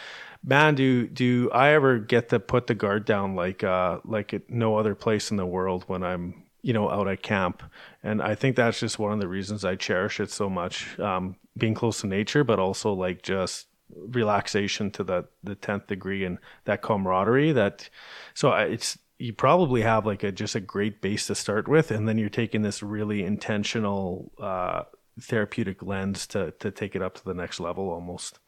man 0.43 0.75
do 0.75 1.07
do 1.07 1.49
i 1.51 1.69
ever 1.69 1.97
get 1.97 2.29
to 2.29 2.39
put 2.39 2.67
the 2.67 2.75
guard 2.75 3.05
down 3.05 3.35
like 3.35 3.63
uh 3.63 3.97
like 4.05 4.35
at 4.35 4.47
no 4.51 4.77
other 4.77 4.93
place 4.93 5.31
in 5.31 5.35
the 5.35 5.45
world 5.47 5.83
when 5.87 6.03
i'm 6.03 6.43
you 6.67 6.73
know 6.73 6.89
out 6.89 7.07
at 7.07 7.21
camp 7.21 7.63
and 8.03 8.21
i 8.21 8.35
think 8.35 8.55
that's 8.55 8.79
just 8.79 8.99
one 8.99 9.13
of 9.13 9.19
the 9.19 9.27
reasons 9.27 9.63
i 9.63 9.75
cherish 9.75 10.19
it 10.19 10.29
so 10.29 10.49
much 10.49 10.99
um 10.99 11.35
being 11.57 11.73
close 11.73 12.01
to 12.01 12.07
nature 12.07 12.43
but 12.43 12.59
also 12.59 12.91
like 12.91 13.21
just 13.21 13.67
relaxation 13.89 14.91
to 14.91 15.03
the 15.03 15.25
the 15.43 15.55
10th 15.55 15.87
degree 15.87 16.25
and 16.25 16.37
that 16.65 16.81
camaraderie 16.81 17.53
that 17.53 17.89
so 18.33 18.51
it's 18.51 18.97
you 19.17 19.31
probably 19.31 19.81
have 19.81 20.05
like 20.05 20.23
a 20.23 20.31
just 20.31 20.55
a 20.55 20.59
great 20.59 21.01
base 21.01 21.27
to 21.27 21.33
start 21.35 21.69
with 21.69 21.89
and 21.89 22.07
then 22.07 22.17
you're 22.17 22.29
taking 22.29 22.63
this 22.63 22.83
really 22.83 23.23
intentional 23.23 24.29
uh 24.41 24.83
therapeutic 25.21 25.81
lens 25.81 26.27
to 26.27 26.51
to 26.59 26.69
take 26.69 26.95
it 26.95 27.01
up 27.01 27.15
to 27.15 27.23
the 27.23 27.33
next 27.33 27.61
level 27.61 27.89
almost 27.89 28.39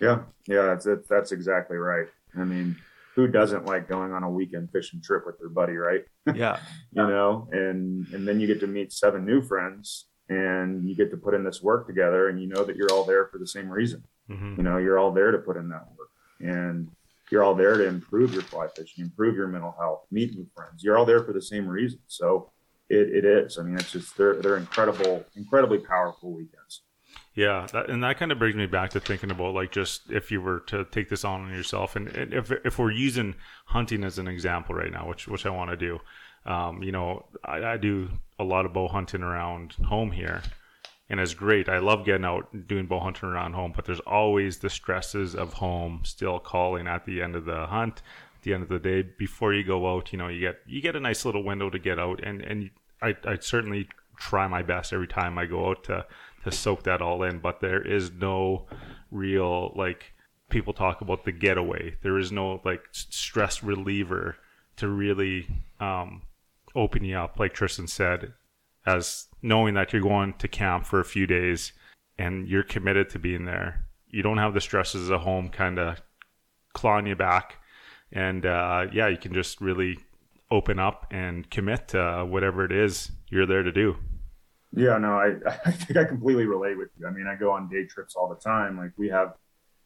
Yeah, 0.00 0.20
yeah, 0.46 0.62
that's. 0.62 0.86
That's 1.08 1.30
exactly 1.30 1.76
right. 1.76 2.06
I 2.36 2.44
mean, 2.44 2.76
who 3.20 3.28
doesn't 3.32 3.66
like 3.66 3.88
going 3.88 4.12
on 4.12 4.22
a 4.22 4.30
weekend 4.30 4.70
fishing 4.72 5.00
trip 5.02 5.24
with 5.26 5.38
their 5.38 5.48
buddy, 5.48 5.74
right? 5.74 6.04
yeah. 6.34 6.58
You 6.92 7.06
know 7.06 7.48
and 7.52 8.06
and 8.14 8.26
then 8.26 8.40
you 8.40 8.46
get 8.46 8.60
to 8.60 8.66
meet 8.66 8.92
seven 8.92 9.24
new 9.24 9.42
friends 9.42 10.06
and 10.28 10.88
you 10.88 10.94
get 10.96 11.10
to 11.10 11.16
put 11.16 11.34
in 11.34 11.44
this 11.44 11.60
work 11.62 11.86
together 11.86 12.28
and 12.28 12.40
you 12.40 12.48
know 12.48 12.64
that 12.64 12.76
you're 12.76 12.90
all 12.92 13.04
there 13.04 13.26
for 13.26 13.38
the 13.38 13.46
same 13.46 13.68
reason. 13.68 14.02
Mhm. 14.30 14.56
you 14.58 14.62
know 14.62 14.76
you're 14.78 14.98
all 14.98 15.12
there 15.12 15.32
to 15.32 15.38
put 15.38 15.56
in 15.56 15.68
that 15.70 15.86
work 15.98 16.10
and 16.38 16.88
you're 17.32 17.42
all 17.42 17.54
there 17.56 17.76
to 17.76 17.84
improve 17.86 18.32
your 18.32 18.42
fly 18.42 18.66
fishing 18.76 19.04
improve 19.04 19.34
your 19.34 19.48
mental 19.48 19.74
health 19.78 20.02
meet 20.10 20.32
new 20.34 20.46
friends. 20.56 20.82
You're 20.84 20.96
all 20.98 21.04
there 21.06 21.24
for 21.24 21.32
the 21.32 21.42
same 21.42 21.66
reason. 21.66 21.98
So 22.06 22.50
it, 22.88 23.06
it 23.18 23.24
is. 23.24 23.58
I 23.58 23.62
mean 23.62 23.74
it's 23.76 23.92
just 23.92 24.16
they're 24.16 24.36
they're 24.40 24.56
incredible 24.56 25.24
incredibly 25.36 25.78
powerful 25.78 26.32
weekends 26.32 26.59
Yeah, 27.44 27.66
that, 27.72 27.84
and 27.90 28.02
that 28.04 28.18
kind 28.18 28.32
of 28.32 28.38
brings 28.38 28.56
me 28.56 28.66
back 28.66 28.90
to 28.90 29.00
thinking 29.00 29.30
about 29.30 29.54
like 29.54 29.70
just 29.80 30.10
if 30.10 30.30
you 30.32 30.40
were 30.46 30.60
to 30.72 30.84
take 30.96 31.08
this 31.08 31.24
on 31.24 31.48
yourself, 31.58 31.96
and, 31.96 32.08
and 32.20 32.34
if 32.40 32.50
if 32.64 32.78
we're 32.78 32.90
using 33.08 33.34
hunting 33.66 34.04
as 34.04 34.18
an 34.18 34.28
example 34.28 34.74
right 34.74 34.92
now, 34.92 35.04
which 35.10 35.28
which 35.32 35.46
I 35.46 35.50
want 35.50 35.70
to 35.70 35.76
do, 35.88 36.00
Um, 36.44 36.82
you 36.82 36.92
know, 36.92 37.26
I, 37.44 37.74
I 37.74 37.76
do 37.76 38.08
a 38.38 38.44
lot 38.44 38.64
of 38.66 38.72
bow 38.72 38.88
hunting 38.88 39.22
around 39.22 39.72
home 39.88 40.10
here, 40.10 40.42
and 41.08 41.20
it's 41.20 41.34
great. 41.34 41.68
I 41.68 41.78
love 41.78 42.04
getting 42.04 42.24
out 42.24 42.48
doing 42.66 42.86
bow 42.86 43.00
hunting 43.00 43.28
around 43.28 43.54
home, 43.54 43.72
but 43.76 43.84
there's 43.84 44.00
always 44.06 44.58
the 44.58 44.70
stresses 44.70 45.34
of 45.34 45.54
home 45.54 46.00
still 46.04 46.38
calling 46.38 46.86
at 46.88 47.04
the 47.04 47.22
end 47.22 47.36
of 47.36 47.44
the 47.44 47.66
hunt, 47.66 48.02
at 48.36 48.42
the 48.42 48.54
end 48.54 48.62
of 48.62 48.68
the 48.68 48.78
day 48.78 49.02
before 49.02 49.52
you 49.52 49.64
go 49.64 49.78
out. 49.94 50.12
You 50.12 50.18
know, 50.18 50.28
you 50.28 50.40
get 50.40 50.56
you 50.66 50.80
get 50.80 50.96
a 50.96 51.00
nice 51.00 51.24
little 51.26 51.44
window 51.44 51.70
to 51.70 51.78
get 51.78 51.98
out, 51.98 52.20
and 52.24 52.40
and 52.42 52.70
I 53.02 53.14
I 53.24 53.38
certainly 53.40 53.88
try 54.16 54.46
my 54.48 54.62
best 54.62 54.92
every 54.92 55.08
time 55.08 55.38
I 55.38 55.46
go 55.46 55.70
out 55.70 55.84
to 55.84 56.06
to 56.44 56.52
soak 56.52 56.84
that 56.84 57.02
all 57.02 57.22
in. 57.22 57.38
But 57.38 57.60
there 57.60 57.82
is 57.82 58.10
no 58.12 58.66
real 59.10 59.72
like 59.74 60.12
people 60.48 60.72
talk 60.72 61.00
about 61.00 61.24
the 61.24 61.32
getaway. 61.32 61.96
There 62.02 62.18
is 62.18 62.30
no 62.30 62.60
like 62.64 62.82
stress 62.92 63.62
reliever 63.62 64.36
to 64.76 64.88
really 64.88 65.46
um, 65.78 66.22
open 66.74 67.04
you 67.04 67.16
up, 67.16 67.38
like 67.38 67.54
Tristan 67.54 67.86
said, 67.86 68.32
as 68.86 69.26
knowing 69.42 69.74
that 69.74 69.92
you're 69.92 70.02
going 70.02 70.34
to 70.34 70.48
camp 70.48 70.86
for 70.86 71.00
a 71.00 71.04
few 71.04 71.26
days 71.26 71.72
and 72.18 72.48
you're 72.48 72.62
committed 72.62 73.08
to 73.10 73.18
being 73.18 73.44
there. 73.46 73.86
You 74.08 74.22
don't 74.22 74.38
have 74.38 74.54
the 74.54 74.60
stresses 74.60 75.08
of 75.08 75.20
home 75.20 75.48
kind 75.48 75.78
of 75.78 76.02
clawing 76.72 77.06
you 77.06 77.16
back. 77.16 77.56
And 78.12 78.44
uh, 78.44 78.86
yeah, 78.92 79.08
you 79.08 79.16
can 79.16 79.32
just 79.32 79.60
really 79.60 79.98
open 80.50 80.78
up 80.78 81.06
and 81.10 81.48
commit 81.48 81.88
to 81.88 82.26
whatever 82.28 82.64
it 82.64 82.72
is 82.72 83.12
you're 83.28 83.46
there 83.46 83.62
to 83.62 83.72
do. 83.72 83.96
Yeah, 84.72 84.98
no, 84.98 85.14
I, 85.14 85.32
I 85.66 85.72
think 85.72 85.96
I 85.96 86.04
completely 86.04 86.46
relate 86.46 86.78
with 86.78 86.88
you. 86.98 87.06
I 87.06 87.10
mean, 87.10 87.26
I 87.26 87.34
go 87.34 87.50
on 87.52 87.68
day 87.68 87.86
trips 87.86 88.14
all 88.16 88.28
the 88.28 88.36
time. 88.36 88.78
Like 88.78 88.92
we 88.96 89.08
have, 89.08 89.34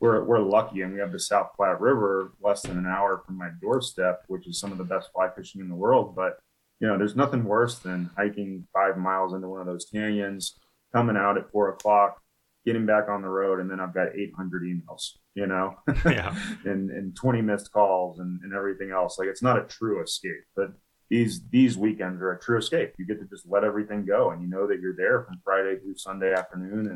we're, 0.01 0.25
we're 0.25 0.41
lucky 0.41 0.83
and 0.83 0.93
we 0.93 1.01
have 1.01 1.13
the 1.13 1.21
South 1.21 1.51
Platte 1.57 1.81
River 1.81 2.33
less 2.43 2.63
than 2.63 2.79
an 2.79 2.87
hour 2.87 3.23
from 3.25 3.39
my 3.39 3.49
doorstep, 3.61 4.23
which 4.29 4.47
is 4.47 4.59
some 4.61 4.73
of 4.73 4.79
the 4.79 4.85
best 4.85 5.11
fly 5.13 5.29
fishing 5.35 5.61
in 5.61 5.69
the 5.69 5.75
world. 5.75 6.15
But, 6.15 6.39
you 6.81 6.89
know, 6.89 6.99
there's 6.99 7.17
nothing 7.17 7.45
worse 7.45 7.79
than 7.79 8.11
hiking 8.17 8.67
five 8.73 8.99
miles 8.99 9.33
into 9.33 9.49
one 9.49 9.61
of 9.61 9.67
those 9.67 9.87
canyons, 9.91 10.59
coming 10.93 11.17
out 11.17 11.39
at 11.39 11.51
four 11.51 11.71
o'clock, 11.71 12.21
getting 12.67 12.85
back 12.85 13.09
on 13.09 13.23
the 13.23 13.29
road. 13.29 13.61
And 13.61 13.71
then 13.71 13.81
I've 13.81 13.95
got 13.95 14.15
800 14.15 14.63
emails, 14.65 15.13
you 15.35 15.47
know, 15.47 15.77
Yeah. 16.05 16.35
and, 16.65 16.91
and 16.91 17.17
20 17.17 17.41
missed 17.41 17.73
calls 17.73 18.19
and, 18.19 18.41
and 18.43 18.53
everything 18.53 18.91
else. 18.91 19.19
Like 19.19 19.29
it's 19.29 19.43
not 19.43 19.59
a 19.59 19.65
true 19.65 20.03
escape, 20.03 20.45
but 20.55 20.73
these 21.11 21.43
these 21.51 21.77
weekends 21.77 22.21
are 22.23 22.33
a 22.33 22.41
true 22.41 22.59
escape. 22.59 22.95
You 22.99 23.07
get 23.07 23.21
to 23.21 23.27
just 23.27 23.47
let 23.49 23.65
everything 23.65 24.05
go, 24.05 24.31
and 24.31 24.43
you 24.43 24.49
know 24.49 24.67
that 24.67 24.81
you're 24.81 24.97
there 24.97 25.23
from 25.23 25.41
Friday 25.45 25.79
through 25.79 25.97
Sunday 25.97 26.33
afternoon, 26.33 26.87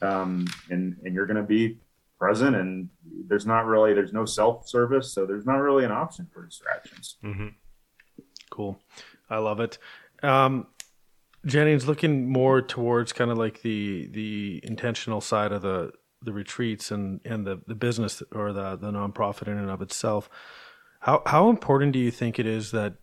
and 0.00 0.10
um, 0.10 0.46
and 0.70 0.96
and 1.04 1.14
you're 1.14 1.26
going 1.26 1.36
to 1.36 1.42
be 1.42 1.78
present. 2.18 2.56
And 2.56 2.88
there's 3.26 3.46
not 3.46 3.66
really 3.66 3.92
there's 3.94 4.12
no 4.12 4.24
self 4.24 4.68
service, 4.68 5.12
so 5.12 5.26
there's 5.26 5.46
not 5.46 5.56
really 5.56 5.84
an 5.84 5.92
option 5.92 6.28
for 6.32 6.44
distractions. 6.44 7.16
hmm 7.22 7.48
Cool. 8.50 8.80
I 9.28 9.38
love 9.38 9.60
it. 9.60 9.78
Um, 10.22 10.66
Jennings, 11.46 11.86
looking 11.86 12.30
more 12.30 12.60
towards 12.60 13.12
kind 13.12 13.30
of 13.30 13.38
like 13.38 13.62
the 13.62 14.08
the 14.08 14.60
intentional 14.62 15.20
side 15.20 15.52
of 15.52 15.62
the 15.62 15.92
the 16.22 16.32
retreats 16.32 16.90
and 16.90 17.20
and 17.24 17.46
the 17.46 17.62
the 17.66 17.74
business 17.74 18.22
or 18.32 18.52
the 18.52 18.76
the 18.76 18.90
nonprofit 18.90 19.48
in 19.48 19.56
and 19.56 19.70
of 19.70 19.80
itself. 19.82 20.28
How 21.00 21.22
how 21.26 21.48
important 21.48 21.92
do 21.92 21.98
you 21.98 22.10
think 22.10 22.38
it 22.38 22.46
is 22.46 22.72
that 22.72 22.94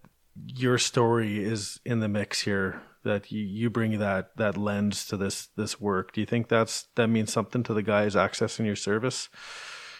your 0.45 0.77
story 0.77 1.43
is 1.43 1.79
in 1.85 1.99
the 1.99 2.07
mix 2.07 2.41
here? 2.41 2.81
That 3.03 3.31
you, 3.31 3.41
you 3.41 3.69
bring 3.69 3.99
that 3.99 4.35
that 4.35 4.57
lens 4.57 5.05
to 5.07 5.17
this 5.17 5.47
this 5.55 5.79
work. 5.79 6.11
Do 6.11 6.19
you 6.19 6.27
think 6.27 6.49
that's 6.49 6.87
that 6.95 7.07
means 7.07 7.31
something 7.31 7.63
to 7.63 7.73
the 7.73 7.83
guys 7.83 8.15
accessing 8.15 8.65
your 8.65 8.75
service? 8.75 9.29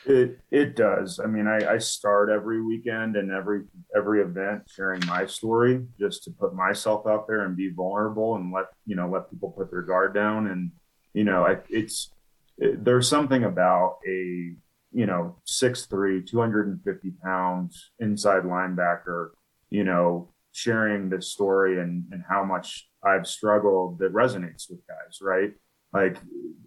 It 0.06 0.40
it 0.52 0.76
does. 0.76 1.20
I 1.24 1.28
mean, 1.28 1.48
I, 1.48 1.74
I 1.74 1.78
start 1.78 2.30
every 2.30 2.62
weekend 2.62 3.16
and 3.16 3.32
every 3.32 3.64
every 3.96 4.22
event 4.22 4.64
sharing 4.70 5.06
my 5.06 5.26
story 5.26 5.86
just 6.00 6.24
to 6.24 6.32
put 6.32 6.54
myself 6.54 7.08
out 7.08 7.28
there 7.28 7.46
and 7.46 7.56
be 7.56 7.72
vulnerable 7.72 8.36
and 8.36 8.52
let 8.54 8.66
you 8.86 8.96
know 8.96 9.10
let 9.10 9.30
people 9.30 9.52
put 9.52 9.72
their 9.72 9.82
guard 9.82 10.14
down 10.14 10.48
and 10.48 10.72
you 11.14 11.24
know 11.24 11.46
I, 11.46 11.58
it's 11.70 12.12
it, 12.58 12.84
there's 12.84 13.08
something 13.08 13.44
about 13.44 13.98
a 14.08 14.56
you 14.92 15.06
know 15.06 15.36
6'3", 15.46 16.26
250 16.26 17.12
pounds 17.24 17.92
inside 18.00 18.44
linebacker, 18.44 19.30
you 19.70 19.84
know, 19.84 20.30
sharing 20.52 21.10
this 21.10 21.28
story 21.30 21.80
and 21.80 22.06
and 22.12 22.24
how 22.28 22.44
much 22.44 22.90
I've 23.04 23.28
struggled 23.28 24.00
that 24.00 24.14
resonates 24.14 24.70
with 24.70 24.80
guys, 24.88 25.20
right? 25.22 25.54
Like 25.94 26.18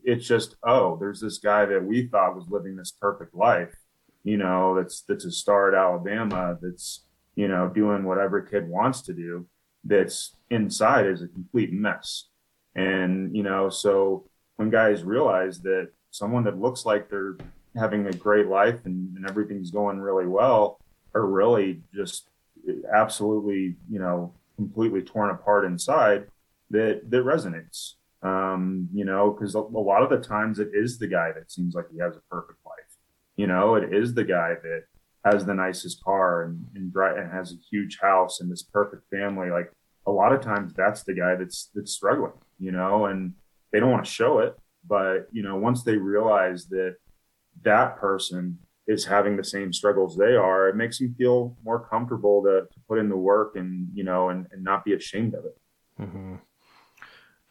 it's 0.02 0.26
just, 0.26 0.56
oh, 0.62 0.96
there's 0.98 1.20
this 1.20 1.38
guy 1.38 1.66
that 1.66 1.84
we 1.84 2.06
thought 2.06 2.36
was 2.36 2.48
living 2.48 2.76
this 2.76 2.92
perfect 2.92 3.34
life, 3.34 3.74
you 4.24 4.36
know, 4.36 4.74
that's 4.74 5.02
that's 5.02 5.24
a 5.24 5.30
star 5.30 5.68
at 5.68 5.78
Alabama, 5.78 6.56
that's, 6.60 7.04
you 7.34 7.48
know, 7.48 7.68
doing 7.68 8.04
whatever 8.04 8.40
kid 8.40 8.68
wants 8.68 9.02
to 9.02 9.12
do, 9.12 9.46
that's 9.84 10.36
inside 10.50 11.06
is 11.06 11.22
a 11.22 11.28
complete 11.28 11.72
mess. 11.72 12.28
And, 12.74 13.34
you 13.36 13.42
know, 13.42 13.68
so 13.68 14.26
when 14.56 14.70
guys 14.70 15.02
realize 15.02 15.60
that 15.62 15.90
someone 16.10 16.44
that 16.44 16.60
looks 16.60 16.84
like 16.86 17.08
they're 17.08 17.36
having 17.76 18.06
a 18.06 18.12
great 18.12 18.46
life 18.46 18.84
and, 18.84 19.16
and 19.16 19.28
everything's 19.28 19.70
going 19.70 20.00
really 20.00 20.26
well 20.26 20.80
are 21.14 21.26
really 21.26 21.82
just 21.94 22.29
absolutely, 22.92 23.76
you 23.90 23.98
know, 23.98 24.34
completely 24.56 25.02
torn 25.02 25.30
apart 25.30 25.64
inside 25.64 26.26
that 26.70 27.10
that 27.10 27.24
resonates 27.24 27.94
um, 28.22 28.88
you 28.92 29.04
know, 29.04 29.30
because 29.30 29.54
a, 29.54 29.58
a 29.58 29.60
lot 29.60 30.02
of 30.02 30.10
the 30.10 30.18
times 30.18 30.58
it 30.58 30.70
is 30.74 30.98
the 30.98 31.06
guy 31.06 31.32
that 31.32 31.50
seems 31.50 31.74
like 31.74 31.86
he 31.90 31.98
has 31.98 32.16
a 32.16 32.20
perfect 32.30 32.58
life. 32.66 32.74
You 33.36 33.46
know, 33.46 33.76
it 33.76 33.94
is 33.94 34.14
the 34.14 34.24
guy 34.24 34.54
that 34.62 34.82
has 35.24 35.44
the 35.44 35.54
nicest 35.54 36.02
car 36.04 36.44
and 36.44 36.66
and, 36.74 36.94
and 36.94 37.32
has 37.32 37.52
a 37.52 37.56
huge 37.70 37.98
house 38.00 38.40
and 38.40 38.50
this 38.50 38.62
perfect 38.62 39.08
family. 39.10 39.50
Like 39.50 39.72
a 40.06 40.10
lot 40.10 40.32
of 40.32 40.42
times, 40.42 40.74
that's 40.74 41.02
the 41.02 41.14
guy 41.14 41.34
that's 41.36 41.70
that's 41.74 41.92
struggling. 41.92 42.32
You 42.58 42.72
know, 42.72 43.06
and 43.06 43.32
they 43.72 43.80
don't 43.80 43.90
want 43.90 44.04
to 44.04 44.10
show 44.10 44.40
it, 44.40 44.54
but 44.86 45.28
you 45.32 45.42
know, 45.42 45.56
once 45.56 45.82
they 45.82 45.96
realize 45.96 46.66
that 46.66 46.96
that 47.62 47.96
person 47.96 48.58
is 48.90 49.04
having 49.04 49.36
the 49.36 49.44
same 49.44 49.72
struggles 49.72 50.16
they 50.16 50.34
are, 50.34 50.68
it 50.68 50.76
makes 50.76 50.98
them 50.98 51.14
feel 51.16 51.56
more 51.64 51.86
comfortable 51.88 52.42
to, 52.42 52.62
to 52.72 52.80
put 52.88 52.98
in 52.98 53.08
the 53.08 53.16
work 53.16 53.54
and 53.54 53.88
you 53.94 54.04
know 54.04 54.30
and, 54.30 54.46
and 54.52 54.64
not 54.64 54.84
be 54.84 54.94
ashamed 54.94 55.34
of 55.34 55.44
it. 55.44 55.56
Mm-hmm. 56.00 56.34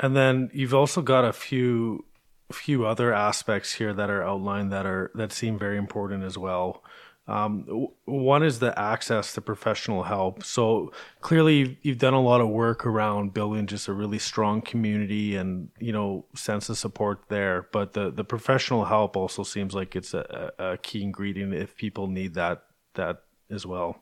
And 0.01 0.15
then 0.15 0.49
you've 0.53 0.73
also 0.73 1.01
got 1.01 1.25
a 1.25 1.33
few 1.33 2.05
few 2.51 2.85
other 2.85 3.13
aspects 3.13 3.73
here 3.73 3.93
that 3.93 4.09
are 4.09 4.23
outlined 4.23 4.71
that 4.71 4.85
are 4.85 5.11
that 5.15 5.31
seem 5.31 5.57
very 5.57 5.77
important 5.77 6.23
as 6.23 6.37
well. 6.37 6.83
Um, 7.29 7.89
one 8.05 8.41
is 8.41 8.57
the 8.57 8.77
access 8.77 9.33
to 9.33 9.41
professional 9.41 10.01
help. 10.01 10.43
So 10.43 10.91
clearly, 11.21 11.57
you've, 11.57 11.75
you've 11.83 11.97
done 11.99 12.15
a 12.15 12.21
lot 12.21 12.41
of 12.41 12.49
work 12.49 12.87
around 12.87 13.35
building 13.35 13.67
just 13.67 13.87
a 13.87 13.93
really 13.93 14.17
strong 14.17 14.63
community 14.63 15.35
and 15.35 15.69
you 15.79 15.93
know 15.93 16.25
sense 16.33 16.69
of 16.69 16.77
support 16.79 17.19
there. 17.29 17.67
But 17.71 17.93
the 17.93 18.09
the 18.09 18.23
professional 18.23 18.85
help 18.85 19.15
also 19.15 19.43
seems 19.43 19.75
like 19.75 19.95
it's 19.95 20.15
a, 20.15 20.51
a 20.57 20.77
key 20.77 21.03
ingredient 21.03 21.53
if 21.53 21.75
people 21.75 22.07
need 22.07 22.33
that 22.33 22.63
that 22.95 23.21
as 23.51 23.63
well. 23.63 24.01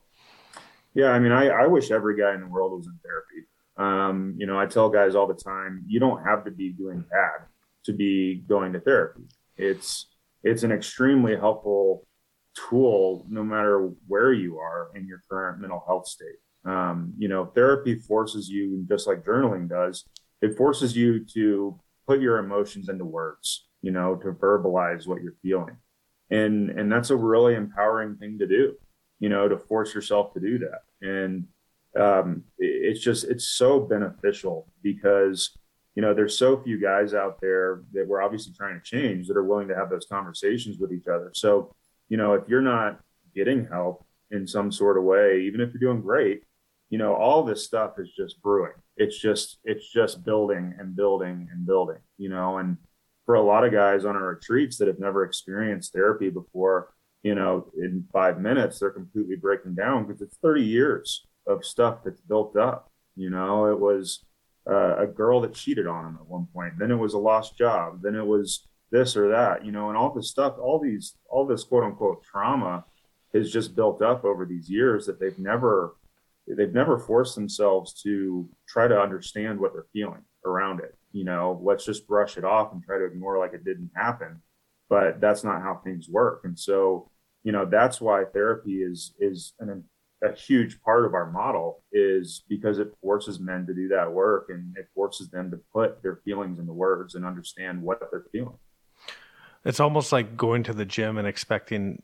Yeah, 0.93 1.09
I 1.09 1.19
mean, 1.19 1.33
I, 1.33 1.49
I 1.49 1.67
wish 1.67 1.91
every 1.91 2.17
guy 2.17 2.33
in 2.33 2.39
the 2.39 2.47
world 2.47 2.71
was 2.71 2.87
in 2.87 2.97
therapy. 3.03 3.45
Um, 3.75 4.35
you 4.37 4.47
know, 4.47 4.57
I 4.57 4.65
tell 4.67 4.89
guys 4.89 5.15
all 5.15 5.27
the 5.27 5.35
time, 5.35 5.83
you 5.85 5.99
don't 5.99 6.23
have 6.23 6.45
to 6.45 6.51
be 6.51 6.71
doing 6.71 7.03
bad 7.11 7.45
to 7.83 7.93
be 7.93 8.43
going 8.47 8.71
to 8.71 8.79
therapy. 8.79 9.23
It's 9.57 10.07
it's 10.43 10.63
an 10.63 10.71
extremely 10.71 11.35
helpful 11.35 12.06
tool, 12.69 13.25
no 13.29 13.43
matter 13.43 13.89
where 14.07 14.33
you 14.33 14.57
are 14.57 14.89
in 14.95 15.07
your 15.07 15.21
current 15.29 15.59
mental 15.59 15.83
health 15.85 16.07
state. 16.07 16.37
Um, 16.65 17.13
you 17.17 17.27
know, 17.27 17.45
therapy 17.45 17.95
forces 17.95 18.49
you, 18.49 18.85
just 18.89 19.07
like 19.07 19.23
journaling 19.23 19.69
does, 19.69 20.05
it 20.41 20.57
forces 20.57 20.95
you 20.95 21.23
to 21.33 21.79
put 22.05 22.21
your 22.21 22.39
emotions 22.39 22.89
into 22.89 23.05
words. 23.05 23.67
You 23.81 23.91
know, 23.91 24.15
to 24.15 24.31
verbalize 24.31 25.07
what 25.07 25.21
you're 25.21 25.35
feeling, 25.41 25.77
and 26.31 26.71
and 26.71 26.91
that's 26.91 27.11
a 27.11 27.15
really 27.15 27.53
empowering 27.53 28.15
thing 28.17 28.39
to 28.39 28.47
do. 28.47 28.75
You 29.19 29.29
know, 29.29 29.47
to 29.47 29.57
force 29.57 29.93
yourself 29.93 30.33
to 30.33 30.39
do 30.39 30.57
that, 30.59 30.81
and 31.01 31.47
um, 31.97 32.43
it's 32.57 32.99
just 32.99 33.25
it's 33.25 33.47
so 33.47 33.79
beneficial 33.79 34.67
because 34.81 35.57
you 35.95 36.01
know 36.01 36.13
there's 36.13 36.37
so 36.37 36.61
few 36.61 36.79
guys 36.79 37.13
out 37.13 37.39
there 37.41 37.83
that 37.93 38.07
we're 38.07 38.21
obviously 38.21 38.53
trying 38.53 38.79
to 38.79 38.83
change 38.83 39.27
that 39.27 39.37
are 39.37 39.43
willing 39.43 39.67
to 39.67 39.75
have 39.75 39.89
those 39.89 40.05
conversations 40.09 40.77
with 40.77 40.91
each 40.93 41.07
other 41.07 41.31
so 41.33 41.73
you 42.09 42.17
know 42.17 42.33
if 42.33 42.43
you're 42.47 42.61
not 42.61 42.99
getting 43.35 43.65
help 43.65 44.05
in 44.31 44.47
some 44.47 44.71
sort 44.71 44.97
of 44.97 45.03
way 45.03 45.41
even 45.41 45.61
if 45.61 45.71
you're 45.71 45.91
doing 45.91 46.01
great 46.01 46.43
you 46.89 46.97
know 46.97 47.13
all 47.13 47.43
this 47.43 47.63
stuff 47.63 47.93
is 47.97 48.09
just 48.17 48.41
brewing 48.41 48.73
it's 48.95 49.19
just 49.19 49.59
it's 49.63 49.91
just 49.91 50.23
building 50.23 50.73
and 50.79 50.95
building 50.95 51.47
and 51.51 51.65
building 51.65 51.99
you 52.17 52.29
know 52.29 52.57
and 52.57 52.77
for 53.25 53.35
a 53.35 53.41
lot 53.41 53.65
of 53.65 53.71
guys 53.73 54.05
on 54.05 54.15
our 54.15 54.29
retreats 54.29 54.77
that 54.77 54.87
have 54.87 54.99
never 54.99 55.23
experienced 55.23 55.93
therapy 55.93 56.29
before 56.29 56.93
you 57.23 57.35
know 57.35 57.67
in 57.77 58.05
five 58.11 58.39
minutes 58.39 58.79
they're 58.79 58.89
completely 58.89 59.35
breaking 59.35 59.75
down 59.75 60.05
because 60.05 60.21
it's 60.21 60.37
30 60.37 60.63
years 60.63 61.27
of 61.47 61.65
stuff 61.65 62.03
that's 62.03 62.21
built 62.21 62.55
up. 62.57 62.91
You 63.15 63.29
know, 63.29 63.71
it 63.71 63.79
was 63.79 64.23
uh, 64.69 64.97
a 64.97 65.07
girl 65.07 65.41
that 65.41 65.53
cheated 65.53 65.87
on 65.87 66.05
him 66.05 66.17
at 66.21 66.27
one 66.27 66.47
point. 66.53 66.73
Then 66.77 66.91
it 66.91 66.95
was 66.95 67.13
a 67.13 67.19
lost 67.19 67.57
job. 67.57 68.01
Then 68.03 68.15
it 68.15 68.25
was 68.25 68.66
this 68.91 69.15
or 69.17 69.29
that. 69.29 69.65
You 69.65 69.71
know, 69.71 69.89
and 69.89 69.97
all 69.97 70.13
this 70.13 70.29
stuff, 70.29 70.55
all 70.59 70.79
these, 70.79 71.15
all 71.29 71.45
this 71.45 71.63
quote 71.63 71.83
unquote 71.83 72.23
trauma 72.23 72.85
is 73.33 73.51
just 73.51 73.75
built 73.75 74.01
up 74.01 74.23
over 74.23 74.45
these 74.45 74.69
years 74.69 75.05
that 75.05 75.19
they've 75.19 75.37
never 75.39 75.95
they've 76.47 76.73
never 76.73 76.97
forced 76.97 77.35
themselves 77.35 77.93
to 78.01 78.47
try 78.67 78.87
to 78.87 78.99
understand 78.99 79.59
what 79.59 79.73
they're 79.73 79.85
feeling 79.91 80.23
around 80.45 80.79
it. 80.79 80.95
You 81.11 81.25
know, 81.25 81.59
let's 81.63 81.85
just 81.85 82.07
brush 82.07 82.37
it 82.37 82.45
off 82.45 82.71
and 82.71 82.81
try 82.81 82.97
to 82.97 83.05
ignore 83.05 83.37
like 83.37 83.53
it 83.53 83.65
didn't 83.65 83.91
happen. 83.95 84.41
But 84.89 85.19
that's 85.19 85.43
not 85.43 85.61
how 85.61 85.81
things 85.83 86.07
work. 86.07 86.41
And 86.45 86.57
so, 86.57 87.09
you 87.43 87.51
know, 87.51 87.65
that's 87.65 87.99
why 87.99 88.23
therapy 88.33 88.81
is 88.81 89.13
is 89.19 89.53
an, 89.59 89.83
a 90.23 90.33
huge 90.33 90.81
part 90.81 91.05
of 91.05 91.13
our 91.13 91.29
model 91.29 91.83
is 91.91 92.43
because 92.47 92.79
it 92.79 92.93
forces 93.01 93.39
men 93.39 93.67
to 93.67 93.73
do 93.73 93.89
that 93.89 94.11
work 94.11 94.47
and 94.49 94.75
it 94.77 94.87
forces 94.95 95.29
them 95.29 95.51
to 95.51 95.59
put 95.73 96.01
their 96.01 96.21
feelings 96.23 96.59
into 96.59 96.73
words 96.73 97.15
and 97.15 97.25
understand 97.25 97.81
what 97.81 97.99
they're 98.09 98.25
feeling. 98.31 98.57
It's 99.67 99.79
almost 99.79 100.11
like 100.11 100.37
going 100.37 100.63
to 100.63 100.73
the 100.73 100.85
gym 100.85 101.17
and 101.17 101.27
expecting 101.27 102.01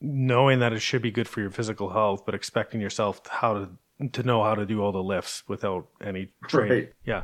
knowing 0.00 0.60
that 0.60 0.72
it 0.72 0.80
should 0.80 1.02
be 1.02 1.10
good 1.10 1.28
for 1.28 1.40
your 1.40 1.50
physical 1.50 1.90
health, 1.90 2.24
but 2.24 2.34
expecting 2.34 2.80
yourself 2.80 3.20
how 3.28 3.54
to 3.54 3.68
to 4.12 4.22
know 4.22 4.44
how 4.44 4.54
to 4.54 4.64
do 4.64 4.80
all 4.80 4.92
the 4.92 5.02
lifts 5.02 5.42
without 5.48 5.88
any 6.00 6.28
training. 6.46 6.78
Right. 6.78 6.92
Yeah, 7.04 7.22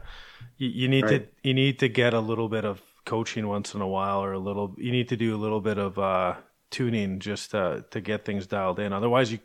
you, 0.58 0.68
you 0.68 0.88
need 0.88 1.04
right. 1.04 1.32
to 1.42 1.48
you 1.48 1.54
need 1.54 1.78
to 1.78 1.88
get 1.88 2.14
a 2.14 2.20
little 2.20 2.48
bit 2.48 2.64
of 2.64 2.82
coaching 3.04 3.46
once 3.46 3.74
in 3.74 3.80
a 3.80 3.88
while, 3.88 4.22
or 4.22 4.32
a 4.32 4.38
little. 4.38 4.74
You 4.76 4.92
need 4.92 5.08
to 5.10 5.16
do 5.16 5.34
a 5.34 5.38
little 5.38 5.60
bit 5.60 5.78
of 5.78 5.98
uh, 5.98 6.34
tuning 6.70 7.20
just 7.20 7.52
to, 7.52 7.84
to 7.90 8.00
get 8.00 8.24
things 8.24 8.46
dialed 8.46 8.80
in. 8.80 8.92
Otherwise, 8.92 9.30
you 9.32 9.38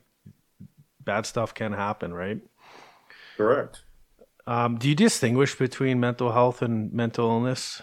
bad 1.03 1.25
stuff 1.25 1.53
can 1.53 1.73
happen, 1.73 2.13
right? 2.13 2.41
Correct. 3.37 3.83
Um, 4.47 4.77
do 4.77 4.89
you 4.89 4.95
distinguish 4.95 5.55
between 5.55 5.99
mental 5.99 6.31
health 6.31 6.61
and 6.61 6.91
mental 6.91 7.29
illness? 7.29 7.81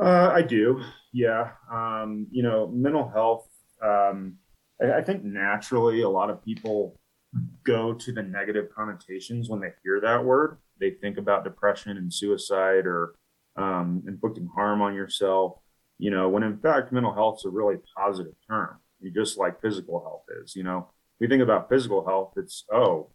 Uh, 0.00 0.30
I 0.32 0.42
do. 0.42 0.82
Yeah. 1.12 1.50
Um, 1.70 2.26
you 2.30 2.42
know, 2.42 2.68
mental 2.68 3.08
health 3.08 3.46
um, 3.82 4.36
I, 4.82 4.98
I 4.98 5.02
think 5.02 5.24
naturally 5.24 6.02
a 6.02 6.08
lot 6.08 6.30
of 6.30 6.44
people 6.44 6.98
go 7.64 7.92
to 7.94 8.12
the 8.12 8.22
negative 8.22 8.68
connotations 8.74 9.48
when 9.48 9.60
they 9.60 9.72
hear 9.82 10.00
that 10.00 10.24
word. 10.24 10.58
They 10.80 10.92
think 10.92 11.18
about 11.18 11.44
depression 11.44 11.96
and 11.96 12.12
suicide 12.12 12.86
or 12.86 13.14
um, 13.56 14.02
inflicting 14.06 14.48
harm 14.54 14.80
on 14.80 14.94
yourself, 14.94 15.58
you 15.98 16.10
know, 16.10 16.28
when 16.28 16.42
in 16.42 16.58
fact 16.58 16.92
mental 16.92 17.12
health 17.12 17.40
is 17.40 17.44
a 17.44 17.50
really 17.50 17.76
positive 17.96 18.34
term, 18.48 18.78
You 19.00 19.10
just 19.10 19.38
like 19.38 19.60
physical 19.60 20.00
health 20.00 20.24
is. 20.42 20.56
You 20.56 20.62
know, 20.62 20.90
we 21.20 21.28
think 21.28 21.42
about 21.42 21.68
physical 21.68 22.04
health, 22.04 22.32
it's 22.36 22.64
oh, 22.72 23.10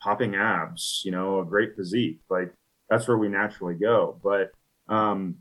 popping 0.00 0.34
abs, 0.34 1.02
you 1.04 1.10
know, 1.10 1.40
a 1.40 1.44
great 1.44 1.76
physique, 1.76 2.20
like 2.30 2.52
that's 2.88 3.06
where 3.06 3.18
we 3.18 3.28
naturally 3.28 3.74
go. 3.74 4.18
But 4.22 4.50
um, 4.92 5.36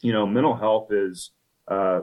you 0.00 0.12
know, 0.12 0.26
mental 0.26 0.56
health 0.56 0.88
is 0.90 1.32
uh, 1.68 2.00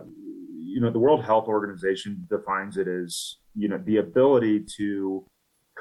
you 0.77 0.81
know, 0.81 0.91
the 0.91 0.99
World 0.99 1.23
Health 1.23 1.47
Organization 1.47 2.27
defines 2.29 2.77
it 2.77 2.87
as, 2.87 3.37
you 3.55 3.67
know, 3.67 3.81
the 3.85 3.97
ability 3.97 4.65
to 4.77 5.25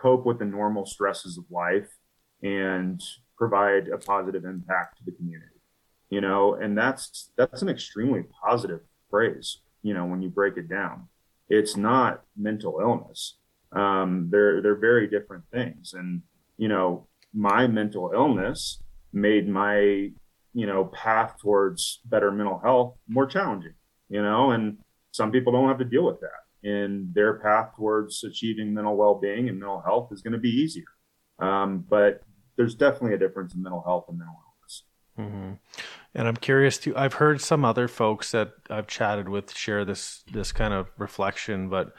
cope 0.01 0.25
with 0.25 0.39
the 0.39 0.45
normal 0.45 0.87
stresses 0.87 1.37
of 1.37 1.45
life 1.51 1.89
and 2.43 3.03
provide 3.37 3.89
a 3.89 3.99
positive 3.99 4.45
impact 4.45 4.99
to 4.99 5.05
the 5.05 5.13
community. 5.13 5.53
You 6.09 6.21
know, 6.21 6.55
and 6.55 6.79
that's 6.79 7.31
that's 7.37 7.63
an 7.63 7.69
extremely 7.69 8.23
positive 8.45 8.81
phrase, 9.11 9.59
you 9.83 9.93
know, 9.93 10.05
when 10.07 10.23
you 10.23 10.29
break 10.29 10.57
it 10.57 10.69
down. 10.69 11.09
It's 11.49 11.77
not 11.77 12.23
mental 12.37 12.79
illness. 12.81 13.39
Um, 13.73 14.29
they're 14.31 14.63
they're 14.63 14.77
very 14.77 15.09
different 15.09 15.45
things. 15.53 15.95
And, 15.95 16.23
you 16.59 16.69
know, 16.69 17.09
my 17.35 17.67
mental 17.67 18.13
illness 18.15 18.83
made 19.13 19.49
my, 19.49 20.11
you 20.57 20.67
know, 20.67 20.87
path 20.87 21.37
towards 21.41 22.01
better 22.07 22.33
mental 22.33 22.59
health 22.59 22.97
more 23.07 23.27
challenging 23.27 23.75
you 24.09 24.23
know, 24.23 24.51
and 24.51 24.79
some 25.13 25.33
people 25.33 25.53
don't 25.53 25.69
have 25.69 25.79
to 25.79 25.85
deal 25.85 26.05
with 26.05 26.21
that. 26.21 26.69
And 26.69 27.15
their 27.15 27.35
path 27.35 27.71
towards 27.77 28.25
achieving 28.25 28.75
mental 28.75 28.97
well 28.97 29.15
being 29.15 29.49
and 29.49 29.59
mental 29.59 29.81
health 29.81 30.11
is 30.13 30.23
going 30.23 30.33
to 30.33 30.39
be 30.39 30.51
easier. 30.51 30.85
Um, 31.39 31.85
but 31.89 32.23
there's 32.57 32.75
definitely 32.75 33.15
a 33.15 33.19
difference 33.19 33.55
in 33.55 33.63
mental 33.63 33.83
health 33.83 34.07
and 34.09 34.19
mental 34.19 34.37
illness. 34.37 34.83
Mm-hmm. 35.19 35.53
And 36.15 36.29
I'm 36.29 36.37
curious 36.37 36.79
too. 36.79 36.97
I've 36.97 37.15
heard 37.15 37.41
some 37.41 37.65
other 37.65 37.89
folks 37.89 38.33
that 38.33 38.53
I've 38.71 38.87
chatted 38.87 39.29
with 39.29 39.55
share 39.55 39.85
this 39.85 40.25
this 40.33 40.51
kind 40.51 40.73
of 40.73 40.89
reflection, 40.97 41.69
but 41.69 41.95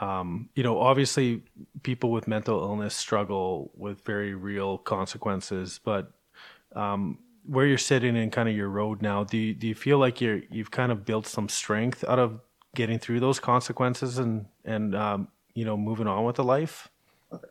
um, 0.00 0.48
you 0.54 0.62
know, 0.62 0.78
obviously, 0.78 1.42
people 1.82 2.10
with 2.10 2.28
mental 2.28 2.60
illness 2.60 2.94
struggle 2.94 3.72
with 3.74 4.04
very 4.04 4.34
real 4.34 4.78
consequences. 4.78 5.80
But 5.84 6.12
um, 6.74 7.18
where 7.48 7.66
you're 7.66 7.78
sitting 7.78 8.14
in 8.14 8.30
kind 8.30 8.48
of 8.48 8.54
your 8.54 8.68
road 8.68 9.00
now, 9.00 9.24
do 9.24 9.38
you, 9.38 9.54
do 9.54 9.66
you 9.66 9.74
feel 9.74 9.98
like 9.98 10.20
you're 10.20 10.42
you've 10.50 10.70
kind 10.70 10.92
of 10.92 11.04
built 11.04 11.26
some 11.26 11.48
strength 11.48 12.04
out 12.06 12.18
of 12.18 12.40
getting 12.74 12.98
through 12.98 13.20
those 13.20 13.40
consequences 13.40 14.18
and 14.18 14.44
and 14.64 14.94
um, 14.94 15.28
you 15.54 15.64
know 15.64 15.76
moving 15.76 16.06
on 16.06 16.24
with 16.24 16.36
the 16.36 16.44
life? 16.44 16.88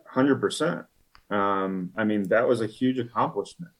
Hundred 0.05 0.39
percent. 0.39 0.85
Um, 1.29 1.91
I 1.97 2.03
mean, 2.03 2.29
that 2.29 2.47
was 2.47 2.61
a 2.61 2.67
huge 2.67 2.99
accomplishment. 2.99 3.71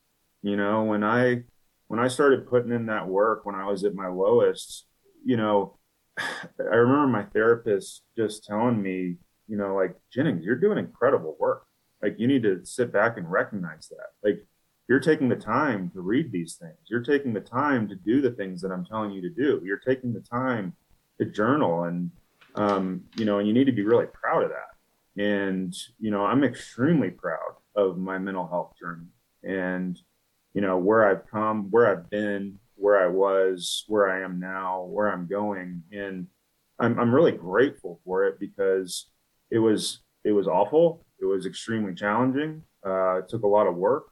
You 0.41 0.57
know, 0.57 0.83
when 0.83 1.03
I 1.03 1.43
when 1.87 1.99
I 1.99 2.07
started 2.07 2.47
putting 2.47 2.71
in 2.71 2.87
that 2.87 3.07
work 3.07 3.45
when 3.45 3.55
I 3.55 3.65
was 3.65 3.83
at 3.83 3.95
my 3.95 4.07
lowest, 4.07 4.87
you 5.23 5.37
know, 5.37 5.77
I 6.19 6.75
remember 6.75 7.07
my 7.07 7.23
therapist 7.23 8.03
just 8.17 8.43
telling 8.43 8.81
me, 8.81 9.17
you 9.47 9.57
know, 9.57 9.75
like 9.75 9.95
Jennings, 10.11 10.43
you're 10.43 10.55
doing 10.55 10.79
incredible 10.79 11.37
work. 11.39 11.63
Like 12.01 12.15
you 12.17 12.27
need 12.27 12.43
to 12.43 12.63
sit 12.63 12.91
back 12.91 13.17
and 13.17 13.29
recognize 13.31 13.87
that. 13.89 14.27
Like 14.27 14.45
you're 14.87 14.99
taking 14.99 15.27
the 15.27 15.35
time 15.35 15.89
to 15.93 16.01
read 16.01 16.31
these 16.31 16.55
things. 16.55 16.77
You're 16.89 17.03
taking 17.03 17.33
the 17.33 17.41
time 17.41 17.87
to 17.89 17.95
do 17.95 18.21
the 18.21 18.31
things 18.31 18.61
that 18.61 18.71
I'm 18.71 18.85
telling 18.85 19.11
you 19.11 19.21
to 19.21 19.29
do. 19.29 19.61
You're 19.63 19.77
taking 19.77 20.13
the 20.13 20.21
time 20.21 20.73
to 21.19 21.25
journal 21.25 21.83
and, 21.83 22.09
um, 22.55 23.03
you 23.17 23.25
know, 23.25 23.39
and 23.39 23.47
you 23.47 23.53
need 23.53 23.65
to 23.65 23.73
be 23.73 23.83
really 23.83 24.05
proud 24.05 24.43
of 24.43 24.49
that. 24.49 25.21
And, 25.21 25.75
you 25.99 26.11
know, 26.11 26.25
I'm 26.25 26.43
extremely 26.43 27.09
proud 27.09 27.55
of 27.75 27.97
my 27.97 28.17
mental 28.17 28.47
health 28.47 28.75
journey 28.79 29.07
and, 29.43 29.99
you 30.53 30.61
know, 30.61 30.77
where 30.77 31.09
I've 31.09 31.27
come, 31.27 31.69
where 31.69 31.91
I've 31.91 32.09
been, 32.09 32.59
where 32.75 33.03
I 33.03 33.07
was, 33.07 33.83
where 33.87 34.09
I 34.09 34.23
am 34.23 34.39
now, 34.39 34.83
where 34.83 35.11
I'm 35.11 35.27
going. 35.27 35.83
And 35.91 36.27
I'm, 36.79 36.97
I'm 36.99 37.13
really 37.13 37.31
grateful 37.33 37.99
for 38.05 38.25
it 38.25 38.39
because 38.39 39.09
it 39.51 39.59
was, 39.59 39.99
it 40.23 40.31
was 40.31 40.47
awful. 40.47 41.05
It 41.19 41.25
was 41.25 41.45
extremely 41.45 41.93
challenging. 41.93 42.63
Uh, 42.85 43.17
it 43.17 43.27
took 43.27 43.43
a 43.43 43.47
lot 43.47 43.67
of 43.67 43.75
work 43.75 44.05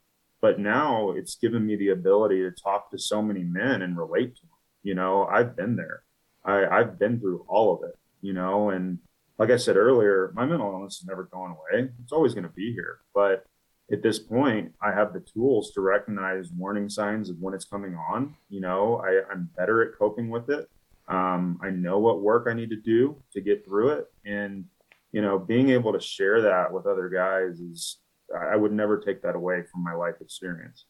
but 0.45 0.59
now 0.59 1.09
it's 1.09 1.37
given 1.37 1.65
me 1.65 1.75
the 1.75 1.89
ability 1.89 2.39
to 2.43 2.51
talk 2.51 2.91
to 2.91 2.99
so 2.99 3.19
many 3.19 3.41
men 3.41 3.81
and 3.81 3.97
relate 3.97 4.35
to 4.35 4.41
them. 4.43 4.59
You 4.83 4.93
know, 4.93 5.25
I've 5.25 5.55
been 5.55 5.75
there. 5.75 6.03
I, 6.45 6.67
I've 6.67 6.99
been 6.99 7.19
through 7.19 7.43
all 7.47 7.73
of 7.73 7.89
it, 7.89 7.95
you 8.21 8.31
know, 8.33 8.69
and 8.69 8.99
like 9.39 9.49
I 9.49 9.57
said 9.57 9.75
earlier, 9.75 10.31
my 10.35 10.45
mental 10.45 10.71
illness 10.71 10.99
is 10.99 11.07
never 11.07 11.23
going 11.23 11.53
away. 11.53 11.89
It's 12.03 12.11
always 12.11 12.35
going 12.35 12.43
to 12.43 12.53
be 12.53 12.73
here. 12.73 12.99
But 13.15 13.47
at 13.91 14.03
this 14.03 14.19
point, 14.19 14.71
I 14.83 14.91
have 14.91 15.13
the 15.13 15.21
tools 15.21 15.71
to 15.71 15.81
recognize 15.81 16.51
warning 16.51 16.89
signs 16.89 17.31
of 17.31 17.37
when 17.39 17.55
it's 17.55 17.65
coming 17.65 17.97
on. 18.11 18.35
You 18.47 18.61
know, 18.61 19.03
I, 19.03 19.23
I'm 19.31 19.49
better 19.57 19.81
at 19.81 19.97
coping 19.97 20.29
with 20.29 20.51
it. 20.51 20.69
Um, 21.07 21.59
I 21.63 21.71
know 21.71 21.97
what 21.97 22.21
work 22.21 22.45
I 22.47 22.53
need 22.53 22.69
to 22.69 22.75
do 22.75 23.19
to 23.33 23.41
get 23.41 23.65
through 23.65 23.93
it. 23.93 24.05
And, 24.25 24.65
you 25.11 25.23
know, 25.23 25.39
being 25.39 25.69
able 25.69 25.91
to 25.93 25.99
share 25.99 26.39
that 26.43 26.71
with 26.71 26.85
other 26.85 27.09
guys 27.09 27.59
is 27.59 27.97
I 28.33 28.55
would 28.55 28.71
never 28.71 28.99
take 28.99 29.21
that 29.23 29.35
away 29.35 29.63
from 29.71 29.83
my 29.83 29.93
life 29.93 30.15
experience. 30.21 30.85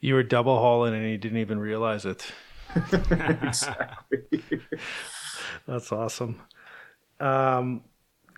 You 0.00 0.14
were 0.14 0.22
double 0.22 0.58
hauling 0.58 0.94
and 0.94 1.08
you 1.08 1.18
didn't 1.18 1.38
even 1.38 1.58
realize 1.58 2.04
it. 2.04 2.26
exactly. 3.42 4.42
That's 5.66 5.92
awesome. 5.92 6.42
Um, 7.20 7.84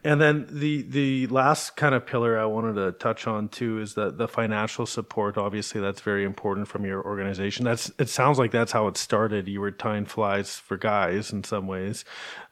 and 0.05 0.21
then 0.21 0.47
the 0.51 0.83
the 0.83 1.27
last 1.29 1.77
kind 1.77 1.95
of 1.95 2.07
pillar 2.07 2.39
I 2.39 2.45
wanted 2.45 2.75
to 2.75 2.93
touch 2.93 3.27
on 3.27 3.49
too 3.49 3.81
is 3.81 3.95
that 3.95 4.19
the 4.19 4.29
financial 4.29 4.87
support. 4.87 5.37
Obviously, 5.37 5.81
that's 5.81 6.01
very 6.01 6.25
important 6.25 6.69
from 6.69 6.85
your 6.85 7.05
organization. 7.05 7.65
That's 7.65 7.91
it 7.99 8.09
sounds 8.09 8.39
like 8.39 8.53
that's 8.53 8.71
how 8.71 8.87
it 8.87 8.97
started. 8.97 9.49
You 9.49 9.61
were 9.61 9.73
tying 9.73 10.05
flies 10.05 10.59
for 10.59 10.77
guys 10.77 11.33
in 11.33 11.43
some 11.43 11.67
ways, 11.67 12.05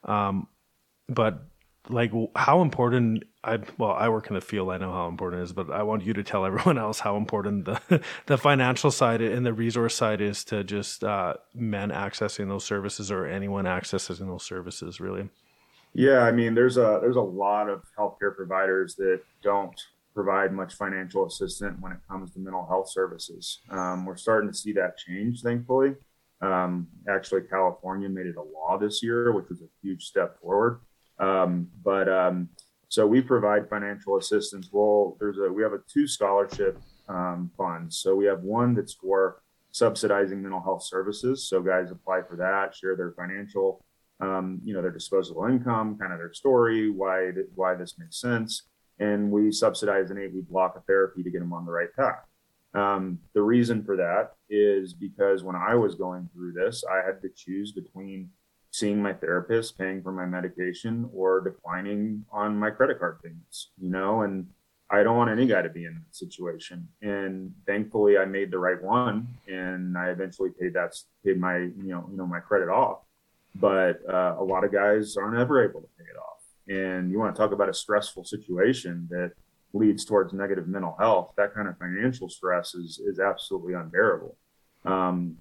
um, 0.02 0.48
but 1.09 1.44
like 1.89 2.11
how 2.35 2.61
important 2.61 3.23
I 3.45 3.59
well 3.79 3.93
I 3.93 4.09
work 4.09 4.29
in 4.29 4.35
the 4.35 4.41
field 4.41 4.71
I 4.71 4.79
know 4.79 4.93
how 4.93 5.09
important 5.09 5.41
it 5.43 5.45
is 5.45 5.53
but 5.53 5.71
I 5.71 5.83
want 5.83 6.05
you 6.05 6.12
to 6.15 6.23
tell 6.23 6.45
everyone 6.45 6.79
else 6.87 7.01
how 7.01 7.16
important 7.16 7.65
the 7.66 8.03
the 8.27 8.39
financial 8.39 8.91
side 8.91 9.21
and 9.21 9.45
the 9.45 9.53
resource 9.53 9.95
side 9.95 10.21
is 10.21 10.45
to 10.45 10.65
just 10.65 11.05
uh, 11.05 11.35
men 11.55 11.91
accessing 11.91 12.49
those 12.49 12.65
services 12.65 13.11
or 13.11 13.27
anyone 13.27 13.65
accessing 13.65 14.27
those 14.27 14.45
services 14.45 15.01
really. 15.01 15.29
Yeah, 15.93 16.21
I 16.21 16.33
mean 16.33 16.55
there's 16.55 16.77
a 16.77 16.99
there's 17.01 17.16
a 17.16 17.21
lot 17.21 17.69
of 17.69 17.83
healthcare 17.99 18.35
providers 18.35 18.95
that 18.97 19.21
don't 19.43 19.79
provide 20.15 20.53
much 20.53 20.75
financial 20.75 21.27
assistance 21.27 21.77
when 21.81 21.93
it 21.93 21.99
comes 22.09 22.33
to 22.33 22.39
mental 22.39 22.65
health 22.66 22.89
services. 22.89 23.61
Um, 23.71 24.07
we're 24.07 24.16
starting 24.16 24.51
to 24.51 24.57
see 24.57 24.73
that 24.73 24.97
change, 24.97 25.43
thankfully. 25.43 25.95
Um, 26.41 26.87
actually, 27.09 27.43
California 27.43 28.09
made 28.09 28.27
it 28.27 28.37
a 28.37 28.43
law 28.43 28.79
this 28.79 29.03
year, 29.03 29.33
which 29.33 29.49
was 29.49 29.61
a 29.61 29.69
huge 29.83 30.05
step 30.05 30.41
forward. 30.41 30.81
Um, 31.19 31.69
but 31.83 32.09
um, 32.09 32.49
so 32.95 33.05
we 33.09 33.21
provide 33.21 33.69
financial 33.69 34.19
assistance. 34.19 34.69
Well, 34.71 35.16
there's 35.19 35.37
a 35.39 35.53
we 35.53 35.65
have 35.65 35.73
a 35.73 35.81
two 35.93 36.07
scholarship 36.07 36.81
um, 37.09 37.51
funds. 37.59 37.99
So 37.99 38.15
we 38.15 38.27
have 38.27 38.43
one 38.45 38.73
that's 38.73 38.95
for 38.95 39.43
subsidizing 39.73 40.41
mental 40.41 40.61
health 40.61 40.85
services. 40.85 41.49
So 41.49 41.61
guys 41.61 41.91
apply 41.91 42.21
for 42.23 42.37
that, 42.37 42.73
share 42.73 42.95
their 42.95 43.11
financial, 43.11 43.85
um, 44.21 44.61
you 44.62 44.73
know, 44.75 44.81
their 44.81 44.93
disposable 44.93 45.47
income, 45.47 45.99
kind 45.99 46.12
of 46.12 46.21
their 46.21 46.33
story, 46.33 46.89
why 46.89 47.33
why 47.57 47.75
this 47.75 47.99
makes 47.99 48.21
sense. 48.21 48.62
and 49.01 49.29
we 49.29 49.51
subsidize 49.51 50.12
an 50.12 50.19
eight 50.19 50.33
week 50.33 50.49
block 50.49 50.77
of 50.77 50.85
therapy 50.85 51.25
to 51.25 51.31
get 51.31 51.41
them 51.41 51.53
on 51.53 51.66
the 51.66 51.73
right 51.73 51.93
path. 51.97 52.25
Um, 52.75 53.19
the 53.35 53.43
reason 53.43 53.85
for 53.85 53.97
that 53.97 54.35
is 54.49 54.95
because 54.95 55.43
when 55.43 55.57
I 55.57 55.75
was 55.75 55.97
going 55.97 56.29
through 56.33 56.53
this, 56.53 56.85
I 56.89 57.05
had 57.05 57.21
to 57.23 57.29
choose 57.35 57.73
between 57.73 58.31
seeing 58.74 59.01
my 59.01 59.12
therapist, 59.12 59.78
paying 59.78 60.02
for 60.02 60.10
my 60.10 60.26
medication, 60.26 61.09
or 61.14 61.40
declining 61.40 62.24
on 62.32 62.59
my 62.59 62.70
credit 62.70 62.98
card 62.98 63.22
payments, 63.22 63.70
you 63.78 63.88
know, 63.88 64.22
and 64.22 64.48
I 64.90 65.05
don't 65.05 65.16
want 65.16 65.30
any 65.30 65.46
guy 65.46 65.62
to 65.62 65.68
be 65.68 65.84
in 65.84 65.94
that 65.94 66.16
situation. 66.16 66.88
And 67.01 67.55
thankfully 67.68 68.18
I 68.18 68.24
made 68.24 68.51
the 68.51 68.59
right 68.59 68.82
one 68.82 69.28
and 69.46 69.96
I 69.96 70.09
eventually 70.09 70.51
paid 70.60 70.74
that, 70.74 70.92
paid 71.24 71.38
my, 71.38 71.59
you 71.59 71.90
know, 71.92 72.05
you 72.10 72.16
know, 72.16 72.26
my 72.26 72.40
credit 72.40 72.68
off. 72.68 73.02
But 73.55 74.01
uh, 74.12 74.34
a 74.40 74.42
lot 74.42 74.64
of 74.64 74.72
guys 74.72 75.16
aren't 75.16 75.38
ever 75.38 75.62
able 75.62 75.80
to 75.80 75.88
pay 75.96 76.06
it 76.10 76.18
off. 76.18 76.42
And 76.66 77.12
you 77.12 77.20
want 77.20 77.32
to 77.32 77.40
talk 77.40 77.52
about 77.52 77.68
a 77.68 77.74
stressful 77.74 78.24
situation 78.24 79.06
that 79.09 79.34
leads 79.72 80.05
towards 80.05 80.32
negative 80.32 80.66
mental 80.66 80.96
health, 80.98 81.32
that 81.36 81.55
kind 81.55 81.68
of 81.68 81.78
financial 81.78 82.28
stress 82.28 82.74
is, 82.74 82.98
is 82.98 83.20
absolutely 83.20 83.74
unbearable. 83.74 84.36
Um, 84.84 85.36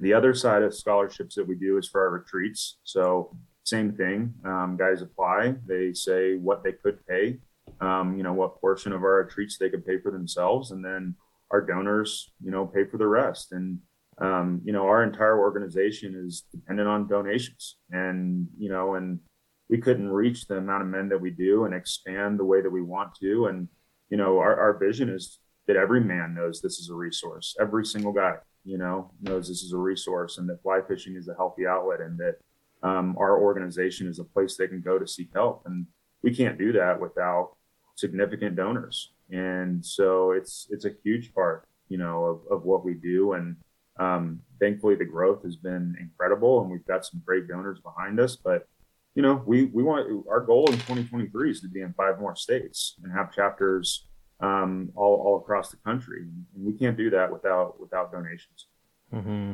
the 0.00 0.14
other 0.14 0.34
side 0.34 0.62
of 0.62 0.74
scholarships 0.74 1.34
that 1.34 1.46
we 1.46 1.54
do 1.54 1.78
is 1.78 1.88
for 1.88 2.00
our 2.00 2.10
retreats. 2.10 2.78
So 2.84 3.36
same 3.64 3.92
thing, 3.92 4.34
um, 4.44 4.76
guys 4.78 5.02
apply, 5.02 5.54
they 5.66 5.92
say 5.92 6.36
what 6.36 6.64
they 6.64 6.72
could 6.72 7.06
pay, 7.06 7.38
um, 7.80 8.16
you 8.16 8.22
know, 8.22 8.32
what 8.32 8.60
portion 8.60 8.92
of 8.92 9.02
our 9.02 9.18
retreats 9.18 9.58
they 9.58 9.70
could 9.70 9.86
pay 9.86 10.00
for 10.00 10.10
themselves. 10.10 10.70
And 10.70 10.84
then 10.84 11.14
our 11.50 11.60
donors, 11.60 12.32
you 12.42 12.50
know, 12.50 12.66
pay 12.66 12.84
for 12.84 12.96
the 12.96 13.06
rest. 13.06 13.52
And, 13.52 13.78
um, 14.20 14.60
you 14.64 14.72
know, 14.72 14.86
our 14.86 15.02
entire 15.02 15.38
organization 15.38 16.14
is 16.26 16.44
dependent 16.50 16.88
on 16.88 17.08
donations 17.08 17.76
and, 17.90 18.46
you 18.58 18.70
know, 18.70 18.94
and 18.94 19.20
we 19.68 19.78
couldn't 19.78 20.08
reach 20.08 20.46
the 20.46 20.56
amount 20.56 20.82
of 20.82 20.88
men 20.88 21.08
that 21.10 21.20
we 21.20 21.30
do 21.30 21.64
and 21.64 21.74
expand 21.74 22.38
the 22.38 22.44
way 22.44 22.60
that 22.60 22.70
we 22.70 22.82
want 22.82 23.14
to. 23.20 23.46
And, 23.46 23.68
you 24.08 24.16
know, 24.16 24.38
our, 24.38 24.58
our 24.58 24.78
vision 24.78 25.08
is 25.08 25.38
that 25.66 25.76
every 25.76 26.00
man 26.00 26.34
knows 26.34 26.60
this 26.60 26.78
is 26.80 26.90
a 26.90 26.94
resource. 26.94 27.56
Every 27.60 27.86
single 27.86 28.12
guy, 28.12 28.34
you 28.64 28.78
know, 28.78 29.10
knows 29.20 29.48
this 29.48 29.62
is 29.62 29.72
a 29.72 29.78
resource 29.78 30.38
and 30.38 30.48
that 30.48 30.62
fly 30.62 30.80
fishing 30.86 31.16
is 31.16 31.28
a 31.28 31.34
healthy 31.34 31.66
outlet 31.66 32.00
and 32.00 32.18
that 32.18 32.36
um, 32.82 33.16
our 33.18 33.40
organization 33.40 34.06
is 34.06 34.18
a 34.18 34.24
place 34.24 34.56
they 34.56 34.68
can 34.68 34.80
go 34.80 34.98
to 34.98 35.06
seek 35.06 35.30
help. 35.34 35.62
And 35.66 35.86
we 36.22 36.34
can't 36.34 36.58
do 36.58 36.72
that 36.72 37.00
without 37.00 37.56
significant 37.96 38.56
donors. 38.56 39.12
And 39.30 39.84
so 39.84 40.32
it's, 40.32 40.66
it's 40.70 40.84
a 40.84 40.92
huge 41.02 41.32
part, 41.34 41.66
you 41.88 41.98
know, 41.98 42.24
of, 42.24 42.58
of 42.58 42.64
what 42.64 42.84
we 42.84 42.94
do. 42.94 43.32
And, 43.34 43.56
um, 43.98 44.40
thankfully 44.58 44.94
the 44.94 45.04
growth 45.04 45.42
has 45.42 45.56
been 45.56 45.96
incredible 46.00 46.62
and 46.62 46.70
we've 46.70 46.86
got 46.86 47.04
some 47.04 47.22
great 47.24 47.48
donors 47.48 47.80
behind 47.80 48.18
us, 48.18 48.36
but 48.36 48.66
you 49.14 49.22
know, 49.22 49.42
we 49.44 49.64
we 49.66 49.82
want 49.82 50.24
our 50.30 50.40
goal 50.40 50.66
in 50.70 50.78
2023 50.78 51.50
is 51.50 51.60
to 51.60 51.68
be 51.68 51.80
in 51.80 51.92
five 51.94 52.20
more 52.20 52.36
states 52.36 52.94
and 53.02 53.12
have 53.12 53.32
chapters 53.32 54.06
um, 54.40 54.90
all 54.94 55.16
all 55.16 55.36
across 55.38 55.70
the 55.70 55.76
country. 55.78 56.22
And 56.22 56.64
we 56.64 56.72
can't 56.72 56.96
do 56.96 57.10
that 57.10 57.32
without 57.32 57.80
without 57.80 58.12
donations. 58.12 58.66
Mm-hmm. 59.12 59.52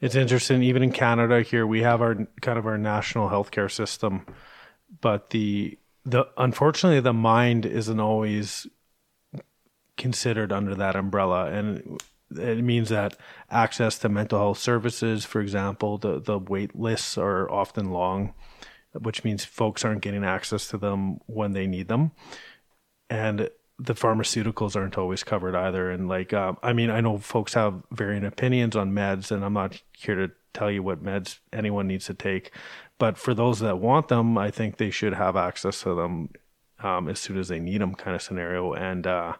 It's 0.00 0.14
interesting. 0.14 0.62
Even 0.62 0.82
in 0.82 0.92
Canada, 0.92 1.42
here 1.42 1.66
we 1.66 1.82
have 1.82 2.02
our 2.02 2.14
kind 2.42 2.58
of 2.58 2.66
our 2.66 2.78
national 2.78 3.30
healthcare 3.30 3.70
system, 3.70 4.26
but 5.00 5.30
the 5.30 5.78
the 6.04 6.26
unfortunately 6.36 7.00
the 7.00 7.12
mind 7.12 7.64
isn't 7.66 8.00
always 8.00 8.66
considered 9.96 10.52
under 10.52 10.74
that 10.74 10.96
umbrella, 10.96 11.46
and 11.50 12.00
it 12.30 12.62
means 12.62 12.88
that 12.90 13.16
access 13.50 13.98
to 13.98 14.08
mental 14.08 14.38
health 14.38 14.58
services, 14.58 15.24
for 15.24 15.40
example, 15.40 15.96
the, 15.96 16.20
the 16.20 16.38
wait 16.38 16.76
lists 16.76 17.16
are 17.16 17.50
often 17.50 17.90
long, 17.90 18.34
which 18.92 19.24
means 19.24 19.44
folks 19.44 19.84
aren't 19.84 20.02
getting 20.02 20.24
access 20.24 20.68
to 20.68 20.78
them 20.78 21.20
when 21.26 21.52
they 21.52 21.66
need 21.66 21.88
them. 21.88 22.12
And 23.08 23.48
the 23.78 23.94
pharmaceuticals 23.94 24.76
aren't 24.76 24.98
always 24.98 25.22
covered 25.22 25.54
either. 25.54 25.90
And 25.90 26.08
like, 26.08 26.32
um, 26.32 26.56
I 26.62 26.72
mean, 26.72 26.90
I 26.90 27.00
know 27.00 27.18
folks 27.18 27.54
have 27.54 27.82
varying 27.90 28.24
opinions 28.24 28.74
on 28.74 28.92
meds, 28.92 29.30
and 29.30 29.44
I'm 29.44 29.52
not 29.52 29.80
here 29.92 30.14
to 30.14 30.30
tell 30.54 30.70
you 30.70 30.82
what 30.82 31.04
meds 31.04 31.38
anyone 31.52 31.86
needs 31.86 32.06
to 32.06 32.14
take. 32.14 32.52
But 32.98 33.18
for 33.18 33.34
those 33.34 33.60
that 33.60 33.78
want 33.78 34.08
them, 34.08 34.38
I 34.38 34.50
think 34.50 34.76
they 34.76 34.90
should 34.90 35.12
have 35.12 35.36
access 35.36 35.82
to 35.82 35.94
them 35.94 36.30
um, 36.82 37.08
as 37.08 37.18
soon 37.18 37.38
as 37.38 37.48
they 37.48 37.60
need 37.60 37.82
them, 37.82 37.94
kind 37.94 38.16
of 38.16 38.22
scenario. 38.22 38.72
And 38.72 39.06
uh, 39.06 39.34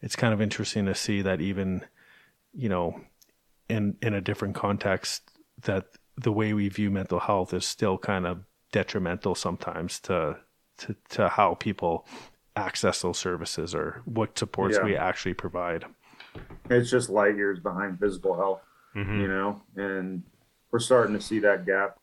it's 0.00 0.16
kind 0.16 0.32
of 0.32 0.40
interesting 0.40 0.86
to 0.86 0.94
see 0.94 1.20
that 1.20 1.42
even 1.42 1.84
you 2.52 2.68
know, 2.68 3.00
in 3.68 3.96
in 4.02 4.14
a 4.14 4.20
different 4.20 4.54
context, 4.54 5.22
that 5.62 5.86
the 6.16 6.32
way 6.32 6.52
we 6.52 6.68
view 6.68 6.90
mental 6.90 7.20
health 7.20 7.54
is 7.54 7.64
still 7.64 7.98
kind 7.98 8.26
of 8.26 8.44
detrimental 8.70 9.34
sometimes 9.34 10.00
to 10.00 10.38
to, 10.78 10.96
to 11.10 11.28
how 11.28 11.54
people 11.54 12.06
access 12.56 13.02
those 13.02 13.18
services 13.18 13.74
or 13.74 14.02
what 14.04 14.38
supports 14.38 14.76
yeah. 14.78 14.84
we 14.84 14.96
actually 14.96 15.34
provide. 15.34 15.84
It's 16.70 16.90
just 16.90 17.10
light 17.10 17.36
years 17.36 17.58
behind 17.60 17.98
physical 17.98 18.34
health, 18.34 18.60
mm-hmm. 18.94 19.20
you 19.20 19.28
know, 19.28 19.62
and 19.76 20.22
we're 20.70 20.78
starting 20.78 21.14
to 21.14 21.20
see 21.20 21.38
that 21.40 21.66
gap 21.66 21.98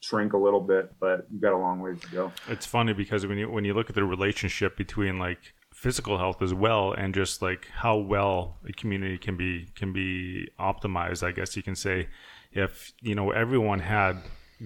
shrink 0.00 0.32
a 0.32 0.38
little 0.38 0.60
bit, 0.60 0.92
but 0.98 1.26
you've 1.30 1.42
got 1.42 1.52
a 1.52 1.56
long 1.56 1.80
ways 1.80 2.00
to 2.00 2.08
go. 2.08 2.32
It's 2.48 2.66
funny 2.66 2.92
because 2.92 3.26
when 3.26 3.38
you 3.38 3.50
when 3.50 3.64
you 3.64 3.74
look 3.74 3.88
at 3.88 3.94
the 3.94 4.04
relationship 4.04 4.76
between 4.76 5.18
like 5.18 5.38
physical 5.74 6.18
health 6.18 6.42
as 6.42 6.52
well 6.52 6.92
and 6.92 7.14
just 7.14 7.40
like 7.40 7.66
how 7.72 7.96
well 7.96 8.58
a 8.68 8.72
community 8.72 9.16
can 9.16 9.36
be 9.36 9.66
can 9.74 9.92
be 9.92 10.46
optimized 10.58 11.26
i 11.26 11.30
guess 11.30 11.56
you 11.56 11.62
can 11.62 11.76
say 11.76 12.08
if 12.52 12.92
you 13.00 13.14
know 13.14 13.30
everyone 13.30 13.78
had 13.78 14.16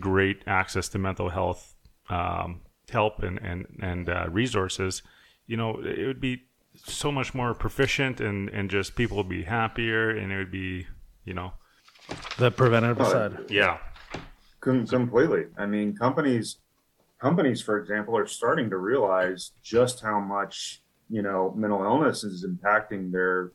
great 0.00 0.42
access 0.46 0.88
to 0.88 0.98
mental 0.98 1.28
health 1.28 1.76
um, 2.08 2.62
help 2.90 3.22
and 3.22 3.38
and 3.38 3.66
and 3.80 4.08
uh, 4.08 4.26
resources 4.30 5.02
you 5.46 5.56
know 5.56 5.80
it 5.82 6.06
would 6.06 6.20
be 6.20 6.44
so 6.76 7.12
much 7.12 7.34
more 7.34 7.54
proficient 7.54 8.20
and 8.20 8.48
and 8.50 8.70
just 8.70 8.96
people 8.96 9.16
would 9.16 9.28
be 9.28 9.44
happier 9.44 10.10
and 10.10 10.32
it 10.32 10.36
would 10.36 10.50
be 10.50 10.86
you 11.24 11.34
know. 11.34 11.52
The 12.38 12.50
preventative 12.50 13.06
side. 13.06 13.50
Yeah. 13.50 13.78
Completely. 14.60 15.44
I 15.56 15.66
mean 15.66 15.96
companies 15.96 16.58
companies 17.20 17.62
for 17.62 17.78
example 17.78 18.16
are 18.16 18.26
starting 18.26 18.68
to 18.70 18.76
realize 18.76 19.52
just 19.62 20.00
how 20.00 20.20
much 20.20 20.82
you 21.08 21.22
know 21.22 21.54
mental 21.56 21.82
illness 21.82 22.24
is 22.24 22.46
impacting 22.46 23.12
their 23.12 23.52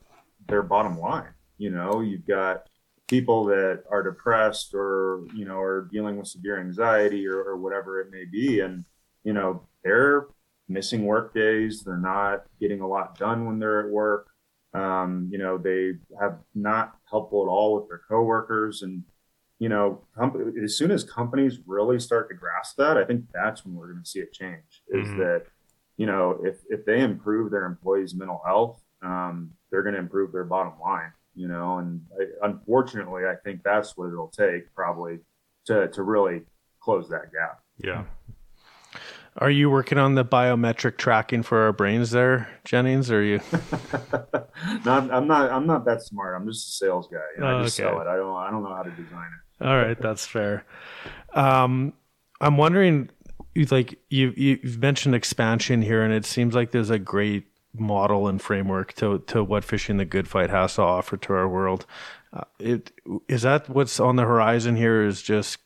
their 0.48 0.62
bottom 0.62 0.98
line. 0.98 1.32
You 1.58 1.70
know 1.70 2.00
you've 2.00 2.26
got 2.26 2.68
people 3.08 3.44
that 3.44 3.82
are 3.90 4.02
depressed 4.02 4.72
or 4.74 5.24
you 5.34 5.44
know 5.44 5.58
are 5.60 5.88
dealing 5.92 6.16
with 6.16 6.28
severe 6.28 6.60
anxiety 6.60 7.26
or, 7.26 7.38
or 7.38 7.56
whatever 7.56 8.00
it 8.00 8.10
may 8.10 8.24
be. 8.24 8.60
And 8.60 8.84
you 9.24 9.32
know 9.32 9.62
they're 9.84 10.26
missing 10.70 11.04
work 11.04 11.34
days 11.34 11.82
they're 11.82 11.96
not 11.96 12.44
getting 12.60 12.80
a 12.80 12.86
lot 12.86 13.18
done 13.18 13.46
when 13.46 13.58
they're 13.58 13.86
at 13.86 13.90
work 13.90 14.28
um, 14.74 15.28
you 15.30 15.38
know 15.38 15.58
they 15.58 15.92
have 16.20 16.38
not 16.54 16.96
helpful 17.08 17.42
at 17.42 17.48
all 17.48 17.74
with 17.74 17.88
their 17.88 18.02
coworkers 18.08 18.82
and 18.82 19.02
you 19.58 19.68
know 19.68 20.02
com- 20.16 20.54
as 20.62 20.76
soon 20.76 20.90
as 20.90 21.04
companies 21.04 21.58
really 21.66 21.98
start 21.98 22.28
to 22.28 22.34
grasp 22.34 22.76
that 22.76 22.96
i 22.96 23.04
think 23.04 23.24
that's 23.34 23.64
when 23.64 23.74
we're 23.74 23.92
going 23.92 24.02
to 24.02 24.08
see 24.08 24.20
a 24.20 24.26
change 24.26 24.82
is 24.88 25.08
mm-hmm. 25.08 25.18
that 25.18 25.46
you 26.00 26.06
know, 26.06 26.40
if 26.42 26.62
if 26.70 26.86
they 26.86 27.00
improve 27.00 27.50
their 27.50 27.66
employees' 27.66 28.14
mental 28.14 28.40
health, 28.46 28.80
um, 29.02 29.50
they're 29.70 29.82
going 29.82 29.92
to 29.92 30.00
improve 30.00 30.32
their 30.32 30.44
bottom 30.44 30.72
line. 30.82 31.12
You 31.34 31.46
know, 31.46 31.76
and 31.76 32.00
I, 32.18 32.46
unfortunately, 32.46 33.24
I 33.26 33.34
think 33.34 33.60
that's 33.62 33.98
what 33.98 34.06
it'll 34.06 34.28
take 34.34 34.74
probably 34.74 35.18
to 35.66 35.88
to 35.88 36.02
really 36.02 36.40
close 36.80 37.10
that 37.10 37.30
gap. 37.34 37.60
Yeah. 37.84 38.04
Are 39.36 39.50
you 39.50 39.70
working 39.70 39.96
on 39.96 40.16
the 40.16 40.24
biometric 40.24 40.96
tracking 40.96 41.42
for 41.42 41.62
our 41.62 41.72
brains 41.72 42.10
there, 42.10 42.48
Jennings? 42.64 43.10
Or 43.10 43.20
are 43.20 43.22
you? 43.22 43.40
no, 44.84 44.92
I'm, 44.92 45.10
I'm, 45.10 45.26
not. 45.26 45.50
I'm 45.50 45.66
not 45.66 45.84
that 45.84 46.02
smart. 46.02 46.40
I'm 46.40 46.46
just 46.46 46.68
a 46.68 46.70
sales 46.72 47.08
guy. 47.08 47.18
You 47.36 47.40
know, 47.42 47.46
oh, 47.46 47.60
I 47.60 47.62
just 47.62 47.78
okay. 47.78 47.88
sell 47.88 48.00
it. 48.00 48.06
I 48.06 48.16
don't. 48.16 48.34
I 48.34 48.50
don't 48.50 48.62
know 48.62 48.74
how 48.74 48.82
to 48.82 48.90
design 48.90 49.28
it. 49.60 49.66
All 49.66 49.76
right, 49.76 50.00
that's 50.00 50.26
fair. 50.26 50.64
Um, 51.32 51.92
I'm 52.40 52.56
wondering 52.56 53.10
like 53.70 53.98
you 54.08 54.32
you've 54.36 54.78
mentioned 54.78 55.14
expansion 55.14 55.82
here, 55.82 56.02
and 56.02 56.12
it 56.12 56.24
seems 56.24 56.54
like 56.54 56.72
there's 56.72 56.90
a 56.90 56.98
great 56.98 57.46
model 57.72 58.26
and 58.26 58.40
framework 58.42 58.94
to 58.94 59.18
to 59.26 59.44
what 59.44 59.64
fishing 59.64 59.96
the 59.96 60.04
good 60.04 60.26
fight 60.26 60.50
has 60.50 60.74
to 60.74 60.82
offer 60.82 61.16
to 61.16 61.32
our 61.32 61.48
world. 61.48 61.86
Uh, 62.32 62.44
it 62.58 62.92
is 63.28 63.42
that 63.42 63.68
what's 63.68 64.00
on 64.00 64.16
the 64.16 64.22
horizon 64.22 64.76
here 64.76 65.04
is 65.04 65.22
just 65.22 65.58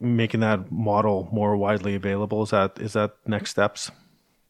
making 0.00 0.40
that 0.40 0.70
model 0.70 1.28
more 1.32 1.56
widely 1.56 1.94
available. 1.94 2.42
Is 2.42 2.50
that 2.50 2.78
is 2.80 2.92
that 2.94 3.12
next 3.26 3.50
steps? 3.50 3.90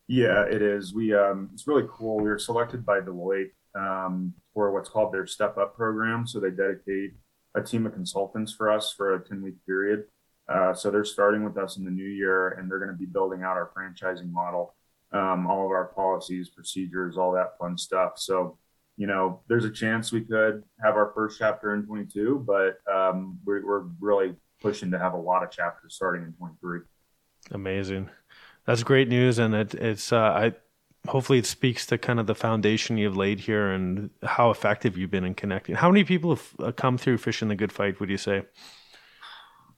Yeah, 0.09 0.44
it 0.44 0.62
is. 0.62 0.94
We 0.94 1.14
um, 1.14 1.50
it's 1.52 1.66
really 1.66 1.86
cool. 1.90 2.16
We 2.16 2.28
were 2.28 2.38
selected 2.38 2.84
by 2.84 3.00
Deloitte 3.00 3.50
um, 3.74 4.34
for 4.54 4.72
what's 4.72 4.88
called 4.88 5.12
their 5.12 5.26
Step 5.26 5.56
Up 5.59 5.76
program. 5.76 6.26
So 6.26 6.40
they 6.40 6.50
dedicate 6.50 7.12
a 7.54 7.62
team 7.62 7.86
of 7.86 7.92
consultants 7.92 8.52
for 8.52 8.70
us 8.70 8.92
for 8.92 9.14
a 9.14 9.24
ten 9.24 9.42
week 9.42 9.56
period 9.66 10.04
uh, 10.48 10.74
so 10.74 10.90
they're 10.90 11.04
starting 11.04 11.44
with 11.44 11.56
us 11.56 11.76
in 11.76 11.84
the 11.84 11.90
new 11.90 12.09
year, 12.09 12.50
and 12.50 12.70
they're 12.70 12.78
going 12.78 12.90
to 12.90 12.96
be 12.96 13.06
building 13.06 13.42
out 13.42 13.56
our 13.56 13.70
franchising 13.76 14.30
model, 14.30 14.74
um, 15.12 15.46
all 15.46 15.64
of 15.64 15.70
our 15.70 15.92
policies, 15.94 16.50
procedures, 16.50 17.16
all 17.16 17.32
that 17.32 17.56
fun 17.59 17.78
stuff. 17.78 18.12
So, 18.16 18.59
you 18.96 19.06
know, 19.06 19.40
there's 19.48 19.64
a 19.64 19.70
chance 19.70 20.12
we 20.12 20.22
could 20.22 20.64
have 20.82 20.96
our 20.96 21.12
first 21.14 21.38
chapter 21.38 21.74
in 21.74 21.86
22, 21.86 22.44
but 22.46 22.78
um, 22.92 23.38
we're, 23.44 23.64
we're 23.64 23.84
really 24.00 24.34
pushing 24.62 24.90
to 24.93 24.98
have 24.98 25.12
a 25.12 25.18
lot 25.18 25.43
of 25.43 25.51
chapters 25.51 25.94
starting 25.94 26.22
in 26.22 26.32
23. 26.32 26.80
Amazing. 27.51 28.09
That's 28.66 28.82
great 28.82 29.09
news, 29.09 29.39
and 29.39 29.55
it, 29.55 29.74
it's 29.74 30.12
uh, 30.12 30.18
I 30.18 30.52
hopefully 31.09 31.39
it 31.39 31.47
speaks 31.47 31.84
to 31.86 31.98
kind 31.98 32.20
of 32.20 32.26
the 32.26 32.34
foundation 32.34 32.97
you've 32.97 33.16
laid 33.16 33.40
here 33.40 33.72
and 33.72 34.10
how 34.22 34.51
effective 34.51 34.97
you've 34.97 35.10
been 35.10 35.24
in 35.24 35.34
connecting. 35.34 35.74
How 35.74 35.90
many 35.90 36.05
people 36.05 36.36
have 36.36 36.55
uh, 36.60 36.72
come 36.72 36.97
through 36.97 37.18
fishing 37.18 37.48
the 37.48 37.56
good 37.56 37.72
fight? 37.72 37.98
Would 37.98 38.10
you 38.10 38.18
say? 38.18 38.44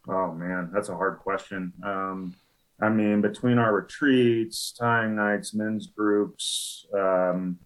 Oh 0.06 0.32
man, 0.32 0.70
that's 0.72 0.90
a 0.90 0.96
hard 0.96 1.18
question. 1.18 1.72
Um, 1.82 2.34
I 2.80 2.90
mean, 2.90 3.22
between 3.22 3.58
our 3.58 3.74
retreats, 3.74 4.72
tying 4.72 5.14
nights, 5.16 5.54
men's 5.54 5.86
groups, 5.86 6.86
um, 6.92 7.58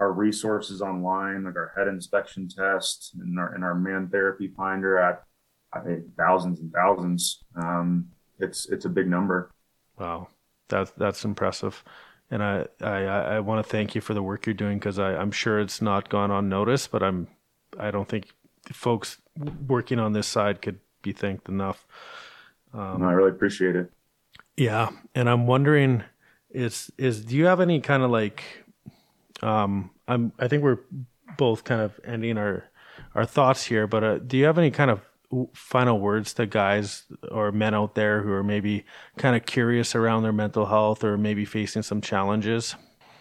our 0.00 0.12
resources 0.12 0.80
online, 0.80 1.44
like 1.44 1.56
our 1.56 1.72
head 1.76 1.88
inspection 1.88 2.48
test 2.48 3.14
and 3.20 3.38
our 3.38 3.54
and 3.54 3.62
our 3.62 3.74
man 3.74 4.08
therapy 4.08 4.48
finder 4.48 4.98
at 4.98 5.22
I 5.72 5.80
think 5.80 6.04
thousands 6.16 6.60
and 6.60 6.72
thousands. 6.72 7.44
Um, 7.56 8.08
it's 8.38 8.66
it's 8.66 8.84
a 8.84 8.88
big 8.88 9.08
number. 9.08 9.50
Wow, 9.98 10.28
that's 10.68 10.90
that's 10.92 11.24
impressive, 11.24 11.82
and 12.30 12.42
I 12.42 12.66
I, 12.80 13.02
I 13.02 13.40
want 13.40 13.64
to 13.64 13.70
thank 13.70 13.94
you 13.94 14.00
for 14.00 14.14
the 14.14 14.22
work 14.22 14.46
you're 14.46 14.54
doing 14.54 14.78
because 14.78 14.98
I'm 14.98 15.30
sure 15.30 15.60
it's 15.60 15.80
not 15.82 16.08
gone 16.08 16.30
unnoticed, 16.30 16.90
but 16.90 17.02
I'm 17.02 17.28
I 17.78 17.90
don't 17.90 18.08
think 18.08 18.32
folks 18.72 19.18
working 19.66 19.98
on 19.98 20.12
this 20.12 20.26
side 20.26 20.62
could 20.62 20.80
be 21.02 21.12
thanked 21.12 21.48
enough. 21.48 21.86
Um, 22.72 23.00
no, 23.00 23.08
I 23.08 23.12
really 23.12 23.30
appreciate 23.30 23.76
it. 23.76 23.90
Yeah, 24.56 24.90
and 25.14 25.28
I'm 25.28 25.46
wondering, 25.46 26.02
is 26.50 26.90
is 26.98 27.24
do 27.24 27.36
you 27.36 27.46
have 27.46 27.60
any 27.60 27.80
kind 27.80 28.02
of 28.02 28.10
like, 28.10 28.42
um, 29.42 29.90
I'm 30.08 30.32
I 30.38 30.48
think 30.48 30.62
we're 30.62 30.80
both 31.36 31.64
kind 31.64 31.80
of 31.80 31.98
ending 32.04 32.38
our 32.38 32.64
our 33.14 33.24
thoughts 33.24 33.64
here, 33.64 33.86
but 33.86 34.04
uh, 34.04 34.18
do 34.18 34.36
you 34.36 34.44
have 34.44 34.58
any 34.58 34.70
kind 34.70 34.90
of 34.90 35.00
final 35.54 36.00
words 36.00 36.34
to 36.34 36.46
guys 36.46 37.04
or 37.30 37.52
men 37.52 37.74
out 37.74 37.94
there 37.94 38.22
who 38.22 38.32
are 38.32 38.44
maybe 38.44 38.84
kind 39.16 39.36
of 39.36 39.44
curious 39.46 39.94
around 39.94 40.22
their 40.22 40.32
mental 40.32 40.66
health 40.66 41.04
or 41.04 41.16
maybe 41.16 41.44
facing 41.44 41.82
some 41.82 42.00
challenges? 42.00 42.74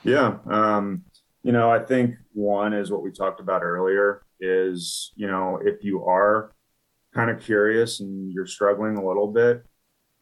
Yeah. 0.04 0.38
Um, 0.50 1.04
you 1.44 1.52
know, 1.52 1.70
I 1.70 1.80
think 1.80 2.16
one 2.34 2.74
is 2.74 2.92
what 2.92 3.04
we 3.04 3.12
talked 3.12 3.40
about 3.40 3.64
earlier 3.64 4.24
is, 4.40 5.12
you 5.16 5.28
know, 5.28 5.60
if 5.64 5.84
you 5.84 6.04
are 6.06 6.54
kind 7.14 7.30
of 7.30 7.40
curious 7.40 8.00
and 8.00 8.32
you're 8.32 8.46
struggling 8.46 8.98
a 8.98 9.06
little 9.06 9.28
bit, 9.28 9.64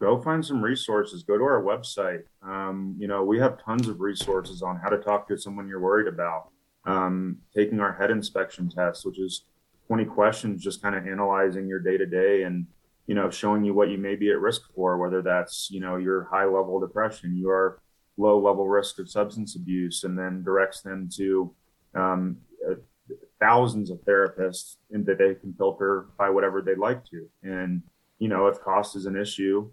go 0.01 0.21
find 0.21 0.45
some 0.45 0.61
resources. 0.61 1.23
Go 1.23 1.37
to 1.37 1.43
our 1.43 1.63
website. 1.63 2.23
Um, 2.41 2.95
you 2.99 3.07
know, 3.07 3.23
we 3.23 3.39
have 3.39 3.63
tons 3.63 3.87
of 3.87 4.01
resources 4.01 4.61
on 4.61 4.77
how 4.77 4.89
to 4.89 4.97
talk 4.97 5.27
to 5.29 5.37
someone 5.37 5.67
you're 5.67 5.79
worried 5.79 6.07
about. 6.07 6.49
Um, 6.85 7.37
taking 7.55 7.79
our 7.79 7.93
head 7.93 8.11
inspection 8.11 8.69
test, 8.69 9.05
which 9.05 9.17
is 9.17 9.45
20 9.87 10.05
questions 10.05 10.63
just 10.63 10.81
kind 10.81 10.95
of 10.95 11.07
analyzing 11.07 11.67
your 11.67 11.79
day 11.79 11.97
to 11.97 12.05
day 12.05 12.43
and 12.43 12.65
you 13.07 13.15
know 13.15 13.29
showing 13.29 13.63
you 13.63 13.73
what 13.73 13.89
you 13.89 13.97
may 13.97 14.15
be 14.15 14.31
at 14.31 14.39
risk 14.39 14.61
for 14.73 14.97
whether 14.97 15.21
that's 15.21 15.69
you 15.71 15.79
know 15.79 15.97
your 15.97 16.23
high 16.31 16.45
level 16.45 16.79
depression 16.79 17.35
your 17.35 17.81
low 18.17 18.39
level 18.39 18.67
risk 18.67 18.99
of 18.99 19.09
substance 19.09 19.55
abuse 19.55 20.03
and 20.03 20.17
then 20.17 20.43
directs 20.43 20.81
them 20.81 21.09
to 21.17 21.53
um, 21.95 22.37
uh, 22.69 22.75
thousands 23.39 23.89
of 23.89 23.97
therapists 24.05 24.77
and 24.91 25.05
that 25.05 25.17
they 25.17 25.35
can 25.35 25.53
filter 25.53 26.07
by 26.17 26.29
whatever 26.29 26.61
they'd 26.61 26.77
like 26.77 27.03
to. 27.05 27.27
And 27.43 27.81
you 28.19 28.29
know 28.29 28.47
if 28.47 28.61
cost 28.61 28.95
is 28.95 29.05
an 29.05 29.17
issue 29.17 29.69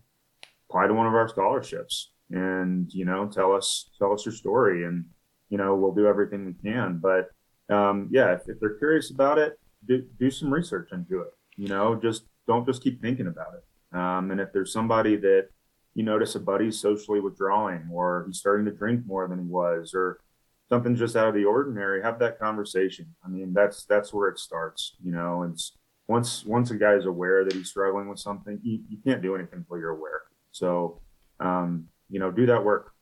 apply 0.68 0.86
to 0.86 0.94
one 0.94 1.06
of 1.06 1.14
our 1.14 1.28
scholarships 1.28 2.12
and 2.30 2.92
you 2.92 3.04
know 3.04 3.26
tell 3.26 3.52
us 3.52 3.90
tell 3.98 4.12
us 4.12 4.24
your 4.24 4.34
story 4.34 4.84
and 4.84 5.04
you 5.50 5.58
know 5.58 5.74
we'll 5.74 5.94
do 5.94 6.06
everything 6.06 6.46
we 6.46 6.70
can. 6.70 7.00
But 7.00 7.30
um, 7.74 8.08
yeah 8.10 8.32
if, 8.32 8.48
if 8.48 8.58
they're 8.58 8.78
curious 8.78 9.10
about 9.10 9.38
it 9.38 9.59
do, 9.86 10.04
do 10.18 10.30
some 10.30 10.52
research 10.52 10.90
into 10.92 11.20
it. 11.20 11.32
You 11.56 11.68
know, 11.68 11.94
just 11.94 12.24
don't 12.46 12.66
just 12.66 12.82
keep 12.82 13.00
thinking 13.00 13.26
about 13.26 13.54
it. 13.54 13.96
Um, 13.96 14.30
and 14.30 14.40
if 14.40 14.52
there's 14.52 14.72
somebody 14.72 15.16
that 15.16 15.48
you 15.94 16.04
notice 16.04 16.34
a 16.34 16.40
buddy's 16.40 16.78
socially 16.78 17.20
withdrawing 17.20 17.88
or 17.92 18.24
he's 18.26 18.38
starting 18.38 18.64
to 18.66 18.72
drink 18.72 19.04
more 19.06 19.26
than 19.26 19.38
he 19.38 19.46
was 19.46 19.92
or 19.94 20.20
something 20.68 20.94
just 20.94 21.16
out 21.16 21.28
of 21.28 21.34
the 21.34 21.44
ordinary, 21.44 22.02
have 22.02 22.18
that 22.20 22.38
conversation. 22.38 23.06
I 23.24 23.28
mean, 23.28 23.52
that's 23.52 23.84
that's 23.84 24.12
where 24.14 24.28
it 24.28 24.38
starts. 24.38 24.96
You 25.02 25.12
know, 25.12 25.42
it's 25.42 25.76
once 26.08 26.44
once 26.44 26.70
a 26.70 26.76
guy 26.76 26.94
is 26.94 27.06
aware 27.06 27.44
that 27.44 27.52
he's 27.52 27.68
struggling 27.68 28.08
with 28.08 28.18
something, 28.18 28.58
you, 28.62 28.80
you 28.88 28.98
can't 29.04 29.22
do 29.22 29.34
anything 29.34 29.60
until 29.60 29.78
you're 29.78 29.90
aware. 29.90 30.22
So, 30.52 31.00
um, 31.40 31.86
you 32.08 32.18
know, 32.20 32.30
do 32.30 32.46
that 32.46 32.64
work. 32.64 32.92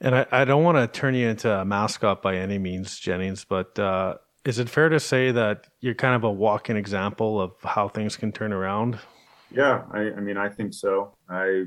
And 0.00 0.14
I, 0.14 0.26
I 0.30 0.44
don't 0.44 0.64
want 0.64 0.76
to 0.78 0.86
turn 0.88 1.14
you 1.14 1.28
into 1.28 1.50
a 1.50 1.64
mascot 1.64 2.22
by 2.22 2.36
any 2.36 2.58
means, 2.58 2.98
Jennings, 2.98 3.44
but 3.44 3.78
uh, 3.78 4.16
is 4.44 4.58
it 4.58 4.68
fair 4.68 4.88
to 4.88 5.00
say 5.00 5.30
that 5.32 5.68
you're 5.80 5.94
kind 5.94 6.14
of 6.14 6.24
a 6.24 6.30
walking 6.30 6.76
example 6.76 7.40
of 7.40 7.52
how 7.62 7.88
things 7.88 8.16
can 8.16 8.30
turn 8.30 8.52
around? 8.52 8.98
Yeah, 9.50 9.84
I, 9.92 10.00
I 10.00 10.20
mean, 10.20 10.36
I 10.36 10.48
think 10.48 10.74
so. 10.74 11.16
I 11.28 11.64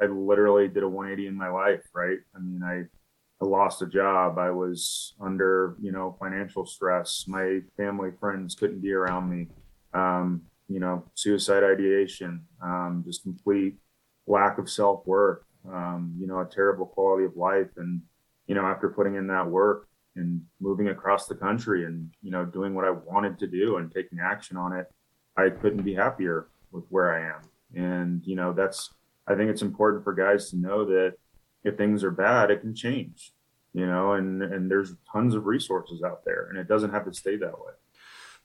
I 0.00 0.06
literally 0.06 0.68
did 0.68 0.82
a 0.82 0.88
180 0.88 1.28
in 1.28 1.36
my 1.36 1.48
life, 1.48 1.82
right? 1.94 2.18
I 2.34 2.38
mean, 2.40 2.62
I, 2.62 2.82
I 3.42 3.46
lost 3.46 3.82
a 3.82 3.86
job. 3.86 4.38
I 4.38 4.50
was 4.50 5.14
under, 5.20 5.76
you 5.80 5.92
know, 5.92 6.16
financial 6.18 6.66
stress. 6.66 7.26
My 7.28 7.60
family, 7.76 8.10
friends 8.18 8.54
couldn't 8.54 8.80
be 8.80 8.92
around 8.92 9.30
me. 9.30 9.48
Um, 9.92 10.42
you 10.68 10.80
know, 10.80 11.04
suicide 11.14 11.62
ideation, 11.62 12.44
um, 12.62 13.04
just 13.06 13.22
complete 13.22 13.76
lack 14.26 14.58
of 14.58 14.68
self 14.68 15.06
worth. 15.06 15.42
Um, 15.66 16.14
you 16.18 16.26
know, 16.26 16.40
a 16.40 16.44
terrible 16.44 16.86
quality 16.86 17.24
of 17.24 17.36
life. 17.36 17.70
And 17.76 18.02
you 18.46 18.54
know, 18.54 18.66
after 18.66 18.88
putting 18.88 19.14
in 19.14 19.28
that 19.28 19.48
work, 19.48 19.88
and 20.16 20.40
moving 20.60 20.88
across 20.88 21.26
the 21.26 21.34
country 21.34 21.84
and 21.84 22.10
you 22.22 22.30
know 22.30 22.44
doing 22.44 22.74
what 22.74 22.84
I 22.84 22.90
wanted 22.90 23.38
to 23.40 23.46
do 23.46 23.76
and 23.76 23.90
taking 23.92 24.18
action 24.20 24.56
on 24.56 24.72
it, 24.72 24.90
I 25.36 25.50
couldn't 25.50 25.82
be 25.82 25.94
happier 25.94 26.48
with 26.72 26.84
where 26.90 27.14
I 27.14 27.36
am. 27.36 27.42
And 27.74 28.22
you 28.24 28.36
know 28.36 28.52
that's 28.52 28.90
I 29.26 29.34
think 29.34 29.50
it's 29.50 29.62
important 29.62 30.04
for 30.04 30.12
guys 30.12 30.50
to 30.50 30.56
know 30.56 30.84
that 30.84 31.14
if 31.64 31.76
things 31.76 32.04
are 32.04 32.10
bad, 32.10 32.50
it 32.50 32.60
can 32.60 32.74
change. 32.74 33.32
You 33.72 33.86
know, 33.86 34.12
and 34.12 34.42
and 34.42 34.70
there's 34.70 34.94
tons 35.10 35.34
of 35.34 35.46
resources 35.46 36.02
out 36.04 36.24
there, 36.24 36.46
and 36.48 36.58
it 36.58 36.68
doesn't 36.68 36.90
have 36.90 37.04
to 37.06 37.12
stay 37.12 37.36
that 37.36 37.58
way. 37.58 37.72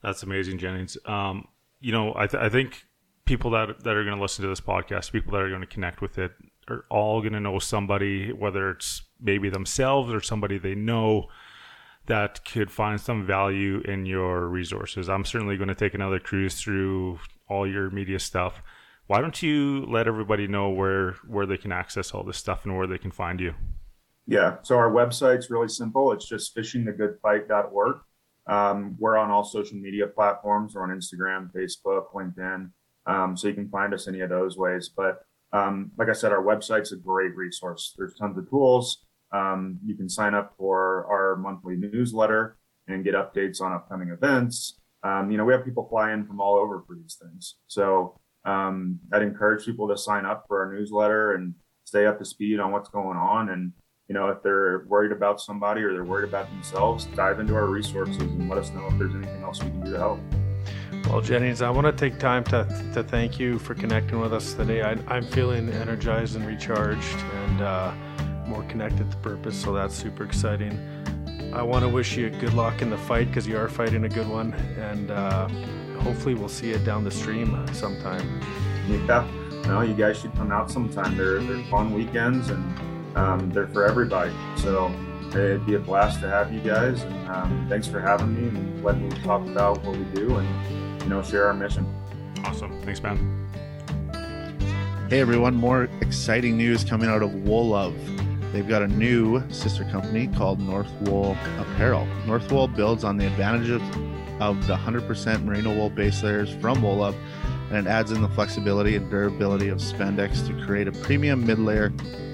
That's 0.02 0.24
amazing, 0.24 0.58
Jennings. 0.58 0.98
Um, 1.06 1.48
you 1.80 1.92
know, 1.92 2.14
I, 2.16 2.26
th- 2.26 2.42
I 2.42 2.50
think 2.50 2.86
people 3.26 3.52
that 3.52 3.84
that 3.84 3.96
are 3.96 4.04
going 4.04 4.16
to 4.16 4.22
listen 4.22 4.42
to 4.44 4.50
this 4.50 4.62
podcast, 4.62 5.12
people 5.12 5.34
that 5.34 5.42
are 5.42 5.50
going 5.50 5.62
to 5.62 5.68
connect 5.68 6.02
with 6.02 6.18
it, 6.18 6.32
are 6.68 6.86
all 6.90 7.22
going 7.22 7.34
to 7.34 7.40
know 7.40 7.60
somebody, 7.60 8.32
whether 8.32 8.72
it's 8.72 9.04
maybe 9.22 9.50
themselves 9.50 10.12
or 10.12 10.22
somebody 10.22 10.58
they 10.58 10.74
know 10.74 11.28
that 12.10 12.44
could 12.44 12.72
find 12.72 13.00
some 13.00 13.26
value 13.26 13.82
in 13.82 14.06
your 14.06 14.48
resources. 14.48 15.08
I'm 15.08 15.24
certainly 15.24 15.58
going 15.58 15.70
to 15.70 15.76
take 15.76 15.94
another 15.94 16.20
cruise 16.20 16.60
through 16.60 17.20
all 17.48 17.68
your 17.68 17.92
media 17.92 18.20
stuff. 18.20 18.62
Why 19.06 19.22
don't 19.22 19.42
you 19.42 19.86
let 19.88 20.08
everybody 20.08 20.48
know 20.48 20.70
where 20.70 21.14
where 21.28 21.46
they 21.46 21.58
can 21.58 21.72
access 21.72 22.12
all 22.12 22.24
this 22.24 22.38
stuff 22.38 22.66
and 22.66 22.76
where 22.76 22.88
they 22.88 22.98
can 22.98 23.12
find 23.12 23.40
you? 23.40 23.54
Yeah, 24.26 24.58
so 24.64 24.76
our 24.78 24.92
website's 24.92 25.50
really 25.50 25.70
simple. 25.70 26.12
It's 26.12 26.28
just 26.28 26.56
fishingthegoodfight.org. 26.56 27.98
Um, 28.48 28.96
we're 29.00 29.18
on 29.18 29.30
all 29.30 29.44
social 29.44 29.78
media 29.78 30.08
platforms. 30.08 30.74
We're 30.74 30.84
on 30.84 30.90
Instagram, 30.90 31.52
Facebook, 31.52 32.12
LinkedIn. 32.14 32.72
Um, 33.06 33.38
so 33.38 33.48
you 33.48 33.54
can 33.54 33.70
find 33.70 33.94
us 33.94 34.08
any 34.08 34.22
of 34.22 34.30
those 34.30 34.58
ways. 34.58 34.90
But 34.90 35.26
um, 35.54 35.92
like 35.98 36.10
I 36.10 36.14
said, 36.14 36.32
our 36.32 36.44
website's 36.44 36.92
a 36.92 36.96
great 36.96 37.36
resource. 37.36 37.94
There's 37.98 38.16
tons 38.16 38.38
of 38.38 38.50
tools. 38.50 39.06
Um, 39.32 39.80
you 39.86 39.96
can 39.96 40.10
sign 40.10 40.34
up 40.34 40.54
for 40.58 41.06
our 41.06 41.36
monthly 41.36 41.76
newsletter 41.76 42.58
and 42.88 43.04
get 43.04 43.14
updates 43.14 43.62
on 43.62 43.72
upcoming 43.72 44.10
events. 44.10 44.80
Um, 45.04 45.32
you 45.32 45.38
know, 45.38 45.46
we 45.46 45.54
have 45.54 45.64
people 45.64 45.88
fly 45.88 46.12
in 46.14 46.26
from 46.26 46.42
all 46.42 46.58
over 46.58 46.84
for 46.86 46.96
these 46.96 47.18
things. 47.22 47.56
So 47.68 48.20
um, 48.46 49.00
I'd 49.14 49.22
encourage 49.22 49.66
people 49.66 49.88
to 49.88 49.98
sign 49.98 50.26
up 50.26 50.46
for 50.48 50.66
our 50.66 50.74
newsletter 50.74 51.34
and 51.34 51.54
stay 51.86 52.06
up 52.06 52.20
to 52.20 52.26
speed 52.26 52.60
on 52.60 52.72
what's 52.72 52.90
going 52.90 53.18
on. 53.18 53.50
And, 53.50 53.72
you 54.08 54.16
know, 54.16 54.30
if 54.30 54.42
they're 54.44 54.86
worried 54.88 55.12
about 55.12 55.40
somebody 55.40 55.82
or 55.82 55.94
they're 55.94 56.04
worried 56.04 56.28
about 56.28 56.50
themselves, 56.50 57.06
dive 57.16 57.40
into 57.40 57.56
our 57.56 57.68
resources 57.68 58.18
and 58.18 58.50
let 58.50 58.58
us 58.58 58.72
know 58.72 58.88
if 58.88 58.98
there's 58.98 59.16
anything 59.16 59.44
else 59.44 59.64
we 59.64 59.70
can 59.70 59.82
do 59.82 59.92
to 59.92 59.98
help. 59.98 60.20
Well, 61.06 61.22
Jennings, 61.22 61.62
I 61.62 61.70
want 61.70 61.86
to 61.86 61.94
take 61.94 62.20
time 62.20 62.44
to, 62.46 62.66
to 62.94 63.04
thank 63.04 63.40
you 63.40 63.58
for 63.58 63.74
connecting 63.74 64.20
with 64.20 64.34
us 64.34 64.54
today. 64.54 64.82
I, 64.84 65.18
am 65.18 65.24
feeling 65.24 65.70
energized 65.70 66.36
and 66.36 66.46
recharged, 66.46 67.18
and 67.34 67.62
uh, 67.62 67.94
more 68.50 68.64
connected 68.64 69.10
to 69.12 69.18
purpose. 69.18 69.56
So 69.62 69.72
that's 69.72 69.96
super 69.96 70.24
exciting. 70.24 70.78
I 71.54 71.62
want 71.62 71.84
to 71.84 71.90
wish 71.90 72.18
you 72.18 72.30
good 72.30 72.54
luck 72.54 72.82
in 72.82 72.90
the 72.90 72.98
fight 72.98 73.28
because 73.28 73.48
you 73.48 73.58
are 73.58 73.70
fighting 73.70 74.04
a 74.04 74.10
good 74.10 74.28
one, 74.28 74.54
and 74.78 75.10
uh, 75.10 75.48
hopefully 76.00 76.36
we'll 76.36 76.50
see 76.50 76.72
it 76.72 76.84
down 76.84 77.04
the 77.04 77.12
stream 77.12 77.66
sometime. 77.74 78.42
Yeah, 78.88 79.28
no, 79.66 79.82
you 79.82 79.94
guys 79.94 80.20
should 80.20 80.34
come 80.36 80.52
out 80.52 80.72
sometime. 80.72 81.16
They're 81.16 81.40
they're 81.40 81.64
fun 81.66 81.94
weekends 81.94 82.50
and 82.50 83.18
um, 83.18 83.52
they're 83.52 83.68
for 83.68 83.86
everybody. 83.86 84.32
So 84.58 84.92
it'd 85.30 85.66
be 85.66 85.76
a 85.76 85.80
blast 85.80 86.22
to 86.22 86.30
have 86.30 86.52
you 86.54 86.60
guys. 86.60 87.04
And 87.04 87.30
um, 87.30 87.66
thanks 87.70 87.88
for 87.88 88.00
having 88.00 88.34
me 88.36 88.48
and 88.48 88.84
letting 88.84 89.10
me 89.10 89.16
talk 89.22 89.42
about 89.48 89.84
what 89.84 89.98
we 89.98 90.04
do 90.06 90.38
and 90.38 91.02
you 91.04 91.10
know 91.10 91.22
share 91.22 91.48
our 91.48 91.54
mission. 91.54 91.86
Awesome, 92.46 92.82
thanks, 92.82 93.02
man. 93.02 93.18
Hey 95.10 95.20
everyone, 95.22 95.56
more 95.56 95.90
exciting 96.02 96.58
news 96.58 96.84
coming 96.84 97.10
out 97.10 97.24
of 97.24 97.34
Wool 97.34 97.70
They've 98.52 98.68
got 98.68 98.82
a 98.82 98.88
new 98.88 99.44
sister 99.50 99.84
company 99.86 100.28
called 100.28 100.60
North 100.60 100.92
Wool 101.02 101.38
Apparel. 101.60 102.08
North 102.26 102.52
Wool 102.52 102.68
builds 102.68 103.04
on 103.04 103.18
the 103.18 103.28
advantages 103.28 103.82
of 104.40 104.66
the 104.68 104.76
100% 104.76 105.44
merino 105.44 105.76
wool 105.76 105.90
base 105.90 106.24
layers 106.24 106.50
from 106.56 106.82
Wool 106.82 107.14
and 107.70 107.86
it 107.86 107.88
adds 107.88 108.12
in 108.12 108.22
the 108.22 108.30
flexibility 108.30 108.96
and 108.96 109.10
durability 109.10 109.70
of 109.70 109.78
spandex 109.78 110.46
to 110.48 110.66
create 110.66 110.88
a 110.88 110.92
premium 110.92 111.46
mid 111.46 111.60
layer 111.60 111.90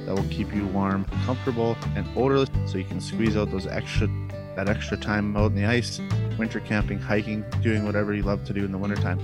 that 0.05 0.15
will 0.15 0.27
keep 0.29 0.53
you 0.53 0.65
warm, 0.67 1.03
comfortable, 1.25 1.75
and 1.95 2.07
odorless 2.15 2.49
so 2.65 2.77
you 2.77 2.83
can 2.85 3.01
squeeze 3.01 3.35
out 3.35 3.51
those 3.51 3.67
extra 3.67 4.07
that 4.55 4.69
extra 4.69 4.95
time 4.95 5.35
out 5.35 5.47
in 5.47 5.55
the 5.55 5.65
ice, 5.65 5.99
winter 6.37 6.61
camping, 6.61 6.97
hiking, 6.97 7.43
doing 7.61 7.85
whatever 7.85 8.13
you 8.13 8.23
love 8.23 8.45
to 8.45 8.53
do 8.53 8.63
in 8.63 8.71
the 8.71 8.77
wintertime. 8.77 9.19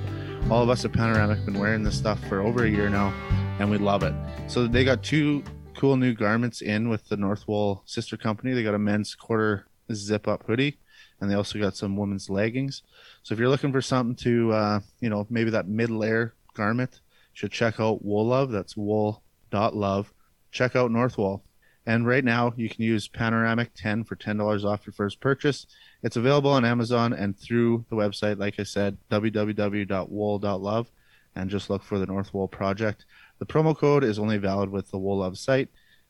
All 0.52 0.62
of 0.62 0.70
us 0.70 0.84
at 0.84 0.92
Panoramic 0.92 1.38
have 1.38 1.46
been 1.46 1.60
wearing 1.60 1.84
this 1.84 1.98
stuff 1.98 2.20
for 2.28 2.42
over 2.42 2.66
a 2.66 2.70
year 2.70 2.90
now, 2.90 3.14
and 3.58 3.72
we 3.72 3.78
love 3.78 4.04
it. 4.04 4.14
So 4.48 4.68
they 4.68 4.84
got 4.84 5.04
two 5.04 5.42
cool 5.82 5.98
new 5.98 6.14
garments 6.14 6.62
in 6.62 6.90
with 6.90 7.10
the 7.10 7.16
Northwool 7.16 7.82
sister 7.86 8.16
company. 8.16 8.54
They 8.54 8.62
got 8.62 8.76
a 8.76 8.80
men's 8.80 9.16
quarter 9.16 9.66
zip 9.92 10.28
up 10.28 10.44
hoodie, 10.46 10.78
and 11.20 11.28
they 11.28 11.34
also 11.34 11.58
got 11.58 11.76
some 11.76 11.98
women's 11.98 12.30
leggings. 12.30 12.84
So 13.24 13.34
if 13.34 13.40
you're 13.40 13.50
looking 13.50 13.72
for 13.72 13.82
something 13.82 14.16
to, 14.18 14.52
uh, 14.52 14.80
you 15.00 15.10
know, 15.10 15.26
maybe 15.32 15.50
that 15.50 15.68
mid 15.68 15.90
layer 15.90 16.36
garment, 16.54 17.02
should 17.34 17.52
check 17.52 17.80
out 17.80 18.06
Wool 18.06 18.28
Love. 18.28 18.52
That's 18.52 18.78
wool 18.78 19.24
dot 19.50 19.76
love. 19.76 20.14
Check 20.52 20.76
out 20.76 20.92
Northwool. 20.92 21.42
And 21.88 22.06
right 22.06 22.24
now, 22.24 22.54
you 22.56 22.70
can 22.70 22.84
use 22.84 23.08
Panoramic 23.08 23.72
10 23.74 24.04
for 24.04 24.16
$10 24.16 24.64
off 24.64 24.86
your 24.86 24.94
first 24.94 25.20
purchase. 25.20 25.66
It's 26.04 26.16
available 26.16 26.52
on 26.52 26.64
Amazon 26.64 27.12
and 27.12 27.36
through 27.36 27.86
the 27.90 27.96
website, 27.96 28.38
like 28.38 28.60
I 28.60 28.64
said, 28.64 29.00
www.wool.love, 29.10 30.92
and 31.36 31.50
just 31.50 31.70
look 31.72 31.82
for 31.82 31.98
the 31.98 32.06
Northwool 32.06 32.52
project. 32.52 33.06
The 33.42 33.48
promo 33.48 33.76
code 33.76 34.04
is 34.04 34.20
only 34.20 34.38
valid 34.38 34.70
with 34.70 34.92
the 34.92 35.00
Wool 35.00 35.18
Love 35.18 35.36
site. 35.36 35.70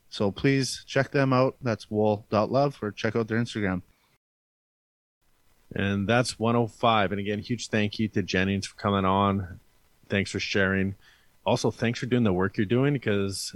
So 0.10 0.32
please 0.32 0.84
check 0.86 1.12
them 1.12 1.32
out. 1.32 1.56
That's 1.62 1.90
wool.love 1.90 2.80
or 2.82 2.92
check 2.92 3.16
out 3.16 3.30
their 3.30 3.40
Instagram. 3.40 3.84
And 5.74 6.10
that's 6.10 6.38
105. 6.38 7.14
And 7.14 7.22
again, 7.22 7.40
huge 7.40 7.70
thank 7.70 8.00
you 8.00 8.10
to 8.10 8.22
Jennings 8.22 8.68
for 8.68 8.76
coming 8.76 9.06
on. 9.06 9.62
Thanks 10.10 10.30
for 10.30 10.42
sharing. 10.42 10.96
Also, 11.46 11.72
thanks 11.72 12.00
for 12.00 12.06
doing 12.06 12.26
the 12.26 12.34
work 12.34 12.58
you're 12.58 12.66
doing 12.66 12.92
because 12.92 13.56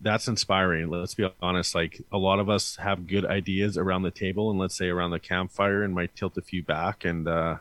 that's 0.00 0.26
inspiring. 0.26 0.88
Let's 0.88 1.12
be 1.12 1.30
honest. 1.42 1.74
Like 1.74 2.00
a 2.10 2.16
lot 2.16 2.38
of 2.38 2.48
us 2.48 2.76
have 2.76 3.06
good 3.06 3.26
ideas 3.26 3.76
around 3.76 4.04
the 4.04 4.10
table 4.10 4.50
and 4.50 4.58
let's 4.58 4.78
say 4.78 4.88
around 4.88 5.10
the 5.10 5.20
campfire 5.20 5.82
and 5.82 5.94
might 5.94 6.16
tilt 6.16 6.38
a 6.38 6.42
few 6.42 6.62
back 6.62 7.04
and, 7.04 7.28
uh, 7.28 7.56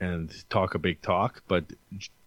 and 0.00 0.32
talk 0.50 0.74
a 0.74 0.80
big 0.80 1.02
talk. 1.02 1.44
But 1.46 1.66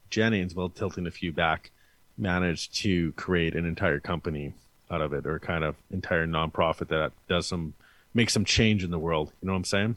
Jennings, 0.10 0.56
while 0.56 0.70
tilting 0.70 1.06
a 1.06 1.12
few 1.12 1.34
back, 1.34 1.72
managed 2.18 2.76
to 2.76 3.12
create 3.14 3.56
an 3.56 3.66
entire 3.66 4.00
company 4.00 4.54
out 4.90 5.02
of 5.02 5.14
it 5.14 5.26
or 5.26 5.40
kind 5.40 5.64
of 5.64 5.76
entire 5.92 6.26
nonprofit 6.26 6.88
that 6.88 7.12
does 7.28 7.48
some, 7.48 7.74
make 8.14 8.30
some 8.30 8.46
change 8.46 8.84
in 8.84 8.92
the 8.92 9.00
world. 9.00 9.34
You 9.42 9.48
know 9.48 9.54
what 9.54 9.58
I'm 9.58 9.64
saying? 9.66 9.96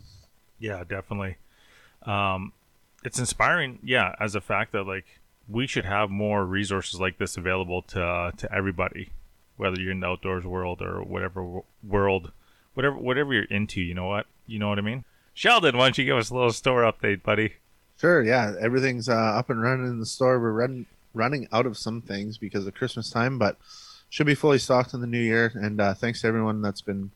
Yeah, 0.58 0.84
definitely. 0.86 1.36
Um, 2.02 2.52
it's 3.04 3.18
inspiring. 3.18 3.78
Yeah, 3.82 4.14
as 4.20 4.34
a 4.34 4.40
fact 4.40 4.72
that 4.72 4.84
like 4.84 5.06
we 5.48 5.66
should 5.66 5.84
have 5.84 6.10
more 6.10 6.44
resources 6.44 7.00
like 7.00 7.18
this 7.18 7.36
available 7.36 7.82
to 7.82 8.02
uh, 8.02 8.30
to 8.32 8.54
everybody, 8.54 9.10
whether 9.56 9.80
you're 9.80 9.92
in 9.92 10.00
the 10.00 10.06
outdoors 10.06 10.44
world 10.44 10.82
or 10.82 11.02
whatever 11.02 11.40
w- 11.42 11.62
world, 11.82 12.32
whatever 12.74 12.96
whatever 12.96 13.32
you're 13.32 13.44
into. 13.44 13.80
You 13.80 13.94
know 13.94 14.06
what? 14.06 14.26
You 14.46 14.58
know 14.58 14.68
what 14.68 14.78
I 14.78 14.82
mean. 14.82 15.04
Sheldon, 15.32 15.76
why 15.76 15.86
don't 15.86 15.98
you 15.98 16.04
give 16.04 16.18
us 16.18 16.30
a 16.30 16.34
little 16.34 16.52
store 16.52 16.82
update, 16.82 17.22
buddy? 17.22 17.54
Sure. 17.98 18.22
Yeah, 18.22 18.54
everything's 18.60 19.08
uh, 19.08 19.14
up 19.14 19.50
and 19.50 19.62
running 19.62 19.86
in 19.86 20.00
the 20.00 20.06
store. 20.06 20.38
We're 20.38 20.52
run, 20.52 20.86
running 21.14 21.48
out 21.52 21.66
of 21.66 21.76
some 21.76 22.00
things 22.00 22.38
because 22.38 22.66
of 22.66 22.74
Christmas 22.74 23.10
time, 23.10 23.38
but 23.38 23.56
should 24.08 24.26
be 24.26 24.34
fully 24.34 24.58
stocked 24.58 24.94
in 24.94 25.00
the 25.00 25.06
new 25.06 25.20
year. 25.20 25.52
And 25.54 25.80
uh, 25.80 25.94
thanks 25.94 26.20
to 26.20 26.26
everyone 26.26 26.62
that's 26.62 26.80
been 26.80 27.10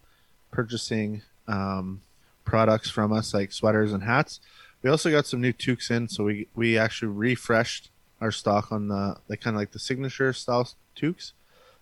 purchasing 0.50 1.22
um, 1.48 2.00
products 2.44 2.90
from 2.90 3.12
us, 3.12 3.34
like 3.34 3.52
sweaters 3.52 3.92
and 3.92 4.04
hats. 4.04 4.40
We 4.82 4.90
also 4.90 5.10
got 5.10 5.26
some 5.26 5.40
new 5.40 5.52
toques 5.52 5.90
in, 5.90 6.08
so 6.08 6.24
we 6.24 6.46
we 6.54 6.78
actually 6.78 7.08
refreshed 7.08 7.90
our 8.20 8.30
stock 8.30 8.70
on 8.70 8.88
the 8.88 9.16
like 9.28 9.40
kind 9.40 9.56
of 9.56 9.60
like 9.60 9.72
the 9.72 9.78
signature 9.78 10.32
style 10.32 10.68
toques, 10.94 11.32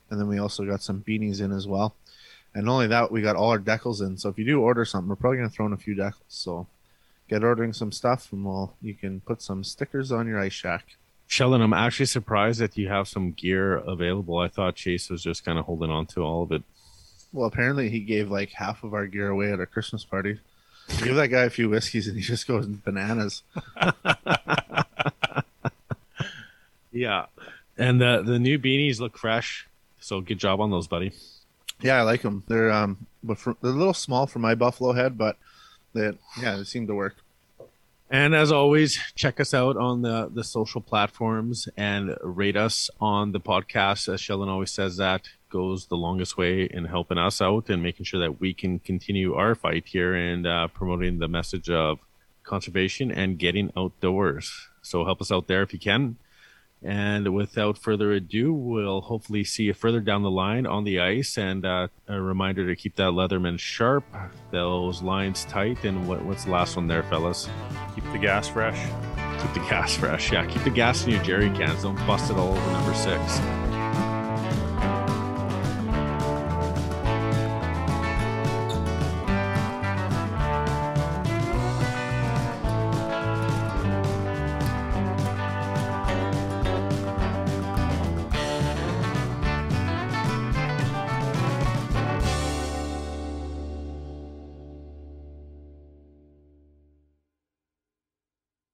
and 0.09 0.20
then 0.20 0.28
we 0.28 0.39
also 0.39 0.64
got 0.64 0.82
some 0.82 1.05
beanies 1.06 1.40
in 1.40 1.52
as 1.52 1.66
well. 1.66 1.94
And 2.55 2.66
not 2.66 2.72
only 2.74 2.86
that, 2.89 3.10
we 3.10 3.22
got 3.22 3.36
all 3.36 3.51
our 3.51 3.59
decals 3.59 4.01
in. 4.01 4.18
So 4.18 4.28
if 4.28 4.39
you 4.39 4.44
do 4.44 4.60
order 4.60 4.84
something, 4.84 5.09
we're 5.09 5.16
probably 5.16 5.39
gonna 5.39 5.51
throw 5.51 5.66
in 5.66 5.72
a 5.72 5.76
few 5.76 5.97
decals. 5.97 6.28
So 6.28 6.66
get 7.28 7.43
ordering 7.43 7.72
some 7.72 7.93
stuff, 7.93 8.32
and 8.32 8.44
we'll 8.44 8.74
you 8.80 8.94
can 8.94 9.20
put 9.20 9.43
some 9.43 9.64
stickers 9.64 10.12
on 10.12 10.28
your 10.28 10.39
ice 10.39 10.52
shack. 10.52 10.97
Sheldon, 11.32 11.62
I'm 11.62 11.72
actually 11.72 12.04
surprised 12.04 12.60
that 12.60 12.76
you 12.76 12.88
have 12.88 13.09
some 13.09 13.32
gear 13.32 13.76
available. 13.76 14.36
I 14.36 14.48
thought 14.48 14.74
Chase 14.74 15.09
was 15.09 15.22
just 15.22 15.46
kind 15.46 15.59
of 15.59 15.64
holding 15.64 15.90
on 15.90 16.04
to 16.09 16.20
all 16.20 16.42
of 16.42 16.52
it. 16.52 16.62
Well, 17.32 17.46
apparently 17.46 17.88
he 17.88 18.00
gave 18.00 18.30
like 18.30 18.52
half 18.52 18.84
of 18.84 18.92
our 18.92 19.06
gear 19.06 19.30
away 19.30 19.50
at 19.50 19.59
our 19.59 19.64
Christmas 19.64 20.04
party. 20.04 20.40
Give 21.02 21.14
that 21.14 21.28
guy 21.28 21.44
a 21.44 21.48
few 21.50 21.70
whiskeys 21.70 22.06
and 22.06 22.18
he 22.18 22.22
just 22.22 22.46
goes 22.46 22.66
bananas. 22.66 23.44
yeah, 26.92 27.24
and 27.78 27.98
the 27.98 28.22
the 28.22 28.38
new 28.38 28.59
beanies 28.59 29.00
look 29.00 29.16
fresh. 29.16 29.66
So 30.00 30.20
good 30.20 30.38
job 30.38 30.60
on 30.60 30.70
those, 30.70 30.86
buddy. 30.86 31.12
Yeah, 31.80 31.96
I 31.96 32.02
like 32.02 32.20
them. 32.20 32.44
They're 32.46 32.70
um, 32.70 33.06
but 33.24 33.38
for, 33.38 33.56
they're 33.62 33.70
a 33.70 33.74
little 33.74 33.94
small 33.94 34.26
for 34.26 34.38
my 34.38 34.54
buffalo 34.54 34.92
head, 34.92 35.16
but 35.16 35.38
they 35.94 36.12
yeah, 36.42 36.56
they 36.56 36.64
seem 36.64 36.86
to 36.88 36.94
work. 36.94 37.16
And 38.12 38.34
as 38.34 38.52
always, 38.52 38.98
check 39.14 39.40
us 39.40 39.55
out 39.55 39.78
on 39.78 40.02
the 40.02 40.30
the 40.30 40.44
social 40.44 40.82
platforms 40.82 41.66
and 41.78 42.14
rate 42.22 42.59
us 42.59 42.90
on 43.01 43.32
the 43.32 43.40
podcast. 43.40 44.12
As 44.12 44.20
Sheldon 44.20 44.51
always 44.51 44.70
says, 44.70 44.98
that 44.98 45.30
goes 45.48 45.86
the 45.86 45.97
longest 45.97 46.36
way 46.36 46.64
in 46.64 46.84
helping 46.84 47.16
us 47.16 47.40
out 47.40 47.70
and 47.70 47.82
making 47.82 48.05
sure 48.05 48.20
that 48.20 48.39
we 48.39 48.52
can 48.52 48.80
continue 48.80 49.32
our 49.32 49.55
fight 49.55 49.86
here 49.86 50.14
and 50.14 50.47
uh, 50.47 50.68
promoting 50.68 51.20
the 51.20 51.28
message 51.28 51.70
of 51.70 52.01
conservation 52.43 53.10
and 53.10 53.39
getting 53.39 53.72
outdoors. 53.78 54.68
So 54.82 55.06
help 55.06 55.22
us 55.22 55.32
out 55.32 55.47
there 55.47 55.62
if 55.62 55.72
you 55.72 55.78
can. 55.78 56.18
And 56.84 57.32
without 57.32 57.78
further 57.78 58.12
ado, 58.12 58.52
we'll 58.52 59.02
hopefully 59.02 59.44
see 59.44 59.64
you 59.64 59.74
further 59.74 60.00
down 60.00 60.22
the 60.22 60.30
line 60.30 60.66
on 60.66 60.82
the 60.84 60.98
ice. 60.98 61.38
And 61.38 61.64
uh, 61.64 61.88
a 62.09 62.20
reminder 62.20 62.66
to 62.66 62.74
keep 62.74 62.96
that 62.96 63.12
Leatherman 63.12 63.59
sharp, 63.59 64.04
those 64.50 65.00
lines 65.00 65.44
tight. 65.44 65.84
And 65.84 66.09
what, 66.09 66.24
what's 66.24 66.44
the 66.44 66.50
last 66.50 66.76
one 66.76 66.88
there, 66.88 67.04
fellas? 67.04 67.48
Keep 67.94 68.04
the 68.12 68.18
gas 68.18 68.48
fresh. 68.48 68.80
Keep 69.40 69.54
the 69.54 69.68
gas 69.68 69.96
fresh. 69.96 70.32
Yeah, 70.32 70.44
keep 70.46 70.62
the 70.64 70.70
gas 70.70 71.04
in 71.04 71.10
your 71.10 71.22
jerry 71.22 71.50
cans. 71.50 71.82
Don't 71.82 71.96
bust 72.06 72.30
it 72.30 72.36
all 72.36 72.48
over 72.56 72.72
number 72.72 72.94
six. 72.94 73.61